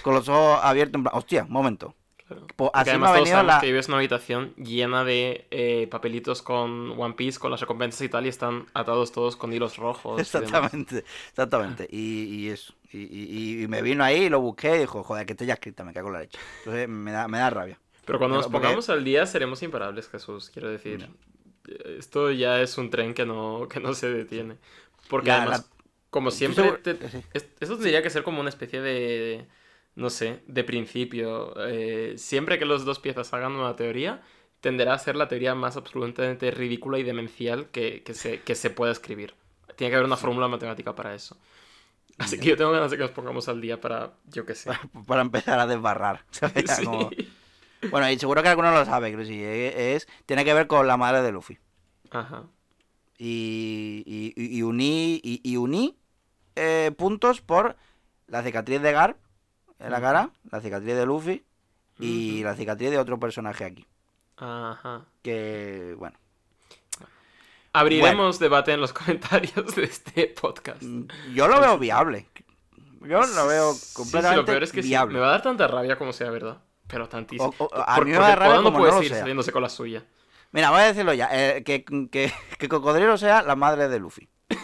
con 0.03 0.15
los 0.15 0.29
ojos 0.29 0.61
abiertos, 0.63 0.97
en 0.97 1.05
plan, 1.05 1.17
hostia, 1.17 1.45
un 1.45 1.53
momento. 1.53 1.95
Claro. 2.27 2.47
Pues 2.57 2.71
así 2.75 2.91
me 2.91 2.91
además 2.93 3.11
ha 3.11 3.15
todos 3.15 3.29
venido 3.29 3.43
la... 3.45 3.61
que 3.61 3.67
vives 3.67 3.87
en 3.87 3.93
una 3.93 3.99
habitación 3.99 4.55
llena 4.57 5.05
de 5.05 5.47
eh, 5.51 5.89
papelitos 5.91 6.43
con 6.43 6.93
One 6.99 7.15
Piece, 7.15 7.39
con 7.39 7.51
las 7.53 7.61
recompensas 7.61 8.03
y 8.03 8.09
tal, 8.09 8.27
y 8.27 8.29
están 8.29 8.67
atados 8.75 9.13
todos 9.13 9.37
con 9.37 9.53
hilos 9.53 9.77
rojos. 9.77 10.19
y. 10.19 10.23
Exactamente, 10.23 11.05
exactamente. 11.29 11.89
Y, 11.91 12.25
y 12.25 12.49
eso. 12.49 12.75
Y, 12.93 12.99
y- 13.03 13.63
y 13.63 13.69
me 13.69 13.83
vino 13.83 14.03
ahí, 14.03 14.29
lo 14.29 14.41
busqué 14.41 14.77
y 14.77 14.79
dijo, 14.81 15.03
joder, 15.05 15.25
que 15.27 15.33
esté 15.33 15.47
ya 15.47 15.55
escrita, 15.55 15.85
me 15.85 15.93
cago 15.93 16.09
en 16.09 16.15
la 16.15 16.21
leche. 16.21 16.39
Entonces 16.59 16.89
me 16.89 17.13
da, 17.13 17.29
me 17.29 17.39
da 17.39 17.51
rabia. 17.51 17.79
Pero 18.05 18.19
cuando 18.19 18.37
nos 18.37 18.47
Pero 18.47 18.53
porque- 18.53 18.65
pongamos 18.67 18.91
al 18.91 19.05
día 19.05 19.27
seremos 19.27 19.63
imparables, 19.63 20.09
Jesús. 20.09 20.51
Quiero 20.51 20.69
decir, 20.71 21.09
eh, 21.69 21.97
esto 21.99 22.31
ya 22.33 22.61
es 22.61 22.77
un 22.79 22.91
tren 22.91 23.15
que 23.15 23.25
no, 23.25 23.69
que 23.71 23.79
no 23.81 23.95
se 23.95 24.09
detiene. 24.11 24.57
Porque 25.09 25.29
Ya, 25.29 25.43
además, 25.43 25.61
la- 25.71 25.77
como 26.11 26.31
Estoy 26.31 26.53
siempre, 26.53 26.79
te- 26.95 26.99
esto 27.33 27.75
tendría 27.77 28.03
que 28.03 28.11
ser 28.11 28.25
como 28.25 28.41
una 28.41 28.49
especie 28.49 28.81
de, 28.81 29.47
no 29.95 30.11
sé, 30.11 30.41
de 30.49 30.65
principio. 30.65 31.55
Eh, 31.69 32.15
siempre 32.17 32.59
que 32.59 32.65
los 32.65 32.85
dos 32.85 32.99
piezas 32.99 33.33
hagan 33.33 33.53
una 33.53 33.77
teoría, 33.77 34.21
tenderá 34.61 34.95
a 34.95 34.99
ser 34.99 35.15
la 35.15 35.29
teoría 35.29 35.55
más 35.55 35.77
absolutamente 35.77 36.51
ridícula 36.51 36.99
y 36.99 37.05
demencial 37.05 37.69
que, 37.71 38.03
que 38.03 38.15
se, 38.15 38.41
que 38.41 38.57
se 38.57 38.71
pueda 38.71 38.91
escribir. 38.91 39.35
Tiene 39.77 39.91
que 39.93 39.95
haber 39.97 40.07
una 40.07 40.17
fórmula 40.17 40.49
matemática 40.49 40.95
para 40.97 41.15
eso. 41.15 41.37
Así 42.21 42.39
que 42.39 42.49
yo 42.51 42.57
tengo 42.57 42.71
ganas 42.71 42.91
de 42.91 42.97
que 42.97 43.03
nos 43.03 43.13
pongamos 43.13 43.49
al 43.49 43.61
día 43.61 43.81
para, 43.81 44.13
yo 44.27 44.45
qué 44.47 44.55
sé. 44.55 44.71
Para 45.07 45.23
empezar 45.23 45.59
a 45.59 45.67
desbarrar. 45.67 46.25
Sí. 46.31 46.85
como- 46.85 47.11
Bueno, 47.91 48.11
y 48.11 48.19
seguro 48.19 48.43
que 48.43 48.49
alguno 48.49 48.71
lo 48.73 48.85
sabe, 48.85 49.09
creo 49.13 49.21
que 49.21 49.27
sí. 49.27 49.41
Es, 49.43 50.07
tiene 50.27 50.45
que 50.45 50.53
ver 50.55 50.67
con 50.67 50.87
la 50.87 50.97
madre 50.97 51.23
de 51.23 51.33
Luffy. 51.33 51.59
Ajá. 52.11 52.45
Y, 53.19 54.03
y, 54.37 54.63
uní, 54.63 55.21
y, 55.23 55.41
y 55.43 55.57
uní 55.57 55.99
eh, 56.57 56.91
puntos 56.97 57.41
por 57.41 57.77
la 58.27 58.43
cicatriz 58.43 58.81
de 58.81 58.93
Garp 58.93 59.19
en 59.79 59.91
la 59.91 60.01
cara, 60.01 60.31
la 60.51 60.61
cicatriz 60.61 60.95
de 60.95 61.07
Luffy 61.07 61.45
y 61.99 62.43
la 62.43 62.55
cicatriz 62.55 62.91
de 62.91 62.99
otro 62.99 63.19
personaje 63.19 63.65
aquí. 63.65 63.87
Ajá. 64.37 65.05
Que, 65.23 65.95
bueno. 65.99 66.19
Abriremos 67.73 68.39
debate 68.39 68.73
en 68.73 68.81
los 68.81 68.93
comentarios 68.95 69.75
de 69.77 69.85
este 69.85 70.27
podcast. 70.41 70.83
Mm, 70.83 71.07
Yo 71.35 71.49
lo 71.49 71.61
veo 71.61 71.79
viable. 71.79 72.27
Yo 73.03 73.21
lo 73.23 73.47
veo 73.47 73.73
Sí, 73.73 73.79
sí, 73.87 73.95
completamente 73.95 74.41
lo 74.43 74.47
peor 74.47 74.63
es 74.63 74.73
que 74.73 74.83
sí, 74.83 74.91
me 74.91 75.19
va 75.21 75.29
a 75.29 75.31
dar 75.33 75.43
tanta 75.43 75.67
rabia 75.69 75.97
como 75.97 76.13
sea 76.13 76.31
verdad. 76.31 76.59
Pero 76.87 77.09
tantísimo. 77.09 77.55
O- 77.59 77.65
o- 77.65 77.71
a 77.81 77.95
Por- 77.97 78.05
mí 78.05 78.11
me 78.13 78.19
va 78.19 78.27
a 78.27 78.29
dar 78.31 78.39
porque 78.39 78.49
rabia 78.49 78.63
no 78.63 78.65
como 78.65 78.79
puede 78.79 78.91
no 78.93 78.99
seguir 78.99 79.13
sea. 79.13 79.21
saliéndose 79.21 79.53
con 79.53 79.63
la 79.63 79.69
suya. 79.69 80.05
Mira, 80.53 80.71
voy 80.71 80.81
a 80.81 80.87
decirlo 80.87 81.13
ya. 81.15 81.29
eh, 81.33 81.63
que, 81.63 81.85
que, 82.11 82.33
que 82.59 82.69
Cocodrilo 82.69 83.17
sea 83.17 83.43
la 83.43 83.55
madre 83.57 83.89
de 83.89 84.01
Luffy. 84.01 84.29
A 84.51 84.57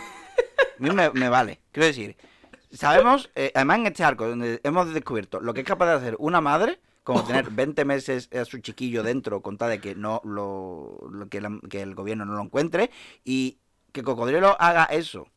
mí 0.78 0.90
me, 0.90 1.10
me 1.10 1.28
vale. 1.28 1.60
Quiero 1.72 1.86
decir, 1.86 2.16
sabemos, 2.72 3.30
eh, 3.36 3.52
además 3.54 3.78
en 3.78 3.86
este 3.86 4.04
arco, 4.04 4.26
donde 4.28 4.60
hemos 4.64 4.92
descubierto 4.92 5.40
lo 5.40 5.54
que 5.54 5.60
es 5.60 5.66
capaz 5.66 5.86
de 5.86 5.92
hacer 5.94 6.16
una 6.18 6.40
madre, 6.40 6.80
como 7.06 7.22
tener 7.24 7.48
20 7.50 7.84
meses 7.84 8.28
a 8.34 8.44
su 8.44 8.58
chiquillo 8.58 9.04
dentro, 9.04 9.40
con 9.40 9.56
tal 9.56 9.70
de 9.70 9.80
que 9.80 9.94
no 9.94 10.20
lo, 10.24 10.98
lo 11.10 11.28
que, 11.28 11.40
la- 11.40 11.60
que 11.70 11.80
el 11.80 11.94
gobierno 11.94 12.24
no 12.26 12.34
lo 12.34 12.42
encuentre, 12.42 12.90
y 13.24 13.58
que 13.92 14.02
Cocodrilo 14.02 14.56
haga 14.60 14.84
eso 14.86 15.28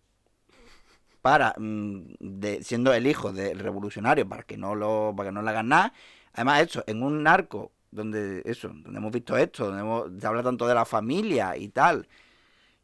para 1.22 1.54
mm, 1.58 2.16
de, 2.20 2.64
siendo 2.64 2.94
el 2.94 3.06
hijo 3.06 3.32
del 3.32 3.60
revolucionario 3.60 4.28
para 4.28 4.44
que 4.44 4.58
no 4.58 4.74
lo 4.76 5.14
para 5.16 5.30
que 5.30 5.34
no 5.34 5.42
le 5.42 5.50
hagan 5.50 5.68
nada. 5.70 5.94
Además 6.34 6.62
eso 6.62 6.84
en 6.88 7.04
un 7.04 7.28
arco 7.28 7.72
donde 7.92 8.42
eso 8.46 8.70
donde 8.70 8.98
hemos 9.00 9.12
visto 9.12 9.38
esto 9.38 9.66
donde 9.66 9.82
hemos, 9.82 10.12
se 10.20 10.28
habla 10.28 10.44
tanto 10.44 10.68
de 10.68 10.76
la 10.76 10.86
familia 10.86 11.58
y 11.58 11.70
tal 11.70 12.08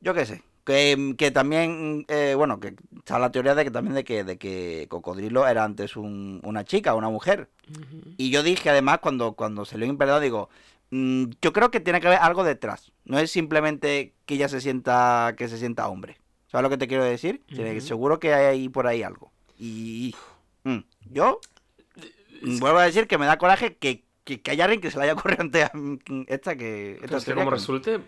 yo 0.01 0.13
qué 0.13 0.25
sé 0.25 0.43
que, 0.65 1.15
que 1.17 1.31
también 1.31 2.05
eh, 2.09 2.33
bueno 2.35 2.59
que 2.59 2.75
está 2.97 3.19
la 3.19 3.31
teoría 3.31 3.55
de 3.55 3.63
que 3.63 3.71
también 3.71 3.95
de 3.95 4.03
que 4.03 4.23
de 4.23 4.37
que 4.37 4.87
cocodrilo 4.89 5.47
era 5.47 5.63
antes 5.63 5.95
un- 5.95 6.41
una 6.43 6.63
chica 6.65 6.95
una 6.95 7.09
mujer. 7.09 7.49
Y 8.17 8.31
yo 8.31 8.43
dije 8.43 8.69
además 8.69 8.99
cuando 8.99 9.33
cuando 9.33 9.63
salió 9.63 9.85
Imperador 9.85 10.21
digo 10.21 10.49
mm, 10.91 11.25
yo 11.41 11.53
creo 11.53 11.71
que 11.71 11.79
tiene 11.79 12.01
que 12.01 12.07
haber 12.07 12.19
algo 12.19 12.43
detrás. 12.43 12.91
No 13.05 13.19
es 13.19 13.31
simplemente 13.31 14.13
que 14.25 14.33
ella 14.35 14.49
se 14.49 14.59
sienta 14.59 15.35
que 15.37 15.47
se 15.47 15.57
sienta 15.57 15.87
hombre. 15.87 16.17
¿Sabes 16.47 16.63
lo 16.63 16.69
que 16.69 16.77
te 16.77 16.87
quiero 16.87 17.03
decir? 17.03 17.43
Seguro 17.81 18.19
que 18.19 18.33
hay 18.33 18.45
ahí 18.45 18.69
por 18.69 18.87
ahí 18.87 19.03
algo. 19.03 19.31
Y 19.59 20.15
mm, 20.63 20.79
yo 21.11 21.39
mm, 22.41 22.59
vuelvo 22.59 22.79
a 22.79 22.85
decir 22.85 23.07
que 23.07 23.17
me 23.17 23.25
da 23.25 23.37
coraje 23.37 23.75
que, 23.77 24.03
que, 24.23 24.41
que 24.41 24.51
haya 24.51 24.63
alguien 24.65 24.81
que 24.81 24.89
se 24.91 24.97
le 24.97 25.03
haya 25.03 25.15
mm, 25.73 25.97
esta 26.27 26.55
que... 26.55 26.93
esta 27.03 27.17
es 27.17 27.25
que 27.25 27.33
como 27.35 27.51
resulte 27.51 27.99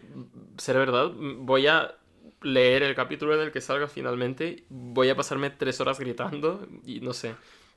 ser 0.58 0.78
verdad, 0.78 1.12
voy 1.40 1.68
a 1.68 1.96
leer 2.42 2.84
el 2.84 2.96
capítulo 2.96 3.36
en 3.36 3.42
el 3.42 3.52
que 3.52 3.62
salga 3.62 3.88
finalmente. 3.88 4.66
Voy 4.70 5.10
a 5.10 5.16
pasarme 5.16 5.50
tres 5.50 5.80
horas 5.82 6.00
gritando 6.00 6.68
y 6.86 7.00
no 7.00 7.14
sé. 7.14 7.36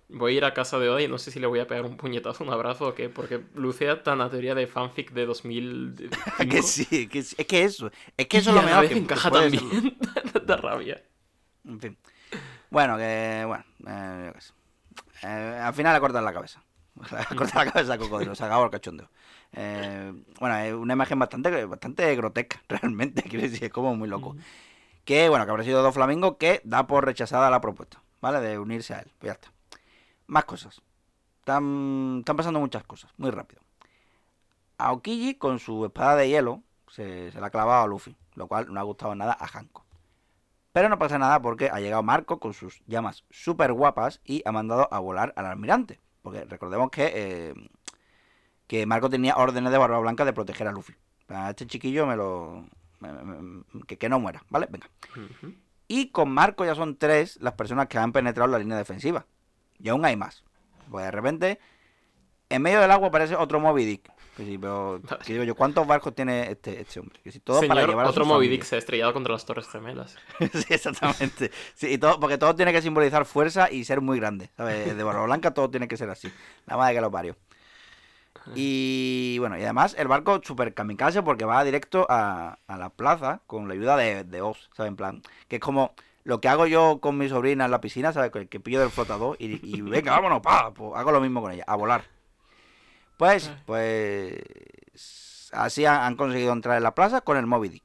Voy 0.09 0.35
a 0.35 0.37
ir 0.39 0.45
a 0.45 0.55
casa 0.55 0.79
de 0.79 0.89
Oda 0.89 1.03
y 1.03 1.09
no 1.09 1.19
sé 1.19 1.31
si 1.31 1.39
le 1.39 1.47
voy 1.47 1.61
a 1.61 1.69
pegar 1.69 1.85
un 1.85 1.97
puñetazo, 1.97 2.43
un 2.43 2.51
abrazo 2.51 2.89
o 2.89 2.95
qué, 2.95 3.09
porque 3.09 3.41
lucea 3.55 4.03
tan 4.03 4.21
a 4.21 4.29
teoría 4.29 4.57
de 4.57 4.67
fanfic 4.67 5.13
de 5.13 5.25
2005. 5.25 6.11
que 6.51 6.63
sí, 6.63 7.07
que 7.07 7.23
sí, 7.23 7.37
es 7.39 7.47
que 7.47 7.63
eso, 7.63 7.93
es 8.17 8.27
que 8.27 8.39
eso 8.39 8.51
es 8.51 8.57
lo 8.57 8.63
a 8.63 8.65
mejor 8.65 8.89
que 8.89 8.99
encaja 8.99 9.31
también. 9.31 9.97
da 10.47 10.57
rabia. 10.57 11.01
En 11.65 11.81
fin. 11.81 11.97
Bueno, 12.71 12.97
que 12.97 13.45
bueno, 13.47 13.65
eh, 13.87 14.25
yo 14.27 14.33
qué 14.33 14.41
sé. 14.41 14.53
Eh, 15.23 15.61
al 15.63 15.75
final 15.75 15.95
le 15.95 16.01
cortan 16.01 16.25
la 16.25 16.33
cabeza. 16.33 16.63
cortar 17.37 17.67
la 17.67 17.73
cabeza 17.73 17.93
al 17.93 17.99
cocodrilo, 18.01 18.35
se 18.35 18.45
acabó 18.45 18.65
el 18.65 18.71
cachondeo. 18.71 19.09
Eh, 19.53 20.13
bueno, 20.39 20.57
es 20.59 20.73
una 20.73 20.93
imagen 20.93 21.19
bastante, 21.19 21.65
bastante 21.65 22.15
grotesca, 22.17 22.63
realmente, 22.69 23.23
quiero 23.23 23.43
decir, 23.43 23.65
es 23.65 23.73
como 23.73 23.95
muy 23.97 24.09
loco. 24.09 24.37
Que, 25.05 25.29
bueno, 25.29 25.45
que 25.45 25.51
habrá 25.51 25.65
sido 25.65 25.83
dos 25.83 25.95
flamingos 25.95 26.37
que 26.37 26.61
da 26.65 26.87
por 26.87 27.05
rechazada 27.05 27.51
la 27.51 27.61
propuesta, 27.61 28.03
¿vale? 28.21 28.41
De 28.41 28.59
unirse 28.59 28.95
a 28.95 29.01
él, 29.01 29.11
pues 29.19 29.29
ya 29.29 29.33
está. 29.33 29.53
Más 30.27 30.45
cosas. 30.45 30.81
Están, 31.41 32.19
están 32.21 32.37
pasando 32.37 32.61
muchas 32.61 32.85
cosas, 32.85 33.11
muy 33.17 33.31
rápido. 33.31 33.63
Aokiji, 34.79 35.35
con 35.35 35.59
su 35.59 35.85
espada 35.85 36.17
de 36.17 36.29
hielo, 36.29 36.63
se, 36.89 37.33
se 37.33 37.41
la 37.41 37.49
ha 37.49 37.51
clavado 37.51 37.83
a 37.83 37.87
Luffy, 37.87 38.17
lo 38.35 38.47
cual 38.47 38.73
no 38.73 38.79
ha 38.81 38.85
gustado 38.85 39.15
nada 39.15 39.37
a 39.39 39.47
Hanko. 39.47 39.85
Pero 40.73 40.89
no 40.89 40.99
pasa 40.99 41.19
nada 41.19 41.43
porque 41.43 41.69
ha 41.69 41.81
llegado 41.81 42.03
Marco 42.03 42.39
con 42.39 42.55
sus 42.55 42.83
llamas 42.87 43.25
súper 43.31 43.73
guapas 43.73 44.21
y 44.25 44.43
ha 44.47 44.53
mandado 44.53 44.89
a 44.93 45.01
volar 45.01 45.33
al 45.37 45.47
almirante. 45.47 45.99
Porque 46.23 46.45
recordemos 46.45 46.91
que, 46.91 47.13
eh, 47.15 47.55
que 48.71 48.87
Marco 48.87 49.11
tenía 49.11 49.35
órdenes 49.35 49.73
de 49.73 49.79
Barba 49.79 49.99
Blanca 49.99 50.25
de 50.25 50.33
proteger 50.33 50.69
a 50.69 50.71
Luffy. 50.71 50.95
A 51.27 51.51
este 51.51 51.67
chiquillo 51.67 52.07
me 52.07 52.15
lo... 52.15 52.65
me- 53.01 53.13
me- 53.13 53.25
me- 53.43 53.65
que, 53.85 53.99
que 53.99 54.09
no 54.09 54.21
muera, 54.21 54.45
¿vale? 54.49 54.69
Venga. 54.71 54.89
Y 55.89 56.11
con 56.11 56.31
Marco 56.31 56.65
ya 56.65 56.77
son 56.77 56.97
tres 56.97 57.37
las 57.41 57.55
personas 57.55 57.89
que 57.89 57.99
han 57.99 58.13
penetrado 58.13 58.49
la 58.49 58.61
línea 58.61 58.77
defensiva. 58.79 59.27
Y 59.81 59.89
aún 59.89 60.05
hay 60.05 60.15
más. 60.15 60.45
Pues 60.89 61.05
de 61.05 61.11
repente, 61.11 61.59
en 62.49 62.63
medio 62.63 62.81
del 62.81 62.93
agua 62.93 63.09
aparece 63.09 63.35
otro 63.35 63.59
Moby 63.59 63.85
Dick. 63.85 64.09
Que 64.37 64.45
sí, 64.45 64.57
pero, 64.57 65.01
que 65.27 65.33
digo 65.33 65.43
yo, 65.45 65.57
¿cuántos 65.57 65.85
barcos 65.85 66.15
tiene 66.15 66.53
este, 66.53 66.81
este 66.81 67.01
hombre? 67.01 67.19
Que 67.25 67.33
si 67.33 67.41
todo 67.41 67.57
para 67.63 67.75
Señor, 67.81 67.89
llevar 67.91 68.07
a 68.07 68.11
otro 68.11 68.25
Moby. 68.25 68.47
Dick 68.47 68.63
se 68.63 68.77
ha 68.77 68.79
estrellado 68.79 69.13
contra 69.13 69.33
las 69.33 69.45
Torres 69.47 69.67
Gemelas. 69.67 70.15
sí, 70.39 70.65
exactamente. 70.69 71.51
Sí, 71.75 71.89
y 71.89 71.99
todo, 71.99 72.21
porque 72.21 72.39
todo 72.39 72.55
tiene 72.55 72.73
que 72.73 72.83
simbolizar 72.83 73.25
fuerza 73.25 73.69
y 73.69 73.83
ser 73.83 74.01
muy 74.01 74.21
grande. 74.21 74.51
¿sabes? 74.57 74.97
De 74.97 75.03
Barba 75.03 75.25
Blanca 75.25 75.53
todo 75.55 75.69
tiene 75.69 75.89
que 75.89 75.97
ser 75.97 76.09
así. 76.09 76.29
Nada 76.69 76.79
más 76.79 76.89
de 76.91 76.95
que 76.95 77.01
los 77.01 77.11
varios. 77.11 77.37
Y 78.55 79.37
bueno, 79.39 79.59
y 79.59 79.63
además 79.63 79.95
el 79.99 80.09
barco 80.09 80.41
super 80.43 80.75
kamikaze 80.75 81.23
porque 81.23 81.45
va 81.45 81.63
directo 81.63 82.07
a, 82.09 82.59
a 82.67 82.79
la 82.79 82.91
plaza 82.91 83.41
con 83.47 83.69
la 83.69 83.75
ayuda 83.75 83.97
de, 83.97 84.25
de 84.25 84.43
Oz, 84.43 84.71
¿sabes? 84.75 84.91
En 84.91 84.97
plan, 84.97 85.23
que 85.49 85.57
es 85.57 85.63
como 85.63 85.95
lo 86.25 86.41
que 86.41 86.49
hago 86.49 86.67
yo 86.67 87.01
con 87.01 87.19
mi 87.19 87.29
sobrina 87.29 87.65
en 87.65 87.71
la 87.71 87.81
piscina, 87.81 88.13
¿sabes? 88.13 88.31
Que, 88.31 88.49
que 88.49 88.61
pillo 88.61 88.81
del 88.81 88.91
flotador 88.91 89.37
y, 89.39 89.61
y 89.63 89.81
venga, 89.83 90.13
vámonos, 90.13 90.41
pa, 90.41 90.73
pues 90.73 90.93
hago 90.97 91.13
lo 91.13 91.21
mismo 91.21 91.43
con 91.43 91.53
ella, 91.53 91.65
a 91.67 91.77
volar. 91.77 92.05
Pues, 93.17 93.53
pues 93.67 95.51
así 95.53 95.85
han, 95.85 96.01
han 96.01 96.17
conseguido 96.17 96.53
entrar 96.53 96.77
en 96.77 96.83
la 96.83 96.95
plaza 96.95 97.21
con 97.21 97.37
el 97.37 97.47
Moby 97.47 97.69
Dick. 97.69 97.85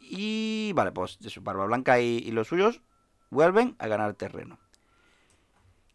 Y 0.00 0.72
vale, 0.74 0.92
pues 0.92 1.18
de 1.20 1.30
su 1.30 1.40
Barba 1.40 1.64
Blanca 1.66 2.00
y, 2.00 2.18
y 2.18 2.30
los 2.32 2.48
suyos 2.48 2.82
vuelven 3.30 3.76
a 3.78 3.86
ganar 3.86 4.12
terreno. 4.14 4.58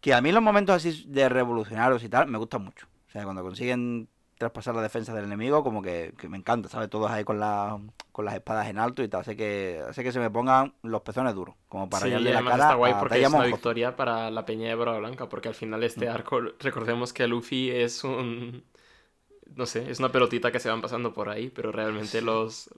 Que 0.05 0.13
a 0.13 0.21
mí 0.21 0.31
los 0.31 0.43
momentos 0.43 0.75
así 0.75 1.03
de 1.07 1.27
revolucionarios 1.29 2.03
y 2.03 2.09
tal 2.09 2.27
me 2.27 2.37
gustan 2.37 2.63
mucho. 2.63 2.85
O 3.07 3.11
sea, 3.11 3.23
cuando 3.23 3.41
consiguen 3.41 4.07
traspasar 4.37 4.75
la 4.75 4.83
defensa 4.83 5.15
del 5.15 5.25
enemigo, 5.25 5.63
como 5.63 5.81
que, 5.81 6.13
que 6.15 6.29
me 6.29 6.37
encanta, 6.37 6.69
¿sabes? 6.69 6.91
Todos 6.91 7.09
ahí 7.09 7.23
con, 7.23 7.39
la, 7.39 7.79
con 8.11 8.23
las 8.23 8.35
espadas 8.35 8.67
en 8.67 8.77
alto 8.77 9.01
y 9.01 9.07
tal. 9.07 9.21
Hace 9.21 9.35
que, 9.35 9.81
hace 9.89 10.03
que 10.03 10.11
se 10.11 10.19
me 10.19 10.29
pongan 10.29 10.75
los 10.83 11.01
pezones 11.01 11.33
duros. 11.33 11.55
Como 11.67 11.89
para 11.89 12.05
Sí, 12.05 12.11
y 12.11 12.19
la 12.19 12.43
cara 12.43 12.55
está 12.55 12.75
guay 12.75 12.93
a 12.93 12.99
porque 12.99 13.19
es 13.19 13.33
una 13.33 13.45
victoria 13.45 13.95
para 13.95 14.29
la 14.29 14.45
Peña 14.45 14.67
de 14.67 14.75
Barba 14.75 14.99
Blanca, 14.99 15.27
porque 15.27 15.47
al 15.47 15.55
final 15.55 15.81
este 15.81 16.07
arco, 16.07 16.39
recordemos 16.59 17.11
que 17.11 17.25
Luffy 17.25 17.71
es 17.71 18.03
un... 18.03 18.63
No 19.53 19.65
sé, 19.65 19.89
es 19.91 19.99
una 19.99 20.11
pelotita 20.11 20.51
que 20.51 20.59
se 20.59 20.69
van 20.69 20.81
pasando 20.81 21.13
por 21.13 21.29
ahí, 21.29 21.49
pero 21.49 21.71
realmente 21.71 22.21
los, 22.21 22.69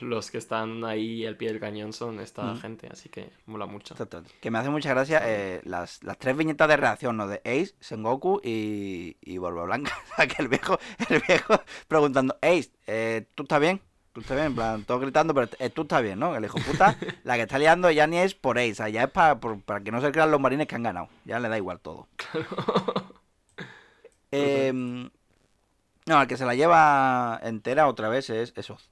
los, 0.00 0.30
que 0.30 0.38
están 0.38 0.84
ahí 0.84 1.24
al 1.26 1.36
pie 1.36 1.48
del 1.48 1.58
cañón 1.60 1.92
son 1.92 2.20
esta 2.20 2.42
Mm. 2.44 2.60
gente, 2.60 2.88
así 2.92 3.08
que 3.08 3.30
mola 3.46 3.66
mucho. 3.66 3.94
Que 4.40 4.50
me 4.50 4.58
hace 4.58 4.68
mucha 4.70 4.90
gracia 4.90 5.22
eh, 5.24 5.60
las, 5.64 6.02
las 6.04 6.18
tres 6.18 6.36
viñetas 6.36 6.68
de 6.68 6.76
reacción, 6.76 7.16
¿no? 7.16 7.26
De 7.26 7.40
Ace, 7.44 7.74
Sengoku 7.80 8.40
y, 8.44 9.16
y 9.22 9.38
Barba 9.38 9.64
Blanca. 9.64 9.92
O 10.12 10.16
sea, 10.16 10.26
que 10.28 10.42
el 10.42 10.48
viejo, 10.48 10.78
el 11.08 11.22
viejo 11.26 11.60
preguntando, 11.88 12.36
Ace, 12.42 12.70
eh, 12.86 13.26
¿tú 13.34 13.44
estás 13.44 13.60
bien? 13.60 13.80
¿Tú 14.12 14.20
estás 14.20 14.36
bien? 14.36 14.48
En 14.48 14.54
plan, 14.54 14.84
todos 14.84 15.00
gritando, 15.00 15.32
pero 15.34 15.48
eh, 15.58 15.70
tú 15.70 15.82
estás 15.82 16.02
bien, 16.02 16.18
¿no? 16.18 16.36
El 16.36 16.44
hijo 16.44 16.58
puta, 16.58 16.96
la 17.24 17.36
que 17.36 17.42
está 17.42 17.58
liando 17.58 17.90
ya 17.90 18.06
ni 18.06 18.18
es 18.18 18.34
por 18.34 18.58
Ace, 18.58 18.72
o 18.72 18.74
sea, 18.74 18.88
ya 18.88 19.04
es 19.04 19.10
para, 19.10 19.40
por- 19.40 19.62
para 19.62 19.80
que 19.80 19.90
no 19.90 20.00
se 20.00 20.12
crean 20.12 20.30
los 20.30 20.40
marines 20.40 20.66
que 20.66 20.74
han 20.74 20.82
ganado. 20.82 21.08
Ya 21.24 21.40
le 21.40 21.48
da 21.48 21.56
igual 21.56 21.80
todo. 21.80 22.06
Eh, 24.32 25.10
no, 26.06 26.20
el 26.22 26.28
que 26.28 26.36
se 26.36 26.44
la 26.44 26.54
lleva 26.54 27.38
entera 27.42 27.86
otra 27.88 28.08
vez 28.08 28.30
es, 28.30 28.52
es 28.56 28.70
Oz, 28.70 28.88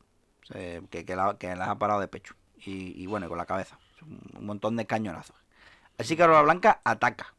eh, 0.55 0.83
que, 0.91 1.05
que, 1.05 1.17
la, 1.17 1.37
que 1.39 1.55
las 1.57 1.69
ha 1.69 1.79
parado 1.79 2.01
de 2.01 2.09
pecho. 2.09 2.35
Y, 2.65 3.01
y 3.03 3.07
bueno, 3.07 3.29
con 3.29 3.39
la 3.39 3.47
cabeza. 3.47 3.79
Un, 4.03 4.47
montón 4.47 4.77
de 4.77 4.87
cañonazos. 4.87 5.37
Así 5.99 6.17
que 6.17 6.23
Barba 6.23 6.43
Blanca 6.43 6.81
ataca. 6.85 7.35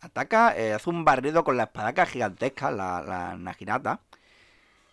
Ataca, 0.00 0.56
eh, 0.56 0.72
hace 0.72 0.88
un 0.90 1.04
barrido 1.04 1.44
con 1.44 1.56
la 1.56 1.64
espadaca 1.64 2.06
gigantesca, 2.06 2.70
la, 2.70 3.02
la 3.02 3.36
Naginata. 3.36 4.00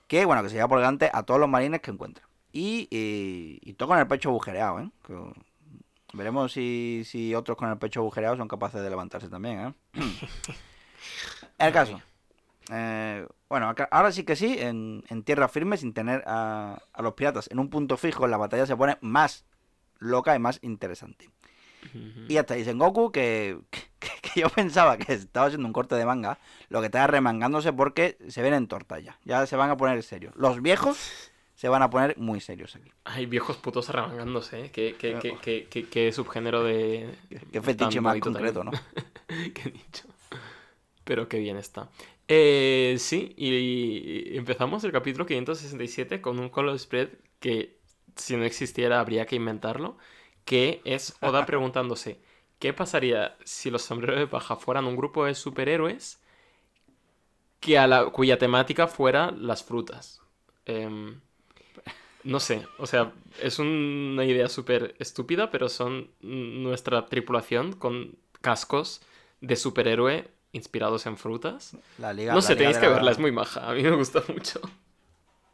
Que 0.07 0.25
bueno, 0.25 0.43
que 0.43 0.49
se 0.49 0.55
lleva 0.55 0.67
por 0.67 0.79
delante 0.79 1.09
a 1.13 1.23
todos 1.23 1.39
los 1.39 1.49
marines 1.49 1.81
que 1.81 1.91
encuentra. 1.91 2.25
Y, 2.51 2.87
y, 2.91 3.59
y 3.61 3.73
todo 3.73 3.89
con 3.89 3.99
el 3.99 4.07
pecho 4.07 4.29
agujereado, 4.29 4.79
¿eh? 4.79 4.89
Que- 5.05 5.33
veremos 6.13 6.51
si, 6.53 7.01
si 7.05 7.33
otros 7.33 7.57
con 7.57 7.69
el 7.69 7.77
pecho 7.77 8.01
agujereado 8.01 8.37
son 8.37 8.47
capaces 8.47 8.81
de 8.81 8.89
levantarse 8.89 9.29
también, 9.29 9.59
¿eh? 9.59 9.73
El 11.57 11.73
caso. 11.73 11.99
Eh, 12.71 13.27
bueno, 13.49 13.69
acá- 13.69 13.89
ahora 13.91 14.11
sí 14.11 14.23
que 14.23 14.35
sí, 14.35 14.55
en, 14.59 15.03
en 15.09 15.23
tierra 15.23 15.47
firme, 15.47 15.77
sin 15.77 15.93
tener 15.93 16.23
a, 16.25 16.79
a 16.93 17.01
los 17.01 17.13
piratas 17.13 17.49
en 17.51 17.59
un 17.59 17.69
punto 17.69 17.97
fijo, 17.97 18.27
la 18.27 18.37
batalla 18.37 18.65
se 18.65 18.75
pone 18.75 18.97
más 19.01 19.45
loca 19.99 20.35
y 20.35 20.39
más 20.39 20.59
interesante. 20.61 21.29
Y 22.29 22.37
hasta 22.37 22.53
ahí 22.53 22.63
Sengoku, 22.63 23.11
que, 23.11 23.59
que, 23.69 23.81
que 24.21 24.39
yo 24.41 24.49
pensaba 24.49 24.97
que 24.97 25.13
estaba 25.13 25.47
haciendo 25.47 25.67
un 25.67 25.73
corte 25.73 25.95
de 25.95 26.05
manga, 26.05 26.39
lo 26.69 26.79
que 26.79 26.85
estaba 26.85 27.07
remangándose 27.07 27.73
porque 27.73 28.17
se 28.29 28.41
ven 28.41 28.53
en 28.53 28.67
torta 28.67 28.99
ya. 28.99 29.19
Ya 29.25 29.45
se 29.45 29.57
van 29.57 29.69
a 29.69 29.75
poner 29.77 30.01
serios. 30.01 30.33
Los 30.37 30.61
viejos 30.61 31.31
se 31.55 31.67
van 31.67 31.81
a 31.83 31.89
poner 31.89 32.17
muy 32.17 32.39
serios 32.39 32.75
aquí. 32.77 32.89
Hay 33.03 33.25
viejos 33.25 33.57
putos 33.57 33.89
arremangándose, 33.89 34.65
¿eh? 34.65 34.71
¿Qué, 34.71 34.95
qué, 34.97 35.17
qué, 35.21 35.37
qué, 35.41 35.67
qué- 35.69 35.89
qué 35.89 36.11
subgénero 36.13 36.63
de... 36.63 37.13
Qué 37.51 37.61
fetiche 37.61 37.99
más 38.01 38.15
concreto, 38.21 38.63
también. 38.63 38.81
¿no? 39.27 39.51
qué 39.53 39.69
dicho. 39.69 40.07
Pero 41.03 41.27
qué 41.27 41.37
bien 41.39 41.57
está. 41.57 41.89
Eh, 42.35 42.95
sí, 42.97 43.35
y 43.37 44.35
empezamos 44.35 44.83
el 44.83 44.91
capítulo 44.91 45.27
567 45.27 46.19
con 46.19 46.39
un 46.39 46.49
color 46.49 46.79
spread 46.79 47.09
que 47.39 47.79
si 48.15 48.35
no 48.35 48.43
existiera 48.43 48.99
habría 48.99 49.27
que 49.27 49.35
inventarlo, 49.35 49.99
que 50.43 50.81
es 50.83 51.15
Oda 51.21 51.45
preguntándose, 51.45 52.19
¿qué 52.57 52.73
pasaría 52.73 53.37
si 53.43 53.69
los 53.69 53.83
sombreros 53.83 54.17
de 54.17 54.25
paja 54.25 54.55
fueran 54.55 54.85
un 54.85 54.95
grupo 54.95 55.25
de 55.25 55.35
superhéroes 55.35 56.23
que 57.59 57.77
a 57.77 57.85
la, 57.85 58.05
cuya 58.09 58.39
temática 58.39 58.87
fuera 58.87 59.29
las 59.29 59.63
frutas? 59.63 60.19
Em, 60.65 61.21
no 62.23 62.39
sé, 62.39 62.65
o 62.79 62.87
sea, 62.87 63.13
es 63.43 63.59
una 63.59 64.25
idea 64.25 64.49
súper 64.49 64.95
estúpida, 64.97 65.51
pero 65.51 65.69
son 65.69 66.09
nuestra 66.21 67.05
tripulación 67.05 67.73
con 67.73 68.17
cascos 68.41 69.01
de 69.41 69.55
superhéroe 69.55 70.32
inspirados 70.53 71.05
en 71.05 71.17
frutas. 71.17 71.75
La 71.97 72.13
liga, 72.13 72.33
No 72.33 72.41
sé, 72.41 72.55
tenéis 72.55 72.77
que 72.77 72.87
la- 72.87 72.93
verla, 72.93 73.11
es 73.11 73.19
muy 73.19 73.31
maja, 73.33 73.69
a 73.69 73.73
mí 73.73 73.83
me 73.83 73.91
gusta 73.91 74.23
mucho. 74.29 74.61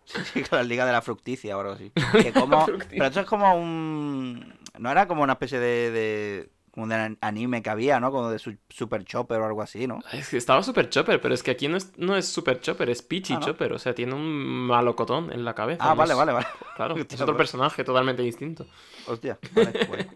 La 0.52 0.64
liga 0.64 0.86
de 0.86 0.92
la 0.92 1.02
fructicia 1.02 1.56
o 1.58 1.62
algo 1.62 1.74
así. 1.74 1.92
Que 2.22 2.32
como- 2.34 2.66
Fructicia. 2.66 2.90
pero 2.98 3.06
esto 3.06 3.20
es 3.22 3.26
como 3.26 3.54
un... 3.56 4.56
No 4.78 4.92
era 4.92 5.08
como 5.08 5.24
una 5.24 5.34
especie 5.34 5.60
de... 5.60 5.92
de 5.92 6.50
como 6.72 6.88
de 6.88 6.96
an- 6.96 7.18
anime 7.22 7.62
que 7.64 7.70
había, 7.72 8.00
¿no? 8.00 8.12
Como 8.12 8.30
de 8.30 8.38
su- 8.40 8.56
Super 8.70 9.04
Chopper 9.04 9.40
o 9.42 9.46
algo 9.46 9.62
así, 9.62 9.88
¿no? 9.88 10.00
Es 10.14 10.30
que 10.30 10.38
estaba 10.38 10.62
Super 10.64 10.90
Chopper, 10.90 11.20
pero 11.20 11.34
es 11.34 11.42
que 11.44 11.52
aquí 11.52 11.68
no 11.68 11.78
es, 11.78 11.92
no 11.98 12.16
es 12.16 12.28
Super 12.28 12.60
Chopper, 12.62 12.90
es 12.90 13.02
Peachy 13.02 13.34
Ah, 13.34 13.40
¿no? 13.40 13.46
Chopper, 13.48 13.74
o 13.74 13.80
sea, 13.80 13.94
tiene 13.96 14.14
un 14.14 14.24
malocotón 14.68 15.32
en 15.32 15.44
la 15.46 15.56
cabeza. 15.56 15.84
Ah, 15.84 15.90
no 15.90 15.96
vale, 15.98 16.12
es- 16.14 16.18
vale, 16.18 16.32
vale. 16.34 16.48
Claro, 16.76 16.96
es 17.10 17.14
otro 17.22 17.28
pues. 17.36 17.38
personaje 17.38 17.84
totalmente 17.84 18.22
distinto. 18.22 18.66
Hostia, 19.08 19.38
vale, 19.54 19.86
bueno. 19.88 20.12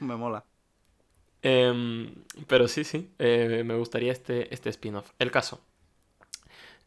Me 0.00 0.16
mola. 0.16 0.44
Em, 1.50 2.14
pero 2.48 2.66
sí, 2.68 2.82
sí, 2.84 3.10
eh, 3.18 3.62
me 3.64 3.76
gustaría 3.76 4.12
este, 4.12 4.52
este 4.54 4.70
spin-off. 4.70 5.10
El 5.18 5.30
caso. 5.30 5.60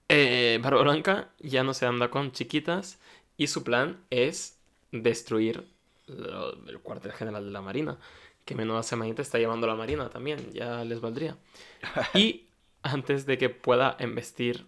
Eh, 0.07 0.59
Barba 0.61 0.81
Blanca 0.81 1.29
ya 1.39 1.63
no 1.63 1.73
se 1.73 1.85
anda 1.85 2.09
con 2.09 2.31
chiquitas 2.31 2.99
y 3.37 3.47
su 3.47 3.63
plan 3.63 4.03
es 4.09 4.57
destruir 4.91 5.67
lo- 6.07 6.53
el 6.67 6.79
cuartel 6.79 7.11
general 7.11 7.45
de 7.45 7.51
la 7.51 7.61
Marina. 7.61 7.97
Que 8.45 8.55
menuda 8.55 8.81
semanita 8.83 9.21
está 9.21 9.37
llevando 9.37 9.67
la 9.67 9.75
Marina 9.75 10.09
también, 10.09 10.51
ya 10.53 10.83
les 10.83 10.99
valdría. 11.01 11.37
Y 12.15 12.47
antes 12.83 13.25
de 13.25 13.37
que 13.37 13.49
pueda 13.49 13.95
embestir 13.99 14.65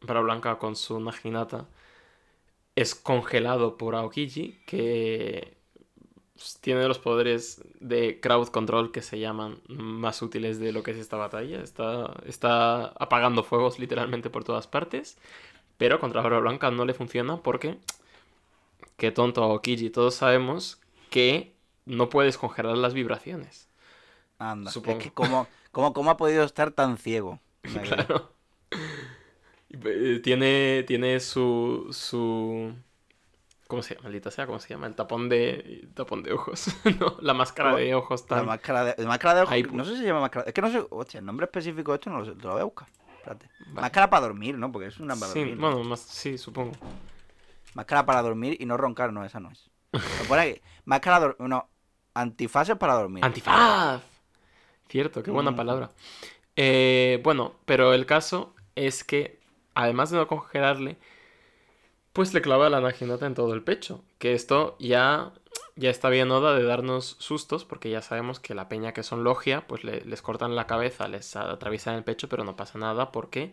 Barba 0.00 0.22
Blanca 0.22 0.58
con 0.58 0.76
su 0.76 1.00
Naginata, 1.00 1.68
es 2.76 2.94
congelado 2.94 3.76
por 3.76 3.94
Aokiji, 3.94 4.60
que 4.66 5.57
tiene 6.60 6.86
los 6.86 6.98
poderes 6.98 7.62
de 7.80 8.20
crowd 8.20 8.48
control 8.48 8.92
que 8.92 9.02
se 9.02 9.18
llaman 9.18 9.60
más 9.68 10.22
útiles 10.22 10.58
de 10.58 10.72
lo 10.72 10.82
que 10.82 10.92
es 10.92 10.98
esta 10.98 11.16
batalla. 11.16 11.60
Está, 11.62 12.14
está 12.26 12.86
apagando 12.98 13.42
fuegos 13.44 13.78
literalmente 13.78 14.30
por 14.30 14.44
todas 14.44 14.66
partes. 14.66 15.18
Pero 15.76 16.00
contra 16.00 16.22
Barba 16.22 16.40
Blanca 16.40 16.70
no 16.70 16.84
le 16.84 16.94
funciona 16.94 17.38
porque... 17.42 17.78
Qué 18.96 19.12
tonto 19.12 19.42
Aokiji. 19.44 19.90
Todos 19.90 20.14
sabemos 20.16 20.80
que 21.10 21.54
no 21.86 22.10
puedes 22.10 22.36
congelar 22.38 22.76
las 22.76 22.94
vibraciones. 22.94 23.68
Anda. 24.38 24.70
Supongo. 24.70 24.98
Es 24.98 25.04
que 25.04 25.12
como, 25.12 25.46
como, 25.72 25.92
cómo 25.92 26.10
ha 26.10 26.16
podido 26.16 26.44
estar 26.44 26.72
tan 26.72 26.96
ciego. 26.98 27.40
Claro. 27.82 28.32
Eh, 29.70 30.20
Tiene, 30.22 30.84
tiene 30.86 31.20
su, 31.20 31.88
su... 31.92 32.72
¿Cómo 33.68 33.82
se 33.82 33.94
llama? 33.94 34.04
Maldita 34.04 34.30
sea, 34.30 34.46
¿cómo 34.46 34.58
se 34.58 34.68
llama? 34.70 34.86
El 34.88 34.94
tapón 34.94 35.28
de, 35.28 35.88
tapón 35.94 36.22
de 36.24 36.32
ojos. 36.32 36.66
no, 37.00 37.16
la 37.20 37.34
máscara 37.34 37.76
de 37.76 37.94
ojos 37.94 38.22
La 38.22 38.36
tan... 38.38 38.46
máscara 38.46 38.84
de, 38.84 38.94
la 39.02 39.08
máscara 39.08 39.34
de 39.34 39.40
ojos. 39.42 39.52
Ahí, 39.52 39.62
no 39.62 39.84
sé 39.84 39.92
si 39.92 39.98
se 39.98 40.06
llama 40.06 40.20
máscara. 40.22 40.46
Es 40.48 40.54
que 40.54 40.60
no 40.62 40.70
sé. 40.70 40.84
Hostia, 40.90 41.20
el 41.20 41.26
nombre 41.26 41.44
específico 41.44 41.92
de 41.92 41.96
esto 41.96 42.10
no 42.10 42.18
lo 42.18 42.24
sé. 42.24 42.32
Te 42.32 42.42
lo 42.44 42.52
voy 42.52 42.62
a 42.62 42.64
buscar. 42.64 42.88
Espérate. 43.18 43.48
Vale. 43.68 43.80
Máscara 43.82 44.10
para 44.10 44.22
dormir, 44.26 44.56
¿no? 44.56 44.72
Porque 44.72 44.88
es 44.88 44.98
una 44.98 45.14
para 45.14 45.32
Sí, 45.32 45.38
dormir. 45.40 45.56
¿no? 45.58 45.70
bueno, 45.70 45.84
más, 45.88 46.00
sí, 46.00 46.38
supongo. 46.38 46.72
Máscara 47.74 48.04
para 48.06 48.22
dormir 48.22 48.56
y 48.58 48.64
no 48.66 48.76
roncar, 48.78 49.12
no, 49.12 49.24
esa 49.24 49.38
no 49.38 49.50
es. 49.50 49.70
Me 49.92 50.24
pone 50.26 50.42
aquí. 50.42 50.60
Máscara 50.86 51.20
dormir. 51.20 51.36
No. 51.48 51.68
Antifaces 52.14 52.76
para 52.76 52.94
dormir. 52.94 53.24
¡Antifaz! 53.24 54.00
Cierto, 54.88 55.22
qué 55.22 55.30
buena 55.30 55.50
Mm. 55.50 55.56
palabra. 55.56 55.90
Eh, 56.56 57.20
bueno, 57.22 57.52
pero 57.66 57.92
el 57.92 58.06
caso 58.06 58.54
es 58.74 59.04
que, 59.04 59.40
además 59.74 60.10
de 60.10 60.16
no 60.16 60.26
congelarle, 60.26 60.96
pues 62.12 62.34
le 62.34 62.42
clava 62.42 62.70
la 62.70 62.80
naginata 62.80 63.26
en 63.26 63.34
todo 63.34 63.54
el 63.54 63.62
pecho. 63.62 64.02
Que 64.18 64.34
esto 64.34 64.76
ya, 64.80 65.32
ya 65.76 65.90
está 65.90 66.08
bien 66.10 66.30
Oda 66.30 66.54
de 66.56 66.64
darnos 66.64 67.16
sustos, 67.20 67.64
porque 67.64 67.90
ya 67.90 68.02
sabemos 68.02 68.40
que 68.40 68.54
la 68.54 68.68
peña 68.68 68.92
que 68.92 69.02
son 69.02 69.24
logia, 69.24 69.66
pues 69.66 69.84
le- 69.84 70.02
les 70.04 70.22
cortan 70.22 70.56
la 70.56 70.66
cabeza, 70.66 71.08
les 71.08 71.36
atraviesan 71.36 71.96
el 71.96 72.04
pecho, 72.04 72.28
pero 72.28 72.44
no 72.44 72.56
pasa 72.56 72.78
nada 72.78 73.12
porque 73.12 73.52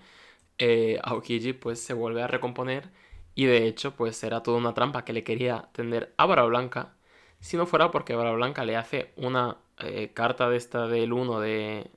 eh, 0.58 1.00
Aokiji 1.04 1.54
pues 1.54 1.80
se 1.82 1.94
vuelve 1.94 2.22
a 2.24 2.28
recomponer 2.28 2.90
y 3.36 3.46
de 3.46 3.68
hecho 3.68 3.96
pues 3.96 4.24
era 4.24 4.44
toda 4.44 4.58
una 4.58 4.74
trampa 4.74 5.04
que 5.06 5.14
le 5.14 5.24
quería 5.24 5.70
tender 5.74 6.14
a 6.18 6.26
Vara 6.26 6.44
Blanca 6.46 6.94
si 7.40 7.58
no 7.58 7.66
fuera 7.68 7.92
porque 7.92 8.16
Vara 8.16 8.32
Blanca 8.32 8.64
le 8.66 8.78
hace 8.78 9.12
una 9.18 9.58
eh, 9.80 10.12
carta 10.14 10.50
de 10.50 10.58
esta 10.58 10.88
del 10.88 11.14
1 11.14 11.40
de 11.40 11.90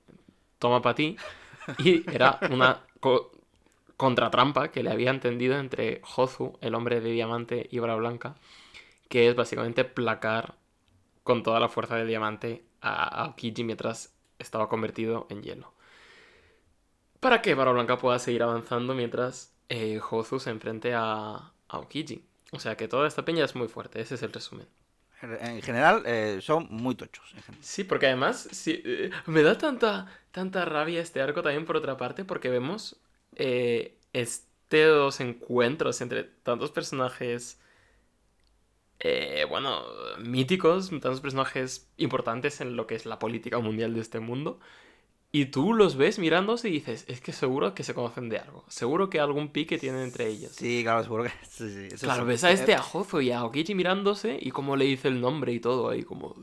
toma 0.59 0.83
para 0.83 0.95
ti 0.95 1.21
y 1.77 2.07
era 2.15 2.45
una 2.49 2.83
contratrampa 3.99 4.71
que 4.71 4.83
le 4.83 4.91
habían 4.91 5.21
tendido 5.21 5.59
entre 5.59 6.01
Hozu, 6.17 6.57
el 6.63 6.75
hombre 6.75 7.01
de 7.03 7.11
diamante, 7.11 7.69
y 7.71 7.81
Vara 7.81 7.97
Blanca, 7.97 8.37
que 9.09 9.29
es 9.29 9.35
básicamente 9.35 9.85
placar 9.85 10.55
con 11.25 11.43
toda 11.43 11.61
la 11.61 11.69
fuerza 11.69 11.97
del 11.97 12.09
diamante 12.09 12.65
a 12.81 13.25
Aokiji 13.25 13.65
mientras 13.65 14.15
estaba 14.39 14.69
convertido 14.69 15.27
en 15.31 15.43
hielo. 15.43 15.75
Para 17.19 17.43
que 17.43 17.55
Vara 17.55 17.73
Blanca 17.73 17.99
pueda 17.99 18.21
seguir 18.21 18.45
avanzando 18.45 18.95
mientras 18.95 19.53
eh, 19.69 20.01
Hozu 20.09 20.39
se 20.39 20.51
enfrente 20.51 20.95
a, 20.95 21.03
a 21.03 21.53
Aokiji. 21.67 22.25
O 22.53 22.61
sea 22.61 22.77
que 22.77 22.87
toda 22.87 23.09
esta 23.09 23.25
peña 23.25 23.45
es 23.45 23.57
muy 23.57 23.67
fuerte, 23.67 24.01
ese 24.01 24.15
es 24.15 24.23
el 24.23 24.33
resumen. 24.33 24.69
En 25.21 25.61
general, 25.63 26.05
eh, 26.07 26.39
son 26.41 26.69
muy 26.71 26.95
tochos. 26.95 27.35
en 27.35 27.43
general. 27.43 27.65
Sí, 27.65 27.83
porque 27.83 28.07
además 28.07 28.49
sí, 28.53 28.81
eh, 28.85 29.11
me 29.27 29.43
da 29.43 29.59
tanta, 29.59 30.07
tanta 30.31 30.65
rabia 30.65 31.03
este 31.03 31.21
arco 31.21 31.43
también 31.43 31.65
por 31.67 31.77
otra 31.77 31.97
parte, 31.97 32.25
porque 32.25 32.49
vemos 32.49 32.97
eh, 33.39 33.99
estos 34.13 35.21
encuentros 35.21 36.01
entre 36.01 36.25
tantos 36.25 36.71
personajes, 36.73 37.61
eh, 39.01 39.47
bueno, 39.49 39.83
míticos, 40.19 40.91
tantos 40.91 41.21
personajes 41.21 41.89
importantes 41.97 42.61
en 42.61 42.77
lo 42.77 42.87
que 42.87 42.97
es 42.97 43.07
la 43.07 43.19
política 43.19 43.59
mundial 43.59 43.95
de 43.95 44.01
este 44.01 44.21
mundo. 44.21 44.61
Y 45.31 45.47
tú 45.47 45.75
los 45.75 45.97
ves 45.97 46.19
mirándose 46.19 46.71
y 46.71 46.73
dices, 46.73 47.05
es 47.07 47.21
que 47.21 47.33
seguro 47.33 47.75
que 47.75 47.83
se 47.85 47.93
conocen 47.93 48.31
de 48.31 48.39
algo. 48.39 48.65
Seguro 48.69 49.11
que 49.11 49.21
algún 49.21 49.49
pique 49.49 49.77
tienen 49.77 50.01
entre 50.03 50.27
ellos. 50.27 50.53
Sí, 50.53 50.81
claro, 50.83 51.03
seguro 51.03 51.25
que. 51.25 51.31
Sí, 51.49 51.69
sí, 51.71 51.89
eso 51.95 52.07
Claro, 52.07 52.25
ves 52.25 52.45
a 52.45 52.51
este 52.51 52.75
a 52.75 52.83
Hozo 52.83 53.21
y 53.21 53.31
a 53.31 53.45
Okichi 53.45 53.75
mirándose 53.75 54.39
y 54.41 54.51
cómo 54.53 54.75
le 54.77 54.87
dice 54.87 55.09
el 55.09 55.21
nombre 55.21 55.53
y 55.53 55.61
todo 55.61 55.91
ahí, 55.91 56.03
como 56.03 56.35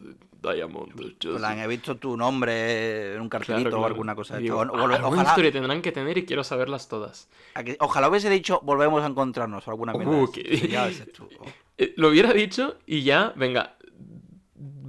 Diamond. 0.41 0.93
plan, 1.19 1.57
he 1.59 1.67
visto 1.67 1.97
tu 1.97 2.15
nombre 2.15 3.15
en 3.15 3.21
un 3.21 3.29
cartelito 3.29 3.69
Claro, 3.69 3.81
o 3.81 3.85
alguna 3.87 4.13
cosa 4.15 4.35
de 4.35 4.41
Digo. 4.43 4.57
O- 4.57 4.59
o- 4.59 4.63
alguna 4.63 5.07
ojalá, 5.07 5.29
historia 5.29 5.51
tendrán 5.51 5.81
que 5.81 5.91
tener 5.91 6.17
y 6.19 6.25
quiero 6.25 6.43
saberlas 6.43 6.87
todas. 6.87 7.27
que- 7.63 7.77
ojalá 7.79 8.07
hubiese 8.09 8.29
dicho 8.29 8.59
volvemos 8.63 9.03
a 9.03 9.07
encontrarnos 9.07 9.67
o 9.67 9.71
alguna 9.71 9.93
Uh, 9.95 10.27
Sí, 10.33 10.67
ya 10.69 10.85
ves 10.85 11.11
tú. 11.11 11.27
Oh. 11.39 11.45
Eh, 11.77 11.93
lo 11.97 12.09
hubiera 12.09 12.31
dicho 12.33 12.75
y 12.85 13.01
ya, 13.03 13.33
venga, 13.35 13.74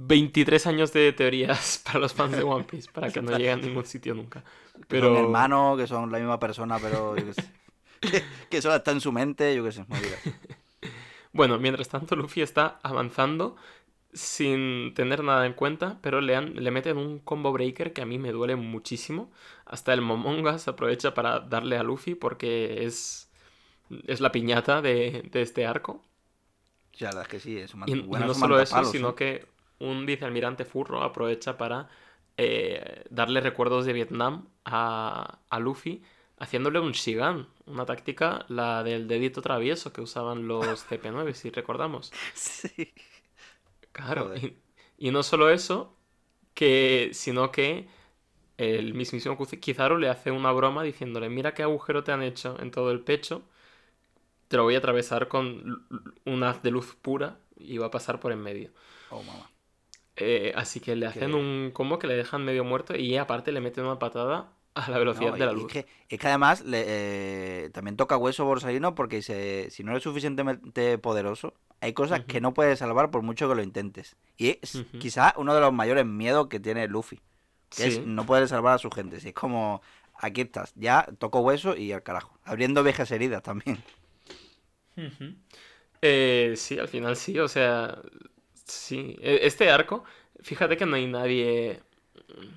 23 0.07 0.67
años 0.67 0.93
de 0.93 1.13
teorías 1.13 1.81
para 1.85 1.99
los 1.99 2.13
fans 2.13 2.35
de 2.35 2.43
One 2.43 2.65
Piece, 2.65 2.89
para 2.91 3.11
que 3.11 3.21
no 3.21 3.31
lleguen 3.31 3.59
a 3.59 3.61
ningún 3.61 3.85
sitio 3.85 4.13
nunca. 4.15 4.43
Que 4.73 4.83
Pero... 4.87 5.07
Son 5.07 5.15
hermanos, 5.15 5.77
que 5.79 5.87
son 5.87 6.11
la 6.11 6.19
misma 6.19 6.39
persona, 6.39 6.79
pero 6.79 7.15
yo 7.17 7.25
qué 7.25 7.33
sé. 7.33 7.51
que, 8.01 8.23
que 8.49 8.61
solo 8.61 8.75
está 8.75 8.91
en 8.91 9.01
su 9.01 9.11
mente, 9.11 9.55
yo 9.55 9.63
qué 9.63 9.71
sé. 9.71 9.85
Bueno, 11.33 11.59
mientras 11.59 11.89
tanto 11.89 12.15
Luffy 12.15 12.41
está 12.41 12.79
avanzando 12.83 13.55
sin 14.13 14.93
tener 14.95 15.23
nada 15.23 15.45
en 15.45 15.53
cuenta, 15.53 15.99
pero 16.01 16.21
le, 16.21 16.35
han- 16.35 16.55
le 16.55 16.71
meten 16.71 16.97
un 16.97 17.19
combo 17.19 17.51
breaker 17.53 17.93
que 17.93 18.01
a 18.01 18.05
mí 18.05 18.19
me 18.19 18.31
duele 18.31 18.55
muchísimo. 18.55 19.31
Hasta 19.65 19.93
el 19.93 20.01
Momonga 20.01 20.59
se 20.59 20.69
aprovecha 20.71 21.13
para 21.13 21.39
darle 21.41 21.77
a 21.77 21.83
Luffy 21.83 22.15
porque 22.15 22.85
es, 22.85 23.29
es 24.07 24.21
la 24.21 24.31
piñata 24.31 24.81
de, 24.81 25.23
de 25.31 25.41
este 25.43 25.65
arco. 25.65 26.03
Sí, 26.93 27.03
la 27.03 27.09
verdad 27.11 27.23
es 27.23 27.29
que 27.29 27.39
sí, 27.39 27.57
es 27.57 27.73
un 27.73 27.83
Y, 27.85 27.93
y 27.93 28.05
no 28.07 28.33
solo 28.33 28.59
eso, 28.59 28.83
sino 28.85 29.15
que 29.15 29.45
un 29.79 30.05
vicealmirante 30.05 30.65
furro 30.65 31.03
aprovecha 31.03 31.57
para 31.57 31.89
eh, 32.37 33.05
darle 33.09 33.41
recuerdos 33.41 33.85
de 33.85 33.93
Vietnam 33.93 34.47
a, 34.65 35.39
a 35.49 35.59
Luffy, 35.59 36.03
haciéndole 36.39 36.79
un 36.79 36.91
Shigan, 36.91 37.47
una 37.65 37.85
táctica, 37.85 38.45
la 38.49 38.83
del 38.83 39.07
dedito 39.07 39.41
travieso 39.41 39.93
que 39.93 40.01
usaban 40.01 40.47
los 40.47 40.81
CP9, 40.87 41.33
si 41.33 41.49
recordamos. 41.49 42.13
Sí. 42.33 42.93
Claro, 43.91 44.35
y, 44.35 44.57
y 44.97 45.11
no 45.11 45.23
solo 45.23 45.49
eso, 45.49 45.95
que, 46.53 47.11
sino 47.13 47.51
que 47.51 47.87
el 48.57 48.93
mismísimo 48.95 49.37
Kiz- 49.37 49.59
Kizaru 49.59 49.97
le 49.99 50.09
hace 50.09 50.31
una 50.31 50.51
broma 50.53 50.83
diciéndole, 50.83 51.29
mira 51.29 51.53
qué 51.53 51.63
agujero 51.63 52.03
te 52.03 52.11
han 52.13 52.23
hecho 52.23 52.57
en 52.61 52.71
todo 52.71 52.91
el 52.91 53.01
pecho, 53.01 53.43
te 54.47 54.57
lo 54.57 54.63
voy 54.63 54.75
a 54.75 54.77
atravesar 54.79 55.27
con 55.27 55.85
un 56.25 56.43
haz 56.43 56.61
de 56.63 56.71
luz 56.71 56.95
pura 56.95 57.39
y 57.57 57.77
va 57.77 57.87
a 57.87 57.91
pasar 57.91 58.19
por 58.19 58.31
en 58.31 58.39
medio. 58.41 58.71
Oh, 59.09 59.21
mamá. 59.23 59.49
Eh, 60.19 60.51
así 60.55 60.79
que 60.79 60.95
le 60.95 61.05
hacen 61.05 61.29
Que- 61.29 61.35
un 61.35 61.71
combo 61.73 61.99
que 61.99 62.07
le 62.07 62.15
dejan 62.15 62.43
medio 62.43 62.63
muerto 62.63 62.95
y 62.95 63.15
aparte 63.17 63.51
le 63.51 63.61
meten 63.61 63.85
una 63.85 63.99
patada 63.99 64.51
a 64.73 64.89
la 64.89 64.97
velocidad 64.97 65.29
No, 65.31 65.37
de 65.37 65.45
la 65.45 65.51
luz. 65.51 65.65
Es 65.67 65.85
que, 65.85 65.87
es 66.09 66.19
que 66.19 66.27
además 66.27 66.65
le, 66.65 66.83
eh, 66.87 67.69
también 67.71 67.97
toca 67.97 68.17
hueso 68.17 68.43
borsalino 68.45 68.95
porque 68.95 69.21
se- 69.21 69.69
si 69.69 69.83
no 69.83 69.91
eres 69.91 70.03
suficientemente 70.03 70.97
poderoso, 70.97 71.53
hay 71.81 71.93
cosas 71.93 72.21
que 72.25 72.41
no 72.41 72.53
puedes 72.55 72.79
salvar 72.79 73.11
por 73.11 73.21
mucho 73.21 73.47
que 73.47 73.53
lo 73.55 73.61
intentes. 73.61 74.15
Y 74.37 74.57
es 74.61 74.73
Ujú. 74.75 74.97
quizá 74.99 75.33
uno 75.37 75.53
de 75.53 75.61
los 75.61 75.71
mayores 75.71 76.05
miedos 76.07 76.47
que 76.47 76.59
tiene 76.59 76.87
Luffy, 76.87 77.19
que 77.69 77.85
es 77.87 78.05
no 78.05 78.25
poder 78.25 78.47
salvar 78.47 78.73
a 78.73 78.77
su 78.79 78.89
gente. 78.89 79.19
Si 79.19 79.27
es 79.29 79.33
como, 79.35 79.81
aquí 80.19 80.41
estás, 80.41 80.73
ya 80.75 81.07
toco 81.19 81.41
hueso 81.41 81.75
y 81.75 81.91
al 81.91 82.01
carajo. 82.01 82.39
Abriendo 82.43 82.83
viejas 82.83 83.11
heridas 83.11 83.43
también. 83.43 83.77
Eh, 86.01 86.53
sí, 86.55 86.77
al 86.79 86.87
final 86.87 87.15
sí, 87.15 87.37
o 87.39 87.47
sea, 87.47 87.99
sí. 88.67 89.15
E- 89.21 89.39
Este 89.43 89.69
arco, 89.71 90.03
fíjate 90.41 90.77
que 90.77 90.85
no 90.85 90.95
hay 90.95 91.07
nadie 91.07 91.81
mm, 92.29 92.47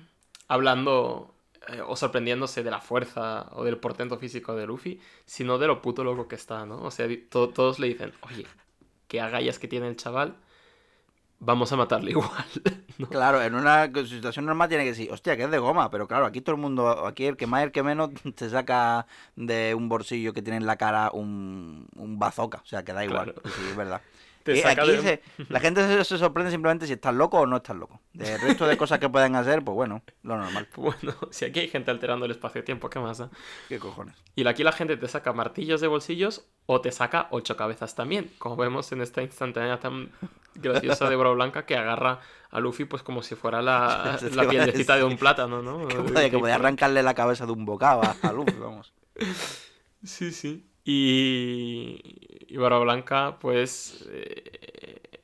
hablando 0.47 1.33
eh, 1.67 1.81
o 1.85 1.95
sorprendiéndose 1.95 2.63
de 2.63 2.71
la 2.71 2.81
fuerza 2.81 3.47
o 3.53 3.63
del 3.63 3.77
portento 3.77 4.17
físico 4.17 4.55
de 4.55 4.67
Luffy, 4.67 4.99
sino 5.25 5.57
de 5.57 5.67
lo 5.67 5.81
puto 5.81 6.03
loco 6.03 6.27
que 6.27 6.35
está, 6.35 6.65
¿no? 6.65 6.81
O 6.83 6.91
sea, 6.91 7.07
to- 7.29 7.49
todos 7.49 7.79
le 7.79 7.87
dicen, 7.87 8.13
oye, 8.21 8.45
qué 9.07 9.21
agallas 9.21 9.59
que 9.59 9.67
tiene 9.67 9.87
el 9.87 9.95
chaval, 9.95 10.35
vamos 11.39 11.71
a 11.71 11.75
matarle 11.77 12.11
igual. 12.11 12.29
¿no? 12.97 13.07
Claro, 13.09 13.41
en 13.41 13.55
una 13.55 13.91
situación 14.05 14.45
normal 14.45 14.69
tiene 14.69 14.83
que 14.83 14.91
decir, 14.91 15.11
hostia, 15.11 15.35
que 15.37 15.43
es 15.43 15.51
de 15.51 15.57
goma, 15.59 15.89
pero 15.89 16.07
claro, 16.07 16.25
aquí 16.25 16.41
todo 16.41 16.55
el 16.55 16.61
mundo, 16.61 17.05
aquí 17.07 17.25
el 17.25 17.37
que 17.37 17.47
más, 17.47 17.63
el 17.63 17.71
que 17.71 17.83
menos, 17.83 18.09
te 18.35 18.49
saca 18.49 19.07
de 19.35 19.73
un 19.75 19.89
bolsillo 19.89 20.33
que 20.33 20.41
tiene 20.41 20.57
en 20.57 20.65
la 20.67 20.75
cara 20.77 21.09
un, 21.13 21.87
un 21.95 22.19
bazooka, 22.19 22.59
o 22.63 22.65
sea, 22.65 22.83
que 22.83 22.93
da 22.93 23.03
igual, 23.05 23.33
Claro. 23.33 23.41
sí, 23.55 23.61
es 23.69 23.75
verdad. 23.75 24.01
Te 24.43 24.55
saca 24.61 24.81
aquí 24.83 24.91
de- 24.91 25.01
se- 25.01 25.21
la 25.49 25.59
gente 25.59 25.85
se, 25.87 26.03
se 26.03 26.17
sorprende 26.17 26.51
simplemente 26.51 26.87
si 26.87 26.93
estás 26.93 27.13
loco 27.13 27.39
o 27.39 27.45
no 27.45 27.57
estás 27.57 27.75
loco. 27.75 27.99
De 28.13 28.37
resto 28.37 28.65
de 28.67 28.77
cosas 28.77 28.99
que 28.99 29.09
pueden 29.09 29.35
hacer, 29.35 29.63
pues 29.63 29.75
bueno, 29.75 30.01
lo 30.23 30.37
normal. 30.37 30.67
Bueno, 30.75 31.15
si 31.31 31.45
aquí 31.45 31.59
hay 31.59 31.67
gente 31.67 31.91
alterando 31.91 32.25
el 32.25 32.31
espacio-tiempo, 32.31 32.89
¿qué 32.89 32.99
más 32.99 33.19
da? 33.19 33.29
¿Qué 33.69 33.79
cojones? 33.79 34.15
Y 34.35 34.45
aquí 34.47 34.63
la 34.63 34.71
gente 34.71 34.97
te 34.97 35.07
saca 35.07 35.33
martillos 35.33 35.81
de 35.81 35.87
bolsillos 35.87 36.45
o 36.65 36.81
te 36.81 36.91
saca 36.91 37.27
ocho 37.31 37.55
cabezas 37.55 37.95
también, 37.95 38.31
como 38.37 38.55
vemos 38.55 38.91
en 38.91 39.01
esta 39.01 39.21
instantánea 39.21 39.79
tan 39.79 40.09
graciosa 40.55 41.09
de 41.09 41.15
Bro 41.15 41.35
Blanca 41.35 41.65
que 41.65 41.75
agarra 41.77 42.19
a 42.49 42.59
Luffy 42.59 42.85
pues 42.85 43.03
como 43.03 43.23
si 43.23 43.35
fuera 43.35 43.61
la, 43.61 44.19
la 44.33 44.45
de 44.95 45.03
un 45.03 45.17
plátano, 45.17 45.61
¿no? 45.61 45.87
Que 45.87 45.95
puede, 45.97 46.29
que 46.31 46.37
puede 46.39 46.53
arrancarle 46.53 47.03
la 47.03 47.13
cabeza 47.13 47.45
de 47.45 47.51
un 47.51 47.65
bocado 47.65 48.01
a 48.21 48.31
Luffy, 48.31 48.57
vamos. 48.59 48.93
Sí, 50.03 50.31
sí. 50.31 50.67
Y, 50.83 52.10
y 52.51 52.57
Barba 52.57 52.79
Blanca 52.79 53.37
pues 53.39 54.05
eh, 54.11 55.23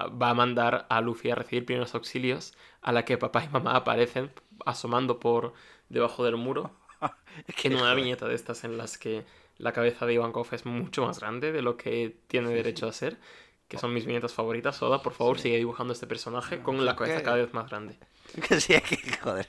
va 0.00 0.30
a 0.30 0.34
mandar 0.34 0.86
a 0.88 1.00
Luffy 1.00 1.30
a 1.30 1.34
recibir 1.34 1.66
primeros 1.66 1.96
auxilios 1.96 2.54
a 2.80 2.92
la 2.92 3.04
que 3.04 3.18
papá 3.18 3.44
y 3.44 3.48
mamá 3.48 3.74
aparecen 3.74 4.30
asomando 4.64 5.18
por 5.18 5.52
debajo 5.88 6.24
del 6.24 6.36
muro. 6.36 6.70
en 7.64 7.74
una 7.74 7.92
viñeta 7.94 8.28
de 8.28 8.36
estas 8.36 8.62
en 8.62 8.78
las 8.78 8.98
que 8.98 9.24
la 9.58 9.72
cabeza 9.72 10.06
de 10.06 10.14
Ivankov 10.14 10.46
es 10.52 10.64
mucho 10.64 11.04
más 11.04 11.18
grande 11.18 11.50
de 11.50 11.60
lo 11.60 11.76
que 11.76 12.16
tiene 12.28 12.48
Sí, 12.48 12.54
derecho 12.54 12.86
a 12.86 12.92
ser, 12.92 13.18
que 13.66 13.76
son 13.76 13.92
mis 13.92 14.06
viñetas 14.06 14.32
favoritas. 14.32 14.80
Oda, 14.80 15.02
por 15.02 15.12
favor, 15.12 15.40
sigue 15.40 15.56
dibujando 15.56 15.92
este 15.92 16.06
personaje 16.06 16.62
con 16.62 16.84
la 16.86 16.94
cabeza 16.94 17.24
cada 17.24 17.36
vez 17.36 17.52
más 17.52 17.68
grande. 17.68 17.98
Que 18.48 18.60
sí, 18.60 18.74
es 18.74 18.82
que, 18.82 18.96
joder, 19.16 19.44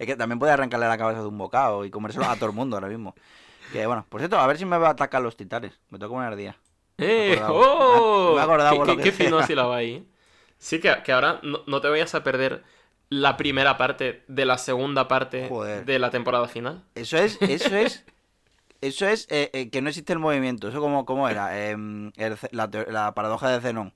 es 0.00 0.06
que 0.06 0.16
también 0.16 0.40
puede 0.40 0.50
arrancarle 0.50 0.88
la 0.88 0.98
cabeza 0.98 1.20
de 1.20 1.28
un 1.28 1.38
bocado 1.38 1.84
y 1.84 1.90
comérselo 1.90 2.24
a 2.24 2.34
todo 2.34 2.46
el 2.46 2.56
mundo 2.56 2.74
ahora 2.74 2.88
mismo. 2.88 3.14
Que 3.72 3.86
bueno, 3.86 4.06
por 4.08 4.20
cierto, 4.20 4.38
a 4.38 4.46
ver 4.46 4.58
si 4.58 4.64
me 4.64 4.78
va 4.78 4.88
a 4.88 4.92
atacar 4.92 5.22
los 5.22 5.36
titanes. 5.36 5.78
Me 5.90 5.98
toca 5.98 6.14
poner 6.14 6.36
día. 6.36 6.56
¡Eh! 6.98 7.34
acordado. 7.40 7.54
¡Oh! 7.54 8.34
Me 8.34 8.40
he 8.40 8.44
acordado 8.44 8.72
¿Qué, 8.72 8.78
lo 8.78 8.84
qué- 8.86 8.96
que 8.96 9.02
qué 9.02 9.12
fino 9.12 9.36
sea. 9.38 9.44
así 9.44 9.54
la 9.54 9.64
va 9.66 9.76
ahí. 9.76 10.06
Sí, 10.58 10.80
que, 10.80 10.94
que 11.04 11.12
ahora 11.12 11.40
no, 11.42 11.60
no 11.66 11.80
te 11.80 11.88
vayas 11.88 12.14
a 12.14 12.22
perder 12.22 12.64
la 13.08 13.36
primera 13.36 13.76
parte 13.76 14.24
de 14.28 14.46
la 14.46 14.58
segunda 14.58 15.06
parte 15.08 15.48
Joder. 15.48 15.84
de 15.84 15.98
la 15.98 16.10
temporada 16.10 16.48
final. 16.48 16.82
Eso 16.94 17.18
es, 17.18 17.40
eso 17.42 17.76
es, 17.76 18.04
eso 18.80 19.06
es 19.06 19.26
eh, 19.30 19.50
eh, 19.52 19.68
que 19.70 19.82
no 19.82 19.88
existe 19.90 20.12
el 20.14 20.18
movimiento. 20.18 20.68
Eso 20.68 20.80
como, 20.80 21.04
como 21.04 21.28
era, 21.28 21.68
Em, 21.68 22.10
el 22.16 22.36
la, 22.52 23.12
paradoja 23.14 23.50
de 23.50 23.60
Zenón. 23.60 23.92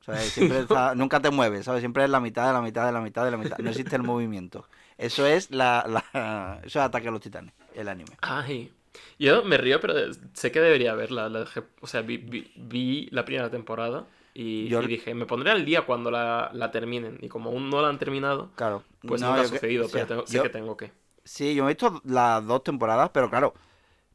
O 0.00 0.04
sea, 0.04 0.16
siempre 0.16 0.58
está- 0.62 0.94
nunca 0.96 1.20
te 1.20 1.30
mueves, 1.30 1.66
¿sabes? 1.66 1.80
Siempre 1.80 2.02
es 2.04 2.10
la 2.10 2.20
mitad 2.20 2.46
de 2.48 2.52
la 2.52 2.60
mitad 2.62 2.84
de 2.86 2.92
la 2.92 3.00
mitad 3.00 3.24
de 3.24 3.30
la 3.30 3.36
mitad. 3.36 3.58
No 3.58 3.70
existe 3.70 3.94
el 3.96 4.02
movimiento. 4.02 4.66
Eso 4.98 5.24
es 5.26 5.50
la, 5.50 5.84
la 5.88 6.58
eso 6.64 6.80
es 6.80 6.84
ataque 6.84 7.08
a 7.08 7.10
los 7.12 7.20
titanes, 7.20 7.54
el 7.74 7.88
anime. 7.88 8.10
Ay. 8.20 8.72
Yo 9.18 9.44
me 9.44 9.56
río, 9.58 9.80
pero 9.80 9.94
sé 10.32 10.50
que 10.50 10.60
debería 10.60 10.94
verla. 10.94 11.28
La 11.28 11.46
o 11.80 11.86
sea, 11.86 12.02
vi, 12.02 12.16
vi- 12.16 12.50
vi 12.56 13.08
la 13.12 13.24
primera 13.24 13.50
temporada 13.50 14.06
y, 14.34 14.68
Yo- 14.68 14.82
y 14.82 14.86
dije, 14.86 15.14
me 15.14 15.26
pondré 15.26 15.50
al 15.50 15.64
día 15.64 15.82
cuando 15.82 16.10
la, 16.10 16.50
la 16.54 16.70
terminen. 16.70 17.18
Y 17.20 17.28
como 17.28 17.50
aún 17.50 17.70
no 17.70 17.82
la 17.82 17.88
han 17.88 17.98
terminado, 17.98 18.50
Claro. 18.56 18.82
pues 19.06 19.20
no, 19.20 19.28
nunca 19.28 19.40
ha 19.40 19.44
que- 19.44 19.50
sucedido, 19.50 19.84
sea, 19.88 19.92
pero 19.92 20.06
tengo- 20.06 20.26
sé 20.26 20.36
yo- 20.36 20.42
que 20.42 20.48
tengo 20.48 20.76
que. 20.76 20.92
Sí, 21.24 21.54
yo 21.54 21.64
he 21.64 21.68
visto 21.68 22.00
las 22.04 22.44
dos 22.46 22.64
temporadas, 22.64 23.10
pero 23.12 23.28
claro, 23.30 23.54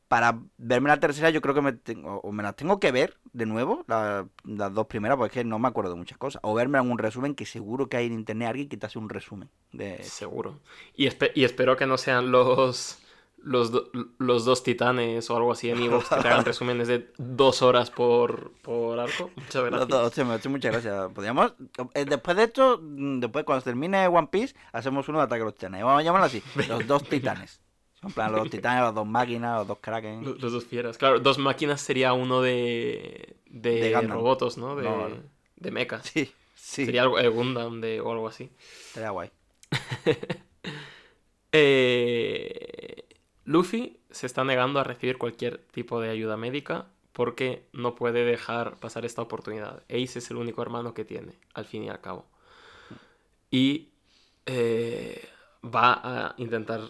para 0.08 0.38
verme 0.58 0.90
la 0.90 1.00
tercera 1.00 1.30
yo 1.30 1.42
creo 1.42 1.54
que 1.56 1.62
me 1.62 1.74
tengo, 1.74 2.20
o 2.20 2.32
me 2.32 2.44
las 2.44 2.56
tengo 2.56 2.80
que 2.80 2.92
ver 2.92 3.18
de 3.34 3.46
nuevo, 3.46 3.84
la- 3.88 4.28
las 4.44 4.74
dos 4.74 4.88
primeras, 4.88 5.18
porque 5.18 5.40
es 5.40 5.44
que 5.44 5.48
no 5.50 5.58
me 5.60 5.68
acuerdo 5.68 5.92
de 5.92 5.98
muchas 5.98 6.18
cosas. 6.18 6.40
O 6.44 6.54
verme 6.54 6.78
en 6.80 6.90
un 6.92 6.98
resumen, 6.98 7.34
que 7.36 7.46
seguro 7.46 7.88
que 7.88 7.98
hay 7.98 8.08
en 8.08 8.14
internet 8.14 8.50
alguien 8.50 8.70
que 8.70 8.78
te 8.78 8.86
hace 8.86 9.00
un 9.00 9.10
resumen. 9.10 9.50
De... 9.72 10.04
Seguro. 10.04 10.60
Y, 10.96 11.06
espe- 11.08 11.32
y 11.36 11.44
espero 11.44 11.76
que 11.78 11.86
no 11.86 11.98
sean 11.98 12.32
los, 12.32 13.00
los, 13.46 13.72
do- 13.72 13.90
los 14.18 14.44
dos 14.44 14.64
titanes 14.64 15.30
o 15.30 15.38
algo 15.38 15.52
así 15.52 15.70
en 15.70 15.82
Evox 15.82 16.10
que 16.10 16.16
te 16.16 16.28
hagan 16.28 16.44
resúmenes 16.52 16.88
de 16.88 17.12
dos 17.18 17.62
horas 17.62 17.92
por, 17.92 18.52
por 18.62 19.00
arco. 19.00 19.30
Muchas 19.36 19.64
gracias. 19.64 20.48
muchas. 20.48 20.86
Podríamos, 21.14 21.54
eh, 21.94 22.06
después 22.06 22.36
de 22.38 22.44
esto, 22.44 22.80
mm, 22.82 23.20
después 23.20 23.46
cuando 23.46 23.64
termine 23.64 24.08
One 24.08 24.28
Piece, 24.32 24.56
hacemos 24.74 25.08
uno 25.10 25.20
de 25.20 25.26
ataque 25.26 25.44
a 25.44 25.46
los 25.46 25.54
titanes. 25.54 25.84
Vamos 25.84 26.00
a 26.02 26.04
llamarlo 26.04 26.26
así, 26.26 26.42
los 26.68 26.88
dos 26.88 27.04
titanes. 27.04 27.62
En 28.04 28.12
plan, 28.12 28.32
los 28.32 28.42
dos 28.42 28.50
titanes, 28.52 28.82
las 28.84 28.94
dos 28.94 29.06
máquinas, 29.08 29.60
los 29.60 29.68
dos 29.68 29.78
kraken. 29.80 30.24
Los, 30.24 30.42
los 30.42 30.52
dos 30.52 30.66
fieras. 30.66 30.98
Claro, 30.98 31.20
dos 31.20 31.38
máquinas 31.38 31.82
sería 31.82 32.14
uno 32.14 32.42
de, 32.42 33.38
de, 33.48 33.80
De 33.80 33.94
Gundam. 33.94 34.12
robotos, 34.12 34.58
¿no? 34.58 34.76
De, 34.76 34.84
No. 34.84 35.08
de 35.56 35.72
mechas. 35.72 36.04
Sí, 36.06 36.32
sí, 36.56 36.86
Sería 36.86 37.02
algo, 37.04 37.18
el 37.20 37.30
Gundam 37.32 37.80
de, 37.82 38.02
o 38.02 38.12
algo 38.12 38.28
así. 38.28 38.50
estaría 38.88 39.10
guay. 39.12 39.30
Eh, 41.58 43.05
Luffy 43.46 44.00
se 44.10 44.26
está 44.26 44.44
negando 44.44 44.80
a 44.80 44.84
recibir 44.84 45.18
cualquier 45.18 45.60
tipo 45.72 46.02
de 46.02 46.10
ayuda 46.10 46.36
médica 46.36 46.88
porque 47.14 47.66
no 47.72 47.96
puede 47.96 48.26
dejar 48.26 48.76
pasar 48.78 49.06
esta 49.06 49.22
oportunidad. 49.22 49.84
Ace 49.88 50.20
es 50.20 50.32
el 50.32 50.38
único 50.38 50.62
hermano 50.62 50.94
que 50.94 51.06
tiene, 51.06 51.40
al 51.54 51.66
fin 51.66 51.84
y 51.84 51.90
al 51.90 52.02
cabo. 52.02 52.26
Y 53.50 53.90
eh, 54.46 55.30
va 55.64 55.94
a 56.04 56.36
intentar 56.38 56.82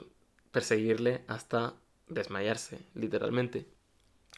perseguirle 0.52 1.23
hasta 1.27 1.76
desmayarse, 2.07 2.80
literalmente. 2.95 3.68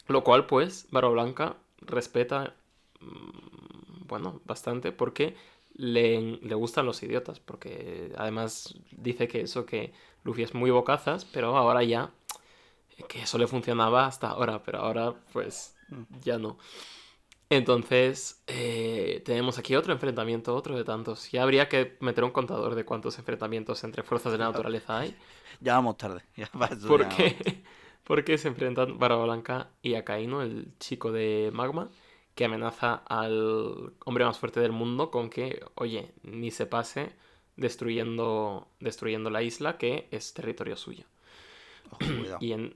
Lo 0.07 0.23
cual, 0.23 0.45
pues, 0.45 0.88
Barba 0.91 1.10
Blanca 1.10 1.56
respeta, 1.80 2.56
mm, 2.99 4.07
bueno, 4.07 4.41
bastante 4.45 4.91
porque 4.91 5.35
le, 5.73 6.38
le 6.41 6.56
gustan 6.56 6.85
los 6.85 7.02
idiotas. 7.03 7.39
Porque 7.39 8.11
además 8.18 8.76
dice 8.91 9.27
que 9.27 9.41
eso, 9.41 9.65
que 9.65 9.94
Luffy 10.23 10.44
es 10.44 10.53
muy 10.53 10.72
bocazas, 10.72 11.26
pero 11.26 11.56
ahora 11.57 11.84
ya, 11.84 12.11
que 13.07 13.22
eso 13.22 13.38
le 13.38 13.48
funcionaba 13.48 14.06
hasta 14.06 14.30
ahora, 14.30 14.64
pero 14.64 14.80
ahora, 14.80 15.14
pues, 15.31 15.76
ya 16.23 16.38
no. 16.38 16.57
Entonces, 17.49 18.44
eh, 18.48 19.22
tenemos 19.26 19.57
aquí 19.57 19.76
otro 19.76 19.94
enfrentamiento, 19.94 20.53
otro 20.53 20.76
de 20.76 20.84
tantos. 20.84 21.31
Ya 21.31 21.44
habría 21.44 21.69
que 21.69 21.98
meter 22.02 22.26
un 22.26 22.31
contador 22.31 22.76
de 22.76 22.84
cuántos 22.84 23.18
enfrentamientos 23.19 23.84
entre 23.85 24.03
fuerzas 24.03 24.34
de 24.34 24.38
la 24.38 24.45
naturaleza 24.45 24.99
hay. 24.99 25.15
Ya 25.60 25.73
vamos 25.73 25.98
tarde. 25.98 26.22
Ya 26.35 26.52
¿Por 26.88 27.07
qué? 27.10 27.64
Porque 28.03 28.38
se 28.38 28.48
enfrentan 28.48 28.99
Barba 28.99 29.23
Blanca 29.23 29.72
y 29.81 29.95
Akainu, 29.95 30.41
el 30.41 30.77
chico 30.77 31.11
de 31.11 31.49
Magma, 31.52 31.89
que 32.35 32.45
amenaza 32.45 33.02
al 33.07 33.94
hombre 34.06 34.23
más 34.23 34.38
fuerte 34.38 34.60
del 34.60 34.72
mundo 34.72 35.10
con 35.10 35.31
que, 35.31 35.65
oye, 35.73 36.14
ni 36.22 36.52
se 36.52 36.68
pase 36.68 37.11
destruyendo, 37.57 38.67
destruyendo 38.79 39.29
la 39.29 39.41
isla, 39.41 39.77
que 39.77 40.07
es 40.11 40.34
territorio 40.34 40.77
suyo. 40.77 41.05
Cuidado. 41.97 42.38
Y 42.39 42.53
en, 42.53 42.75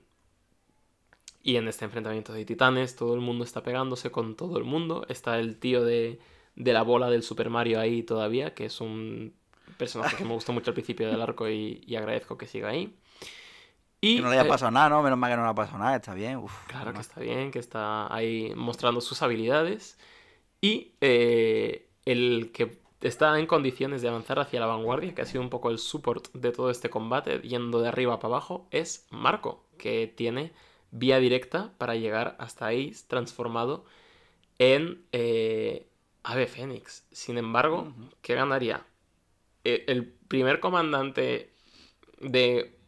y 1.42 1.56
en 1.56 1.68
este 1.68 1.84
enfrentamiento 1.84 2.32
de 2.32 2.44
titanes, 2.44 2.94
todo 2.96 3.14
el 3.14 3.20
mundo 3.20 3.44
está 3.44 3.62
pegándose 3.62 4.10
con 4.10 4.36
todo 4.36 4.58
el 4.58 4.64
mundo. 4.64 5.06
Está 5.08 5.38
el 5.38 5.58
tío 5.58 5.84
de, 5.84 6.20
de 6.56 6.72
la 6.72 6.82
bola 6.82 7.10
del 7.10 7.22
Super 7.22 7.50
Mario 7.50 7.80
ahí 7.80 8.02
todavía, 8.02 8.54
que 8.54 8.66
es 8.66 8.80
un 8.80 9.34
personaje 9.78 10.16
que 10.16 10.24
me 10.24 10.34
gustó 10.34 10.52
mucho 10.52 10.70
al 10.70 10.74
principio 10.74 11.08
del 11.08 11.22
arco 11.22 11.48
y, 11.48 11.82
y 11.86 11.96
agradezco 11.96 12.36
que 12.36 12.46
siga 12.46 12.68
ahí. 12.68 12.94
Y, 14.00 14.16
Que 14.16 14.22
no 14.22 14.30
le 14.30 14.38
haya 14.38 14.46
eh, 14.46 14.48
pasado 14.48 14.72
nada, 14.72 14.88
¿no? 14.88 15.02
Menos 15.02 15.18
mal 15.18 15.30
que 15.30 15.36
no 15.36 15.44
le 15.44 15.50
ha 15.50 15.54
pasado 15.54 15.78
nada, 15.78 15.96
está 15.96 16.14
bien. 16.14 16.36
Uf, 16.38 16.66
Claro 16.66 16.92
que 16.92 17.00
está 17.00 17.20
bien, 17.20 17.50
que 17.50 17.60
está 17.60 18.12
ahí 18.12 18.52
mostrando 18.56 19.00
sus 19.00 19.22
habilidades. 19.22 19.96
Y 20.60 20.92
eh, 21.00 21.88
el 22.04 22.50
que 22.52 22.81
está 23.02 23.38
en 23.38 23.46
condiciones 23.46 24.02
de 24.02 24.08
avanzar 24.08 24.38
hacia 24.38 24.60
la 24.60 24.66
vanguardia, 24.66 25.14
que 25.14 25.22
ha 25.22 25.26
sido 25.26 25.42
un 25.42 25.50
poco 25.50 25.70
el 25.70 25.78
support 25.78 26.32
de 26.32 26.52
todo 26.52 26.70
este 26.70 26.90
combate, 26.90 27.40
yendo 27.40 27.80
de 27.80 27.88
arriba 27.88 28.18
para 28.18 28.34
abajo, 28.34 28.66
es 28.70 29.06
Marco, 29.10 29.64
que 29.78 30.12
tiene 30.14 30.52
vía 30.90 31.18
directa 31.18 31.72
para 31.78 31.96
llegar 31.96 32.36
hasta 32.38 32.68
Ace 32.68 33.04
transformado 33.08 33.84
en 34.58 35.04
eh, 35.12 35.88
Ave 36.22 36.46
Fénix. 36.46 37.04
Sin 37.10 37.38
embargo. 37.38 37.92
¿qué 38.20 38.34
ganaría? 38.34 38.86
Eh, 39.64 39.84
El 39.88 40.06
primer 40.06 40.60
comandante 40.60 41.52
de 42.20 42.78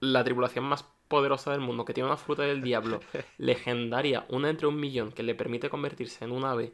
la 0.00 0.24
tripulación 0.24 0.64
más 0.64 0.84
poderosa 1.08 1.52
del 1.52 1.60
mundo, 1.60 1.84
que 1.84 1.94
tiene 1.94 2.08
una 2.08 2.16
fruta 2.16 2.42
del 2.42 2.62
diablo 2.62 3.00
legendaria, 3.38 4.26
una 4.28 4.50
entre 4.50 4.66
un 4.66 4.78
millón, 4.78 5.12
que 5.12 5.22
le 5.22 5.34
permite 5.34 5.70
convertirse 5.70 6.24
en 6.24 6.32
un 6.32 6.44
ave 6.44 6.72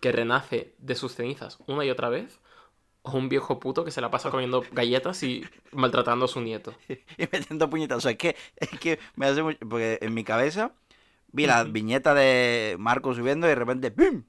que 0.00 0.12
renace 0.12 0.74
de 0.78 0.94
sus 0.94 1.14
cenizas 1.14 1.58
una 1.66 1.84
y 1.84 1.90
otra 1.90 2.08
vez, 2.08 2.40
o 3.02 3.12
un 3.12 3.28
viejo 3.28 3.60
puto 3.60 3.84
que 3.84 3.90
se 3.90 4.00
la 4.00 4.10
pasa 4.10 4.30
comiendo 4.30 4.64
galletas 4.72 5.22
y 5.22 5.44
maltratando 5.72 6.26
a 6.26 6.28
su 6.28 6.40
nieto. 6.40 6.74
y 6.88 7.28
metiendo 7.32 7.70
puñetazos. 7.70 8.06
Es 8.06 8.18
que, 8.18 8.36
es 8.56 8.68
que 8.78 8.98
me 9.16 9.26
hace 9.26 9.42
mucho. 9.42 9.58
Porque 9.60 9.98
en 10.02 10.14
mi 10.14 10.24
cabeza 10.24 10.72
vi 11.32 11.46
la 11.46 11.64
viñeta 11.64 12.14
de 12.14 12.76
Marco 12.78 13.14
subiendo 13.14 13.46
y 13.46 13.50
de 13.50 13.54
repente 13.54 13.90
¡pim! 13.90 14.24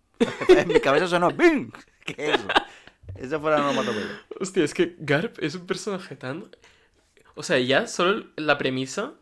En 0.49 0.68
mi 0.68 0.80
cabeza 0.80 1.07
sonó 1.07 1.36
¡pim! 1.36 1.72
¿Qué 2.06 2.15
es 2.18 2.40
eso? 2.40 2.48
Esa 3.15 3.40
fue 3.40 3.52
la 3.52 3.57
onomatopeya. 3.57 4.22
Hostia, 4.40 4.64
es 4.64 4.73
que 4.73 4.95
Garp 4.99 5.38
es 5.40 5.56
un 5.56 5.65
personaje 5.65 6.15
tan... 6.15 6.49
O 7.36 7.44
sea, 7.44 7.60
ya 7.60 7.88
solo 7.88 8.28
la 8.36 8.57
premisa 8.57 9.15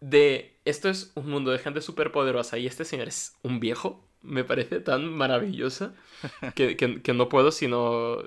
de 0.00 0.56
esto 0.64 0.88
es 0.88 1.12
un 1.14 1.28
mundo 1.30 1.50
de 1.50 1.58
gente 1.58 1.80
súper 1.80 2.12
poderosa 2.12 2.58
y 2.58 2.66
este 2.66 2.84
señor 2.84 3.08
es 3.08 3.36
un 3.42 3.60
viejo, 3.60 4.04
me 4.22 4.44
parece 4.44 4.80
tan 4.80 5.12
maravillosa 5.12 5.94
que, 6.54 6.76
que- 6.76 7.02
que 7.02 7.14
no 7.14 7.28
puedo 7.28 7.50
sino, 7.52 8.18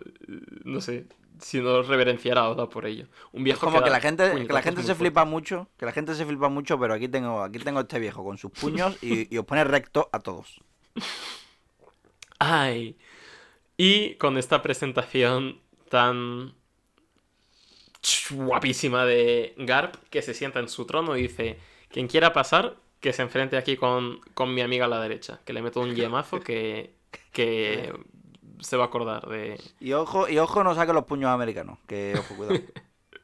no 0.64 0.82
sé, 0.82 1.08
sino 1.40 1.82
reverenciar 1.84 2.38
a 2.38 2.50
Oda 2.50 2.70
por 2.70 2.86
ello. 2.86 3.08
Un 3.32 3.42
Es 3.42 3.46
viejo 3.46 3.66
como 3.66 3.80
da 3.80 3.86
que 3.86 3.90
la 3.90 4.00
gente, 4.02 4.46
que 4.48 4.54
la 4.54 4.62
gente 4.62 4.84
se 4.84 4.96
flipa 4.96 5.26
mucho, 5.26 5.70
que 5.78 5.86
la 5.86 5.92
gente 5.92 6.14
se 6.16 6.26
flipa 6.26 6.50
mucho, 6.50 6.80
pero 6.80 6.94
aquí 6.94 7.08
tengo, 7.08 7.42
aquí 7.44 7.60
tengo 7.60 7.80
este 7.82 8.00
viejo 8.00 8.24
con 8.24 8.38
sus 8.38 8.52
puños 8.52 8.98
y, 9.02 9.34
y 9.34 9.38
os 9.38 9.46
pone 9.46 9.64
recto 9.64 10.10
a 10.12 10.20
todos. 10.20 10.62
Ay. 12.40 12.98
Y 13.78 14.16
con 14.16 14.38
esta 14.38 14.62
presentación 14.62 15.62
tan 15.90 16.54
guapísima 18.32 19.06
de 19.06 19.54
Garp, 19.58 19.96
que 20.10 20.22
se 20.22 20.34
sienta 20.34 20.60
en 20.60 20.70
su 20.70 20.86
trono 20.86 21.18
y 21.18 21.24
dice, 21.24 21.60
quien 21.90 22.08
quiera 22.08 22.34
pasar, 22.34 22.76
que 23.00 23.14
se 23.14 23.22
enfrente 23.22 23.58
aquí 23.58 23.78
con, 23.78 24.22
con 24.34 24.54
mi 24.54 24.62
amiga 24.62 24.86
a 24.86 24.88
la 24.88 25.02
derecha, 25.02 25.42
que 25.46 25.54
le 25.54 25.62
meto 25.62 25.82
un 25.82 25.96
yemazo 25.96 26.40
que, 26.40 26.94
que 27.32 27.94
se 28.60 28.78
va 28.78 28.86
a 28.86 28.88
acordar 28.88 29.28
de... 29.28 29.60
Y 29.80 29.94
ojo, 29.94 30.30
y 30.30 30.38
ojo 30.38 30.64
no 30.64 30.76
saque 30.76 30.94
los 30.94 31.06
puños 31.06 31.30
americanos, 31.30 31.80
que 31.88 32.16
ojo, 32.18 32.36
cuidado. 32.36 32.60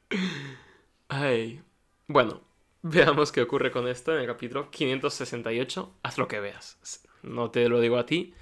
Ay. 1.09 1.61
Bueno, 2.07 2.41
veamos 2.81 3.31
qué 3.31 3.41
ocurre 3.41 3.71
con 3.71 3.87
esto 3.87 4.13
en 4.13 4.21
el 4.21 4.27
capítulo 4.27 4.71
568. 4.71 5.93
Haz 6.03 6.17
lo 6.17 6.27
que 6.27 6.39
veas. 6.39 7.03
No 7.21 7.51
te 7.51 7.67
lo 7.69 7.79
digo 7.79 7.97
a 7.97 8.05
ti, 8.05 8.33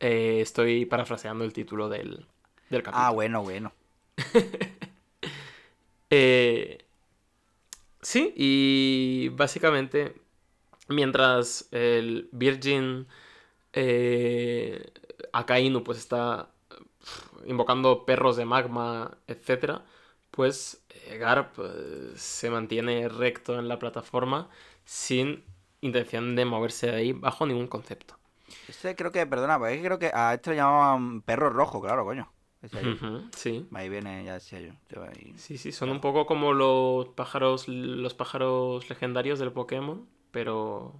eh, 0.00 0.40
estoy 0.40 0.86
parafraseando 0.86 1.44
el 1.44 1.52
título 1.52 1.88
del, 1.88 2.26
del 2.68 2.82
capítulo. 2.82 3.06
Ah, 3.06 3.10
bueno, 3.10 3.42
bueno. 3.42 3.72
Eh, 6.10 6.84
sí, 8.02 8.34
y 8.36 9.28
básicamente, 9.30 10.14
mientras 10.88 11.68
el 11.70 12.28
Virgin 12.32 13.06
eh, 13.72 14.92
Akainu 15.32 15.84
pues 15.84 15.98
está 15.98 16.50
invocando 17.46 18.04
perros 18.04 18.36
de 18.36 18.44
magma, 18.44 19.18
etcétera, 19.26 19.84
pues 20.30 20.82
eh, 21.06 21.18
Garp 21.18 21.58
eh, 21.58 22.12
se 22.16 22.50
mantiene 22.50 23.08
recto 23.08 23.58
en 23.58 23.68
la 23.68 23.78
plataforma 23.78 24.48
sin 24.84 25.44
intención 25.80 26.36
de 26.36 26.44
moverse 26.44 26.88
de 26.88 26.96
ahí 26.96 27.12
bajo 27.12 27.46
ningún 27.46 27.68
concepto. 27.68 28.16
Este 28.68 28.94
creo 28.96 29.12
que, 29.12 29.26
perdona, 29.26 29.58
pues 29.58 29.80
creo 29.82 29.98
que 29.98 30.08
a 30.12 30.38
lo 30.44 30.52
llamaban 30.52 31.22
perro 31.22 31.50
rojo, 31.50 31.80
claro, 31.80 32.04
coño. 32.04 32.30
Decía 32.62 32.82
yo. 32.82 32.90
Ujú, 32.92 33.22
sí. 33.34 33.66
Ahí 33.72 33.88
viene, 33.88 34.24
ya 34.24 34.34
decía 34.34 34.60
yo. 34.60 34.72
Sí, 35.36 35.56
sí, 35.58 35.72
son 35.72 35.90
un 35.90 36.00
poco 36.00 36.26
como 36.26 36.52
los 36.52 37.08
pájaros, 37.08 37.68
los 37.68 38.14
pájaros 38.14 38.88
legendarios 38.90 39.38
del 39.38 39.52
Pokémon, 39.52 40.06
pero, 40.30 40.92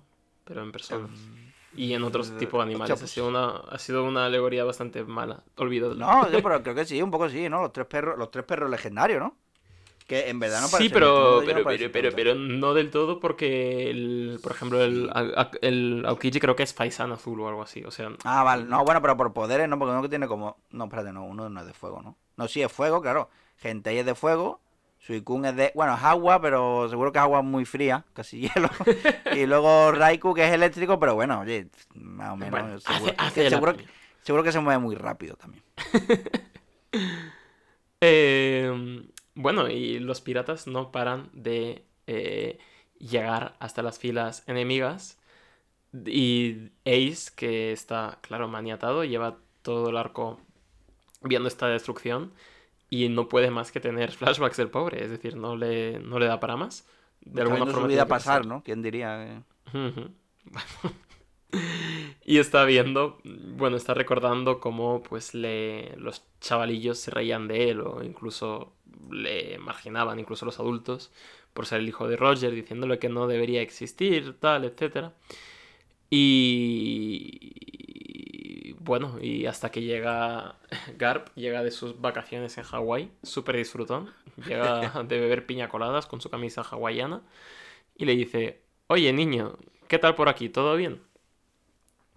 pero 0.45 0.63
en 0.63 0.73
personas. 0.73 1.11
Y 1.77 1.93
en 1.93 2.03
otros 2.03 2.31
eh, 2.31 2.35
tipos 2.39 2.59
de 2.59 2.71
animales. 2.71 3.03
hostia, 3.03 3.05
Ha 3.05 3.09
sido 3.09 3.29
una, 3.29 3.49
ha 3.59 3.79
sido 3.79 4.05
una 4.05 4.27
alegoría 4.27 4.65
bastante 4.65 5.05
mala. 5.05 5.45
Olvídalo. 5.57 5.95
No, 5.95 6.31
yo, 6.31 6.43
pero 6.43 6.63
creo 6.63 6.75
que 6.75 6.85
sí, 6.85 7.01
un 7.03 7.11
poco 7.11 7.29
sí, 7.29 7.49
¿no? 7.49 7.63
Los 7.63 7.73
tres 7.73 7.87
perros, 7.87 8.19
los 8.19 8.31
tres 8.31 8.45
perros 8.45 8.71
legendarios, 8.71 9.21
¿no? 9.21 9.37
Que 10.11 10.29
en 10.29 10.41
verdad 10.41 10.61
no 10.61 10.67
sí, 10.67 10.73
parecen 10.73 10.93
pero, 10.93 11.41
pero, 11.47 11.59
no 11.59 11.65
parece 11.65 11.89
pero, 11.89 12.11
pero, 12.11 12.35
no 12.35 12.75
del 12.75 12.91
todo 12.91 13.21
porque, 13.21 13.89
el, 13.91 14.41
por 14.43 14.51
ejemplo, 14.51 14.83
el, 14.83 15.09
el 15.63 16.05
Aokiji 16.05 16.41
creo 16.41 16.57
que 16.57 16.65
es 16.65 16.75
Faisan 16.75 17.13
azul 17.13 17.41
o 17.41 17.47
algo 17.47 17.63
así. 17.63 17.85
O 17.85 17.93
sea, 17.93 18.09
Ah, 18.25 18.43
vale. 18.43 18.65
No, 18.65 18.85
bueno, 18.85 19.01
pero 19.01 19.17
por 19.17 19.33
poderes, 19.33 19.69
no, 19.69 19.79
porque 19.79 19.93
uno 19.93 20.03
que 20.03 20.09
tiene 20.09 20.27
como. 20.27 20.57
No, 20.71 20.87
espérate, 20.87 21.13
no, 21.13 21.23
uno 21.23 21.49
no 21.49 21.61
es 21.61 21.67
de 21.69 21.75
fuego, 21.75 22.03
¿no? 22.03 22.17
No, 22.37 22.49
sí 22.49 22.61
es 22.61 22.73
fuego, 22.73 23.01
claro. 23.01 23.31
Gentei 23.59 23.99
es 23.99 24.05
de 24.05 24.17
fuego. 24.17 24.61
Suicune 24.99 25.51
es 25.51 25.55
de. 25.55 25.71
Bueno, 25.77 25.95
es 25.95 26.03
agua, 26.03 26.41
pero 26.43 26.89
seguro 26.89 27.13
que 27.13 27.19
es 27.21 27.23
agua 27.23 27.43
muy 27.43 27.65
fría, 27.65 28.05
casi 28.13 28.41
hielo. 28.53 28.69
y 29.33 29.47
luego 29.47 29.93
Raikou, 29.93 30.35
que 30.35 30.45
es 30.45 30.53
eléctrico, 30.53 30.99
pero 30.99 31.15
bueno, 31.15 31.39
oye, 31.39 31.69
más 31.95 32.33
o 32.33 32.37
menos. 32.37 32.51
Bueno, 32.51 32.81
seguro, 32.81 33.13
hace- 33.13 33.15
hace 33.17 33.43
que 33.45 33.51
seguro, 33.51 33.77
seguro 34.23 34.43
que 34.43 34.51
se 34.51 34.59
mueve 34.59 34.81
muy 34.81 34.97
rápido 34.97 35.37
también. 35.37 35.63
Eh, 38.03 39.03
bueno, 39.41 39.69
y 39.69 39.99
los 39.99 40.21
piratas 40.21 40.67
no 40.67 40.93
paran 40.93 41.31
de 41.33 41.85
eh, 42.07 42.59
llegar 42.99 43.57
hasta 43.59 43.83
las 43.83 43.99
filas 43.99 44.45
enemigas. 44.47 45.19
Y 46.07 46.71
Ace, 46.85 47.33
que 47.35 47.73
está, 47.73 48.19
claro, 48.21 48.49
maniatado, 48.49 49.05
lleva 49.05 49.39
todo 49.63 49.91
el 49.91 49.97
arco 49.97 50.39
viendo 51.23 51.49
esta 51.49 51.67
destrucción 51.69 52.33
y 52.89 53.09
no 53.09 53.29
puede 53.29 53.51
más 53.51 53.73
que 53.73 53.81
tener 53.81 54.13
flashbacks 54.17 54.57
del 54.57 54.71
pobre, 54.71 55.05
es 55.05 55.11
decir, 55.11 55.37
no 55.37 55.57
le, 55.57 55.99
no 55.99 56.19
le 56.19 56.27
da 56.27 56.41
para 56.41 56.57
más. 56.57 56.87
De 57.21 57.43
alguna 57.43 57.67
forma 57.67 57.83
su 57.83 57.89
vida 57.89 57.89
tiene 57.89 58.05
que 58.05 58.09
pasar, 58.09 58.39
pasar. 58.39 58.47
¿no? 58.47 58.63
¿Quién 58.63 58.83
diría? 58.83 59.43
Ujú. 59.73 60.11
y 62.25 62.39
está 62.39 62.65
viendo, 62.65 63.19
bueno, 63.25 63.77
está 63.77 63.95
recordando 63.95 64.61
cómo 64.61 65.03
pues 65.03 65.35
le 65.35 65.97
los 65.97 66.23
chavalillos 66.41 66.99
se 66.99 67.11
reían 67.11 67.49
de 67.49 67.71
él 67.71 67.81
o 67.81 68.03
incluso 68.03 68.73
le 69.11 69.59
marginaban, 69.59 70.19
incluso 70.19 70.47
los 70.47 70.59
adultos, 70.61 71.11
por 71.53 71.67
ser 71.67 71.81
el 71.81 71.89
hijo 71.89 72.09
de 72.09 72.17
Roger, 72.17 72.53
diciéndole 72.53 72.99
que 72.99 73.09
no 73.09 73.27
debería 73.27 73.63
existir, 73.63 74.37
tal, 74.39 74.65
etcétera. 74.65 75.13
Y 76.11 77.51
bueno, 78.81 79.19
y 79.21 79.47
hasta 79.47 79.71
que 79.71 79.83
llega 79.83 80.57
Garp, 80.99 81.29
llega 81.37 81.63
de 81.63 81.71
sus 81.71 82.01
vacaciones 82.01 82.59
en 82.59 82.65
Hawái, 82.65 83.11
súper 83.23 83.57
disfrutón, 83.57 84.11
llega 84.47 85.03
de 85.09 85.21
beber 85.21 85.47
piña 85.47 85.69
coladas 85.69 86.07
con 86.07 86.21
su 86.21 86.31
camisa 86.31 86.63
hawaiana 86.63 87.23
y 87.97 88.05
le 88.05 88.17
dice, 88.17 88.63
oye 88.89 89.13
niño, 89.13 89.57
¿qué 89.89 89.99
tal 89.99 90.15
por 90.15 90.29
aquí? 90.29 90.49
¿Todo 90.49 90.77
bien? 90.77 91.01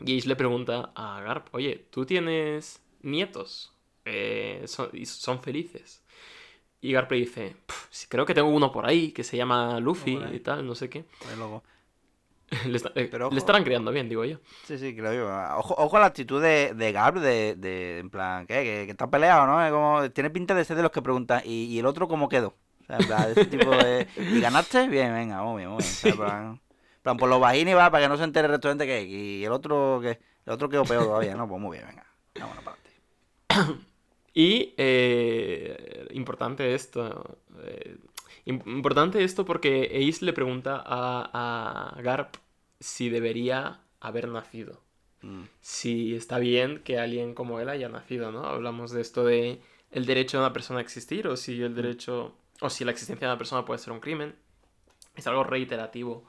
Y 0.05 0.17
Ace 0.17 0.27
le 0.27 0.35
pregunta 0.35 0.91
a 0.95 1.21
Garp, 1.21 1.47
oye, 1.53 1.85
¿tú 1.89 2.05
tienes 2.05 2.81
nietos? 3.01 3.73
Eh, 4.05 4.63
son, 4.67 4.89
y 4.93 5.05
son 5.05 5.41
felices. 5.41 6.03
Y 6.81 6.91
Garp 6.91 7.09
le 7.11 7.17
dice, 7.19 7.55
"Pf, 7.65 7.87
sí, 7.89 8.07
creo 8.09 8.25
que 8.25 8.33
tengo 8.33 8.49
uno 8.49 8.71
por 8.71 8.85
ahí 8.85 9.11
que 9.11 9.23
se 9.23 9.37
llama 9.37 9.79
Luffy 9.79 10.19
y 10.33 10.39
tal, 10.39 10.65
no 10.65 10.75
sé 10.75 10.89
qué. 10.89 11.05
Luego- 11.37 11.63
le, 12.67 12.75
está- 12.77 12.91
eh, 12.95 13.07
Pero 13.09 13.29
le 13.31 13.37
estarán 13.39 13.63
criando 13.63 13.91
bien, 13.91 14.09
digo 14.09 14.25
yo. 14.25 14.37
Sí, 14.67 14.77
sí, 14.77 14.95
creo 14.95 15.13
yo. 15.13 15.57
Ojo, 15.57 15.75
ojo 15.77 15.97
a 15.97 16.01
la 16.01 16.05
actitud 16.07 16.41
de, 16.41 16.73
de 16.75 16.91
Garb, 16.91 17.19
de, 17.19 17.55
de, 17.55 17.99
en 17.99 18.09
plan, 18.09 18.45
¿qué? 18.45 18.55
Que, 18.63 18.85
que 18.85 18.91
está 18.91 19.09
peleado, 19.09 19.47
¿no? 19.47 19.71
Como, 19.71 20.11
tiene 20.11 20.29
pinta 20.29 20.53
de 20.53 20.65
ser 20.65 20.75
de 20.77 20.83
los 20.83 20.91
que 20.91 21.01
preguntan, 21.01 21.41
¿y, 21.45 21.65
y 21.65 21.79
el 21.79 21.85
otro 21.85 22.07
cómo 22.07 22.27
quedó? 22.29 22.55
O 22.81 22.85
sea, 22.85 22.97
en 22.97 23.07
plan, 23.07 23.31
ese 23.31 23.45
tipo 23.45 23.71
de... 23.71 24.05
¿Y 24.17 24.41
ganaste? 24.41 24.87
Bien, 24.89 25.13
venga, 25.13 25.41
muy 25.41 25.59
bien, 25.61 25.69
muy 25.69 25.81
bien. 25.81 25.89
O 25.89 25.99
sea, 26.01 26.11
en 26.11 26.17
plan, 26.17 26.61
en 26.61 26.62
plan, 27.03 27.17
por 27.17 27.29
los 27.29 27.39
bajini 27.39 27.73
va, 27.73 27.91
para 27.91 28.05
que 28.05 28.09
no 28.09 28.17
se 28.17 28.23
entere 28.23 28.45
el 28.47 28.51
restaurante 28.53 28.85
que 28.87 29.03
Y 29.03 29.43
el 29.45 29.51
otro, 29.51 29.99
que 30.01 30.19
El 30.45 30.53
otro 30.53 30.69
quedó 30.69 30.83
peor 30.83 31.03
todavía, 31.05 31.35
¿no? 31.35 31.47
Pues 31.47 31.61
muy 31.61 31.77
bien, 31.77 31.87
venga. 31.89 32.05
Vámonos 32.39 32.63
para 32.63 32.77
adelante. 33.49 33.83
Y 34.35 34.73
eh, 34.77 36.07
importante 36.11 36.73
esto. 36.73 37.37
eh, 37.63 37.97
im- 38.45 38.63
importante 38.65 39.23
esto 39.23 39.45
porque 39.45 39.91
Ace 40.09 40.25
le 40.25 40.33
pregunta 40.33 40.81
a, 40.83 41.93
a 41.95 42.01
Garp 42.01 42.35
si 42.79 43.09
debería 43.09 43.81
haber 43.99 44.27
nacido. 44.29 44.81
Mm. 45.21 45.43
Si 45.61 46.15
está 46.15 46.39
bien 46.39 46.79
que 46.83 46.97
alguien 46.99 47.35
como 47.35 47.59
él 47.59 47.69
haya 47.69 47.89
nacido, 47.89 48.31
¿no? 48.31 48.43
Hablamos 48.45 48.91
de 48.91 49.01
esto 49.01 49.23
de 49.23 49.61
el 49.91 50.05
derecho 50.07 50.37
de 50.37 50.45
una 50.45 50.53
persona 50.53 50.79
a 50.79 50.81
existir 50.81 51.27
o 51.27 51.37
si 51.37 51.61
el 51.61 51.75
derecho 51.75 52.35
o 52.59 52.69
si 52.71 52.83
la 52.85 52.91
existencia 52.91 53.27
de 53.27 53.33
una 53.33 53.37
persona 53.37 53.65
puede 53.65 53.77
ser 53.79 53.93
un 53.93 53.99
crimen. 53.99 54.33
Es 55.15 55.27
algo 55.27 55.43
reiterativo 55.43 56.25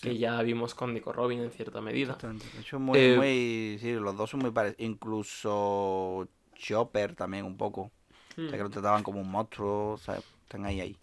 que 0.00 0.16
ya 0.18 0.40
vimos 0.42 0.74
con 0.74 0.94
Nico 0.94 1.12
Robin 1.12 1.40
en 1.40 1.50
cierta 1.50 1.80
medida. 1.80 2.18
De 2.52 2.60
hecho, 2.60 2.78
muy, 2.78 3.00
Eh, 3.00 3.08
muy. 3.08 3.78
Sí, 3.80 3.92
los 3.92 4.16
dos 4.16 4.30
son 4.30 4.40
muy 4.40 4.50
parecidos. 4.50 4.80
Incluso 4.90 6.28
Chopper 6.54 7.14
también 7.14 7.44
un 7.44 7.56
poco. 7.56 7.82
O 7.82 8.48
sea, 8.48 8.58
que 8.58 8.64
lo 8.64 8.70
trataban 8.70 9.02
como 9.02 9.20
un 9.20 9.30
monstruo. 9.30 9.92
O 9.94 9.98
sea, 9.98 10.22
están 10.44 10.64
ahí, 10.66 10.80
ahí. 10.80 10.96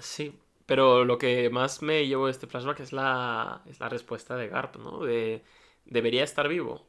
Sí, 0.00 0.38
pero 0.66 1.04
lo 1.04 1.18
que 1.18 1.50
más 1.50 1.82
me 1.82 2.06
llevó 2.06 2.26
de 2.26 2.32
este 2.32 2.46
flashback 2.46 2.80
es 2.80 2.92
la, 2.92 3.62
es 3.66 3.80
la 3.80 3.88
respuesta 3.88 4.36
de 4.36 4.48
Garp, 4.48 4.76
¿no? 4.76 5.00
De, 5.04 5.42
¿debería 5.84 6.24
estar 6.24 6.48
vivo? 6.48 6.86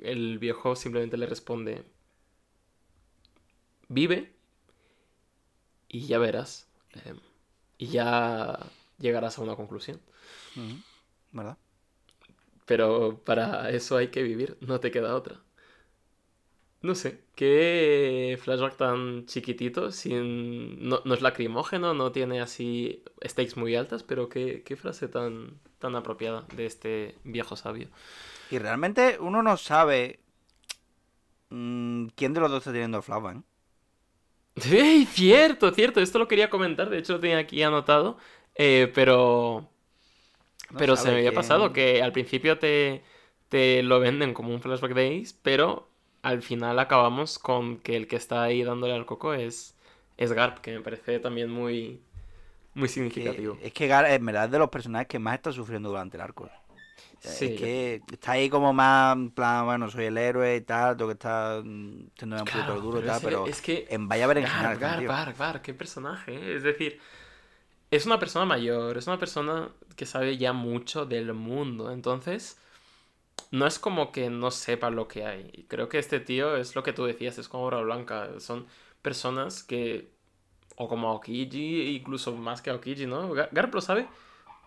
El 0.00 0.38
viejo 0.38 0.76
simplemente 0.76 1.16
le 1.16 1.26
responde, 1.26 1.84
vive 3.88 4.32
y 5.88 6.06
ya 6.06 6.18
verás. 6.18 6.68
eh, 6.94 7.14
y 7.78 7.88
ya 7.88 8.58
llegarás 8.98 9.38
a 9.38 9.42
una 9.42 9.56
conclusión. 9.56 10.00
¿Verdad? 11.32 11.58
Pero 12.66 13.20
para 13.24 13.70
eso 13.70 13.96
hay 13.96 14.08
que 14.08 14.22
vivir, 14.22 14.56
no 14.60 14.80
te 14.80 14.90
queda 14.90 15.14
otra. 15.14 15.40
No 16.82 16.94
sé, 16.94 17.24
qué 17.34 18.38
flashback 18.42 18.76
tan 18.76 19.24
chiquitito, 19.24 19.90
sin... 19.90 20.86
no, 20.86 21.00
no 21.06 21.14
es 21.14 21.22
lacrimógeno, 21.22 21.94
no 21.94 22.12
tiene 22.12 22.42
así 22.42 23.02
stakes 23.26 23.56
muy 23.56 23.74
altas, 23.74 24.02
pero 24.02 24.28
qué, 24.28 24.62
qué 24.66 24.76
frase 24.76 25.08
tan, 25.08 25.58
tan 25.78 25.96
apropiada 25.96 26.44
de 26.54 26.66
este 26.66 27.14
viejo 27.24 27.56
sabio. 27.56 27.88
Y 28.50 28.58
realmente 28.58 29.16
uno 29.18 29.42
no 29.42 29.56
sabe 29.56 30.20
mm, 31.48 32.08
quién 32.14 32.34
de 32.34 32.40
los 32.40 32.50
dos 32.50 32.58
está 32.58 32.72
teniendo 32.72 33.00
flashback. 33.00 33.36
¿eh? 33.36 33.42
¡Ey, 34.70 35.06
cierto, 35.06 35.72
cierto! 35.72 36.00
Esto 36.00 36.18
lo 36.18 36.28
quería 36.28 36.50
comentar, 36.50 36.90
de 36.90 36.98
hecho 36.98 37.14
lo 37.14 37.20
tenía 37.20 37.38
aquí 37.38 37.62
anotado, 37.62 38.18
eh, 38.54 38.90
pero... 38.94 39.70
No 40.74 40.82
pero 40.82 40.96
se 40.96 41.10
me 41.10 41.16
había 41.18 41.32
quién- 41.32 41.34
pasado 41.34 41.72
que 41.72 42.02
al 42.02 42.12
principio 42.12 42.58
te, 42.58 43.02
te 43.48 43.82
lo 43.82 44.00
venden 44.00 44.34
como 44.34 44.50
un 44.54 44.60
flashback 44.62 44.94
de 44.94 45.20
Ace, 45.22 45.34
pero 45.42 45.88
al 46.22 46.42
final 46.42 46.78
acabamos 46.78 47.38
con 47.38 47.78
que 47.78 47.96
el 47.96 48.08
que 48.08 48.16
está 48.16 48.42
ahí 48.42 48.62
dándole 48.64 48.94
al 48.94 49.06
coco 49.06 49.34
es, 49.34 49.76
es 50.16 50.32
Garp, 50.32 50.58
que 50.60 50.72
me 50.72 50.80
parece 50.80 51.20
también 51.20 51.50
muy, 51.50 52.00
muy 52.74 52.88
significativo. 52.88 53.60
es 53.60 53.72
que 53.72 53.86
Gar 53.86 54.06
en 54.06 54.24
verdad 54.26 54.46
es 54.46 54.50
de 54.52 54.58
los 54.58 54.70
personajes 54.70 55.08
que 55.08 55.18
más 55.18 55.34
está 55.36 55.52
sufriendo 55.52 55.88
durante 55.90 56.16
el 56.16 56.20
arco. 56.22 56.50
Sí, 57.18 57.46
es 57.46 57.54
que 57.54 58.02
está 58.12 58.32
ahí 58.32 58.50
como 58.50 58.72
más 58.72 59.16
en 59.16 59.30
plan, 59.32 59.64
bueno, 59.66 59.90
soy 59.90 60.06
el 60.06 60.18
héroe 60.18 60.56
y 60.56 60.60
tal, 60.62 60.96
tengo 60.96 61.10
que 61.10 61.14
estar 61.14 61.64
mm, 61.64 62.10
siendo 62.18 62.42
un 62.42 62.50
Claro, 62.50 62.50
puto 62.50 62.80
duro 62.80 63.00
y 63.00 63.04
tal, 63.04 63.22
pero 63.22 63.50
es 63.50 63.60
que 63.62 63.86
en 63.90 64.08
Vaya 64.08 64.26
Berenjenal, 64.26 64.78
Garp, 64.78 65.06
Garp. 65.06 65.06
Garp, 65.06 65.38
Garp, 65.38 65.62
qué 65.62 65.74
personaje, 65.74 66.34
¿eh? 66.34 66.56
Es 66.56 66.62
decir, 66.62 67.00
es 67.96 68.06
una 68.06 68.18
persona 68.18 68.44
mayor, 68.46 68.96
es 68.98 69.06
una 69.06 69.18
persona 69.18 69.70
que 69.96 70.06
sabe 70.06 70.36
ya 70.38 70.52
mucho 70.52 71.06
del 71.06 71.32
mundo, 71.34 71.90
entonces 71.90 72.58
no 73.50 73.66
es 73.66 73.78
como 73.78 74.12
que 74.12 74.30
no 74.30 74.50
sepa 74.50 74.90
lo 74.90 75.08
que 75.08 75.26
hay. 75.26 75.66
Creo 75.68 75.88
que 75.88 75.98
este 75.98 76.20
tío 76.20 76.56
es 76.56 76.74
lo 76.74 76.82
que 76.82 76.92
tú 76.92 77.04
decías, 77.04 77.38
es 77.38 77.48
como 77.48 77.64
Obra 77.66 77.80
Blanca, 77.82 78.40
son 78.40 78.66
personas 79.02 79.62
que, 79.62 80.10
o 80.76 80.88
como 80.88 81.08
Aokiji, 81.10 81.96
incluso 81.96 82.32
más 82.36 82.62
que 82.62 82.70
Aokiji, 82.70 83.06
¿no? 83.06 83.32
Ga- 83.34 83.48
Garp 83.52 83.74
lo 83.74 83.80
sabe 83.82 84.08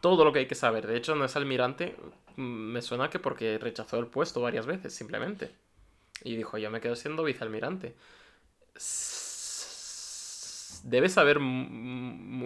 todo 0.02 0.26
lo 0.26 0.34
que 0.34 0.40
hay 0.40 0.48
que 0.48 0.56
saber, 0.56 0.88
de 0.88 0.98
hecho 0.98 1.16
no 1.16 1.26
es 1.26 1.36
almirante, 1.38 1.95
mm, 2.38 2.41
me 2.44 2.82
suena 2.84 3.10
que 3.10 3.20
porque 3.20 3.58
rechazó 3.60 3.99
el 3.99 4.08
puesto 4.08 4.41
varias 4.41 4.66
veces, 4.68 4.94
simplemente. 4.95 5.56
Y 6.24 6.36
dijo, 6.38 6.58
yo 6.60 6.72
me 6.72 6.82
quedo 6.82 6.95
siendo 6.95 7.24
vicealmirante. 7.24 7.95
Debe 10.88 11.10
saber 11.10 11.40
mu- 11.40 11.70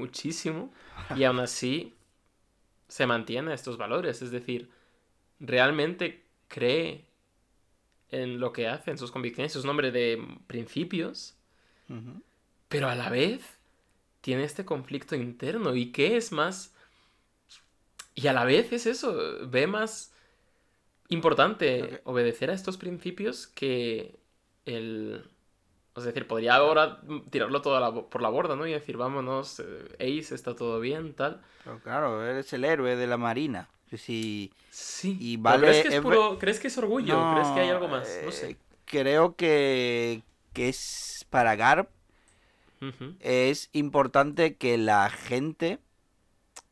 muchísimo 0.01 0.73
y 1.15 1.23
aún 1.25 1.39
así 1.39 1.93
se 2.87 3.05
mantiene 3.05 3.53
estos 3.53 3.77
valores. 3.77 4.23
Es 4.23 4.31
decir, 4.31 4.69
realmente 5.39 6.23
cree 6.47 7.05
en 8.09 8.39
lo 8.39 8.51
que 8.51 8.67
hace, 8.67 8.89
en 8.91 8.97
sus 8.97 9.11
convicciones, 9.11 9.55
es 9.55 9.63
un 9.63 9.69
hombre 9.69 9.91
de 9.91 10.19
principios, 10.47 11.35
pero 12.67 12.89
a 12.89 12.95
la 12.95 13.09
vez 13.09 13.41
tiene 14.21 14.43
este 14.43 14.65
conflicto 14.65 15.15
interno. 15.15 15.75
Y 15.75 15.91
qué 15.91 16.17
es 16.17 16.31
más... 16.31 16.73
Y 18.15 18.27
a 18.27 18.33
la 18.33 18.43
vez 18.43 18.73
es 18.73 18.87
eso, 18.87 19.47
ve 19.47 19.67
más 19.67 20.13
importante 21.09 22.01
obedecer 22.05 22.49
a 22.49 22.53
estos 22.53 22.77
principios 22.77 23.45
que 23.47 24.19
el... 24.65 25.29
Es 25.95 26.03
decir, 26.05 26.25
podría 26.25 26.55
ahora 26.55 27.01
tirarlo 27.29 27.61
todo 27.61 28.09
por 28.09 28.21
la 28.21 28.29
borda, 28.29 28.55
¿no? 28.55 28.65
Y 28.65 28.71
decir, 28.71 28.95
vámonos, 28.95 29.59
eh, 29.59 30.19
Ace, 30.19 30.33
está 30.33 30.55
todo 30.55 30.79
bien, 30.79 31.13
tal. 31.13 31.41
Pero 31.63 31.79
claro, 31.79 32.25
eres 32.25 32.53
el 32.53 32.63
héroe 32.63 32.95
de 32.95 33.07
la 33.07 33.17
marina. 33.17 33.67
Sí. 33.97 34.53
Sí. 34.69 35.17
Y 35.19 35.35
vale, 35.35 35.67
¿crees, 35.67 35.87
que 35.87 35.95
es 35.95 36.01
puro, 36.01 36.39
¿Crees 36.39 36.59
que 36.61 36.67
es 36.67 36.77
orgullo? 36.77 37.33
¿Crees 37.33 37.47
que 37.49 37.59
hay 37.59 37.69
algo 37.69 37.89
más? 37.89 38.07
No 38.23 38.31
sé. 38.31 38.51
Eh, 38.51 38.57
creo 38.85 39.35
que, 39.35 40.23
que 40.53 40.69
es 40.69 41.25
para 41.29 41.55
Garp. 41.55 41.89
Es 43.19 43.69
importante 43.73 44.55
que 44.55 44.77
la 44.77 45.09
gente. 45.09 45.79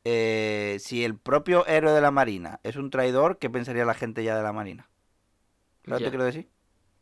Eh, 0.06 0.78
si 0.80 1.04
el 1.04 1.16
propio 1.16 1.68
héroe 1.68 1.92
de 1.92 2.02
la 2.02 2.10
marina 2.10 2.62
es 2.64 2.78
un 2.78 2.90
traidor, 2.90 3.38
¿qué 3.38 3.50
pensaría 3.50 3.86
la 3.86 3.94
gente 3.94 4.24
ya 4.24 4.36
de 4.36 4.42
la 4.42 4.54
marina? 4.54 4.90
¿Sabes 5.86 6.04
te 6.04 6.10
quiero 6.10 6.24
decir? 6.24 6.50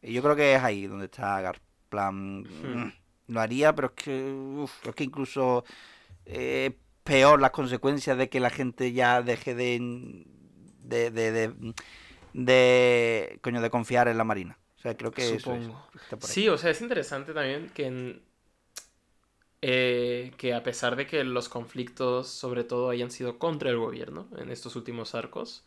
Y 0.02 0.14
yo 0.14 0.24
creo 0.24 0.36
que 0.36 0.56
es 0.56 0.64
ahí 0.64 0.88
donde 0.88 1.06
está 1.06 1.40
Garp. 1.40 1.62
Plan. 1.88 2.42
Mm, 2.42 2.94
lo 3.28 3.42
haría, 3.42 3.74
pero 3.76 3.88
es 3.96 4.04
que. 4.04 4.66
es 4.84 4.96
que 4.96 5.04
incluso. 5.04 5.64
Eh, 6.26 6.78
peor 7.08 7.40
las 7.40 7.52
consecuencias 7.52 8.18
de 8.18 8.30
que 8.30 8.42
la 8.42 8.50
gente 8.50 8.92
ya 8.92 9.22
deje 9.22 9.56
de 9.56 10.26
de, 10.84 11.12
de, 11.12 11.74
de, 12.34 13.40
coño 13.42 13.62
de 13.62 13.70
confiar 13.70 14.08
en 14.10 14.18
la 14.18 14.24
marina 14.26 14.60
o 14.78 14.82
sea 14.82 14.96
creo 14.98 15.12
que 15.12 15.40
Supongo. 15.40 15.88
sí 16.20 16.50
o 16.50 16.58
sea 16.58 16.72
es 16.72 16.82
interesante 16.82 17.34
también 17.34 17.70
que 17.70 18.22
eh, 19.62 20.32
que 20.38 20.54
a 20.54 20.64
pesar 20.64 20.96
de 20.98 21.08
que 21.08 21.24
los 21.24 21.50
conflictos 21.50 22.28
sobre 22.28 22.64
todo 22.64 22.90
hayan 22.90 23.10
sido 23.10 23.40
contra 23.40 23.70
el 23.70 23.78
gobierno 23.78 24.28
en 24.38 24.52
estos 24.52 24.76
últimos 24.76 25.16
arcos 25.16 25.64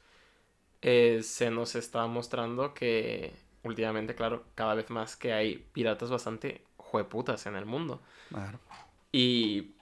eh, 0.82 1.20
se 1.22 1.50
nos 1.50 1.74
está 1.74 2.06
mostrando 2.06 2.74
que 2.74 3.32
últimamente 3.62 4.14
claro 4.14 4.44
cada 4.54 4.74
vez 4.74 4.90
más 4.90 5.16
que 5.16 5.32
hay 5.32 5.56
piratas 5.72 6.10
bastante 6.10 6.64
jueputas 6.76 7.46
en 7.46 7.56
el 7.56 7.66
mundo 7.66 8.00
claro. 8.30 8.58
y 9.12 9.72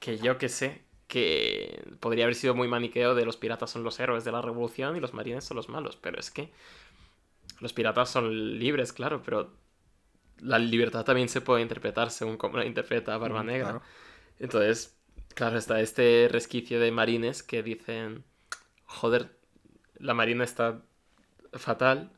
que 0.00 0.18
yo 0.18 0.38
que 0.38 0.48
sé, 0.48 0.82
que 1.06 1.82
podría 2.00 2.24
haber 2.24 2.34
sido 2.34 2.54
muy 2.54 2.68
maniqueo 2.68 3.14
de 3.14 3.24
los 3.24 3.36
piratas 3.36 3.70
son 3.70 3.82
los 3.82 3.98
héroes 4.00 4.24
de 4.24 4.32
la 4.32 4.42
revolución 4.42 4.96
y 4.96 5.00
los 5.00 5.14
marines 5.14 5.44
son 5.44 5.56
los 5.56 5.68
malos, 5.68 5.96
pero 5.96 6.18
es 6.18 6.30
que 6.30 6.50
los 7.60 7.72
piratas 7.72 8.10
son 8.10 8.58
libres, 8.58 8.92
claro, 8.92 9.22
pero 9.22 9.50
la 10.40 10.58
libertad 10.58 11.04
también 11.04 11.28
se 11.28 11.40
puede 11.40 11.62
interpretar 11.62 12.10
según 12.10 12.36
cómo 12.36 12.58
la 12.58 12.64
interpreta 12.64 13.18
Barba 13.18 13.42
mm, 13.42 13.46
Negra. 13.46 13.82
Entonces, 14.38 14.96
claro, 15.34 15.58
está 15.58 15.80
este 15.80 16.28
resquicio 16.30 16.78
de 16.78 16.92
marines 16.92 17.42
que 17.42 17.62
dicen, 17.62 18.24
joder, 18.84 19.36
la 19.98 20.14
marina 20.14 20.44
está 20.44 20.80
fatal, 21.52 22.12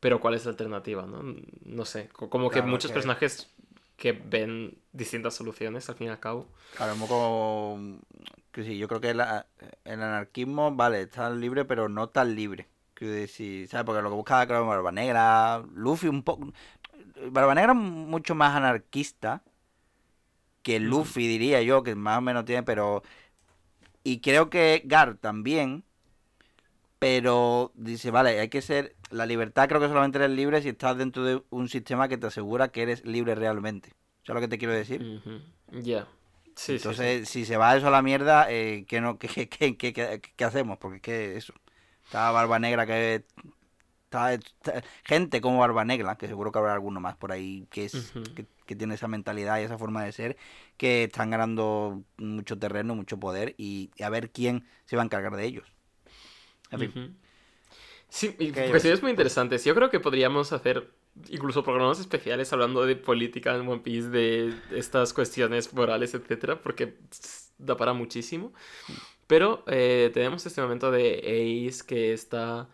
pero 0.00 0.20
¿cuál 0.20 0.34
es 0.34 0.44
la 0.44 0.50
alternativa? 0.50 1.06
No, 1.06 1.22
no 1.64 1.84
sé, 1.84 2.08
como 2.08 2.50
que 2.50 2.62
muchos 2.62 2.92
personajes 2.92 3.50
que 3.96 4.12
ven 4.12 4.76
distintas 4.92 5.34
soluciones 5.34 5.88
al 5.88 5.94
fin 5.94 6.08
y 6.08 6.10
al 6.10 6.20
cabo. 6.20 6.48
Claro, 6.76 6.94
un 6.94 7.00
poco... 7.00 7.78
Que 8.52 8.62
sí, 8.64 8.78
yo 8.78 8.88
creo 8.88 9.00
que 9.00 9.10
el 9.10 9.20
anarquismo, 10.02 10.74
vale, 10.74 11.02
está 11.02 11.30
libre, 11.30 11.64
pero 11.64 11.88
no 11.88 12.08
tan 12.08 12.34
libre. 12.34 12.68
Quiero 12.94 13.14
decir, 13.14 13.68
¿sabes? 13.68 13.84
Porque 13.84 14.02
lo 14.02 14.10
que 14.10 14.16
buscaba, 14.16 14.46
claro, 14.46 14.66
Barba 14.66 14.92
Negra, 14.92 15.62
Luffy 15.74 16.08
un 16.08 16.22
poco... 16.22 16.52
Barba 17.30 17.54
Negra 17.54 17.72
es 17.72 17.78
mucho 17.78 18.34
más 18.34 18.54
anarquista 18.54 19.42
que 20.62 20.80
Luffy, 20.80 21.26
diría 21.26 21.62
yo, 21.62 21.82
que 21.82 21.94
más 21.94 22.18
o 22.18 22.22
menos 22.22 22.44
tiene, 22.44 22.62
pero... 22.62 23.02
Y 24.02 24.20
creo 24.20 24.50
que 24.50 24.82
Gar 24.84 25.16
también, 25.16 25.84
pero 26.98 27.72
dice, 27.74 28.10
vale, 28.10 28.40
hay 28.40 28.48
que 28.48 28.62
ser 28.62 28.95
la 29.10 29.26
libertad 29.26 29.68
creo 29.68 29.80
que 29.80 29.88
solamente 29.88 30.18
eres 30.18 30.30
libre 30.30 30.62
si 30.62 30.70
estás 30.70 30.96
dentro 30.96 31.24
de 31.24 31.42
un 31.50 31.68
sistema 31.68 32.08
que 32.08 32.18
te 32.18 32.26
asegura 32.26 32.68
que 32.68 32.82
eres 32.82 33.04
libre 33.04 33.34
realmente. 33.34 33.92
¿Sabes 34.24 34.42
lo 34.42 34.48
que 34.48 34.50
te 34.50 34.58
quiero 34.58 34.74
decir? 34.74 35.22
Ya. 35.70 36.08
Sí, 36.56 36.76
Entonces, 36.76 37.28
si 37.28 37.44
se 37.44 37.56
va 37.56 37.76
eso 37.76 37.88
a 37.88 37.90
la 37.90 38.02
mierda, 38.02 38.50
eh, 38.50 38.86
¿qué, 38.88 39.00
no, 39.00 39.18
qué, 39.18 39.28
qué, 39.48 39.76
qué, 39.76 39.92
qué, 39.92 40.44
hacemos? 40.44 40.78
Porque 40.78 40.96
es 40.96 41.02
que 41.02 41.36
eso. 41.36 41.54
Está 42.04 42.30
Barba 42.30 42.58
Negra 42.58 42.86
que... 42.86 43.24
Está, 44.04 44.38
gente 45.04 45.40
como 45.40 45.58
Barba 45.58 45.84
Negra, 45.84 46.16
que 46.16 46.28
seguro 46.28 46.50
que 46.50 46.58
habrá 46.58 46.72
alguno 46.72 47.00
más 47.00 47.16
por 47.16 47.32
ahí 47.32 47.66
que, 47.70 47.84
es, 47.84 48.14
que, 48.64 48.76
tiene 48.76 48.94
esa 48.94 49.08
mentalidad 49.08 49.58
y 49.58 49.64
esa 49.64 49.76
forma 49.76 50.04
de 50.04 50.12
ser, 50.12 50.36
que 50.76 51.04
están 51.04 51.30
ganando 51.30 52.02
mucho 52.16 52.58
terreno, 52.58 52.94
mucho 52.94 53.18
poder 53.18 53.54
y, 53.58 53.90
a 54.02 54.08
ver 54.08 54.30
quién 54.30 54.64
se 54.86 54.96
va 54.96 55.02
a 55.02 55.04
encargar 55.04 55.36
de 55.36 55.44
ellos. 55.44 55.70
En 56.70 56.78
fin. 56.78 57.18
Sí, 58.16 58.34
y 58.38 58.50
cuestiones 58.50 59.02
muy 59.02 59.10
interesantes. 59.10 59.62
Yo 59.62 59.74
creo 59.74 59.90
que 59.90 60.00
podríamos 60.00 60.50
hacer 60.52 60.90
incluso 61.28 61.62
programas 61.62 62.00
especiales 62.00 62.50
hablando 62.50 62.86
de 62.86 62.96
política 62.96 63.54
en 63.54 63.68
One 63.68 63.82
Piece, 63.82 64.08
de 64.08 64.54
estas 64.70 65.12
cuestiones 65.12 65.74
morales, 65.74 66.14
etcétera, 66.14 66.62
porque 66.62 66.96
da 67.58 67.76
para 67.76 67.92
muchísimo. 67.92 68.54
Pero 69.26 69.64
eh, 69.66 70.10
tenemos 70.14 70.46
este 70.46 70.62
momento 70.62 70.90
de 70.90 71.68
Ace 71.68 71.84
que 71.86 72.14
está 72.14 72.70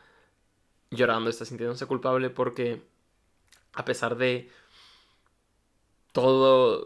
llorando, 0.93 1.29
está 1.29 1.45
sintiéndose 1.45 1.87
culpable 1.87 2.31
porque 2.31 2.81
a 3.73 3.85
pesar 3.85 4.17
de 4.17 4.49
todo 6.13 6.85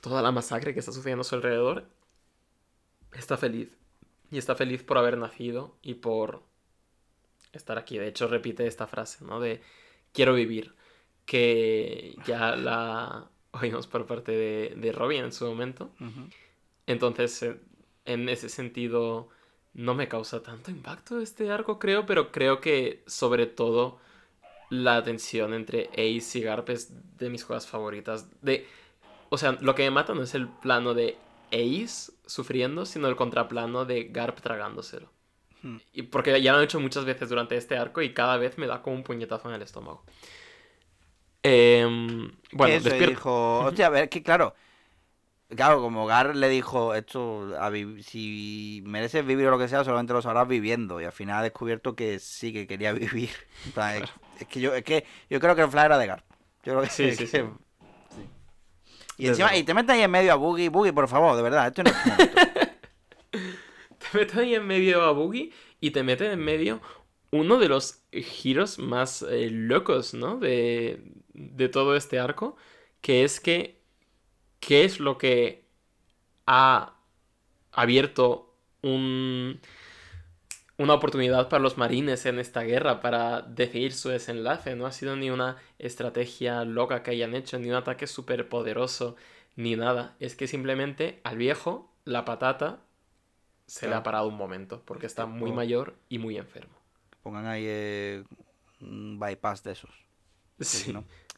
toda 0.00 0.22
la 0.22 0.30
masacre 0.30 0.74
que 0.74 0.78
está 0.78 0.92
sucediendo 0.92 1.22
a 1.22 1.24
su 1.24 1.34
alrededor, 1.34 1.88
está 3.14 3.36
feliz. 3.36 3.68
Y 4.30 4.38
está 4.38 4.54
feliz 4.54 4.84
por 4.84 4.96
haber 4.96 5.18
nacido 5.18 5.76
y 5.82 5.94
por 5.94 6.53
estar 7.58 7.78
aquí. 7.78 7.98
De 7.98 8.08
hecho, 8.08 8.26
repite 8.28 8.66
esta 8.66 8.86
frase, 8.86 9.24
¿no? 9.24 9.40
De 9.40 9.60
quiero 10.12 10.34
vivir, 10.34 10.74
que 11.26 12.16
ya 12.26 12.56
la 12.56 13.28
oímos 13.52 13.86
por 13.86 14.06
parte 14.06 14.32
de, 14.32 14.74
de 14.76 14.92
Robin 14.92 15.24
en 15.24 15.32
su 15.32 15.46
momento. 15.46 15.90
Entonces, 16.86 17.42
eh, 17.42 17.60
en 18.04 18.28
ese 18.28 18.48
sentido, 18.48 19.28
no 19.74 19.94
me 19.94 20.08
causa 20.08 20.42
tanto 20.42 20.70
impacto 20.70 21.20
este 21.20 21.50
arco, 21.50 21.78
creo, 21.78 22.06
pero 22.06 22.30
creo 22.30 22.60
que 22.60 23.02
sobre 23.06 23.46
todo 23.46 23.98
la 24.70 25.02
tensión 25.02 25.54
entre 25.54 25.90
Ace 25.92 26.38
y 26.38 26.42
Garp 26.42 26.68
es 26.70 26.92
de 27.18 27.30
mis 27.30 27.44
juegas 27.44 27.66
favoritas. 27.66 28.28
De, 28.42 28.66
o 29.28 29.38
sea, 29.38 29.52
lo 29.60 29.74
que 29.74 29.84
me 29.84 29.90
mata 29.90 30.14
no 30.14 30.22
es 30.22 30.34
el 30.34 30.48
plano 30.48 30.94
de 30.94 31.16
Ace 31.52 32.12
sufriendo, 32.26 32.86
sino 32.86 33.08
el 33.08 33.16
contraplano 33.16 33.84
de 33.84 34.04
Garp 34.04 34.40
tragándoselo. 34.40 35.10
Y 35.92 36.02
porque 36.02 36.40
ya 36.42 36.52
lo 36.52 36.58
han 36.58 36.64
hecho 36.64 36.80
muchas 36.80 37.04
veces 37.04 37.28
durante 37.28 37.56
este 37.56 37.76
arco 37.76 38.02
y 38.02 38.12
cada 38.12 38.36
vez 38.36 38.58
me 38.58 38.66
da 38.66 38.82
como 38.82 38.96
un 38.96 39.02
puñetazo 39.02 39.48
en 39.48 39.54
el 39.54 39.62
estómago. 39.62 40.04
Eh, 41.42 41.86
bueno, 42.52 42.74
despierto. 42.74 43.06
dijo, 43.06 43.58
hostia, 43.60 43.86
a 43.86 43.90
ver, 43.90 44.08
que 44.08 44.22
claro, 44.22 44.54
claro, 45.54 45.80
como 45.80 46.06
Gar 46.06 46.34
le 46.36 46.48
dijo, 46.48 46.94
esto, 46.94 47.52
si 48.02 48.82
mereces 48.86 49.24
vivir 49.24 49.46
o 49.46 49.50
lo 49.50 49.58
que 49.58 49.68
sea, 49.68 49.84
solamente 49.84 50.12
lo 50.12 50.22
sabrás 50.22 50.48
viviendo. 50.48 51.00
Y 51.00 51.04
al 51.04 51.12
final 51.12 51.38
ha 51.38 51.42
descubierto 51.42 51.94
que 51.94 52.18
sí, 52.18 52.52
que 52.52 52.66
quería 52.66 52.92
vivir. 52.94 53.30
es, 54.38 54.46
que 54.48 54.60
yo, 54.60 54.74
es 54.74 54.84
que 54.84 55.04
yo 55.30 55.40
creo 55.40 55.54
que 55.54 55.62
el 55.62 55.70
fly 55.70 55.82
era 55.82 55.98
de 55.98 56.06
Gar. 56.06 56.24
Yo 56.64 56.72
creo 56.72 56.82
que 56.82 56.90
sí, 56.90 57.14
sí, 57.14 57.26
sí. 57.26 57.40
Y 59.16 59.28
encima, 59.28 59.54
y 59.54 59.62
te 59.62 59.74
metes 59.74 59.90
ahí 59.90 60.02
en 60.02 60.10
medio 60.10 60.32
a 60.32 60.36
Boogie, 60.36 60.70
Boogie, 60.70 60.92
por 60.92 61.06
favor, 61.06 61.36
de 61.36 61.42
verdad, 61.42 61.68
esto 61.68 61.84
no 61.84 61.90
es 61.90 61.96
te 64.14 64.20
meten 64.20 64.38
ahí 64.40 64.54
en 64.54 64.66
medio 64.66 65.02
a 65.02 65.12
Boogie 65.12 65.50
y 65.80 65.90
te 65.90 66.02
meten 66.02 66.30
en 66.30 66.40
medio 66.40 66.80
uno 67.30 67.58
de 67.58 67.68
los 67.68 68.02
giros 68.12 68.78
más 68.78 69.22
eh, 69.22 69.50
locos, 69.50 70.14
¿no? 70.14 70.38
De, 70.38 71.02
de 71.34 71.68
todo 71.68 71.96
este 71.96 72.20
arco, 72.20 72.56
que 73.00 73.24
es 73.24 73.40
que, 73.40 73.80
¿qué 74.60 74.84
es 74.84 75.00
lo 75.00 75.18
que 75.18 75.64
ha 76.46 76.94
abierto 77.72 78.54
un, 78.82 79.60
una 80.78 80.94
oportunidad 80.94 81.48
para 81.48 81.62
los 81.62 81.76
marines 81.76 82.24
en 82.26 82.38
esta 82.38 82.62
guerra 82.62 83.00
para 83.00 83.42
decidir 83.42 83.92
su 83.94 84.10
desenlace? 84.10 84.76
No 84.76 84.86
ha 84.86 84.92
sido 84.92 85.16
ni 85.16 85.30
una 85.30 85.56
estrategia 85.80 86.64
loca 86.64 87.02
que 87.02 87.10
hayan 87.10 87.34
hecho, 87.34 87.58
ni 87.58 87.68
un 87.68 87.74
ataque 87.74 88.06
súper 88.06 88.48
poderoso, 88.48 89.16
ni 89.56 89.74
nada. 89.74 90.14
Es 90.20 90.36
que 90.36 90.46
simplemente 90.46 91.20
al 91.24 91.36
viejo, 91.36 91.92
la 92.04 92.24
patata, 92.24 92.78
se 93.66 93.88
le 93.88 93.94
ha 93.94 94.02
parado 94.02 94.28
un 94.28 94.36
momento 94.36 94.82
porque 94.84 95.06
está 95.06 95.26
muy 95.26 95.52
mayor 95.52 95.94
y 96.08 96.18
muy 96.18 96.36
enfermo. 96.36 96.74
Pongan 97.22 97.46
ahí 97.46 97.64
eh, 97.66 98.24
un 98.80 99.18
bypass 99.18 99.62
de 99.62 99.72
esos. 99.72 99.90
Sí. 100.60 100.94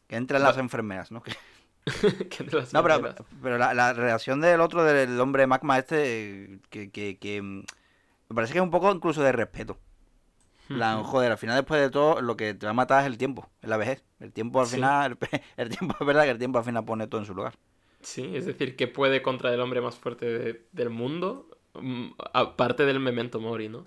Que 0.06 0.16
entren 0.16 0.42
las 0.42 0.58
enfermeras, 0.58 1.10
¿no? 1.10 1.22
que 2.30 2.42
entren 2.42 2.62
las 2.62 2.72
no, 2.72 2.82
pero, 2.82 3.14
pero 3.42 3.58
la, 3.58 3.92
reacción 3.92 4.40
del 4.40 4.60
otro, 4.60 4.82
del 4.82 5.20
hombre 5.20 5.46
magma 5.46 5.78
este, 5.78 6.58
que, 6.70 6.90
que, 6.90 7.42
mm, 7.42 7.64
me 8.28 8.34
parece 8.34 8.52
que 8.52 8.58
es 8.58 8.64
un 8.64 8.70
poco 8.70 8.90
incluso 8.92 9.22
de 9.22 9.32
respeto. 9.32 9.78
La, 10.68 10.96
joder, 11.04 11.30
al 11.30 11.38
final 11.38 11.56
después 11.56 11.80
de 11.80 11.90
todo 11.90 12.20
lo 12.20 12.36
que 12.36 12.52
te 12.54 12.66
va 12.66 12.70
a 12.70 12.74
matar 12.74 13.02
es 13.02 13.06
el 13.06 13.18
tiempo, 13.18 13.48
es 13.62 13.68
la 13.68 13.76
vejez. 13.76 14.02
El 14.18 14.32
tiempo 14.32 14.60
al 14.60 14.66
final, 14.66 15.16
el, 15.56 15.68
tiempo 15.68 15.96
es 16.00 16.06
verdad 16.06 16.24
que 16.24 16.30
el 16.30 16.38
tiempo 16.38 16.58
al 16.58 16.64
final 16.64 16.84
pone 16.84 17.06
todo 17.06 17.20
en 17.20 17.26
su 17.26 17.34
lugar. 17.34 17.54
Sí, 18.00 18.34
es 18.34 18.46
decir, 18.46 18.74
que 18.74 18.88
puede 18.88 19.22
contra 19.22 19.54
el 19.54 19.60
hombre 19.60 19.80
más 19.80 19.94
fuerte 19.94 20.26
de- 20.26 20.66
del 20.72 20.90
mundo, 20.90 21.55
aparte 22.32 22.84
del 22.84 23.00
Memento 23.00 23.40
Mori, 23.40 23.68
¿no? 23.68 23.86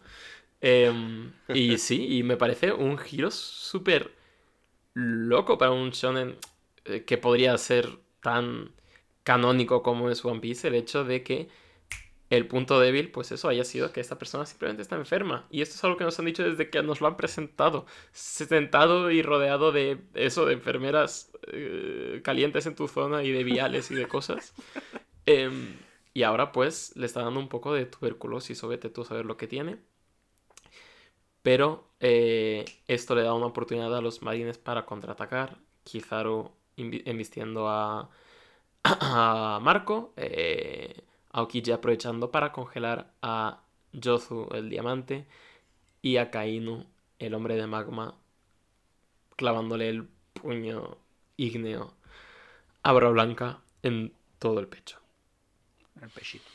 Em, 0.62 1.32
y 1.48 1.78
sí, 1.78 2.18
y 2.18 2.24
me 2.24 2.38
parece 2.38 2.72
un 2.74 2.98
giro 2.98 3.32
súper 3.32 4.14
loco 4.94 5.58
para 5.58 5.72
un 5.72 5.92
shonen 5.92 6.38
eh, 6.86 7.04
que 7.04 7.18
podría 7.18 7.58
ser 7.58 7.90
tan 8.22 8.72
canónico 9.24 9.84
como 9.84 10.10
es 10.10 10.24
One 10.26 10.40
Piece, 10.40 10.68
el 10.68 10.76
hecho 10.76 11.04
de 11.04 11.24
que 11.24 11.50
el 12.30 12.48
punto 12.48 12.80
débil, 12.80 13.10
pues 13.10 13.32
eso, 13.32 13.50
haya 13.50 13.64
sido 13.64 13.92
que 13.92 14.02
esta 14.02 14.20
persona 14.20 14.46
simplemente 14.46 14.84
está 14.84 14.96
enferma. 14.96 15.48
Y 15.50 15.62
esto 15.62 15.76
es 15.76 15.84
algo 15.84 15.98
que 15.98 16.04
nos 16.04 16.20
han 16.20 16.26
dicho 16.26 16.44
desde 16.44 16.70
que 16.70 16.84
nos 16.84 17.02
lo 17.02 17.08
han 17.08 17.18
presentado. 17.18 17.88
Sentado 18.12 19.10
y 19.10 19.24
rodeado 19.24 19.72
de 19.72 19.98
eso, 20.14 20.46
de 20.46 20.54
enfermeras 20.54 21.32
eh, 21.52 22.22
calientes 22.24 22.68
en 22.68 22.76
tu 22.76 22.88
zona 22.88 23.24
y 23.24 23.32
de 23.32 23.44
viales 23.44 23.90
y 23.92 23.96
de 23.96 24.08
cosas. 24.08 24.54
Em, 25.26 25.76
y 26.20 26.24
ahora 26.24 26.52
pues 26.52 26.94
le 26.98 27.06
está 27.06 27.24
dando 27.24 27.40
un 27.40 27.48
poco 27.48 27.74
de 27.74 27.86
tuberculosis, 27.86 28.62
o 28.66 28.68
vete 28.68 28.90
tú 28.90 29.04
a 29.04 29.06
saber 29.06 29.26
lo 29.26 29.38
que 29.38 29.48
tiene. 29.48 29.80
Pero 31.42 31.88
eh, 32.02 32.66
esto 32.88 33.16
le 33.16 33.24
da 33.24 33.34
una 33.34 33.46
oportunidad 33.46 33.96
a 33.96 34.02
los 34.02 34.22
marines 34.22 34.58
para 34.58 34.86
contraatacar. 34.86 35.60
Kizaru 35.86 36.52
embistiendo 36.76 37.70
a, 37.70 38.10
Marco. 39.62 40.14
Eh, 40.18 41.06
Aokiji 41.32 41.72
aprovechando 41.72 42.32
para 42.32 42.52
congelar 42.52 43.14
a 43.22 43.62
Yozu 43.94 44.50
el 44.52 44.70
diamante. 44.70 45.26
Y 46.02 46.18
a 46.18 46.32
Kainu, 46.32 46.86
el 47.20 47.34
hombre 47.34 47.56
de 47.56 47.66
magma, 47.66 48.16
clavándole 49.38 49.88
el 49.88 50.10
puño 50.34 50.98
ígneo 51.38 51.94
a 52.84 52.92
Blanca 52.92 53.62
en 53.84 54.14
todo 54.38 54.60
el 54.60 54.68
pecho. 54.68 54.99
El 56.02 56.10
pechito. 56.10 56.46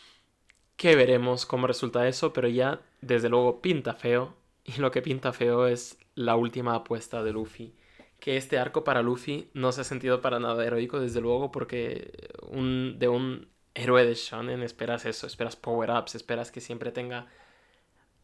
Que 0.76 0.96
veremos 0.96 1.46
cómo 1.46 1.66
resulta 1.66 2.08
eso, 2.08 2.32
pero 2.32 2.48
ya 2.48 2.80
desde 3.00 3.28
luego 3.28 3.60
pinta 3.60 3.94
feo. 3.94 4.34
Y 4.64 4.80
lo 4.80 4.90
que 4.90 5.02
pinta 5.02 5.32
feo 5.32 5.66
es 5.66 5.98
la 6.14 6.36
última 6.36 6.74
apuesta 6.74 7.22
de 7.22 7.32
Luffy. 7.32 7.74
Que 8.18 8.36
este 8.36 8.58
arco 8.58 8.82
para 8.82 9.02
Luffy 9.02 9.50
no 9.52 9.72
se 9.72 9.82
ha 9.82 9.84
sentido 9.84 10.20
para 10.20 10.40
nada 10.40 10.64
heroico, 10.64 11.00
desde 11.00 11.20
luego, 11.20 11.52
porque 11.52 12.30
un, 12.48 12.98
de 12.98 13.08
un 13.08 13.48
héroe 13.74 14.06
de 14.06 14.14
shonen 14.14 14.62
esperas 14.62 15.04
eso, 15.04 15.26
esperas 15.26 15.56
power-ups, 15.56 16.14
esperas 16.14 16.50
que 16.50 16.60
siempre 16.60 16.92
tenga 16.92 17.26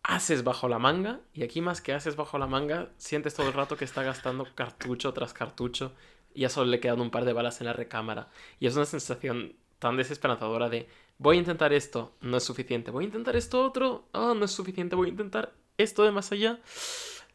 haces 0.02 0.44
bajo 0.44 0.68
la 0.68 0.78
manga. 0.78 1.20
Y 1.34 1.42
aquí 1.42 1.60
más 1.60 1.80
que 1.80 1.92
haces 1.92 2.16
bajo 2.16 2.38
la 2.38 2.46
manga, 2.46 2.90
sientes 2.96 3.34
todo 3.34 3.48
el 3.48 3.52
rato 3.52 3.76
que 3.76 3.84
está 3.84 4.02
gastando 4.02 4.46
cartucho 4.54 5.12
tras 5.12 5.32
cartucho. 5.32 5.92
Y 6.34 6.40
ya 6.42 6.48
solo 6.48 6.70
le 6.70 6.80
quedan 6.80 7.00
un 7.00 7.10
par 7.10 7.24
de 7.24 7.32
balas 7.32 7.60
en 7.60 7.66
la 7.66 7.72
recámara. 7.72 8.28
Y 8.58 8.66
es 8.66 8.76
una 8.76 8.86
sensación 8.86 9.56
tan 9.78 9.96
desesperanzadora 9.96 10.68
de 10.68 10.88
voy 11.20 11.36
a 11.36 11.40
intentar 11.40 11.72
esto, 11.74 12.12
no 12.22 12.38
es 12.38 12.42
suficiente. 12.42 12.90
Voy 12.90 13.04
a 13.04 13.08
intentar 13.08 13.36
esto 13.36 13.64
otro, 13.64 14.08
ah, 14.12 14.32
no 14.36 14.44
es 14.46 14.50
suficiente. 14.50 14.96
Voy 14.96 15.08
a 15.08 15.10
intentar 15.10 15.52
esto 15.76 16.02
de 16.02 16.10
más 16.10 16.32
allá. 16.32 16.58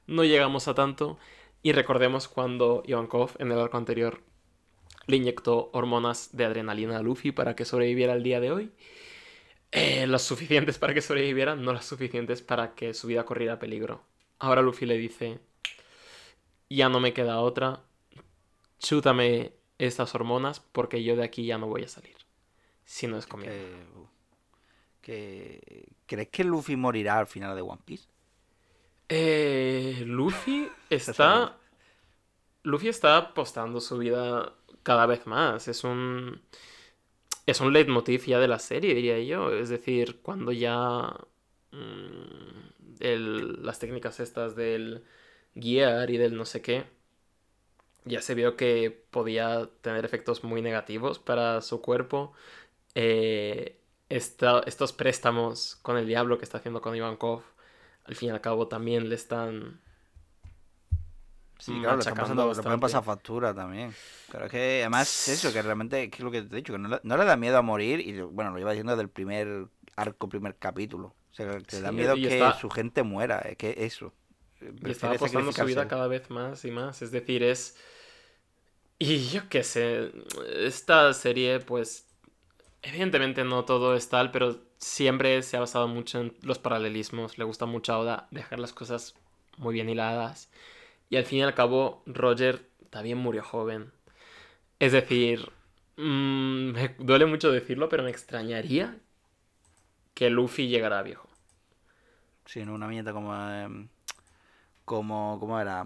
No 0.07 0.23
llegamos 0.23 0.67
a 0.67 0.73
tanto. 0.73 1.17
Y 1.61 1.71
recordemos 1.71 2.27
cuando 2.27 2.83
Ivankov 2.85 3.31
en 3.39 3.51
el 3.51 3.59
arco 3.59 3.77
anterior 3.77 4.21
le 5.07 5.17
inyectó 5.17 5.69
hormonas 5.71 6.35
de 6.35 6.45
adrenalina 6.45 6.97
a 6.97 7.01
Luffy 7.03 7.31
para 7.31 7.55
que 7.55 7.63
sobreviviera 7.63 8.13
el 8.13 8.23
día 8.23 8.39
de 8.39 8.51
hoy. 8.51 8.71
Eh, 9.71 10.07
las 10.07 10.23
suficientes 10.23 10.79
para 10.79 10.93
que 10.95 11.01
sobreviviera, 11.01 11.55
no 11.55 11.71
las 11.71 11.85
suficientes 11.85 12.41
para 12.41 12.73
que 12.73 12.93
su 12.95 13.07
vida 13.07 13.25
corriera 13.25 13.59
peligro. 13.59 14.01
Ahora 14.39 14.61
Luffy 14.63 14.85
le 14.87 14.97
dice, 14.97 15.39
ya 16.69 16.89
no 16.89 16.99
me 16.99 17.13
queda 17.13 17.39
otra, 17.39 17.83
chútame 18.79 19.53
estas 19.77 20.15
hormonas 20.15 20.59
porque 20.59 21.03
yo 21.03 21.15
de 21.15 21.23
aquí 21.23 21.45
ya 21.45 21.57
no 21.57 21.67
voy 21.67 21.83
a 21.83 21.87
salir. 21.87 22.24
Si 22.85 23.07
no 23.07 23.17
es. 23.17 23.25
Que- 23.27 23.49
uh, 23.95 24.07
que- 25.01 25.87
¿Crees 26.05 26.29
que 26.29 26.43
Luffy 26.43 26.75
morirá 26.75 27.19
al 27.19 27.27
final 27.27 27.55
de 27.55 27.61
One 27.61 27.81
Piece? 27.85 28.07
Eh, 29.09 30.03
Luffy 30.05 30.69
está. 30.89 31.57
Luffy 32.63 32.89
está 32.89 33.17
apostando 33.17 33.79
su 33.79 33.97
vida 33.97 34.53
cada 34.83 35.05
vez 35.05 35.25
más. 35.27 35.67
Es 35.67 35.83
un. 35.83 36.41
Es 37.45 37.61
un 37.61 37.73
leitmotiv 37.73 38.25
ya 38.25 38.39
de 38.39 38.47
la 38.47 38.59
serie, 38.59 38.93
diría 38.95 39.19
yo. 39.23 39.51
Es 39.53 39.69
decir, 39.69 40.21
cuando 40.21 40.51
ya. 40.51 41.13
mm, 41.71 42.97
el- 43.01 43.63
las 43.65 43.79
técnicas 43.79 44.19
estas 44.19 44.55
del 44.55 45.03
guiar 45.55 46.09
y 46.11 46.17
del 46.17 46.35
no 46.37 46.45
sé 46.45 46.61
qué. 46.61 46.85
Ya 48.05 48.21
se 48.21 48.35
vio 48.35 48.55
que 48.55 48.91
podía 49.09 49.69
tener 49.81 50.05
efectos 50.05 50.43
muy 50.43 50.61
negativos 50.61 51.17
para 51.19 51.61
su 51.61 51.81
cuerpo. 51.81 52.33
Eh, 52.95 53.81
esta- 54.09 54.61
estos 54.65 54.93
préstamos 54.93 55.77
con 55.81 55.97
el 55.97 56.07
diablo 56.07 56.37
que 56.37 56.45
está 56.45 56.59
haciendo 56.59 56.81
con 56.81 56.95
Ivankov 56.95 57.43
al 58.05 58.15
fin 58.15 58.29
y 58.29 58.31
al 58.31 58.41
cabo 58.41 58.67
también 58.67 59.09
le 59.09 59.15
están 59.15 59.81
Sí, 61.57 61.79
claro, 61.79 61.95
le, 61.95 62.01
están 62.01 62.17
pasando, 62.17 62.53
le 62.53 62.63
pueden 62.63 62.79
pasar 62.81 63.03
factura 63.03 63.53
también. 63.53 63.95
Pero 64.31 64.45
es 64.45 64.51
que 64.51 64.79
además 64.81 65.27
eso, 65.29 65.53
que 65.53 65.61
realmente 65.61 66.03
es 66.03 66.11
que 66.11 66.21
lo 66.21 66.29
que 66.29 66.41
te 66.41 66.53
he 66.53 66.57
dicho, 66.57 66.73
que 66.73 66.79
no 66.79 66.89
le, 66.89 66.99
no 67.03 67.17
le 67.17 67.25
da 67.25 67.37
miedo 67.37 67.57
a 67.57 67.61
morir 67.61 68.01
y 68.01 68.19
bueno, 68.21 68.51
lo 68.51 68.57
lleva 68.57 68.71
diciendo 68.71 68.91
desde 68.91 69.03
el 69.03 69.09
primer 69.09 69.67
arco, 69.95 70.27
primer 70.27 70.57
capítulo. 70.57 71.07
O 71.31 71.33
sea, 71.33 71.57
que 71.59 71.75
le 71.77 71.81
da 71.81 71.91
miedo 71.91 72.15
que 72.15 72.27
está- 72.27 72.59
su 72.59 72.69
gente 72.69 73.03
muera, 73.03 73.39
es 73.39 73.57
que 73.57 73.73
eso. 73.85 74.13
y 74.81 74.89
está 74.91 75.11
apostando 75.11 75.51
su 75.51 75.65
vida 75.65 75.87
cada 75.87 76.07
vez 76.07 76.29
más 76.29 76.65
y 76.65 76.71
más. 76.71 77.01
Es 77.01 77.11
decir, 77.11 77.43
es. 77.43 77.77
Y 78.99 79.27
yo 79.29 79.49
qué 79.49 79.63
sé. 79.63 80.11
Esta 80.57 81.13
serie, 81.13 81.59
pues. 81.59 82.04
Evidentemente 82.87 83.43
no 83.43 83.65
todo 83.65 83.95
es 83.95 84.09
tal, 84.09 84.29
pero 84.29 84.59
siempre 84.77 85.41
se 85.41 85.57
ha 85.57 85.59
basado 85.59 85.87
mucho 85.87 86.21
en 86.21 86.37
los 86.43 86.59
paralelismos. 86.59 87.39
Le 87.39 87.43
gusta 87.43 87.65
mucho 87.65 88.07
a 88.07 88.27
dejar 88.29 88.59
las 88.59 88.73
cosas 88.73 89.15
muy 89.57 89.73
bien 89.73 89.89
hiladas. 89.89 90.51
Y 91.09 91.17
al 91.17 91.25
fin 91.25 91.39
y 91.39 91.41
al 91.41 91.55
cabo, 91.55 92.03
Roger 92.05 92.69
también 92.91 93.17
murió 93.17 93.43
joven. 93.43 93.91
Es 94.79 94.91
decir, 94.91 95.51
mm, 95.97 96.71
me 96.73 96.95
duele 96.99 97.25
mucho 97.25 97.51
decirlo, 97.51 97.89
pero 97.89 98.03
me 98.03 98.11
extrañaría 98.11 98.95
que 100.13 100.29
Luffy 100.29 100.67
llegara 100.67 101.01
viejo. 101.01 101.27
Sí, 102.45 102.63
¿no? 102.65 102.75
una 102.75 102.87
viñeta 102.87 103.13
como. 103.13 103.35
em, 103.35 103.89
como. 104.85 105.39
¿Cómo 105.39 105.59
era? 105.59 105.85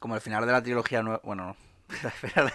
Como 0.00 0.14
el 0.16 0.20
final 0.20 0.44
de 0.46 0.52
la 0.52 0.62
trilogía. 0.62 1.02
Bueno, 1.22 1.46
no. 1.46 1.67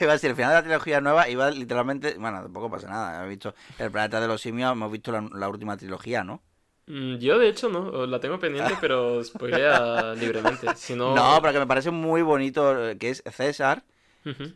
Iba 0.02 0.12
a 0.12 0.14
decir, 0.14 0.30
el 0.30 0.36
final 0.36 0.52
de 0.52 0.56
la 0.58 0.64
trilogía 0.64 1.02
nueva 1.02 1.30
iba 1.30 1.50
literalmente. 1.52 2.16
Bueno, 2.18 2.42
tampoco 2.44 2.70
pasa 2.70 2.88
nada. 2.90 3.26
He 3.26 3.30
visto 3.30 3.54
El 3.78 3.92
planeta 3.92 4.20
de 4.22 4.28
los 4.28 4.42
simios, 4.42 4.72
hemos 4.72 4.92
visto 4.92 5.12
la, 5.12 5.22
la 5.34 5.50
última 5.50 5.78
trilogía, 5.78 6.24
¿no? 6.24 6.42
Mm, 6.86 7.16
Yo, 7.18 7.40
de 7.40 7.48
hecho, 7.50 7.70
no. 7.70 8.06
La 8.06 8.20
tengo 8.20 8.40
pendiente, 8.40 8.76
pero 8.80 9.24
spoilea 9.24 10.14
libremente. 10.20 10.76
Si 10.76 10.96
no... 10.96 11.16
No, 11.16 11.40
pero 11.42 11.54
que 11.54 11.60
me 11.60 11.68
parece 11.68 11.92
muy 11.92 12.22
bonito 12.22 12.90
eh, 12.90 12.98
que 12.98 13.10
es 13.10 13.24
César, 13.32 13.84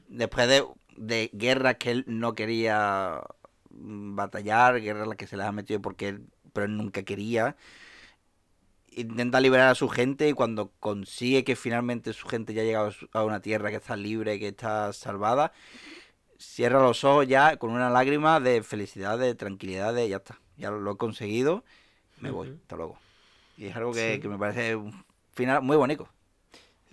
después 0.08 0.48
de, 0.48 0.64
de 0.96 1.30
guerras 1.34 1.76
que 1.78 1.92
él 1.92 2.04
no 2.08 2.34
quería 2.36 3.22
mm, 3.70 4.16
batallar, 4.16 4.82
guerras 4.82 5.08
las 5.08 5.18
que 5.18 5.28
se 5.28 5.38
les 5.38 5.46
ha 5.46 5.52
metido 5.52 5.82
porque 5.82 6.10
él, 6.10 6.28
pero 6.54 6.66
él 6.66 6.76
nunca 6.78 7.04
quería. 7.04 7.56
Intenta 9.00 9.40
liberar 9.40 9.70
a 9.70 9.76
su 9.76 9.88
gente 9.90 10.28
y 10.28 10.34
cuando 10.34 10.72
consigue 10.80 11.44
que 11.44 11.56
finalmente 11.56 12.14
su 12.14 12.28
gente 12.28 12.54
ya 12.54 12.64
ha 12.64 12.66
llegado 12.66 12.92
a 13.14 13.24
una 13.24 13.42
tierra 13.42 13.70
que 13.70 13.76
está 13.76 13.96
libre, 13.96 14.40
que 14.40 14.48
está 14.48 14.92
salvada, 14.92 15.54
cierra 16.40 16.82
los 16.82 17.04
ojos 17.04 17.28
ya 17.28 17.58
con 17.58 17.70
una 17.70 17.90
lágrima 17.92 18.40
de 18.40 18.64
felicidad, 18.64 19.20
de 19.20 19.36
tranquilidad, 19.36 19.94
de 19.94 20.10
ya 20.10 20.18
está, 20.18 20.40
ya 20.58 20.72
lo 20.72 20.92
he 20.92 20.98
conseguido, 20.98 21.64
me 22.20 22.32
voy, 22.32 22.58
hasta 22.62 22.76
luego. 22.76 22.98
Y 23.58 23.66
es 23.68 23.76
algo 23.76 23.92
que, 23.94 24.16
Sí. 24.16 24.20
que 24.20 24.28
me 24.30 24.38
parece 24.40 24.76
un 24.76 25.06
final 25.34 25.62
muy 25.62 25.78
bonito. 25.78 26.10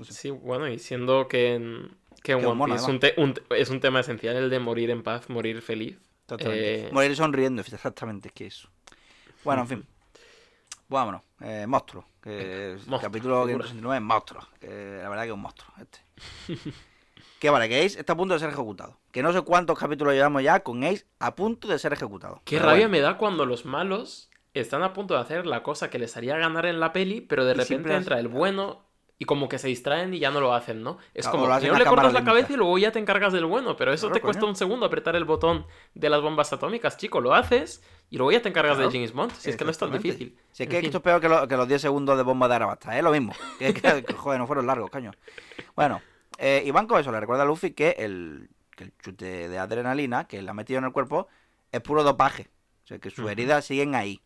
Sí, 0.03 0.31
bueno, 0.31 0.69
y 0.69 0.79
siendo 0.79 1.27
que 1.29 1.55
en, 1.55 1.97
que 2.23 2.33
en 2.33 2.45
One 2.45 2.65
Piece 2.67 2.83
es 3.07 3.17
un, 3.17 3.35
es 3.51 3.71
un 3.71 3.81
tema 3.81 4.01
esencial 4.01 4.37
el 4.37 4.51
de 4.51 4.59
morir 4.59 4.91
en 4.91 5.03
paz, 5.03 5.31
morir 5.31 5.63
feliz. 5.63 5.97
Totalmente. 6.27 6.87
Eh, 6.87 6.93
Morir 6.93 7.15
sonriendo, 7.17 7.63
exactamente, 7.63 8.29
es 8.29 8.35
que 8.35 8.47
eso. 8.47 8.69
Bueno, 9.45 9.63
en 9.63 9.69
fin. 9.69 9.87
Vámonos. 10.95 11.23
Eh, 11.41 11.67
monstruo. 11.67 12.07
Que 12.23 12.73
el 12.73 12.77
monstruo, 12.77 13.01
capítulo 13.01 13.47
figura. 13.47 13.67
569 13.67 13.97
es 13.97 14.03
monstruo. 14.03 14.43
Que 14.61 15.01
la 15.03 15.09
verdad 15.09 15.23
que 15.25 15.29
es 15.29 15.35
un 15.35 15.41
monstruo 15.41 15.75
este. 15.81 15.99
que 17.41 17.51
vale, 17.51 17.69
que 17.69 17.85
Ace 17.85 17.99
está 17.99 18.13
a 18.13 18.17
punto 18.17 18.35
de 18.35 18.41
ser 18.41 18.51
ejecutado. 18.51 18.99
Que 19.11 19.23
no 19.23 19.33
sé 19.33 19.43
cuántos 19.43 19.79
capítulos 19.79 20.15
llevamos 20.15 20.43
ya 20.43 20.61
con 20.61 20.85
Ace 20.85 21.05
a 21.19 21.35
punto 21.35 21.67
de 21.69 21.79
ser 21.79 21.93
ejecutado. 21.93 22.41
Qué 22.45 22.57
Pero 22.57 22.69
rabia 22.69 22.87
bueno, 22.87 22.93
me 22.93 23.01
da 23.01 23.19
cuando 23.19 23.45
los 23.45 23.65
malos 23.65 24.31
están 24.55 24.85
a 24.85 24.93
punto 24.93 25.15
de 25.15 25.21
hacer 25.21 25.47
la 25.47 25.65
cosa 25.65 25.91
que 25.91 25.99
les 25.99 26.17
haría 26.17 26.39
ganar 26.39 26.65
en 26.65 26.79
la 26.79 26.93
peli, 26.93 27.21
pero 27.21 27.45
de 27.45 27.55
Y 27.55 27.57
repente 27.57 27.95
entra 27.95 28.21
el 28.21 28.29
bueno 28.29 28.85
y 29.19 29.25
como 29.27 29.49
que 29.49 29.59
se 29.59 29.69
distraen 29.69 30.13
y 30.13 30.19
ya 30.19 30.31
no 30.31 30.41
lo 30.41 30.53
hacen, 30.55 30.83
¿no? 30.83 30.99
Es 31.15 31.23
Claro, 31.25 31.31
como, 31.33 31.45
o 31.45 31.47
lo 31.49 31.55
hacen 31.55 31.69
primero 31.69 31.77
a 31.77 31.85
le 31.85 31.89
cortas 31.89 32.13
la 32.13 32.25
cabeza 32.25 32.53
y 32.53 32.57
luego 32.57 32.77
ya 32.79 32.91
te 32.93 32.99
encargas 32.99 33.33
del 33.33 33.45
bueno, 33.47 33.77
pero 33.77 33.93
eso 33.93 34.09
Claro, 34.09 34.15
te 34.15 34.21
cuesta 34.21 34.41
coño. 34.41 34.51
un 34.51 34.57
segundo 34.57 34.87
apretar 34.87 35.15
el 35.17 35.25
botón 35.25 35.67
de 35.95 36.09
las 36.11 36.21
bombas 36.21 36.53
atómicas, 36.53 36.97
chico, 36.97 37.21
lo 37.21 37.33
haces 37.35 37.83
y 38.11 38.17
luego 38.17 38.33
ya 38.33 38.43
te 38.43 38.49
encargas 38.49 38.77
Claro, 38.77 38.91
de 38.91 38.97
James 38.97 39.13
Bond, 39.13 39.33
si 39.33 39.51
es 39.51 39.57
que 39.57 39.65
no 39.65 39.71
es 39.71 39.79
tan 39.79 39.93
difícil. 39.93 40.37
Si 40.53 40.65
es 40.65 40.67
En 40.67 40.71
que 40.71 40.77
fin. 40.79 40.87
esto 40.87 40.99
es 40.99 41.05
peor 41.05 41.21
que, 41.21 41.29
lo- 41.29 41.47
que 41.47 41.57
los 41.57 41.69
10 41.69 41.81
segundos 41.81 42.17
de 42.17 42.23
bomba 42.25 42.49
de 42.49 42.55
Arabasta, 42.57 42.97
es 42.99 43.05
lo 43.05 43.13
mismo. 43.13 43.33
Que, 43.59 43.73
que- 43.73 44.05
que, 44.05 44.13
joder, 44.15 44.39
no 44.41 44.47
fueron 44.47 44.67
largos, 44.67 44.91
coño. 44.91 45.13
Bueno, 45.77 46.03
eh, 46.39 46.63
Iván 46.67 46.87
con 46.89 47.01
eso 47.01 47.13
le 47.13 47.21
recuerda 47.21 47.45
a 47.45 47.47
Luffy 47.47 47.71
que 47.73 47.91
el 47.99 48.51
que 48.77 48.85
el 48.85 48.93
chute 49.01 49.49
de 49.49 49.59
adrenalina 49.59 50.27
que 50.27 50.43
le 50.43 50.51
ha 50.51 50.55
metido 50.55 50.81
en 50.81 50.85
el 50.87 50.91
cuerpo 50.93 51.29
es 51.71 51.81
puro 51.81 52.03
dopaje. 52.03 52.49
O 52.83 52.87
sea, 52.89 52.99
que 52.99 53.11
sus 53.11 53.31
heridas 53.31 53.65
siguen 53.65 53.95
ahí. 53.95 54.21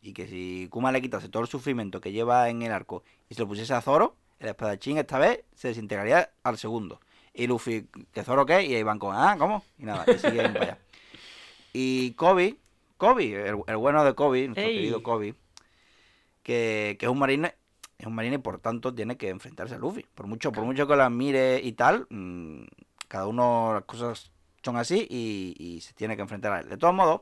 Y 0.00 0.12
que 0.12 0.28
si 0.28 0.68
Kuma 0.70 0.92
le 0.92 1.02
quitase 1.02 1.28
todo 1.28 1.42
el 1.42 1.48
sufrimiento 1.48 2.00
que 2.00 2.12
lleva 2.12 2.48
en 2.48 2.62
el 2.62 2.70
arco 2.70 3.02
y 3.28 3.34
se 3.34 3.40
lo 3.42 3.48
pusiese 3.48 3.74
a 3.74 3.80
Zoro, 3.80 4.14
el 4.38 4.48
espadachín 4.48 4.98
esta 4.98 5.18
vez 5.18 5.44
se 5.54 5.68
desintegraría 5.68 6.30
al 6.42 6.58
segundo. 6.58 7.00
Y 7.34 7.46
Luffy, 7.46 7.86
¿que 8.12 8.24
Zoro 8.24 8.46
qué? 8.46 8.64
Y 8.64 8.74
ahí 8.74 8.82
van 8.82 8.98
con, 8.98 9.14
ah, 9.14 9.36
¿cómo? 9.38 9.64
Y 9.78 9.84
nada, 9.84 10.04
y 10.06 10.18
siguen 10.18 10.52
para 10.52 10.64
allá. 10.64 10.78
Y 11.72 12.12
Kobe, 12.12 12.56
Kobe, 12.96 13.48
el, 13.48 13.56
el 13.66 13.76
bueno 13.76 14.04
de 14.04 14.14
Kobe, 14.14 14.46
nuestro 14.46 14.66
Ey. 14.66 14.74
querido 14.74 15.02
Kobe, 15.02 15.34
que, 16.42 16.96
que 16.98 17.06
es 17.06 17.12
un 17.12 17.18
marine, 17.18 17.54
es 17.98 18.06
un 18.06 18.14
marine 18.14 18.36
y 18.36 18.38
por 18.38 18.58
tanto 18.58 18.94
tiene 18.94 19.16
que 19.16 19.28
enfrentarse 19.28 19.74
a 19.74 19.78
Luffy. 19.78 20.04
Por 20.14 20.26
mucho, 20.26 20.50
por 20.50 20.64
mucho 20.64 20.86
que 20.88 20.96
lo 20.96 21.02
admire 21.04 21.60
y 21.62 21.72
tal, 21.72 22.06
mm, 22.10 22.62
cada 23.06 23.26
uno 23.26 23.72
las 23.74 23.84
cosas 23.84 24.32
son 24.62 24.76
así 24.76 25.06
y, 25.08 25.54
y 25.58 25.80
se 25.80 25.92
tiene 25.94 26.16
que 26.16 26.22
enfrentar 26.22 26.52
a 26.52 26.60
él. 26.60 26.68
De 26.68 26.76
todos 26.76 26.94
modos, 26.94 27.20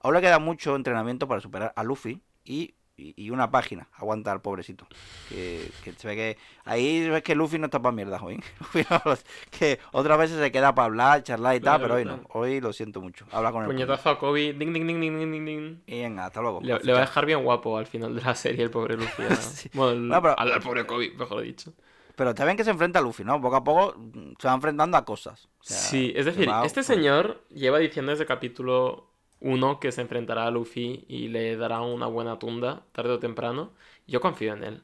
aún 0.00 0.14
le 0.14 0.20
queda 0.20 0.38
mucho 0.38 0.74
entrenamiento 0.76 1.28
para 1.28 1.40
superar 1.40 1.72
a 1.76 1.82
Luffy 1.82 2.20
y, 2.44 2.74
y- 2.98 3.14
y 3.16 3.30
una 3.30 3.50
página 3.50 3.88
aguantar, 3.94 4.42
pobrecito. 4.42 4.86
Que, 5.28 5.70
que 5.84 5.92
se 5.92 6.06
ve 6.08 6.16
que 6.16 6.38
ahí 6.64 7.08
ves 7.08 7.22
que 7.22 7.34
Luffy 7.34 7.58
no 7.58 7.66
está 7.66 7.80
para 7.80 7.92
mierda 7.94 8.20
hoy. 8.22 8.42
Que 9.50 9.78
otras 9.92 10.18
veces 10.18 10.38
se 10.38 10.52
queda 10.52 10.74
para 10.74 10.86
hablar, 10.86 11.22
charlar 11.22 11.56
y 11.56 11.60
tal, 11.60 11.80
pero 11.80 11.94
hoy 11.94 12.04
no. 12.04 12.20
Hoy 12.30 12.60
lo 12.60 12.72
siento 12.72 13.00
mucho. 13.00 13.26
Habla 13.32 13.52
con 13.52 13.62
el 13.62 13.68
Puñetazo 13.68 14.10
a 14.10 14.18
Kobe. 14.18 14.52
Ding, 14.52 14.72
ding, 14.72 14.86
ding, 14.86 15.00
ding, 15.00 15.18
ding, 15.18 15.30
ding, 15.32 15.44
ding. 15.46 15.76
Y 15.86 16.02
venga, 16.02 16.26
hasta 16.26 16.40
luego. 16.40 16.60
Le, 16.62 16.92
va 16.92 16.98
a 16.98 17.00
dejar 17.02 17.26
bien 17.26 17.42
guapo 17.44 17.78
al 17.78 17.86
final 17.86 18.14
de 18.14 18.22
la 18.22 18.34
serie 18.34 18.64
el 18.64 18.70
pobre 18.70 18.96
Luffy. 18.96 19.22
ya. 19.22 19.36
Sí. 19.36 19.70
Bueno, 19.72 19.92
el- 19.92 20.08
No, 20.08 20.20
pero- 20.22 20.38
al, 20.38 20.52
al 20.52 20.60
pobre 20.60 20.86
Kobe, 20.86 21.10
mejor 21.16 21.42
dicho. 21.42 21.72
Pero 22.16 22.30
está 22.30 22.44
bien 22.44 22.56
que 22.56 22.64
se 22.64 22.70
enfrenta 22.70 22.98
a 22.98 23.02
Luffy, 23.02 23.22
¿no? 23.22 23.40
Poco 23.40 23.54
a 23.56 23.62
poco 23.62 23.94
se 24.40 24.48
va 24.48 24.54
enfrentando 24.54 24.96
a 24.96 25.04
cosas. 25.04 25.44
O 25.60 25.62
sea, 25.62 25.76
sí, 25.76 26.12
es 26.16 26.26
decir, 26.26 26.48
este 26.64 26.82
señor 26.82 27.44
lleva 27.48 27.78
diciendo 27.78 28.10
desde 28.10 28.26
capítulo 28.26 29.08
1 29.40 29.80
que 29.80 29.92
se 29.92 30.00
enfrentará 30.00 30.46
a 30.46 30.50
Luffy 30.50 31.04
y 31.08 31.28
le 31.28 31.56
dará 31.56 31.80
una 31.80 32.06
buena 32.06 32.38
tunda 32.38 32.82
tarde 32.92 33.10
o 33.12 33.18
temprano. 33.18 33.72
Yo 34.06 34.20
confío 34.20 34.54
en 34.54 34.64
él. 34.64 34.82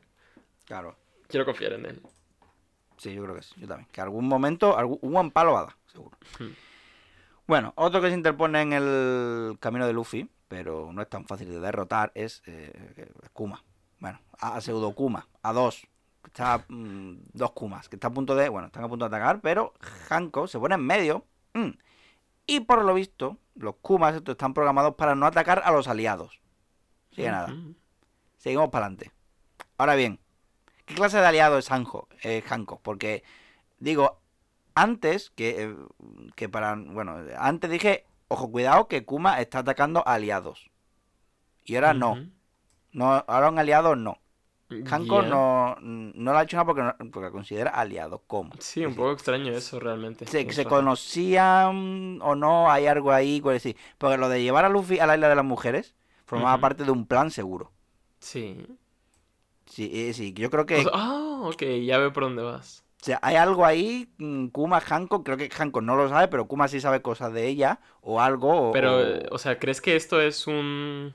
Claro. 0.67 0.97
Quiero 1.29 1.45
confiar 1.45 1.73
en 1.73 1.87
él. 1.87 2.03
Sí, 2.97 3.13
yo 3.13 3.23
creo 3.25 3.35
que 3.35 3.43
sí, 3.43 3.55
yo 3.57 3.67
también. 3.67 3.89
Que 3.91 4.01
algún 4.01 4.27
momento, 4.29 4.77
algún, 4.77 4.99
un 5.03 5.13
buen 5.13 5.31
palo 5.31 5.53
va 5.53 5.61
a 5.61 5.65
dar, 5.65 5.77
seguro. 5.87 6.17
Hmm. 6.39 6.53
Bueno, 7.47 7.73
otro 7.77 8.01
que 8.01 8.09
se 8.09 8.15
interpone 8.15 8.63
en 8.63 8.73
el 8.73 9.59
camino 9.61 9.87
de 9.87 9.93
Luffy, 9.93 10.31
pero 10.49 10.93
no 10.93 11.03
es 11.03 11.09
tan 11.09 11.27
fácil 11.27 11.51
de 11.51 11.61
derrotar, 11.61 12.13
es 12.15 12.43
eh, 12.47 13.13
Kuma. 13.33 13.63
Bueno, 13.99 14.21
a, 14.39 14.57
a 14.57 14.61
pseudo 14.61 14.95
Kuma, 14.95 15.29
a 15.43 15.53
dos. 15.53 15.87
Está 16.25 16.65
mm, 16.69 17.17
dos 17.33 17.53
Kumas, 17.53 17.89
que 17.89 17.97
está 17.97 18.09
a 18.09 18.13
punto 18.13 18.35
de, 18.35 18.49
bueno, 18.49 18.69
están 18.69 18.85
a 18.85 18.89
punto 18.89 19.09
de 19.09 19.15
atacar, 19.15 19.41
pero 19.43 19.75
Hanko 20.09 20.47
se 20.47 20.59
pone 20.59 20.75
en 20.77 20.87
medio. 20.87 21.27
mm, 21.53 21.71
y 22.47 22.61
por 22.61 22.85
lo 22.85 22.95
visto, 22.95 23.39
los 23.55 23.77
Kumas 23.77 24.15
estos 24.15 24.33
están 24.33 24.55
programados 24.55 24.95
para 24.95 25.15
no 25.15 25.27
atacar 25.27 25.63
a 25.65 25.71
los 25.71 25.89
aliados. 25.89 26.41
Así 27.13 27.23
que 27.23 27.31
nada. 27.31 27.53
Ujú. 27.53 27.75
Seguimos 28.37 28.71
para 28.71 28.87
adelante. 28.87 29.13
Ahora 29.79 29.95
bien, 29.95 30.21
¿qué 30.85 30.95
clase 30.95 31.19
de 31.19 31.27
aliado 31.27 31.59
es 31.59 31.71
Hanko? 31.71 32.09
Eh, 32.23 32.43
Hancock? 32.47 32.81
Porque, 32.83 33.23
digo, 33.79 34.21
antes 34.75 35.31
que, 35.31 35.63
eh, 35.63 35.77
que 36.35 36.49
para. 36.49 36.75
Bueno, 36.77 37.17
antes 37.39 37.71
dije, 37.71 38.07
ojo, 38.29 38.51
cuidado 38.51 38.89
que 38.89 39.05
Kuma 39.05 39.41
está 39.41 39.61
atacando 39.61 40.07
a 40.07 40.15
aliados. 40.15 40.71
Y 41.65 41.77
ahora 41.77 41.95
no. 41.95 42.13
Ujú. 42.13 42.31
no 42.93 43.25
ahora 43.27 43.49
un 43.49 43.59
aliado 43.59 43.97
no. 43.97 44.19
Hancock 44.83 45.23
Yeah. 45.23 45.31
no, 45.31 45.77
no 45.81 46.33
lo 46.33 46.39
ha 46.39 46.43
hecho 46.43 46.57
nada 46.57 46.67
porque, 46.67 46.83
no- 46.83 46.97
porque 47.11 47.27
lo 47.27 47.33
considera 47.33 47.71
aliado. 47.71 48.23
¿Cómo? 48.27 48.51
Sí, 48.59 48.85
un 48.85 48.93
Es 48.93 48.97
poco 48.97 49.13
extraño 49.13 49.53
eso 49.53 49.79
realmente. 49.79 50.27
se, 50.27 50.51
se 50.53 50.65
conocían 50.65 52.19
o 52.23 52.35
no, 52.35 52.71
hay 52.71 52.87
algo 52.87 53.13
ahí, 53.13 53.41
pues 53.41 53.63
sí. 53.63 53.77
Porque 53.99 54.17
lo 54.19 54.29
de 54.29 54.43
llevar 54.43 54.65
a 54.65 54.69
Luffy 54.69 54.99
a 54.99 55.07
la 55.07 55.15
isla 55.15 55.29
de 55.29 55.37
las 55.37 55.45
mujeres 55.45 55.95
formaba 56.27 56.59
parte 56.59 56.85
de 56.85 56.91
un 56.91 57.07
plan 57.07 57.31
seguro. 57.31 57.71
Sí. 58.19 58.67
Sí, 59.67 60.13
sí, 60.15 60.33
yo 60.35 60.51
creo 60.51 60.67
que 60.67 60.85
ah, 60.93 61.41
ok, 61.45 61.63
ya 61.85 61.99
veo 61.99 62.13
por 62.13 62.25
dónde 62.25 62.43
vas. 62.43 62.85
O 63.01 63.05
sea, 63.05 63.19
hay 63.23 63.37
algo 63.37 63.67
ahí, 63.67 64.09
mm, 64.19 64.47
Kuma, 64.49 64.81
Hancock, 64.81 65.25
creo 65.25 65.37
que 65.37 65.51
Hancock 65.51 65.83
no 65.83 65.95
lo 65.97 66.09
sabe, 66.09 66.29
pero 66.29 66.47
Kuma 66.47 66.69
sí 66.69 66.81
sabe 66.81 67.03
cosas 67.03 67.33
de 67.35 67.47
ella, 67.49 67.81
o 68.01 68.21
algo, 68.21 68.71
o... 68.71 68.73
Pero, 68.73 68.97
o- 68.99 69.35
o 69.35 69.39
sea, 69.39 69.59
¿crees 69.59 69.81
que 69.83 69.95
esto 69.97 70.21
es 70.23 70.47
un, 70.47 71.13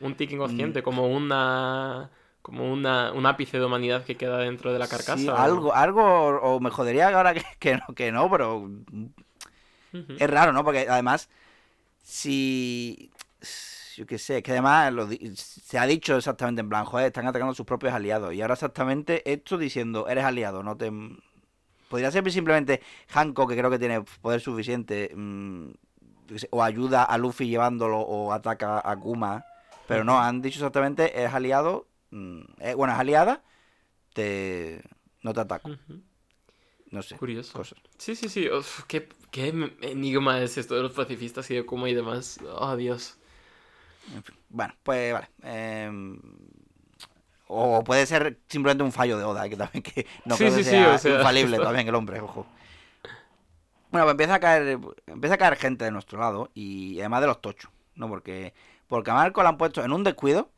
un 0.00 0.14
tic 0.16 0.30
Mm. 0.30 0.34
inconsciente? 0.34 0.82
Como 0.82 1.06
una. 1.08 2.10
Como 2.42 2.72
una, 2.72 3.12
un 3.12 3.26
ápice 3.26 3.58
de 3.58 3.64
humanidad 3.64 4.04
que 4.04 4.16
queda 4.16 4.38
dentro 4.38 4.72
de 4.72 4.78
la 4.78 4.88
carcasa. 4.88 5.16
sí, 5.18 5.28
algo, 5.28 5.74
algo, 5.74 6.02
o 6.40 6.60
me 6.60 6.70
jodería 6.70 7.08
ahora 7.08 7.34
que, 7.34 7.44
que 7.58 7.76
no, 7.76 7.94
que 7.94 8.12
no, 8.12 8.30
pero 8.30 8.68
es 9.92 10.30
raro, 10.30 10.52
¿no? 10.52 10.64
Porque 10.64 10.86
además, 10.88 11.28
si... 12.02 13.10
Yo 13.96 14.06
qué 14.06 14.18
sé, 14.18 14.42
que 14.42 14.52
además 14.52 14.92
lo 14.94 15.08
se 15.34 15.78
ha 15.78 15.84
dicho 15.84 16.16
exactamente 16.16 16.60
en 16.60 16.70
plan, 16.70 16.86
joder, 16.86 17.08
están 17.08 17.26
atacando 17.26 17.52
a 17.52 17.54
sus 17.54 17.66
propios 17.66 17.92
aliados. 17.92 18.32
Y 18.32 18.40
ahora 18.40 18.54
exactamente 18.54 19.30
esto 19.30 19.58
diciendo, 19.58 20.08
eres 20.08 20.24
aliado, 20.24 20.62
no 20.62 20.76
te... 20.76 20.90
Podría 21.88 22.10
ser 22.10 22.30
simplemente 22.30 22.80
Hancock, 23.08 23.50
que 23.50 23.56
creo 23.58 23.68
que 23.68 23.78
tiene 23.78 24.02
poder 24.22 24.40
suficiente, 24.40 25.12
mm, 25.14 25.70
o 26.50 26.62
ayuda 26.62 27.02
a 27.02 27.18
Luffy 27.18 27.48
llevándolo 27.48 27.98
o 27.98 28.32
ataca 28.32 28.80
a 28.82 28.96
Kuma. 28.96 29.44
Pero 29.88 30.04
no, 30.04 30.20
han 30.20 30.40
dicho 30.40 30.60
exactamente, 30.60 31.18
eres 31.20 31.34
aliado, 31.34 31.88
mm, 32.10 32.40
eh, 32.60 32.74
bueno, 32.74 32.92
es 32.94 32.98
aliada, 33.00 33.42
te... 34.14 34.82
no 35.22 35.34
te 35.34 35.40
ataco. 35.40 35.70
Ujú. 35.70 36.02
No 36.96 37.02
sé, 37.02 37.18
Curioso. 37.18 37.58
cosas. 37.58 37.78
Sí, 37.98 38.16
sí, 38.16 38.28
sí. 38.28 38.48
Uf, 38.50 38.84
¿qué, 38.88 39.08
qué 39.30 39.48
enigma 39.82 40.42
es 40.42 40.56
esto 40.58 40.74
de 40.74 40.82
los 40.82 40.92
pacifistas 40.92 41.50
y 41.50 41.54
de 41.54 41.66
Kuma 41.66 41.88
y 41.90 41.94
demás? 41.94 42.38
Oh, 42.56 42.76
Dios. 42.76 43.18
En 44.12 44.22
fin, 44.24 44.36
bueno, 44.48 44.74
pues 44.82 45.12
vale. 45.12 45.28
em, 45.42 46.18
o 47.46 47.82
puede 47.84 48.06
ser 48.06 48.38
simplemente 48.48 48.84
un 48.84 48.92
fallo 48.92 49.18
de 49.18 49.24
Oda, 49.24 49.48
que 49.48 49.56
también 49.56 49.82
que 49.82 50.06
no 50.24 50.38
Sí, 50.38 50.38
creo 50.38 50.52
sí, 50.52 50.62
que 50.62 50.64
sí, 50.64 50.84
sea 50.84 50.86
o 50.86 50.98
sea, 50.98 51.12
infalible 51.14 51.60
también 51.60 51.88
el 51.88 51.94
hombre, 51.94 52.20
ojo. 52.20 52.46
Bueno, 53.90 54.04
pues 54.06 54.12
empieza 54.12 54.34
a 54.36 54.40
caer, 54.40 54.78
empieza 55.06 55.34
a 55.34 55.38
caer 55.38 55.56
gente 55.56 55.84
de 55.84 55.90
nuestro 55.90 56.18
lado 56.20 56.50
y 56.54 57.00
además 57.00 57.22
de 57.22 57.26
los 57.26 57.40
tochos, 57.40 57.70
¿no? 57.96 58.08
Porque, 58.08 58.54
porque 58.86 59.10
a 59.10 59.14
Marco 59.14 59.42
le 59.42 59.48
han 59.48 59.58
puesto 59.58 59.84
en 59.84 59.92
un 59.92 60.04
descuido 60.04 60.50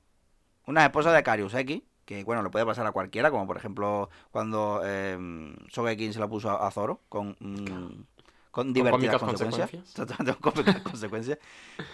una 0.67 0.85
esposa 0.85 1.13
de 1.13 1.23
Karius 1.23 1.55
X, 1.55 1.83
que 2.05 2.25
bueno, 2.25 2.43
le 2.43 2.51
puede 2.51 2.67
pasar 2.67 2.87
a 2.87 2.93
cualquiera, 2.93 3.31
como 3.31 3.47
por 3.47 3.57
ejemplo 3.57 4.11
cuando 4.31 4.81
eh, 4.85 5.55
Sogekin 5.69 6.13
se 6.13 6.21
la 6.21 6.29
puso 6.29 6.51
a, 6.51 6.67
a 6.67 6.71
Zoro 6.71 7.01
con, 7.09 7.37
mm, 7.41 8.05
con 8.51 8.73
divertidas 8.73 9.21
consecuencias. 9.21 9.71
consecuencias. 9.71 10.37
Con 10.41 10.83
consecuencias. 10.83 11.39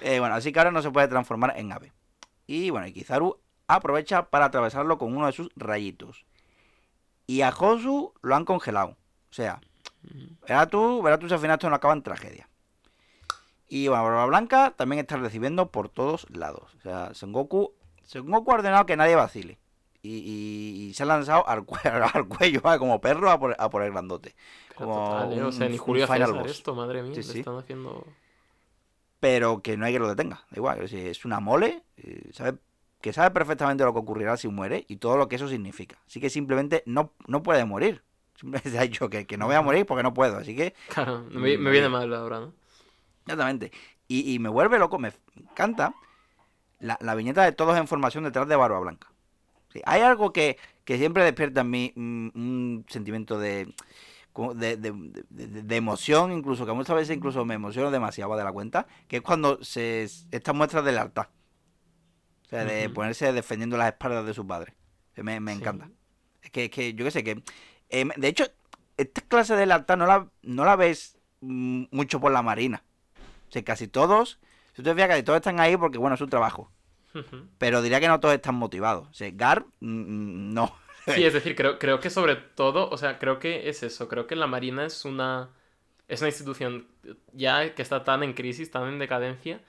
Eh, 0.02 0.18
bueno, 0.18 0.34
así 0.34 0.52
que 0.52 0.58
ahora 0.58 0.72
no 0.72 0.82
se 0.82 0.90
puede 0.90 1.08
transformar 1.08 1.54
en 1.56 1.72
ave. 1.72 1.92
Y 2.46 2.70
bueno, 2.70 2.86
y 2.86 2.92
Kizaru 2.92 3.38
aprovecha 3.68 4.30
para 4.30 4.46
atravesarlo 4.46 4.98
con 4.98 5.16
uno 5.16 5.26
de 5.26 5.32
sus 5.32 5.50
rayitos. 5.54 6.24
Y 7.26 7.42
a 7.42 7.52
Josu 7.52 8.12
lo 8.22 8.34
han 8.34 8.44
congelado. 8.44 8.96
O 9.30 9.34
sea, 9.34 9.60
verás 10.46 10.68
tú, 10.68 11.02
verás 11.02 11.20
tú 11.20 11.28
si 11.28 11.34
al 11.34 11.40
final 11.40 11.54
esto 11.54 11.68
no 11.68 11.76
acaba 11.76 11.94
en 11.94 12.02
tragedia. 12.02 12.48
Y 13.68 13.88
bueno, 13.88 14.02
Barba 14.02 14.26
Blanca 14.26 14.74
también 14.76 15.00
está 15.00 15.16
recibiendo 15.18 15.70
por 15.70 15.90
todos 15.90 16.26
lados. 16.30 16.74
O 16.78 16.80
sea, 16.80 17.14
Sengoku, 17.14 17.74
Sengoku 18.08 18.50
ha 18.50 18.54
ordenado 18.54 18.86
que 18.86 18.96
nadie 18.96 19.14
vacile. 19.14 19.58
Y, 20.02 20.16
y- 20.18 20.88
y 20.88 20.94
se 20.94 21.02
ha 21.02 21.06
lanzado 21.06 21.46
al, 21.48 21.66
cue- 21.66 21.80
al 22.14 22.26
cuello, 22.28 22.62
como 22.78 23.00
perro, 23.00 23.30
a 23.30 23.38
por, 23.38 23.54
a 23.58 23.68
por 23.70 23.82
el 23.82 23.90
grandote. 23.92 24.34
Pero 24.68 24.78
Como 24.86 25.04
total, 25.08 25.32
¿eh? 25.32 25.42
O 25.42 25.52
sea, 25.52 25.66
un- 25.66 25.72
ni 25.72 25.78
un 25.78 25.78
Julio 25.78 26.06
final 26.06 26.30
César 26.30 26.46
esto, 26.46 26.74
madre 26.74 27.02
mía. 27.02 27.14
Sí, 27.14 27.22
le 27.22 27.32
sí. 27.32 27.38
están 27.40 27.56
haciendo... 27.58 28.04
pero 29.20 29.60
que 29.62 29.76
no 29.76 29.84
hay 29.86 29.92
que 29.92 29.98
lo 29.98 30.08
detenga. 30.08 30.36
Da 30.50 30.56
igual, 30.56 30.80
es, 30.82 31.24
una 31.24 31.40
mole, 31.40 31.82
eh, 31.96 32.30
sabe, 32.32 32.58
que 33.00 33.12
sabe 33.12 33.30
perfectamente 33.32 33.84
lo 33.84 33.92
que 33.92 33.98
ocurrirá 33.98 34.36
si 34.36 34.48
muere 34.48 34.84
y 34.88 34.96
todo 34.96 35.16
lo 35.16 35.28
que 35.28 35.36
eso 35.36 35.48
significa. 35.48 35.98
Así 36.06 36.20
que 36.20 36.30
simplemente 36.30 36.82
no, 36.86 37.12
no 37.26 37.42
puede 37.42 37.64
morir. 37.64 38.02
Simplemente 38.36 38.70
se 38.72 38.78
ha 38.78 38.82
dicho 38.82 39.08
que, 39.10 39.26
que 39.26 39.36
no 39.36 39.46
voy 39.46 39.56
a 39.56 39.62
morir 39.62 39.84
porque 39.86 40.02
no 40.04 40.14
puedo. 40.14 40.38
Así 40.38 40.54
que, 40.56 40.74
Claro, 40.88 41.24
me, 41.30 41.58
me 41.58 41.70
Mm, 41.70 41.72
viene 41.72 41.88
vale. 41.88 41.88
mal 41.88 42.14
ahora, 42.14 42.40
¿no? 42.40 42.52
exactamente. 43.24 43.72
Y, 44.06 44.32
y 44.34 44.38
me 44.38 44.48
vuelve 44.48 44.78
loco, 44.78 44.98
me 44.98 45.12
encanta 45.36 45.92
la, 46.80 46.98
la 47.00 47.14
viñeta 47.14 47.42
de 47.44 47.52
todos 47.52 47.76
en 47.78 47.86
formación 47.88 48.24
detrás 48.24 48.48
de 48.48 48.56
Barba 48.56 48.78
Blanca. 48.80 49.08
Sí, 49.72 49.82
hay 49.84 50.00
algo 50.02 50.32
que, 50.32 50.56
que 50.84 50.96
siempre 50.98 51.24
despierta 51.24 51.60
en 51.60 51.70
mí 51.70 51.92
mm, 51.94 52.28
un 52.34 52.86
sentimiento 52.88 53.38
de, 53.38 53.72
de, 54.54 54.76
de- 54.76 54.92
de- 54.92 55.46
de- 55.46 55.62
de 55.62 55.76
emoción, 55.76 56.32
incluso, 56.32 56.64
que 56.64 56.72
muchas 56.72 56.96
veces 56.96 57.16
incluso 57.16 57.44
me 57.44 57.54
emociono 57.54 57.90
demasiado 57.90 58.36
de 58.36 58.44
la 58.44 58.52
cuenta, 58.52 58.86
que 59.08 59.16
es 59.16 59.22
cuando 59.22 59.62
se 59.62 60.04
estas 60.30 60.54
muestras 60.54 60.84
de 60.84 60.92
lealtad. 60.92 61.26
O 62.46 62.48
sea, 62.48 62.64
de 62.64 62.88
ponerse 62.88 63.30
defendiendo 63.32 63.76
las 63.76 63.88
espaldas 63.88 64.24
de 64.24 64.32
sus 64.32 64.46
padres. 64.46 64.74
Me, 65.16 65.38
me 65.40 65.52
Sí. 65.52 65.58
encanta. 65.60 65.90
Es 66.40 66.50
que, 66.50 66.64
es 66.66 66.70
que 66.70 66.94
yo 66.94 67.04
qué 67.04 67.10
sé, 67.10 67.22
que... 67.24 67.42
eh, 67.90 68.08
de 68.16 68.28
hecho, 68.28 68.44
esta 68.96 69.20
clase 69.20 69.54
de 69.54 69.66
lealtad 69.66 69.98
no 69.98 70.06
la, 70.06 70.28
no 70.42 70.64
la 70.64 70.76
ves 70.76 71.18
mm, 71.40 71.84
mucho 71.90 72.20
por 72.20 72.32
la 72.32 72.40
marina. 72.40 72.84
O 73.48 73.52
sea, 73.52 73.62
casi 73.64 73.86
todos, 73.86 74.38
si 74.78 74.82
tú 74.84 74.90
te 74.90 74.94
fijas, 74.94 75.08
casi 75.08 75.24
todos 75.24 75.38
están 75.38 75.58
ahí 75.58 75.76
porque, 75.76 75.98
bueno, 75.98 76.14
es 76.14 76.18
su 76.20 76.28
trabajo. 76.28 76.70
Pero 77.58 77.82
diría 77.82 77.98
que 77.98 78.06
no 78.06 78.20
todos 78.20 78.36
están 78.36 78.54
motivados. 78.54 79.08
O 79.08 79.12
sea, 79.12 79.28
Gar, 79.32 79.64
mm, 79.80 80.54
no. 80.54 80.72
Sí, 81.04 81.24
es 81.24 81.32
decir, 81.32 81.56
creo, 81.56 81.78
creo 81.80 81.98
que 81.98 82.10
sobre 82.10 82.36
todo, 82.36 82.88
o 82.90 82.96
sea, 82.96 83.18
creo 83.18 83.40
que 83.40 83.68
es 83.68 83.82
eso, 83.82 84.06
creo 84.08 84.28
que 84.28 84.36
la 84.36 84.46
Marina 84.46 84.84
es 84.84 85.04
una 85.04 85.50
es 86.06 86.20
una 86.20 86.28
institución 86.28 86.86
ya 87.32 87.74
que 87.74 87.82
está 87.82 88.04
tan 88.04 88.22
en 88.22 88.34
crisis, 88.34 88.70
tan 88.70 88.88
en 88.88 88.98
decadencia, 88.98 89.60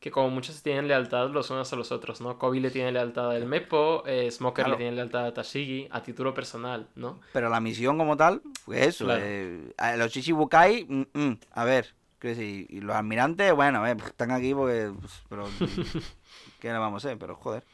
que 0.00 0.10
como 0.10 0.28
muchos 0.30 0.62
tienen 0.62 0.86
lealtad 0.86 1.30
los 1.30 1.50
unos 1.50 1.72
a 1.72 1.76
los 1.76 1.90
otros, 1.92 2.20
¿no? 2.20 2.38
Kobe 2.38 2.60
le 2.60 2.70
tiene 2.70 2.92
lealtad 2.92 3.30
al 3.30 3.46
Mepo, 3.46 4.04
eh, 4.06 4.30
Smoker 4.30 4.64
Claro. 4.64 4.76
le 4.78 4.84
tiene 4.84 4.96
lealtad 4.96 5.26
a 5.26 5.32
Tashigi, 5.34 5.88
a 5.90 6.02
título 6.02 6.34
personal, 6.34 6.88
¿no? 6.94 7.20
Pero 7.32 7.48
la 7.48 7.60
misión 7.60 7.96
como 7.96 8.16
tal 8.16 8.42
fue 8.64 8.84
eso. 8.86 9.06
Claro. 9.06 9.22
eh, 9.24 9.72
a 9.78 9.96
los 9.96 10.12
Chichibukai, 10.12 10.84
mm, 10.88 11.06
mm, 11.18 11.38
a 11.52 11.64
ver, 11.64 11.94
sí, 12.20 12.66
y 12.68 12.80
los 12.80 12.94
almirantes, 12.96 13.52
bueno, 13.54 13.82
ver, 13.82 13.96
pues, 13.96 14.10
están 14.10 14.30
aquí 14.30 14.54
porque. 14.54 14.90
pues, 14.98 15.22
pero. 15.28 15.44
¿Qué 16.60 16.72
le 16.72 16.78
vamos 16.78 17.04
a 17.04 17.08
hacer? 17.08 17.18
Pero 17.18 17.36
joder. 17.36 17.64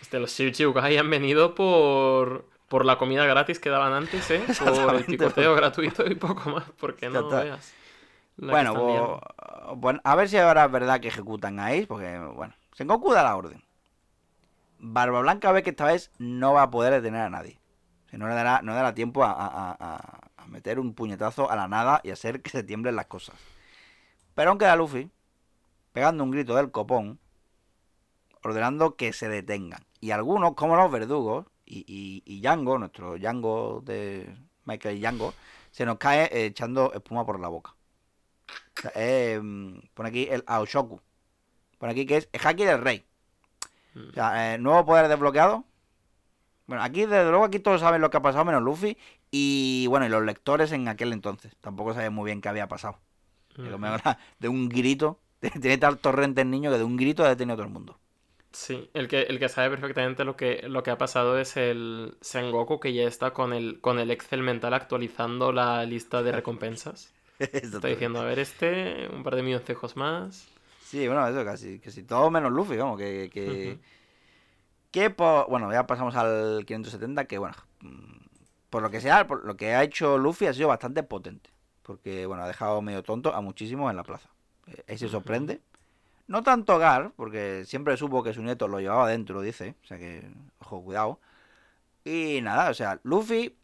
Este, 0.00 0.18
los 0.18 0.30
Shichibukai 0.32 0.96
han 0.98 1.08
venido 1.10 1.54
por, 1.54 2.46
por 2.68 2.84
la 2.84 2.98
comida 2.98 3.24
gratis 3.26 3.58
que 3.58 3.70
daban 3.70 3.92
antes, 3.92 4.30
¿eh? 4.30 4.42
Por 4.58 4.94
el 4.96 5.04
picoteo 5.04 5.54
gratuito 5.54 6.06
y 6.06 6.14
poco 6.14 6.50
más, 6.50 6.64
porque 6.78 7.08
no 7.08 7.20
veas. 7.44 7.72
Bueno, 8.36 8.72
pues, 8.74 9.78
bueno, 9.78 10.00
a 10.04 10.14
ver 10.16 10.28
si 10.28 10.36
ahora 10.38 10.64
es 10.64 10.72
verdad 10.72 11.00
que 11.00 11.08
ejecutan 11.08 11.58
a 11.60 11.66
Ace, 11.68 11.86
porque, 11.86 12.18
bueno, 12.18 12.54
Sengoku 12.74 13.12
da 13.12 13.22
la 13.22 13.36
orden. 13.36 13.62
Barba 14.78 15.20
Blanca 15.20 15.52
ve 15.52 15.62
que 15.62 15.70
esta 15.70 15.84
vez 15.84 16.10
no 16.18 16.54
va 16.54 16.62
a 16.62 16.70
poder 16.70 16.92
detener 16.94 17.20
a 17.22 17.30
nadie. 17.30 17.58
O 18.06 18.10
sea, 18.10 18.18
no 18.18 18.28
le 18.28 18.34
dará, 18.34 18.62
no 18.62 18.72
le 18.72 18.76
dará 18.76 18.94
tiempo 18.94 19.24
a, 19.24 19.30
a- 19.32 19.76
a- 19.78 20.20
a 20.38 20.46
meter 20.46 20.78
un 20.80 20.94
puñetazo 20.94 21.50
a 21.50 21.56
la 21.56 21.68
nada 21.68 22.00
y 22.02 22.10
hacer 22.10 22.40
que 22.40 22.50
se 22.50 22.62
tiemblen 22.62 22.96
las 22.96 23.06
cosas. 23.06 23.36
Pero 24.34 24.50
aún 24.50 24.58
queda 24.58 24.76
Luffy, 24.76 25.10
pegando 25.92 26.24
un 26.24 26.30
grito 26.30 26.54
del 26.54 26.70
copón, 26.70 27.18
ordenando 28.42 28.96
que 28.96 29.12
se 29.12 29.28
detengan. 29.28 29.84
Y 30.00 30.12
algunos, 30.12 30.54
como 30.54 30.76
los 30.76 30.90
verdugos, 30.90 31.46
y, 31.66 31.84
y, 31.86 32.22
y 32.24 32.40
Django, 32.40 32.78
nuestro 32.78 33.16
Django 33.16 33.82
de 33.84 34.34
Michael 34.64 35.00
Django, 35.00 35.34
se 35.70 35.84
nos 35.86 35.98
cae 35.98 36.24
eh, 36.24 36.46
echando 36.46 36.92
espuma 36.92 37.24
por 37.24 37.38
la 37.40 37.48
boca. 37.48 37.74
O 38.78 38.80
sea, 38.80 38.92
eh, 38.94 39.38
mm, 39.40 39.80
pone 39.94 40.08
aquí 40.08 40.28
el 40.30 40.42
Aoshoku. 40.46 41.00
Pone 41.78 41.92
aquí 41.92 42.06
que 42.06 42.18
es 42.18 42.28
el 42.32 42.40
haki 42.44 42.64
del 42.64 42.80
rey. 42.80 43.04
O 43.96 44.12
sea, 44.12 44.54
eh, 44.54 44.58
nuevo 44.58 44.84
poder 44.84 45.08
desbloqueado. 45.08 45.64
Bueno, 46.66 46.82
aquí 46.82 47.00
desde 47.00 47.30
luego 47.30 47.44
aquí 47.44 47.58
todos 47.58 47.80
saben 47.80 48.00
lo 48.00 48.10
que 48.10 48.16
ha 48.16 48.22
pasado 48.22 48.44
menos 48.44 48.62
Luffy. 48.62 48.96
Y 49.30 49.86
bueno, 49.88 50.06
y 50.06 50.08
los 50.08 50.22
lectores 50.22 50.72
en 50.72 50.88
aquel 50.88 51.12
entonces. 51.12 51.56
Tampoco 51.60 51.94
saben 51.94 52.12
muy 52.12 52.26
bien 52.26 52.40
qué 52.40 52.48
había 52.48 52.68
pasado. 52.68 52.98
Lo 53.64 53.78
mejor 53.78 54.02
de 54.38 54.48
un 54.48 54.68
grito. 54.68 55.18
Tiene 55.40 55.78
tal 55.78 55.98
torrente 55.98 56.42
el 56.42 56.50
niño 56.50 56.70
que 56.70 56.78
de 56.78 56.84
un 56.84 56.96
grito 56.96 57.24
ha 57.24 57.28
detenido 57.28 57.54
a 57.54 57.56
todo 57.56 57.66
el 57.66 57.72
mundo. 57.72 57.98
Sí, 58.52 58.90
el 58.94 59.06
que, 59.08 59.22
el 59.22 59.38
que 59.38 59.48
sabe 59.48 59.70
perfectamente 59.70 60.24
lo 60.24 60.36
que, 60.36 60.62
lo 60.68 60.82
que 60.82 60.90
ha 60.90 60.98
pasado 60.98 61.38
es 61.38 61.56
el 61.56 62.16
Sengoku 62.20 62.80
que 62.80 62.92
ya 62.92 63.04
está 63.04 63.32
con 63.32 63.52
el, 63.52 63.80
con 63.80 63.98
el 64.00 64.10
Excel 64.10 64.42
mental 64.42 64.74
actualizando 64.74 65.52
la 65.52 65.84
lista 65.84 66.22
de 66.22 66.32
recompensas. 66.32 67.14
Está 67.38 67.88
diciendo, 67.88 68.20
a 68.20 68.24
ver, 68.24 68.38
este, 68.38 69.08
un 69.12 69.22
par 69.22 69.36
de 69.36 69.42
milloncejos 69.42 69.96
más. 69.96 70.48
Sí, 70.78 71.06
bueno, 71.06 71.26
eso 71.28 71.44
casi, 71.44 71.78
casi 71.80 72.02
todo 72.04 72.30
menos 72.30 72.50
Luffy, 72.52 72.76
vamos, 72.76 72.98
que... 72.98 73.80
que, 74.90 75.10
por- 75.10 75.48
bueno, 75.48 75.72
ya 75.72 75.86
pasamos 75.86 76.16
al 76.16 76.64
570, 76.66 77.26
que 77.26 77.38
bueno, 77.38 77.56
mm, 77.80 78.16
por 78.70 78.82
lo 78.82 78.90
que 78.90 79.00
sea, 79.00 79.26
por 79.26 79.44
lo 79.44 79.56
que 79.56 79.74
ha 79.74 79.82
hecho 79.84 80.18
Luffy 80.18 80.46
ha 80.46 80.54
sido 80.54 80.68
bastante 80.68 81.02
potente. 81.02 81.50
Porque, 81.82 82.26
bueno, 82.26 82.44
ha 82.44 82.48
dejado 82.48 82.82
medio 82.82 83.02
tonto 83.02 83.34
a 83.34 83.40
muchísimos 83.40 83.90
en 83.90 83.96
la 83.96 84.04
plaza. 84.04 84.28
Eh, 84.66 84.84
Ahí 84.88 84.98
se 84.98 85.08
sorprende. 85.08 85.60
No 86.26 86.42
tanto 86.42 86.78
Gar, 86.78 87.12
porque 87.16 87.64
siempre 87.66 87.96
supo 87.96 88.22
que 88.22 88.32
su 88.32 88.42
nieto 88.42 88.68
lo 88.68 88.78
llevaba 88.78 89.08
dentro, 89.08 89.40
dice. 89.40 89.74
O 89.82 89.86
sea 89.86 89.98
que, 89.98 90.22
ojo, 90.60 90.82
cuidado. 90.82 91.18
Y 92.04 92.40
nada, 92.42 92.70
o 92.70 92.74
sea, 92.74 93.00
Luffy, 93.02 93.56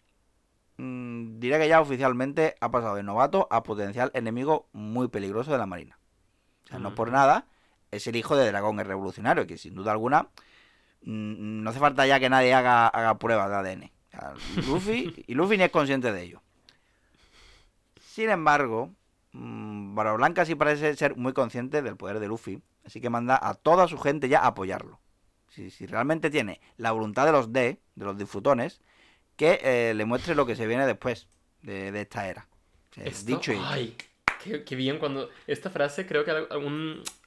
mm, 0.77 1.39
diré 1.39 1.59
que 1.59 1.69
ya 1.69 1.81
oficialmente 1.81 2.57
ha 2.61 2.71
pasado 2.71 2.97
de 2.97 3.03
novato 3.03 3.47
a 3.51 3.63
potencial 3.63 4.11
enemigo 4.15 4.69
muy 4.73 5.09
peligroso 5.09 5.53
de 5.53 5.59
la 5.59 5.67
Marina. 5.67 5.99
O 6.65 6.69
sea, 6.69 6.79
no 6.81 6.95
por 6.95 7.13
nada, 7.13 7.47
es 7.93 8.07
el 8.09 8.17
hijo 8.17 8.37
de 8.37 8.47
Dragón 8.49 8.81
el 8.81 8.87
Revolucionario, 8.87 9.47
que 9.47 9.59
sin 9.59 9.75
duda 9.75 9.93
alguna 9.93 10.29
mm, 11.03 11.63
no 11.63 11.71
hace 11.71 11.79
falta 11.79 12.07
ya 12.07 12.19
que 12.19 12.29
nadie 12.29 12.53
haga, 12.53 12.89
haga 12.89 13.19
pruebas 13.19 13.49
de 13.49 13.57
ADN. 13.57 13.85
O 13.85 14.11
sea, 14.11 14.35
Luffy, 14.67 15.25
y 15.27 15.35
Luffy 15.35 15.57
ni 15.57 15.65
es 15.65 15.71
consciente 15.71 16.13
de 16.13 16.23
ello. 16.23 16.43
Sin 18.17 18.31
embargo, 18.31 18.95
mm, 19.33 19.95
Barba 19.95 20.15
Blanca 20.15 20.47
sí 20.47 20.55
parece 20.55 20.97
ser 20.97 21.17
muy 21.17 21.35
consciente 21.35 21.83
del 21.83 21.99
poder 21.99 22.19
de 22.19 22.29
Luffy, 22.29 22.63
así 22.87 22.99
que 23.03 23.11
manda 23.11 23.39
a 23.39 23.53
toda 23.53 23.87
su 23.89 23.99
gente 23.99 24.31
ya 24.31 24.41
a 24.41 24.47
apoyarlo. 24.47 25.01
Si, 25.51 25.69
si 25.69 25.85
realmente 25.85 26.31
tiene 26.31 26.63
la 26.79 26.93
voluntad 26.93 27.27
de 27.27 27.33
los 27.33 27.53
D, 27.53 27.79
de 27.95 28.05
los 28.07 28.17
disfrutones, 28.17 28.81
que 29.37 29.61
eh, 29.63 29.93
le 29.95 30.07
muestre 30.07 30.35
lo 30.35 30.47
que 30.47 30.57
se 30.57 30.67
viene 30.67 30.87
después 30.87 31.29
de, 31.61 31.93
de 31.93 32.01
esta 32.01 32.27
era. 32.27 32.49
O 32.91 32.95
sea, 32.95 33.05
Esto- 33.05 33.27
dicho 33.27 33.53
y. 33.53 33.59
Ay, 33.63 33.95
qué, 34.43 34.65
qué 34.65 34.77
bien 34.77 34.99
cuando... 34.99 35.29
Esta 35.47 35.69
frase 35.69 36.07
creo 36.07 36.25
que 36.25 36.33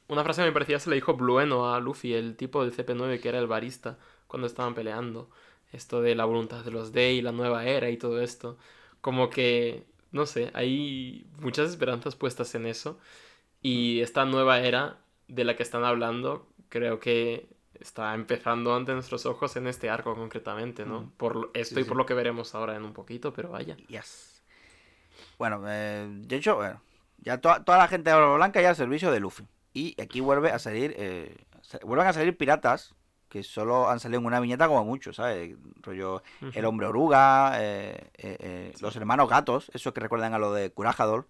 una 0.08 0.24
frase 0.24 0.42
que 0.42 0.48
me 0.48 0.54
parecía 0.54 0.80
se 0.80 0.90
le 0.90 0.96
dijo 0.96 1.14
Blueno 1.14 1.72
a 1.72 1.80
Luffy, 1.80 2.16
el 2.16 2.36
tipo 2.36 2.64
del 2.66 2.74
CP9 2.74 3.20
que 3.20 3.30
era 3.30 3.38
el 3.38 3.46
barista, 3.46 4.00
cuando 4.26 4.48
estaban 4.48 4.74
peleando. 4.74 5.30
Esto 5.72 6.02
de 6.02 6.16
la 6.16 6.26
voluntad 6.26 6.66
de 6.66 6.72
los 6.72 6.94
D 6.94 7.14
y 7.14 7.22
la 7.22 7.32
nueva 7.32 7.66
era 7.66 7.92
y 7.92 7.98
todo 7.98 8.20
esto. 8.22 8.58
Como 9.02 9.30
que, 9.30 9.86
no 10.12 10.26
sé, 10.26 10.52
hay 10.54 11.28
muchas 11.40 11.70
esperanzas 11.70 12.16
puestas 12.16 12.54
en 12.56 12.66
eso. 12.66 13.00
Y 13.62 14.02
esta 14.02 14.26
nueva 14.26 14.60
era 14.62 14.98
de 15.28 15.44
la 15.44 15.56
que 15.56 15.64
están 15.64 15.84
hablando, 15.84 16.48
creo 16.70 17.00
que 17.00 17.50
está 17.80 18.14
empezando 18.14 18.76
ante 18.76 18.94
nuestros 18.94 19.26
ojos 19.26 19.56
en 19.56 19.68
este 19.68 19.90
arco 19.90 20.16
concretamente, 20.16 20.86
¿no? 20.86 21.02
Mm. 21.02 21.12
Por 21.12 21.36
lo- 21.36 21.52
esto 21.54 21.76
Sí, 21.76 21.82
y 21.82 21.84
sí. 21.84 21.88
por 21.88 21.98
lo 21.98 22.06
que 22.06 22.14
veremos 22.14 22.56
ahora 22.56 22.76
en 22.76 22.84
un 22.84 22.94
poquito, 22.94 23.32
pero 23.34 23.50
vaya. 23.50 23.76
Yes. 23.88 24.44
Bueno, 25.38 25.62
eh, 25.68 26.08
de 26.10 26.36
hecho, 26.36 26.56
bueno, 26.56 26.82
ya 27.20 27.40
to- 27.40 27.64
toda 27.64 27.78
la 27.78 27.88
gente 27.88 28.10
de 28.10 28.36
Blanca 28.36 28.62
ya 28.62 28.70
al 28.70 28.76
servicio 28.76 29.12
de 29.12 29.20
Luffy. 29.20 29.46
Y 29.74 30.00
aquí 30.02 30.20
vuelve 30.20 30.52
a 30.52 30.60
salir, 30.60 30.94
eh, 30.98 31.36
vuelven 31.84 32.08
a 32.08 32.14
salir 32.14 32.36
piratas 32.36 32.96
que 33.30 33.44
solo 33.44 33.90
han 33.90 34.00
salido 34.00 34.20
en 34.20 34.26
una 34.26 34.40
viñeta 34.40 34.68
como 34.68 34.84
mucho, 34.84 35.14
¿sabes? 35.14 35.56
Rollo 35.82 36.24
el 36.54 36.66
hombre 36.66 36.88
oruga, 36.88 37.54
eh, 37.62 38.10
eh, 38.18 38.38
eh, 38.40 38.74
los 38.82 38.96
hermanos 38.96 39.30
gatos, 39.30 39.70
esos 39.74 39.94
que 39.94 40.00
recuerdan 40.02 40.34
a 40.34 40.40
lo 40.40 40.52
de 40.54 40.72
Curajador. 40.72 41.28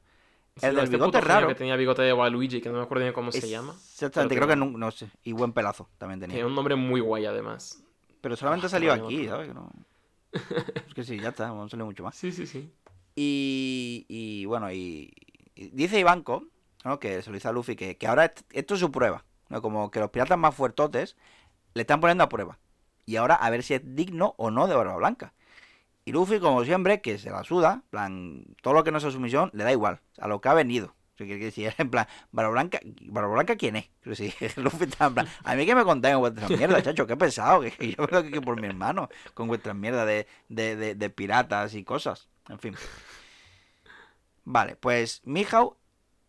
Sí, 0.56 0.66
el 0.66 0.76
del 0.76 0.86
este 0.86 0.98
bigote 0.98 1.22
raro. 1.22 1.48
que 1.48 1.56
tenía 1.56 1.76
bigote 1.76 2.02
de 2.02 2.12
Waluigi, 2.14 2.60
que 2.62 2.70
no 2.70 2.78
me 2.78 2.84
acuerdo 2.84 3.06
ni 3.06 3.14
cómo 3.14 3.32
se 3.32 3.48
llama. 3.50 3.74
Exactamente, 3.74 4.36
creo 4.36 4.48
que 4.48 4.56
no, 4.56 4.66
no 4.66 4.92
sé. 4.92 5.10
Y 5.24 5.32
buen 5.34 5.54
pelazo 5.54 5.88
también 5.98 6.20
tenía. 6.20 6.36
Tiene 6.36 6.48
un 6.50 6.56
nombre 6.56 6.76
muy 6.76 7.00
guay 7.02 7.26
además. 7.26 7.84
Pero 8.22 8.36
solamente 8.36 8.66
ha 8.66 8.68
Ah, 8.68 8.72
salido 8.72 8.94
aquí, 8.94 9.28
¿sabes? 9.28 9.48
Que 9.50 9.54
no- 9.54 9.70
Es 10.88 10.94
que 10.94 11.04
sí, 11.04 11.20
ya 11.20 11.30
está, 11.30 11.48
no 11.48 11.64
ha 11.64 11.70
salido 11.70 11.86
mucho 11.86 12.04
más. 12.04 12.16
Sí, 12.18 12.32
sí, 12.32 12.46
sí. 12.48 12.74
Y, 13.16 14.06
y, 14.08 14.46
bueno, 14.46 14.72
y, 14.72 15.14
y 15.56 15.70
dice 15.70 16.00
Ivanko, 16.00 16.44
¿no? 16.86 17.00
que 17.00 17.22
se 17.22 17.30
lo 17.30 17.34
dice 17.36 17.48
a 17.48 17.52
Luffy, 17.52 17.76
que, 17.76 17.98
que 17.98 18.08
ahora 18.08 18.26
est- 18.26 18.42
esto 18.52 18.74
es 18.76 18.80
su 18.80 18.92
prueba. 18.92 19.26
¿no? 19.50 19.62
Como 19.62 19.90
que 19.92 20.00
los 20.00 20.10
piratas 20.10 20.38
más 20.38 20.56
fuertotes 20.56 21.16
le 21.74 21.82
están 21.82 22.00
poniendo 22.02 22.24
a 22.24 22.30
prueba. 22.30 22.58
Y 23.06 23.16
ahora 23.16 23.36
a 23.36 23.50
ver 23.50 23.64
si 23.64 23.74
es 23.74 23.82
digno 23.96 24.36
o 24.38 24.52
no 24.52 24.68
de 24.68 24.76
Barba 24.76 24.96
Blanca. 24.96 25.34
Y 26.06 26.12
Luffy, 26.12 26.40
como 26.40 26.64
siempre, 26.64 27.02
que 27.02 27.18
se 27.18 27.30
la 27.30 27.44
suda, 27.44 27.74
en 27.84 27.90
plan, 27.90 28.44
todo 28.62 28.74
lo 28.74 28.84
que 28.84 28.92
no 28.92 29.00
sea 29.00 29.12
su 29.12 29.20
misión, 29.20 29.52
le 29.54 29.64
da 29.64 29.72
igual, 29.72 30.00
a 30.20 30.28
lo 30.28 30.42
que 30.42 30.50
ha 30.50 30.54
venido. 30.54 30.96
O 31.14 31.18
sea, 31.18 31.28
que- 31.28 31.48
es 31.48 31.80
en 31.80 31.90
plan, 31.90 32.08
Barba 32.32 32.52
Blanca, 32.52 32.80
¿Barba 33.04 33.34
Blanca 33.34 33.56
quién 33.58 33.76
es? 33.76 33.90
Luffy 34.58 34.86
está 34.86 35.08
en 35.08 35.14
plan, 35.14 35.28
a 35.44 35.56
mí 35.56 35.66
que 35.66 35.76
me 35.76 35.84
contáis 35.84 36.16
vuestras 36.16 36.50
mierdas, 36.50 36.82
chacho, 36.84 37.06
qué 37.06 37.18
pesado, 37.18 37.62
que 37.62 37.72
que 37.72 37.92
yo 37.96 38.08
creo 38.08 38.24
que 38.24 38.42
por 38.42 38.60
mi 38.60 38.68
hermano, 38.68 39.10
con 39.34 39.48
vuestras 39.48 39.76
mierdas 39.76 40.08
de, 40.08 40.28
de, 40.48 40.76
de, 40.76 40.96
de 40.96 41.10
piratas 41.10 41.74
y 41.76 41.84
cosas. 41.84 42.28
En 42.48 42.58
fin. 42.60 42.76
Vale, 44.46 44.76
pues 44.76 45.22
Mihawk 45.26 45.78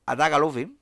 ataca 0.07 0.37
a 0.37 0.39
Luffy, 0.39 0.77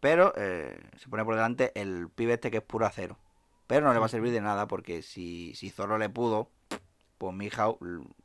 pero 0.00 0.32
eh, 0.36 0.78
se 0.98 1.08
pone 1.08 1.24
por 1.24 1.34
delante 1.34 1.72
el 1.80 2.08
pibe 2.10 2.34
este 2.34 2.50
que 2.50 2.58
es 2.58 2.62
puro 2.62 2.86
acero. 2.86 3.18
Pero 3.66 3.86
no 3.86 3.92
le 3.94 3.98
va 3.98 4.06
a 4.06 4.10
servir 4.10 4.32
de 4.32 4.40
nada 4.40 4.66
porque 4.68 5.02
si, 5.02 5.54
si 5.54 5.70
Zoro 5.70 5.96
le 5.98 6.08
pudo, 6.10 6.50
pues 7.18 7.34
Mihawk, 7.34 7.78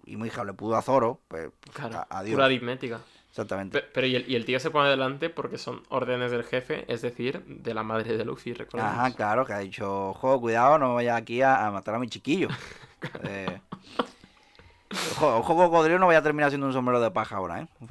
y 0.06 0.18
Mihawk 0.18 0.46
le 0.46 0.54
pudo 0.54 0.76
a 0.76 0.82
Zoro, 0.82 1.22
pues 1.28 1.50
Claro, 1.74 2.00
a- 2.00 2.08
adiós. 2.20 2.36
pura 2.36 2.46
aritmética. 2.46 3.00
Exactamente. 3.30 3.80
Pe- 3.80 3.88
Pero 3.94 4.08
y 4.08 4.16
el, 4.16 4.30
y 4.30 4.36
el 4.36 4.44
tío 4.44 4.60
se 4.60 4.72
pone 4.72 4.90
delante 4.90 5.30
porque 5.30 5.58
son 5.58 5.84
órdenes 5.90 6.32
del 6.32 6.44
jefe, 6.44 6.84
es 6.92 7.02
decir, 7.02 7.44
de 7.46 7.74
la 7.74 7.84
madre 7.84 8.18
de 8.18 8.26
Luffy, 8.26 8.54
recordemos. 8.54 8.92
Ajá, 8.94 9.12
claro, 9.16 9.46
que 9.46 9.54
ha 9.54 9.60
dicho, 9.60 10.10
ojo, 10.10 10.42
cuidado, 10.42 10.78
no 10.80 10.90
me 10.90 10.96
vayas 10.96 11.18
aquí 11.22 11.42
a, 11.42 11.68
a 11.68 11.72
matar 11.72 11.96
a 11.96 12.00
mi 12.00 12.08
chiquillo. 12.08 12.48
Eh, 13.24 13.62
ojo, 15.16 15.38
ojo, 15.38 15.56
cocodrilo, 15.56 16.00
no 16.00 16.08
vaya 16.08 16.20
a 16.20 16.24
terminar 16.24 16.50
siendo 16.50 16.68
un 16.68 16.74
sombrero 16.74 17.00
de 17.00 17.12
paja 17.12 17.38
ahora, 17.38 17.62
¿eh? 17.62 17.68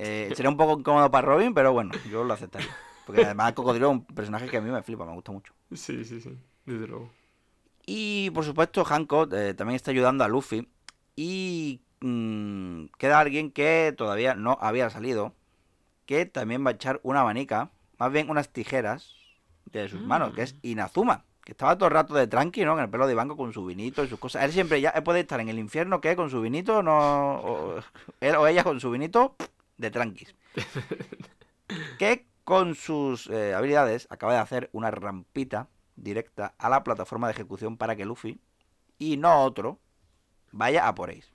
Eh, 0.00 0.32
sería 0.34 0.48
un 0.50 0.56
poco 0.56 0.78
incómodo 0.80 1.10
para 1.10 1.26
Robin, 1.26 1.52
pero 1.54 1.72
bueno, 1.72 1.92
yo 2.10 2.22
lo 2.24 2.32
aceptaría. 2.34 2.68
Porque 3.08 3.24
además 3.24 3.48
el 3.48 3.54
cocodrilo 3.54 3.86
es 3.88 3.92
un 3.92 4.04
personaje 4.04 4.48
que 4.48 4.58
a 4.58 4.60
mí 4.60 4.70
me 4.70 4.82
flipa, 4.82 5.06
me 5.06 5.14
gusta 5.14 5.32
mucho. 5.32 5.54
Sí, 5.72 6.04
sí, 6.04 6.20
sí, 6.20 6.36
desde 6.66 6.86
luego. 6.86 7.10
Y 7.86 8.28
por 8.32 8.44
supuesto, 8.44 8.84
Hancock 8.84 9.32
eh, 9.32 9.54
también 9.54 9.76
está 9.76 9.92
ayudando 9.92 10.24
a 10.24 10.28
Luffy. 10.28 10.68
Y 11.16 11.80
mm, 12.00 12.84
queda 12.98 13.18
alguien 13.18 13.50
que 13.50 13.94
todavía 13.96 14.34
no 14.34 14.58
había 14.60 14.90
salido. 14.90 15.32
Que 16.04 16.26
también 16.26 16.66
va 16.66 16.70
a 16.70 16.74
echar 16.74 17.00
una 17.02 17.20
abanica, 17.20 17.70
más 17.98 18.12
bien 18.12 18.28
unas 18.28 18.50
tijeras 18.50 19.14
de 19.72 19.88
sus 19.88 20.02
manos, 20.02 20.34
que 20.34 20.42
es 20.42 20.54
Inazuma. 20.60 21.24
Que 21.44 21.52
estaba 21.52 21.78
todo 21.78 21.86
el 21.88 21.94
rato 21.94 22.12
de 22.14 22.26
tranqui, 22.26 22.62
¿no? 22.66 22.74
En 22.74 22.80
el 22.84 22.90
pelo 22.90 23.06
de 23.06 23.14
banco 23.14 23.38
con 23.38 23.54
su 23.54 23.64
vinito 23.64 24.04
y 24.04 24.08
sus 24.08 24.18
cosas. 24.18 24.44
Él 24.44 24.52
siempre 24.52 24.82
ya 24.82 24.90
él 24.90 25.02
puede 25.02 25.20
estar 25.20 25.40
en 25.40 25.48
el 25.48 25.58
infierno, 25.58 26.02
¿qué? 26.02 26.14
Con 26.14 26.28
su 26.28 26.42
vinito, 26.42 26.82
no. 26.82 27.36
o- 27.40 27.80
él 28.20 28.36
o 28.36 28.46
ella 28.46 28.64
con 28.64 28.78
su 28.80 28.90
vinito, 28.90 29.34
de 29.78 29.90
tranquis. 29.90 30.34
que 31.98 32.26
con 32.48 32.74
sus 32.74 33.26
eh, 33.26 33.52
habilidades 33.52 34.06
acaba 34.08 34.32
de 34.32 34.38
hacer 34.38 34.70
una 34.72 34.90
rampita 34.90 35.68
directa 35.96 36.54
a 36.56 36.70
la 36.70 36.82
plataforma 36.82 37.26
de 37.26 37.34
ejecución 37.34 37.76
para 37.76 37.94
que 37.94 38.06
Luffy 38.06 38.40
y 38.98 39.18
no 39.18 39.42
otro 39.42 39.78
vaya 40.50 40.88
a 40.88 40.94
por 40.94 41.10
Ace. 41.10 41.28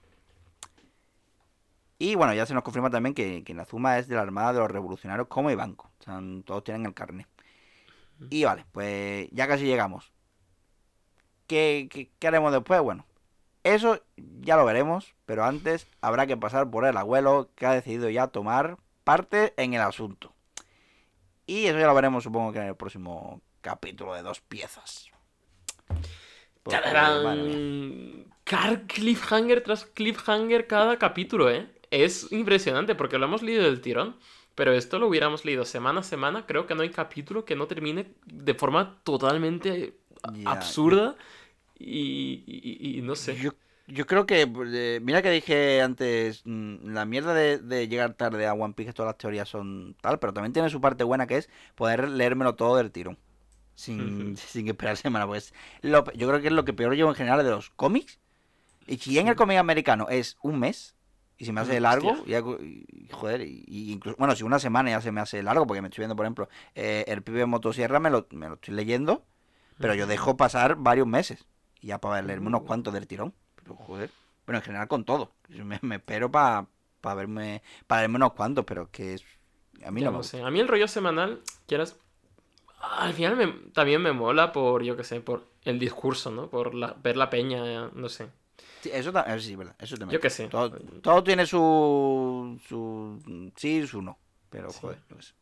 Y 2.00 2.16
bueno, 2.16 2.34
ya 2.34 2.48
se 2.48 2.56
nos 2.56 2.64
confirma 2.64 2.90
también 2.90 3.14
que, 3.14 3.44
que 3.44 3.54
Nazuma 3.54 4.00
es 4.00 4.08
de 4.08 4.16
la 4.16 4.24
Armada 4.24 4.54
de 4.54 4.60
los 4.62 4.72
Revolucionarios 4.72 5.28
como 5.28 5.52
Ibanco. 5.52 5.92
O 6.00 6.04
sea, 6.04 6.20
todos 6.46 6.64
tienen 6.64 6.88
el 6.88 6.96
carnet. 6.96 7.28
Y 8.32 8.46
vale, 8.46 8.66
pues 8.72 9.30
ya 9.30 9.48
casi 9.48 9.66
llegamos. 9.66 10.12
¿Qué, 11.46 11.90
qué, 11.92 12.10
qué 12.18 12.28
haremos 12.28 12.52
después? 12.52 12.82
Bueno, 12.82 13.06
eso 13.64 14.02
ya 14.16 14.58
lo 14.58 14.66
veremos, 14.66 15.14
pero 15.28 15.46
antes 15.46 15.86
habrá 16.02 16.26
que 16.26 16.38
pasar 16.38 16.72
por 16.72 16.88
el 16.88 16.98
abuelo 16.98 17.52
que 17.54 17.68
ha 17.68 17.74
decidido 17.74 18.10
ya 18.10 18.30
tomar 18.30 18.80
parte 19.04 19.54
en 19.58 19.76
el 19.76 19.82
asunto. 19.82 20.33
Y 21.46 21.66
eso 21.66 21.80
ya 21.80 21.88
lo 21.88 21.96
veremos 21.96 22.24
supongo 22.24 22.52
que 22.52 22.60
en 22.60 22.68
el 22.68 22.76
próximo 22.76 23.42
capítulo 23.62 24.14
de 24.14 24.22
dos 24.24 24.42
piezas. 24.42 25.10
Porque. 26.64 26.78
Car 28.46 28.84
cliffhanger 28.88 29.62
tras 29.64 29.86
cliffhanger 29.86 30.68
cada 30.68 30.98
capítulo, 30.98 31.50
¿eh? 31.50 31.68
Es 31.92 32.32
impresionante 32.32 32.96
porque 32.96 33.18
lo 33.18 33.26
hemos 33.26 33.42
leído 33.42 33.64
del 33.64 33.82
tirón. 33.82 34.18
Pero 34.56 34.72
esto 34.74 35.00
lo 35.00 35.08
hubiéramos 35.08 35.46
leído 35.46 35.66
semana 35.66 36.02
a 36.02 36.04
semana. 36.04 36.46
Creo 36.46 36.68
que 36.68 36.76
no 36.76 36.84
hay 36.84 36.90
capítulo 36.90 37.44
que 37.44 37.56
no 37.56 37.66
termine 37.68 38.14
de 38.26 38.54
forma 38.54 39.00
totalmente 39.04 39.98
absurda. 40.46 41.16
Y, 41.80 42.44
y- 42.46 42.98
y 43.00 43.02
no 43.02 43.16
sé. 43.16 43.36
Yo, 43.36 43.52
yo 43.88 44.06
creo 44.06 44.26
que, 44.26 44.42
eh, 44.74 45.00
mira 45.04 45.22
que 45.22 45.30
dije 45.32 45.82
antes, 45.82 46.42
mm, 46.46 46.90
la 46.94 47.06
mierda 47.06 47.34
de, 47.34 47.58
de 47.60 47.88
llegar 47.88 48.14
tarde 48.14 48.48
a 48.48 48.54
One 48.54 48.74
Piece, 48.74 48.94
todas 48.94 49.10
las 49.12 49.18
teorías 49.18 49.50
son 49.50 49.96
tal, 50.02 50.20
pero 50.20 50.34
también 50.34 50.54
tiene 50.54 50.70
su 50.70 50.82
parte 50.82 51.04
buena 51.04 51.28
que 51.28 51.38
es 51.38 51.50
poder 51.76 52.08
leérmelo 52.10 52.56
todo 52.56 52.78
del 52.78 52.92
tirón. 52.92 53.18
Sin, 53.76 54.38
sin 54.38 54.68
esperar 54.70 54.98
semana, 54.98 55.28
pues 55.28 55.54
lo 55.82 56.06
yo 56.14 56.28
creo 56.30 56.42
que 56.42 56.48
es 56.48 56.54
lo 56.54 56.66
que 56.66 56.74
peor 56.74 56.96
llevo 56.96 57.10
en 57.10 57.16
general 57.16 57.44
de 57.44 57.52
los 57.52 57.70
cómics. 57.72 58.20
Y 58.88 58.98
si 58.98 59.18
en 59.20 59.28
el 59.28 59.36
cómic 59.36 59.58
americano 59.58 60.08
es 60.10 60.38
un 60.42 60.60
mes, 60.60 60.96
y 61.38 61.46
se 61.46 61.54
me 61.54 61.62
hace 61.62 61.80
largo, 61.80 62.26
y- 62.28 63.08
joder, 63.12 63.42
y, 63.42 63.64
incluso, 63.92 64.18
bueno, 64.18 64.36
si 64.36 64.44
una 64.44 64.60
semana 64.60 64.92
ya 64.92 65.02
se 65.02 65.12
me 65.12 65.22
hace 65.22 65.42
largo, 65.44 65.66
porque 65.68 65.82
me 65.82 65.88
estoy 65.90 66.04
viendo, 66.04 66.16
por 66.16 66.26
ejemplo, 66.26 66.50
eh, 66.76 67.06
el 67.08 67.24
pibe 67.24 67.40
de 67.40 67.46
motosierra 67.46 68.00
me 68.00 68.10
lo, 68.10 68.28
me 68.32 68.48
lo 68.50 68.56
estoy 68.56 68.74
leyendo, 68.76 69.26
pero 69.80 69.96
yo 69.96 70.08
dejo 70.08 70.38
pasar 70.38 70.76
varios 70.78 71.08
meses. 71.08 71.46
Y 71.82 71.88
ya 71.88 72.00
para 72.00 72.22
leerme 72.22 72.48
unos 72.48 72.62
Uh. 72.62 72.66
cuantos 72.66 72.94
del 72.94 73.08
tirón. 73.08 73.34
Pero 73.64 73.76
joder. 73.76 74.10
Bueno, 74.46 74.60
en 74.60 74.64
general 74.66 74.88
con 74.88 75.04
todo. 75.06 75.32
Me, 75.50 75.80
me 75.82 75.96
espero 75.96 76.30
para 76.32 76.68
verme. 77.16 77.62
Para 77.88 78.02
leerme 78.02 78.18
unos 78.18 78.34
cuantos, 78.34 78.66
pero 78.66 78.84
es 78.84 78.90
que 78.90 79.14
es. 79.16 79.24
A 79.86 79.92
mí 79.92 80.02
no 80.02 80.12
me 80.12 80.24
sé. 80.24 80.42
A 80.42 80.50
mí 80.52 80.60
el 80.60 80.68
rollo 80.68 80.88
semanal, 80.88 81.42
quieras. 81.68 81.98
Al 82.80 83.14
final 83.14 83.38
me- 83.38 83.72
también 83.72 84.02
me 84.02 84.12
mola 84.12 84.52
por, 84.52 84.84
yo 84.84 84.98
qué 84.98 85.04
sé, 85.06 85.22
por 85.22 85.48
el 85.64 85.80
discurso, 85.80 86.32
¿no? 86.32 86.50
Por 86.50 86.74
la- 86.76 86.96
ver 87.02 87.16
la 87.16 87.30
peña, 87.30 87.88
no 87.94 88.10
sé. 88.10 88.28
Sí, 88.82 88.90
eso, 88.94 89.14
ta- 89.14 89.22
eso 89.22 89.40
sí, 89.40 89.56
verdad. 89.56 89.76
Eso 89.80 89.96
también. 89.98 90.18
Yo 90.18 90.22
qué 90.22 90.30
sé. 90.30 90.48
Todo, 90.50 90.72
todo 91.02 91.24
tiene 91.24 91.46
su. 91.46 92.60
su. 92.68 93.52
sí 93.56 93.78
y 93.78 93.88
su 93.88 94.02
no. 94.02 94.18
Pero 94.50 94.70
Sí. 94.70 94.80
joder, 94.82 95.00
yo 95.10 95.16
qué 95.18 95.24
sé. 95.24 95.34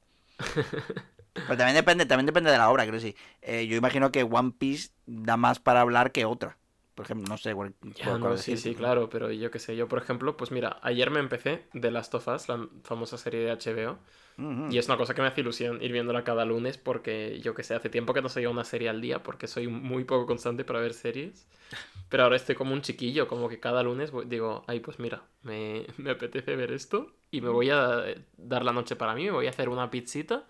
Pero 1.33 1.57
también 1.57 1.75
depende, 1.75 2.05
también 2.05 2.25
depende 2.25 2.51
de 2.51 2.57
la 2.57 2.69
obra, 2.69 2.83
creo 2.83 2.95
que 2.95 2.99
sí. 2.99 3.15
Eh, 3.41 3.65
yo 3.67 3.77
imagino 3.77 4.11
que 4.11 4.23
One 4.23 4.51
Piece 4.57 4.89
da 5.05 5.37
más 5.37 5.59
para 5.59 5.81
hablar 5.81 6.11
que 6.11 6.25
otra. 6.25 6.57
Por 7.01 7.05
ejemplo, 7.05 7.27
no 7.29 7.37
sé 7.37 7.53
cuál, 7.55 7.73
Ya, 7.95 8.05
cuál- 8.09 8.19
no, 8.21 8.37
sí, 8.37 8.57
sí, 8.57 8.75
claro, 8.75 9.09
pero 9.09 9.31
yo 9.31 9.49
qué 9.49 9.57
sé, 9.57 9.75
yo 9.75 9.87
por 9.87 9.97
ejemplo, 9.99 10.37
pues 10.37 10.51
mira, 10.51 10.77
ayer 10.83 11.09
me 11.09 11.19
empecé 11.19 11.65
The 11.79 11.89
Last 11.89 12.13
of 12.13 12.27
Us, 12.27 12.47
la 12.47 12.67
famosa 12.83 13.17
serie 13.17 13.39
de 13.41 13.51
HBO, 13.51 13.97
Ujú. 14.37 14.69
y 14.69 14.77
es 14.77 14.87
una 14.87 14.97
cosa 14.97 15.15
que 15.15 15.21
me 15.21 15.27
hace 15.27 15.41
ilusión 15.41 15.81
ir 15.81 15.91
viéndola 15.91 16.23
cada 16.23 16.45
lunes 16.45 16.77
porque 16.77 17.39
yo 17.41 17.55
que 17.55 17.63
sé, 17.63 17.73
hace 17.73 17.89
tiempo 17.89 18.13
que 18.13 18.21
no 18.21 18.29
seguía 18.29 18.49
una 18.51 18.63
serie 18.65 18.87
al 18.89 19.01
día 19.01 19.23
porque 19.23 19.47
soy 19.47 19.67
muy 19.67 20.03
poco 20.03 20.27
constante 20.27 20.63
para 20.63 20.79
ver 20.79 20.93
series, 20.93 21.47
pero 22.09 22.23
ahora 22.23 22.35
estoy 22.37 22.55
como 22.55 22.73
un 22.73 22.81
chiquillo, 22.81 23.27
como 23.27 23.49
que 23.49 23.59
cada 23.59 23.83
lunes 23.83 24.11
voy- 24.11 24.25
digo, 24.27 24.63
ay, 24.67 24.79
pues 24.81 24.99
mira, 24.99 25.23
me, 25.43 25.87
me 25.97 26.11
apetece 26.11 26.55
ver 26.55 26.71
esto 26.71 27.13
y 27.31 27.41
me 27.41 27.49
voy 27.49 27.69
a 27.71 28.03
dar 28.37 28.63
la 28.65 28.73
noche 28.73 28.95
para 28.95 29.15
mí, 29.15 29.25
me 29.25 29.31
voy 29.31 29.47
a 29.47 29.51
hacer 29.51 29.69
una 29.69 29.89
pizzita 29.91 30.47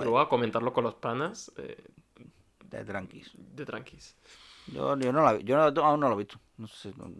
luego 0.00 0.20
a 0.20 0.28
comentarlo 0.28 0.72
con 0.72 0.84
los 0.84 0.94
panas 0.96 1.52
eh, 1.58 1.84
de 2.70 2.84
tranquis. 2.84 3.30
de 3.56 3.64
tranquis. 3.64 4.16
Yo, 4.66 4.96
yo 4.98 5.12
no 5.12 5.22
la 5.22 5.38
yo 5.40 5.56
no- 5.70 5.82
aún 5.84 6.00
no 6.00 6.08
lo 6.08 6.14
he 6.14 6.18
visto. 6.18 6.38
No 6.56 6.66
sé, 6.68 6.92
no- 6.96 7.10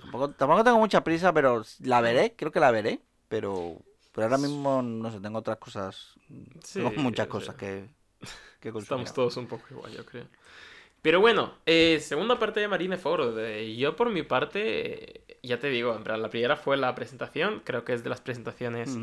tampoco, 0.00 0.30
tampoco 0.30 0.64
tengo 0.64 0.78
mucha 0.78 1.02
prisa, 1.02 1.32
pero 1.32 1.62
la 1.80 2.00
veré, 2.00 2.34
creo 2.36 2.50
que 2.52 2.60
la 2.60 2.70
veré, 2.70 3.00
pero, 3.28 3.76
pero 4.12 4.26
ahora 4.26 4.38
mismo 4.38 4.82
no 4.82 5.10
sé, 5.10 5.20
tengo 5.20 5.38
otras 5.38 5.58
cosas, 5.58 6.14
Sí, 6.62 6.80
tengo 6.80 6.90
muchas 7.02 7.26
cosas 7.26 7.54
que, 7.56 7.88
que. 8.60 8.68
Estamos 8.68 9.12
todos 9.12 9.36
un 9.36 9.46
poco 9.46 9.64
igual, 9.70 9.92
yo 9.92 10.04
creo. 10.06 10.26
Pero 11.02 11.20
bueno, 11.20 11.54
eh, 11.66 12.00
segunda 12.00 12.38
parte 12.38 12.58
de 12.60 12.68
Marineford. 12.68 13.38
eh, 13.38 13.76
yo 13.76 13.94
por 13.94 14.10
mi 14.10 14.22
parte, 14.24 15.20
eh, 15.32 15.38
ya 15.42 15.58
te 15.58 15.68
digo, 15.68 15.94
en 16.04 16.22
la 16.22 16.30
primera 16.30 16.56
fue 16.56 16.76
la 16.76 16.94
presentación, 16.94 17.60
creo 17.64 17.84
que 17.84 17.92
es 17.92 18.02
de 18.02 18.10
las 18.10 18.20
presentaciones 18.20 18.96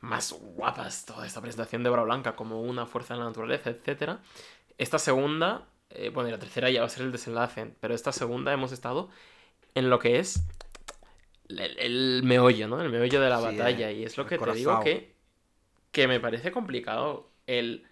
más 0.00 0.32
guapas, 0.32 1.06
toda 1.06 1.26
esta 1.26 1.40
presentación 1.40 1.82
de 1.82 1.88
Bra 1.90 2.02
Blanca 2.02 2.36
como 2.36 2.60
una 2.60 2.84
fuerza 2.86 3.14
de 3.14 3.20
la 3.20 3.26
naturaleza, 3.26 3.70
etc. 3.70 4.18
Esta 4.76 4.98
segunda, 4.98 5.66
eh, 5.96 6.10
bueno, 6.10 6.28
y 6.28 6.32
la 6.32 6.38
tercera 6.38 6.70
ya 6.70 6.80
va 6.80 6.86
a 6.86 6.90
ser 6.90 7.04
el 7.04 7.12
desenlace, 7.12 7.74
pero 7.80 7.94
esta 7.94 8.12
segunda 8.12 8.52
hemos 8.52 8.72
estado 8.72 9.10
en 9.74 9.90
lo 9.90 9.98
que 10.00 10.18
es 10.20 10.46
el, 11.48 11.78
el 11.78 12.22
meollo, 12.24 12.68
¿no? 12.68 12.80
El 12.82 12.90
meollo 12.90 13.20
de 13.20 13.28
la 13.28 13.38
Sí, 13.38 13.40
batalla. 13.40 13.90
eh, 13.90 13.94
Y 13.94 14.04
es 14.04 14.16
lo 14.16 14.26
que 14.26 14.38
te 14.38 14.52
digo 14.52 14.80
que, 14.80 15.16
que 15.92 16.08
me 16.08 16.20
parece 16.20 16.52
complicado 16.52 17.30
el 17.46 17.86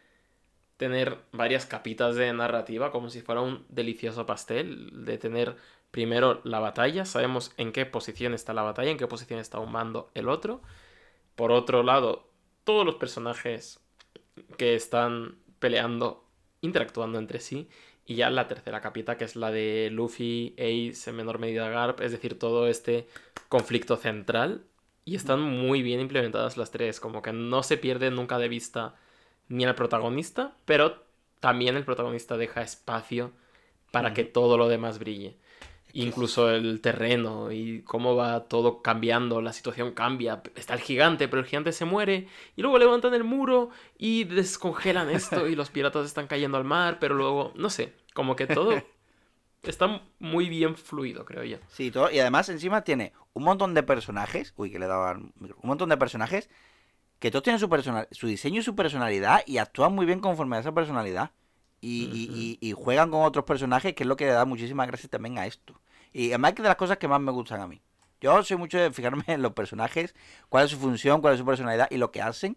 tener 0.76 1.18
varias 1.32 1.66
capitas 1.66 2.16
de 2.16 2.32
narrativa 2.32 2.90
como 2.92 3.10
si 3.10 3.22
fuera 3.22 3.40
un 3.42 3.66
delicioso 3.68 4.26
pastel, 4.26 5.04
de 5.06 5.18
tener 5.18 5.56
primero 5.90 6.40
la 6.44 6.60
batalla, 6.60 7.04
sabemos 7.04 7.52
en 7.58 7.72
qué 7.72 7.86
posición 7.86 8.34
está 8.34 8.54
la 8.54 8.62
batalla, 8.62 8.90
en 8.90 8.98
qué 8.98 9.06
posición 9.06 9.40
está 9.40 9.60
un 9.60 9.72
bando 9.72 10.10
el 10.14 10.28
otro. 10.28 10.62
Por 11.36 11.52
otro 11.52 11.82
lado, 11.82 12.28
todos 12.64 12.86
los 12.86 12.96
personajes 12.96 13.80
que 14.58 14.74
están 14.74 15.36
peleando, 15.58 16.24
interactuando 16.60 17.18
entre 17.18 17.40
sí. 17.40 17.68
Y 18.06 18.16
ya 18.16 18.30
la 18.30 18.48
tercera 18.48 18.80
capita, 18.80 19.16
que 19.16 19.24
es 19.24 19.36
la 19.36 19.50
de 19.50 19.88
Luffy, 19.90 20.54
Ace, 20.58 21.08
en 21.08 21.16
menor 21.16 21.38
medida 21.38 21.68
Garp, 21.68 22.00
es 22.00 22.12
decir, 22.12 22.38
todo 22.38 22.68
este 22.68 23.08
conflicto 23.48 23.96
central. 23.96 24.64
Y 25.06 25.16
están 25.16 25.40
muy 25.40 25.82
bien 25.82 26.00
implementadas 26.00 26.56
las 26.56 26.70
tres, 26.70 27.00
como 27.00 27.22
que 27.22 27.32
no 27.32 27.62
se 27.62 27.76
pierde 27.76 28.10
nunca 28.10 28.38
de 28.38 28.48
vista 28.48 28.94
ni 29.48 29.64
al 29.64 29.74
protagonista, 29.74 30.56
pero 30.64 31.04
también 31.40 31.76
el 31.76 31.84
protagonista 31.84 32.36
deja 32.36 32.62
espacio 32.62 33.32
para 33.90 34.14
que 34.14 34.24
todo 34.24 34.56
lo 34.56 34.68
demás 34.68 34.98
brille. 34.98 35.36
Incluso 35.94 36.50
el 36.50 36.80
terreno 36.80 37.52
y 37.52 37.82
cómo 37.82 38.16
va 38.16 38.44
todo 38.48 38.82
cambiando, 38.82 39.40
la 39.40 39.52
situación 39.52 39.92
cambia. 39.92 40.42
Está 40.56 40.74
el 40.74 40.80
gigante, 40.80 41.28
pero 41.28 41.40
el 41.40 41.46
gigante 41.46 41.72
se 41.72 41.84
muere. 41.84 42.28
Y 42.56 42.62
luego 42.62 42.78
levantan 42.78 43.14
el 43.14 43.24
muro 43.24 43.70
y 43.96 44.24
descongelan 44.24 45.08
esto 45.10 45.46
y 45.46 45.54
los 45.54 45.70
piratas 45.70 46.04
están 46.04 46.26
cayendo 46.26 46.58
al 46.58 46.64
mar, 46.64 46.98
pero 47.00 47.14
luego, 47.14 47.52
no 47.54 47.70
sé, 47.70 47.92
como 48.12 48.34
que 48.34 48.46
todo 48.46 48.82
está 49.62 50.02
muy 50.18 50.48
bien 50.48 50.76
fluido, 50.76 51.24
creo 51.24 51.44
yo. 51.44 51.58
Sí, 51.68 51.90
todo, 51.90 52.10
y 52.10 52.18
además 52.18 52.48
encima 52.48 52.82
tiene 52.82 53.12
un 53.32 53.44
montón 53.44 53.72
de 53.74 53.82
personajes, 53.82 54.52
uy, 54.56 54.70
que 54.70 54.78
le 54.78 54.86
daba 54.86 55.10
al 55.10 55.32
micro, 55.38 55.58
un 55.62 55.68
montón 55.68 55.88
de 55.88 55.96
personajes 55.96 56.50
que 57.18 57.30
todos 57.30 57.42
tienen 57.42 57.60
su, 57.60 57.68
personal, 57.68 58.08
su 58.10 58.26
diseño 58.26 58.60
y 58.60 58.62
su 58.62 58.74
personalidad 58.74 59.42
y 59.46 59.58
actúan 59.58 59.94
muy 59.94 60.06
bien 60.06 60.20
conforme 60.20 60.56
a 60.56 60.60
esa 60.60 60.72
personalidad. 60.72 61.30
Y, 61.86 62.72
juegan 62.76 63.10
con 63.10 63.22
otros 63.22 63.44
personajes, 63.44 63.94
que 63.94 64.02
es 64.04 64.06
lo 64.06 64.16
que 64.16 64.26
le 64.26 64.32
da 64.32 64.44
muchísima 64.44 64.86
gracia 64.86 65.08
también 65.08 65.38
a 65.38 65.46
esto. 65.46 65.80
Y 66.12 66.28
además 66.28 66.54
que 66.54 66.62
de 66.62 66.68
las 66.68 66.76
cosas 66.76 66.98
que 66.98 67.08
más 67.08 67.20
me 67.20 67.32
gustan 67.32 67.60
a 67.60 67.66
mí. 67.66 67.80
Yo 68.20 68.42
soy 68.42 68.56
mucho 68.56 68.78
de 68.78 68.90
fijarme 68.90 69.24
en 69.26 69.42
los 69.42 69.52
personajes, 69.52 70.14
cuál 70.48 70.64
es 70.64 70.70
su 70.70 70.78
función, 70.78 71.20
cuál 71.20 71.34
es 71.34 71.40
su 71.40 71.46
personalidad 71.46 71.88
y 71.90 71.96
lo 71.96 72.10
que 72.10 72.22
hacen. 72.22 72.56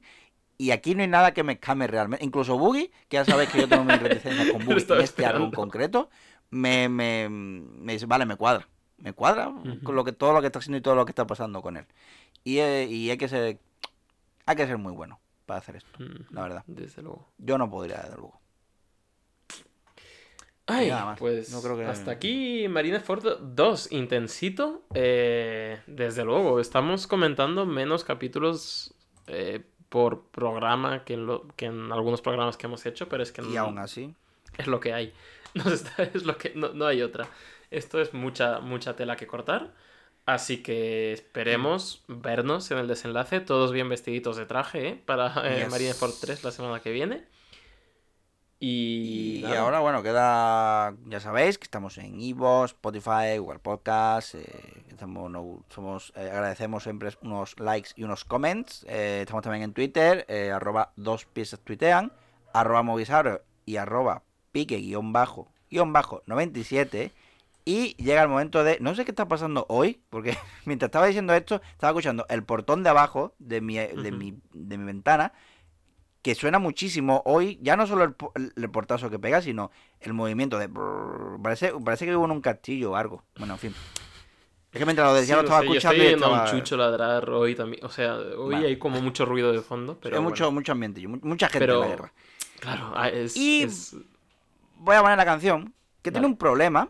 Y 0.58 0.72
aquí 0.72 0.96
no 0.96 1.02
hay 1.02 1.08
nada 1.08 1.34
que 1.34 1.44
me 1.44 1.54
escame 1.54 1.88
realmente. 1.88 2.24
Incluso 2.26 2.58
Boogie, 2.58 2.92
que 3.10 3.18
ya 3.18 3.26
sabéis 3.26 3.50
que 3.50 3.60
yo 3.60 3.68
tengo 3.68 3.84
mis 3.84 4.00
reticencias 4.02 4.52
con 4.52 4.66
Boogie 4.66 4.86
en 4.94 5.02
este 5.02 5.26
álbum 5.26 5.52
concreto, 5.52 6.10
me, 6.50 6.90
me, 6.90 7.28
me 7.30 7.94
dice, 7.94 8.06
vale, 8.06 8.26
me 8.26 8.36
cuadra. 8.36 8.68
Me 8.98 9.14
cuadra 9.14 9.54
con 9.84 9.96
lo 9.96 10.04
que, 10.04 10.12
todo 10.12 10.34
lo 10.34 10.42
que 10.42 10.48
está 10.48 10.58
haciendo 10.58 10.78
y 10.78 10.82
todo 10.82 10.96
lo 10.96 11.06
que 11.06 11.12
está 11.12 11.28
pasando 11.28 11.62
con 11.62 11.78
él. 11.78 11.86
Y, 12.44 12.58
eh, 12.58 12.86
y 12.86 13.12
hay 13.12 13.18
que 13.18 13.28
ser 13.28 13.60
hay 14.48 14.56
que 14.56 14.66
ser 14.66 14.78
muy 14.78 14.94
bueno 14.94 15.20
para 15.46 15.60
hacer 15.60 15.76
esto, 15.76 16.00
la 16.32 16.42
verdad. 16.42 16.64
Desde 16.68 17.02
luego. 17.02 17.28
Yo 17.38 17.58
no 17.58 17.70
podría, 17.70 17.98
desde 17.98 18.16
luego. 18.16 18.40
Ay, 20.68 20.90
nada 20.90 21.06
más. 21.06 21.20
pues 21.20 21.50
No 21.52 21.62
creo 21.62 21.78
que- 21.78 21.86
hasta 21.86 22.12
aquí 22.12 22.68
Marineford 22.70 23.40
2, 23.42 23.92
intensito. 23.92 24.84
Eh, 24.94 25.80
desde 25.88 26.24
luego, 26.26 26.60
estamos 26.60 27.08
comentando 27.08 27.66
menos 27.66 28.04
capítulos 28.04 28.94
eh, 29.28 29.62
por 29.90 30.26
programa 30.28 31.04
que 31.06 31.14
en, 31.14 31.26
lo- 31.26 31.48
que 31.56 31.66
en 31.68 31.92
algunos 31.92 32.22
programas 32.22 32.58
que 32.58 32.68
hemos 32.68 32.86
hecho, 32.86 33.08
pero 33.10 33.24
es 33.24 33.32
que 33.32 33.42
Y 33.42 33.46
no- 33.56 33.62
aún 33.62 33.78
así, 33.80 34.14
es 34.58 34.68
lo 34.68 34.80
que 34.80 34.94
hay. 34.94 35.14
Nos 35.54 35.68
está- 35.72 36.04
es 36.04 36.26
lo 36.26 36.38
que, 36.38 36.52
no, 36.56 36.70
no 36.74 36.86
hay 36.86 37.02
otra. 37.02 37.28
Esto 37.72 38.00
es 38.02 38.14
mucha, 38.14 38.60
mucha 38.60 38.96
tela 38.96 39.16
que 39.16 39.26
cortar. 39.28 39.74
Así 40.26 40.62
que 40.62 41.14
esperemos 41.14 42.04
vernos 42.10 42.70
en 42.72 42.80
el 42.80 42.88
desenlace, 42.90 43.40
todos 43.40 43.72
bien 43.72 43.88
vestiditos 43.88 44.36
de 44.36 44.46
traje, 44.46 44.88
¿eh? 44.90 45.02
Para 45.06 45.34
eh, 45.50 45.62
Yes. 45.62 45.70
Marineford 45.72 46.12
3 46.20 46.44
la 46.44 46.52
semana 46.52 46.82
que 46.82 46.92
viene. 46.92 47.24
Y, 48.60 49.44
ahora, 49.46 49.80
bueno, 49.80 50.02
queda. 50.02 50.96
Ya 51.06 51.20
sabéis 51.20 51.58
que 51.60 51.66
estamos 51.66 51.98
en 52.00 52.20
Ivo, 52.20 52.66
Spotify, 52.66 53.38
Google 53.38 53.60
Podcast. 53.60 54.34
eh, 54.36 54.84
estamos, 54.90 55.30
no- 55.30 55.64
somos, 55.70 56.12
eh, 56.16 56.30
agradecemos 56.32 56.82
siempre 56.84 57.10
unos 57.22 57.60
likes 57.60 57.92
y 57.96 58.04
unos 58.04 58.26
comments. 58.26 58.84
eh, 58.90 59.20
estamos 59.22 59.44
también 59.44 59.64
en 59.64 59.74
Twitter, 59.74 60.26
eh, 60.28 60.52
arroba 60.52 60.92
dos 60.96 61.26
piezas 61.26 61.60
tuitean, 61.60 62.12
arroba 62.54 62.82
movisauro 62.82 63.42
y 63.66 63.78
arroba 63.78 64.24
pique 64.52 64.78
guion 64.78 65.14
bajo, 65.14 65.52
guion 65.70 65.94
bajo 65.94 66.24
97. 66.26 67.12
Y 67.64 67.96
llega 68.02 68.24
el 68.24 68.30
momento 68.30 68.64
de. 68.64 68.78
No 68.80 68.96
sé 68.96 69.04
qué 69.06 69.12
está 69.12 69.28
pasando 69.28 69.66
hoy, 69.70 70.02
porque 70.10 70.36
mientras 70.66 70.88
estaba 70.88 71.06
diciendo 71.06 71.34
esto, 71.36 71.62
estaba 71.74 71.92
escuchando 71.92 72.26
el 72.30 72.44
portón 72.44 72.82
de 72.82 72.90
abajo 72.90 73.36
de 73.38 73.62
mi, 73.62 73.76
de 73.78 74.12
mi, 74.12 74.40
de 74.54 74.78
mi 74.80 74.84
ventana 74.86 75.34
que 76.28 76.36
suena 76.36 76.60
muchísimo 76.60 77.22
hoy, 77.26 77.58
ya 77.62 77.78
no 77.78 77.88
solo 77.88 78.04
el, 78.36 78.52
el- 78.58 78.70
portazo 78.70 79.10
que 79.10 79.18
pega, 79.18 79.42
sino 79.42 79.72
el 80.02 80.14
movimiento 80.14 80.58
de... 80.60 80.68
brrr, 80.68 81.42
parece, 81.42 81.72
parece 81.84 82.04
que 82.04 82.12
vivo 82.12 82.26
en 82.26 82.32
un 82.32 82.42
castillo 82.42 82.92
o 82.92 82.96
algo. 82.98 83.24
Bueno, 83.38 83.54
en 83.54 83.60
fin. 83.60 83.76
Es 84.74 84.78
que 84.80 84.86
mientras 84.86 85.08
lo 85.08 85.14
Sí, 85.16 85.22
decía 85.22 85.36
lo 85.36 85.42
o 85.42 85.44
estaba 85.46 85.62
yo 85.64 85.70
escuchando 85.72 85.94
estoy 85.96 86.06
y 86.06 86.08
viendo 86.10 86.26
a 86.26 86.30
estaba... 86.30 86.52
un 86.52 86.58
chucho 86.60 86.76
ladrar 86.76 87.30
hoy 87.30 87.56
también. 87.56 87.86
O 87.86 87.90
sea, 87.90 88.16
hoy 88.16 88.56
Vale. 88.56 88.68
hay 88.68 88.78
como 88.78 89.00
mucho 89.00 89.24
ruido 89.24 89.54
de 89.54 89.62
fondo, 89.62 89.98
pero 90.02 90.18
Hay 90.18 90.22
mucho, 90.22 90.44
bueno. 90.44 90.56
mucho 90.60 90.72
ambiente, 90.74 91.08
mucha 91.08 91.48
gente 91.48 91.60
Pero- 91.66 91.76
en 91.76 91.80
la 91.82 91.88
guerra. 91.96 92.14
Claro, 92.60 92.92
ah, 92.94 93.08
es, 93.08 93.38
Y- 93.38 93.64
es- 93.64 93.96
Voy 94.80 94.96
a 94.98 95.02
poner 95.02 95.18
la 95.18 95.26
canción, 95.26 95.74
que 96.02 96.12
tiene 96.12 96.28
un 96.28 96.38
problema, 96.38 96.90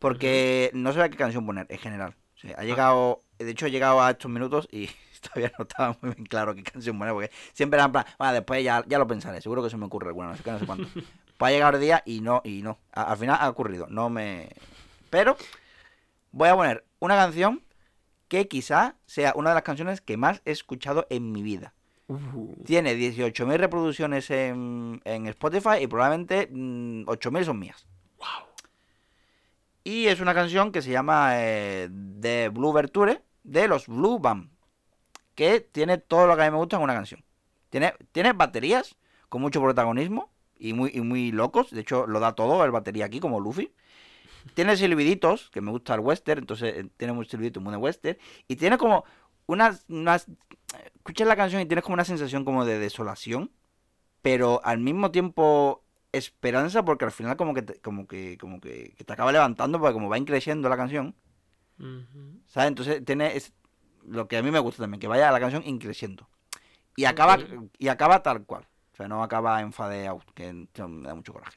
porque 0.00 0.70
no 0.74 0.92
sé 0.92 1.08
qué 1.10 1.16
canción 1.16 1.46
poner 1.46 1.66
en 1.70 1.78
general. 1.78 2.16
O 2.36 2.38
sea, 2.40 2.54
Ah. 2.56 2.60
ha 2.62 2.64
llegado... 2.64 3.22
De 3.38 3.50
hecho, 3.50 3.66
he 3.66 3.70
llegado 3.70 4.02
a 4.02 4.10
estos 4.10 4.28
minutos 4.30 4.68
y 4.72 4.90
todavía 5.32 5.52
no 5.58 5.64
estaba 5.64 5.96
muy 6.00 6.12
bien 6.14 6.26
claro 6.26 6.54
qué 6.54 6.62
canción 6.62 6.98
poner, 6.98 7.14
porque 7.14 7.30
siempre 7.52 7.76
era 7.78 7.86
en 7.86 7.92
plan, 7.92 8.04
bueno, 8.18 8.32
después 8.34 8.62
ya, 8.64 8.84
ya 8.86 8.98
lo 8.98 9.06
pensaré, 9.06 9.40
seguro 9.40 9.62
que 9.62 9.70
se 9.70 9.76
me 9.76 9.86
ocurre 9.86 10.08
alguna, 10.08 10.28
no 10.30 10.36
sé 10.36 10.42
qué, 10.42 10.50
no 10.52 10.58
sé 10.58 10.66
cuánto. 10.66 10.88
Va 11.42 11.46
a 11.48 11.50
llegar 11.50 11.74
el 11.76 11.80
día 11.80 12.02
y 12.04 12.20
no, 12.20 12.40
y 12.44 12.62
no. 12.62 12.78
A- 12.92 13.04
al 13.12 13.16
final 13.16 13.38
ha 13.40 13.48
ocurrido, 13.48 13.86
no 13.88 14.10
me... 14.10 14.48
Pero 15.10 15.36
voy 16.32 16.48
a 16.48 16.56
poner 16.56 16.84
una 16.98 17.14
canción 17.16 17.62
que 18.28 18.48
quizá 18.48 18.96
sea 19.06 19.32
una 19.36 19.50
de 19.50 19.54
las 19.54 19.62
canciones 19.62 20.00
que 20.00 20.16
más 20.16 20.42
he 20.44 20.50
escuchado 20.50 21.06
en 21.10 21.30
mi 21.32 21.42
vida. 21.42 21.72
Uh, 22.08 22.54
Tiene 22.64 22.94
18.000 22.94 23.56
reproducciones 23.58 24.30
en, 24.30 25.00
en 25.04 25.26
Spotify 25.28 25.76
y 25.82 25.86
probablemente 25.86 26.48
mm, 26.50 27.04
8.000 27.06 27.44
son 27.44 27.58
mías. 27.58 27.86
wow. 28.18 28.26
Y 29.84 30.06
es 30.08 30.20
una 30.20 30.34
canción 30.34 30.72
que 30.72 30.82
se 30.82 30.90
llama 30.90 31.30
eh, 31.34 31.88
The 32.20 32.48
Blue 32.50 32.72
Verture 32.72 33.22
de 33.44 33.68
los 33.68 33.86
Blue 33.86 34.18
Band. 34.18 34.50
Que 35.38 35.60
tiene 35.60 35.98
todo 35.98 36.26
lo 36.26 36.34
que 36.34 36.42
a 36.42 36.44
mí 36.46 36.50
me 36.50 36.56
gusta 36.56 36.78
en 36.78 36.82
una 36.82 36.94
canción. 36.94 37.22
Tiene, 37.70 37.94
tiene 38.10 38.32
baterías 38.32 38.96
con 39.28 39.40
mucho 39.40 39.62
protagonismo 39.62 40.32
y 40.58 40.72
muy, 40.72 40.90
y 40.92 41.00
muy 41.00 41.30
locos. 41.30 41.70
De 41.70 41.82
hecho, 41.82 42.08
lo 42.08 42.18
da 42.18 42.32
todo 42.32 42.64
el 42.64 42.72
batería 42.72 43.04
aquí, 43.04 43.20
como 43.20 43.38
Luffy. 43.38 43.72
Tiene 44.54 44.76
silbiditos, 44.76 45.48
que 45.50 45.60
me 45.60 45.70
gusta 45.70 45.94
el 45.94 46.00
western, 46.00 46.40
entonces 46.40 46.74
eh, 46.76 46.88
tiene 46.96 47.12
muchos 47.12 47.30
silbiditos 47.30 47.62
muy 47.62 47.70
de 47.70 47.76
western. 47.76 48.18
Y 48.48 48.56
tiene 48.56 48.78
como 48.78 49.04
unas, 49.46 49.84
unas... 49.88 50.26
Escuchas 50.96 51.28
la 51.28 51.36
canción 51.36 51.62
y 51.62 51.66
tienes 51.66 51.84
como 51.84 51.94
una 51.94 52.04
sensación 52.04 52.44
como 52.44 52.64
de 52.64 52.80
desolación, 52.80 53.52
pero 54.22 54.60
al 54.64 54.78
mismo 54.78 55.12
tiempo 55.12 55.84
esperanza 56.10 56.84
porque 56.84 57.04
al 57.04 57.12
final 57.12 57.36
como 57.36 57.54
que 57.54 57.62
te, 57.62 57.80
como 57.80 58.08
que 58.08 58.38
como 58.38 58.60
que, 58.60 58.92
que 58.96 59.04
te 59.04 59.12
acaba 59.12 59.30
levantando 59.30 59.78
porque 59.78 59.92
como 59.92 60.08
va 60.08 60.18
increciendo 60.18 60.68
la 60.68 60.76
canción. 60.76 61.14
¿sabes? 62.48 62.68
Entonces 62.68 63.04
tiene 63.04 63.36
es 63.36 63.52
lo 64.10 64.28
que 64.28 64.36
a 64.36 64.42
mí 64.42 64.50
me 64.50 64.58
gusta 64.58 64.82
también, 64.82 65.00
que 65.00 65.08
vaya 65.08 65.30
la 65.30 65.40
canción 65.40 65.62
increciendo. 65.66 66.28
Y 66.96 67.04
acaba 67.04 67.38
y 67.78 67.88
acaba 67.88 68.22
tal 68.22 68.44
cual. 68.44 68.64
O 68.92 68.96
sea, 68.96 69.06
no 69.08 69.22
acaba 69.22 69.60
en 69.60 69.72
fade 69.72 70.06
out, 70.08 70.24
que 70.34 70.52
me 70.52 71.08
da 71.08 71.14
mucho 71.14 71.32
coraje. 71.32 71.56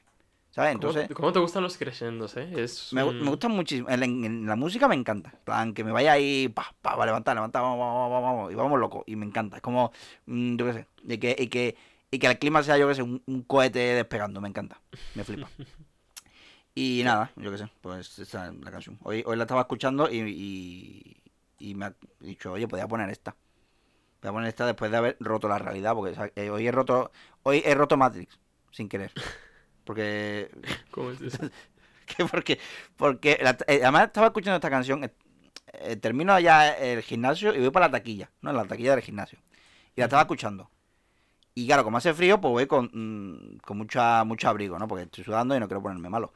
¿Sabes? 0.52 0.76
¿Cómo- 0.76 0.90
Entonces 0.90 1.16
¿Cómo, 1.16 1.32
te 1.32 1.38
gustan 1.38 1.62
los 1.62 1.78
crescendos, 1.78 2.36
eh? 2.36 2.48
Es 2.62 2.92
me, 2.92 3.02
un- 3.02 3.20
me 3.22 3.30
gusta 3.30 3.48
muchísimo. 3.48 3.88
En, 3.88 4.02
en- 4.02 4.24
en 4.24 4.46
la 4.46 4.54
música 4.54 4.86
me 4.86 4.94
encanta. 4.94 5.30
En 5.30 5.44
plan, 5.44 5.74
que 5.74 5.82
me 5.82 5.92
vaya 5.92 6.12
ahí, 6.12 6.48
pa, 6.48 6.74
pa, 6.82 6.94
va 6.94 7.06
levantar, 7.06 7.34
levantar, 7.34 7.62
vamos, 7.62 7.78
vamos, 7.78 8.10
vamos, 8.10 8.22
vamos, 8.22 8.52
y 8.52 8.54
vamos 8.54 8.78
loco. 8.78 9.02
Y 9.06 9.16
me 9.16 9.24
encanta. 9.24 9.56
Es 9.56 9.62
como, 9.62 9.92
mm, 10.26 10.56
yo 10.56 10.66
qué 10.66 10.72
sé, 10.74 10.86
y 11.08 11.18
que, 11.18 11.34
y 11.38 11.46
que, 11.48 11.76
y 12.10 12.18
que 12.18 12.26
el 12.26 12.38
clima 12.38 12.62
sea, 12.62 12.76
yo 12.76 12.86
qué 12.86 12.94
sé, 12.94 13.02
un, 13.02 13.22
un 13.26 13.42
cohete 13.44 13.78
despegando. 13.78 14.40
Me 14.42 14.48
encanta. 14.50 14.78
Me 15.14 15.24
flipa. 15.24 15.48
y 16.74 17.02
nada, 17.04 17.30
yo 17.36 17.50
qué 17.50 17.58
sé, 17.58 17.68
pues 17.80 18.18
esa 18.18 18.48
es 18.48 18.54
la 18.54 18.70
canción. 18.70 18.98
Hoy, 19.02 19.22
hoy 19.26 19.36
la 19.36 19.44
estaba 19.44 19.62
escuchando 19.62 20.10
y, 20.10 20.18
y, 20.18 21.16
y 21.62 21.74
me 21.74 21.86
ha 21.86 21.94
dicho, 22.20 22.52
oye, 22.52 22.68
podía 22.68 22.88
poner 22.88 23.10
esta. 23.10 23.36
Voy 24.22 24.28
a 24.30 24.32
poner 24.32 24.48
esta 24.48 24.66
después 24.66 24.90
de 24.90 24.96
haber 24.96 25.16
roto 25.20 25.48
la 25.48 25.58
realidad, 25.58 25.94
porque 25.94 26.12
o 26.12 26.14
sea, 26.14 26.30
eh, 26.36 26.50
hoy 26.50 26.66
he 26.66 26.72
roto, 26.72 27.10
hoy 27.42 27.62
he 27.64 27.74
roto 27.74 27.96
Matrix, 27.96 28.38
sin 28.70 28.88
querer. 28.88 29.12
Porque 29.84 30.50
¿Cómo 30.92 31.10
es 31.12 31.20
eso? 31.22 31.38
que 32.06 32.24
porque 32.26 32.58
porque 32.96 33.38
la- 33.42 33.56
eh, 33.66 33.80
además 33.82 34.06
estaba 34.06 34.28
escuchando 34.28 34.56
esta 34.56 34.70
canción 34.70 35.04
eh, 35.74 35.96
termino 35.96 36.38
ya 36.40 36.70
el 36.76 37.02
gimnasio 37.02 37.54
y 37.54 37.60
voy 37.60 37.70
para 37.70 37.86
la 37.88 37.92
taquilla 37.92 38.30
no 38.42 38.52
la 38.52 38.64
taquilla 38.66 38.92
del 38.96 39.02
gimnasio. 39.04 39.38
Y 39.96 40.00
la 40.00 40.06
estaba 40.06 40.22
escuchando. 40.22 40.70
Y 41.54 41.66
claro 41.66 41.84
como 41.84 41.98
hace 41.98 42.14
frío 42.14 42.40
pues 42.40 42.52
voy 42.52 42.66
con, 42.66 42.90
mm, 42.92 43.58
con 43.58 43.76
mucha 43.78 44.24
mucho 44.24 44.48
abrigo 44.48 44.78
no 44.78 44.88
porque 44.88 45.04
estoy 45.04 45.24
sudando 45.24 45.56
y 45.56 45.60
no 45.60 45.68
quiero 45.68 45.82
ponerme 45.82 46.08
malo 46.08 46.32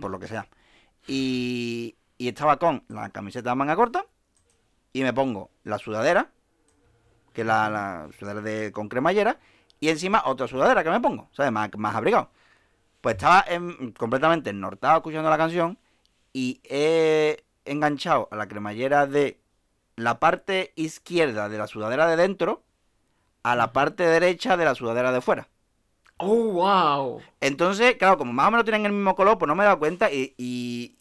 por 0.00 0.10
lo 0.10 0.18
que 0.18 0.28
sea. 0.28 0.46
Y, 1.08 1.96
y 2.18 2.28
estaba 2.28 2.58
con 2.58 2.84
la 2.88 3.10
camiseta 3.10 3.50
de 3.50 3.56
manga 3.56 3.76
corta 3.76 4.06
y 4.92 5.02
me 5.02 5.12
pongo 5.12 5.50
la 5.64 5.78
sudadera 5.78 6.30
que 7.32 7.42
es 7.42 7.46
la, 7.46 7.70
la 7.70 8.08
sudadera 8.18 8.40
de 8.42 8.72
con 8.72 8.88
cremallera 8.88 9.38
y 9.78 9.88
encima 9.88 10.22
otra 10.26 10.48
sudadera 10.48 10.82
que 10.84 10.90
me 10.90 11.00
pongo 11.00 11.28
sabes 11.32 11.52
más, 11.52 11.70
más 11.76 11.94
abrigado 11.94 12.30
pues 13.00 13.16
estaba 13.16 13.44
en- 13.48 13.92
completamente 13.92 14.50
ennortado 14.50 14.98
escuchando 14.98 15.30
la 15.30 15.38
canción 15.38 15.78
y 16.32 16.60
he 16.64 17.44
enganchado 17.64 18.28
a 18.30 18.36
la 18.36 18.48
cremallera 18.48 19.06
de 19.06 19.40
la 19.96 20.20
parte 20.20 20.72
izquierda 20.76 21.48
de 21.48 21.58
la 21.58 21.66
sudadera 21.66 22.06
de 22.08 22.16
dentro 22.16 22.62
a 23.42 23.56
la 23.56 23.72
parte 23.72 24.04
derecha 24.04 24.56
de 24.56 24.64
la 24.64 24.74
sudadera 24.74 25.12
de 25.12 25.20
fuera. 25.20 25.48
¡Oh, 26.18 26.52
wow! 26.52 27.22
Entonces, 27.40 27.96
claro, 27.96 28.18
como 28.18 28.32
más 28.32 28.48
o 28.48 28.50
menos 28.50 28.64
tienen 28.64 28.84
el 28.86 28.92
mismo 28.92 29.14
color, 29.16 29.38
pues 29.38 29.48
no 29.48 29.54
me 29.54 29.64
he 29.64 29.66
dado 29.66 29.78
cuenta 29.78 30.10
y, 30.12 30.34
y, 30.36 30.98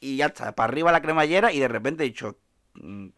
y 0.00 0.16
ya 0.16 0.26
está, 0.26 0.54
para 0.54 0.72
arriba 0.72 0.92
la 0.92 1.02
cremallera 1.02 1.52
y 1.52 1.60
de 1.60 1.68
repente 1.68 2.04
he 2.04 2.06
dicho, 2.06 2.38
mm, 2.74 3.08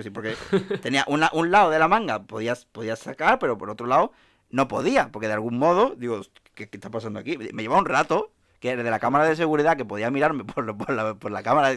sí, 0.00 0.10
porque 0.10 0.34
tenía 0.82 1.04
una- 1.08 1.30
un 1.32 1.50
lado 1.50 1.70
de 1.70 1.78
la 1.78 1.88
manga, 1.88 2.22
podías, 2.22 2.64
podías 2.66 2.98
sacar, 2.98 3.38
pero 3.38 3.58
por 3.58 3.68
otro 3.70 3.86
lado 3.86 4.12
no 4.50 4.68
podía, 4.68 5.10
porque 5.10 5.26
de 5.28 5.34
algún 5.34 5.58
modo, 5.58 5.94
digo, 5.96 6.20
¿qué, 6.54 6.68
qué 6.68 6.76
está 6.76 6.90
pasando 6.90 7.18
aquí? 7.18 7.36
Me 7.52 7.62
lleva 7.62 7.78
un 7.78 7.84
rato 7.86 8.30
que 8.60 8.76
desde 8.76 8.90
la 8.90 9.00
cámara 9.00 9.24
de 9.24 9.34
seguridad 9.36 9.76
que 9.76 9.84
podía 9.84 10.10
mirarme 10.10 10.44
por, 10.44 10.64
lo- 10.64 10.76
por, 10.78 10.90
la, 10.90 11.14
por 11.14 11.30
la 11.32 11.42
cámara, 11.42 11.76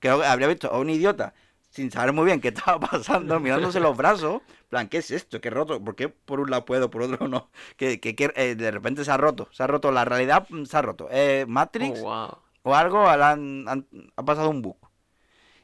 que 0.00 0.08
habría 0.08 0.48
visto 0.48 0.68
a 0.72 0.78
un 0.78 0.90
idiota 0.90 1.32
sin 1.70 1.90
saber 1.90 2.12
muy 2.14 2.24
bien 2.24 2.40
qué 2.40 2.48
estaba 2.48 2.80
pasando, 2.80 3.38
mirándose 3.40 3.78
los 3.78 3.96
brazos, 3.96 4.40
en 4.48 4.68
plan, 4.70 4.88
¿qué 4.88 4.98
es 4.98 5.10
esto? 5.10 5.40
¿Qué 5.40 5.50
roto? 5.50 5.82
¿Por 5.84 5.94
qué 5.96 6.08
por 6.08 6.40
un 6.40 6.50
lado 6.50 6.64
puedo, 6.64 6.90
por 6.90 7.02
otro 7.02 7.28
no? 7.28 7.50
Que, 7.76 8.00
que, 8.00 8.16
que, 8.16 8.32
eh, 8.36 8.54
de 8.56 8.70
repente 8.70 9.04
se 9.04 9.10
ha 9.10 9.16
roto, 9.18 9.48
se 9.52 9.62
ha 9.62 9.66
roto, 9.66 9.92
la 9.92 10.04
realidad 10.06 10.46
mm, 10.48 10.64
se 10.64 10.76
ha 10.76 10.82
roto. 10.82 11.08
Eh, 11.10 11.44
Matrix 11.46 11.98
Oh, 12.00 12.04
wow. 12.04 12.38
o 12.62 12.74
algo, 12.74 13.06
han- 13.06 13.68
han- 13.68 13.86
ha 14.16 14.22
pasado 14.24 14.48
un 14.50 14.62
bug. 14.62 14.76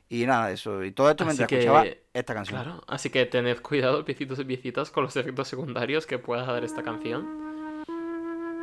Y 0.09 0.27
nada, 0.27 0.51
eso. 0.53 0.85
Y 0.85 0.93
todo 0.93 1.11
esto 1.11 1.25
Así 1.25 1.29
mientras 1.29 1.49
que- 1.49 1.59
escuchaba 1.61 1.85
esta 2.13 2.35
canción. 2.35 2.63
Claro, 2.63 2.83
así 2.87 3.11
que 3.11 3.25
tened 3.27 3.61
cuidado, 3.63 4.05
piecitos 4.05 4.39
y 4.39 4.45
piecitas, 4.45 4.91
con 4.91 5.05
los 5.05 5.17
efectos 5.17 5.49
secundarios 5.49 6.07
que 6.07 6.19
pueda 6.19 6.45
dar 6.45 6.63
esta 6.65 6.83
canción. 6.83 7.83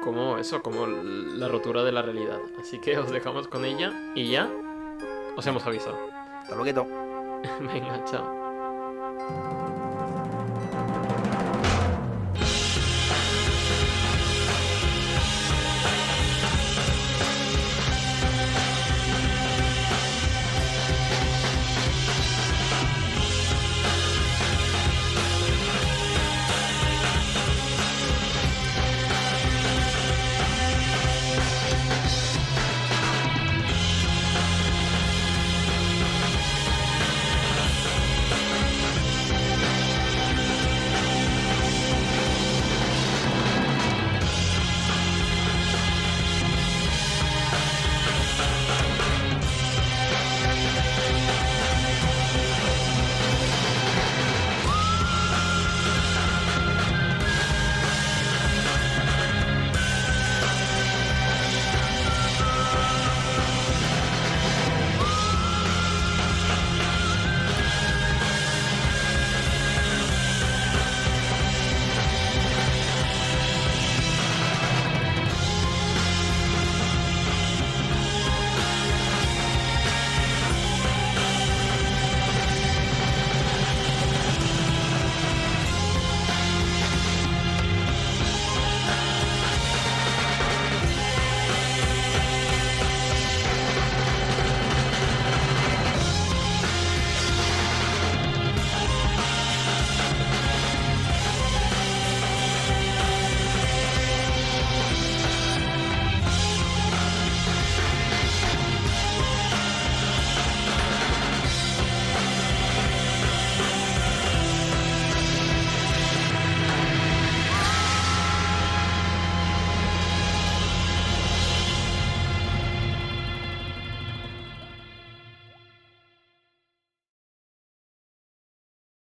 Como 0.04 0.38
eso, 0.38 0.62
como 0.64 0.88
la 0.88 1.48
rotura 1.48 1.84
de 1.84 1.92
la 1.92 2.02
realidad. 2.02 2.40
Así 2.60 2.80
que 2.80 2.98
os 2.98 3.12
dejamos 3.12 3.48
con 3.48 3.66
ella 3.66 3.92
y 4.16 4.32
ya 4.32 4.50
os 5.36 5.46
hemos 5.46 5.66
avisado. 5.66 5.98
Hasta 6.42 6.56
luego. 6.56 6.88
Venga, 7.74 8.04
chao. 8.06 9.60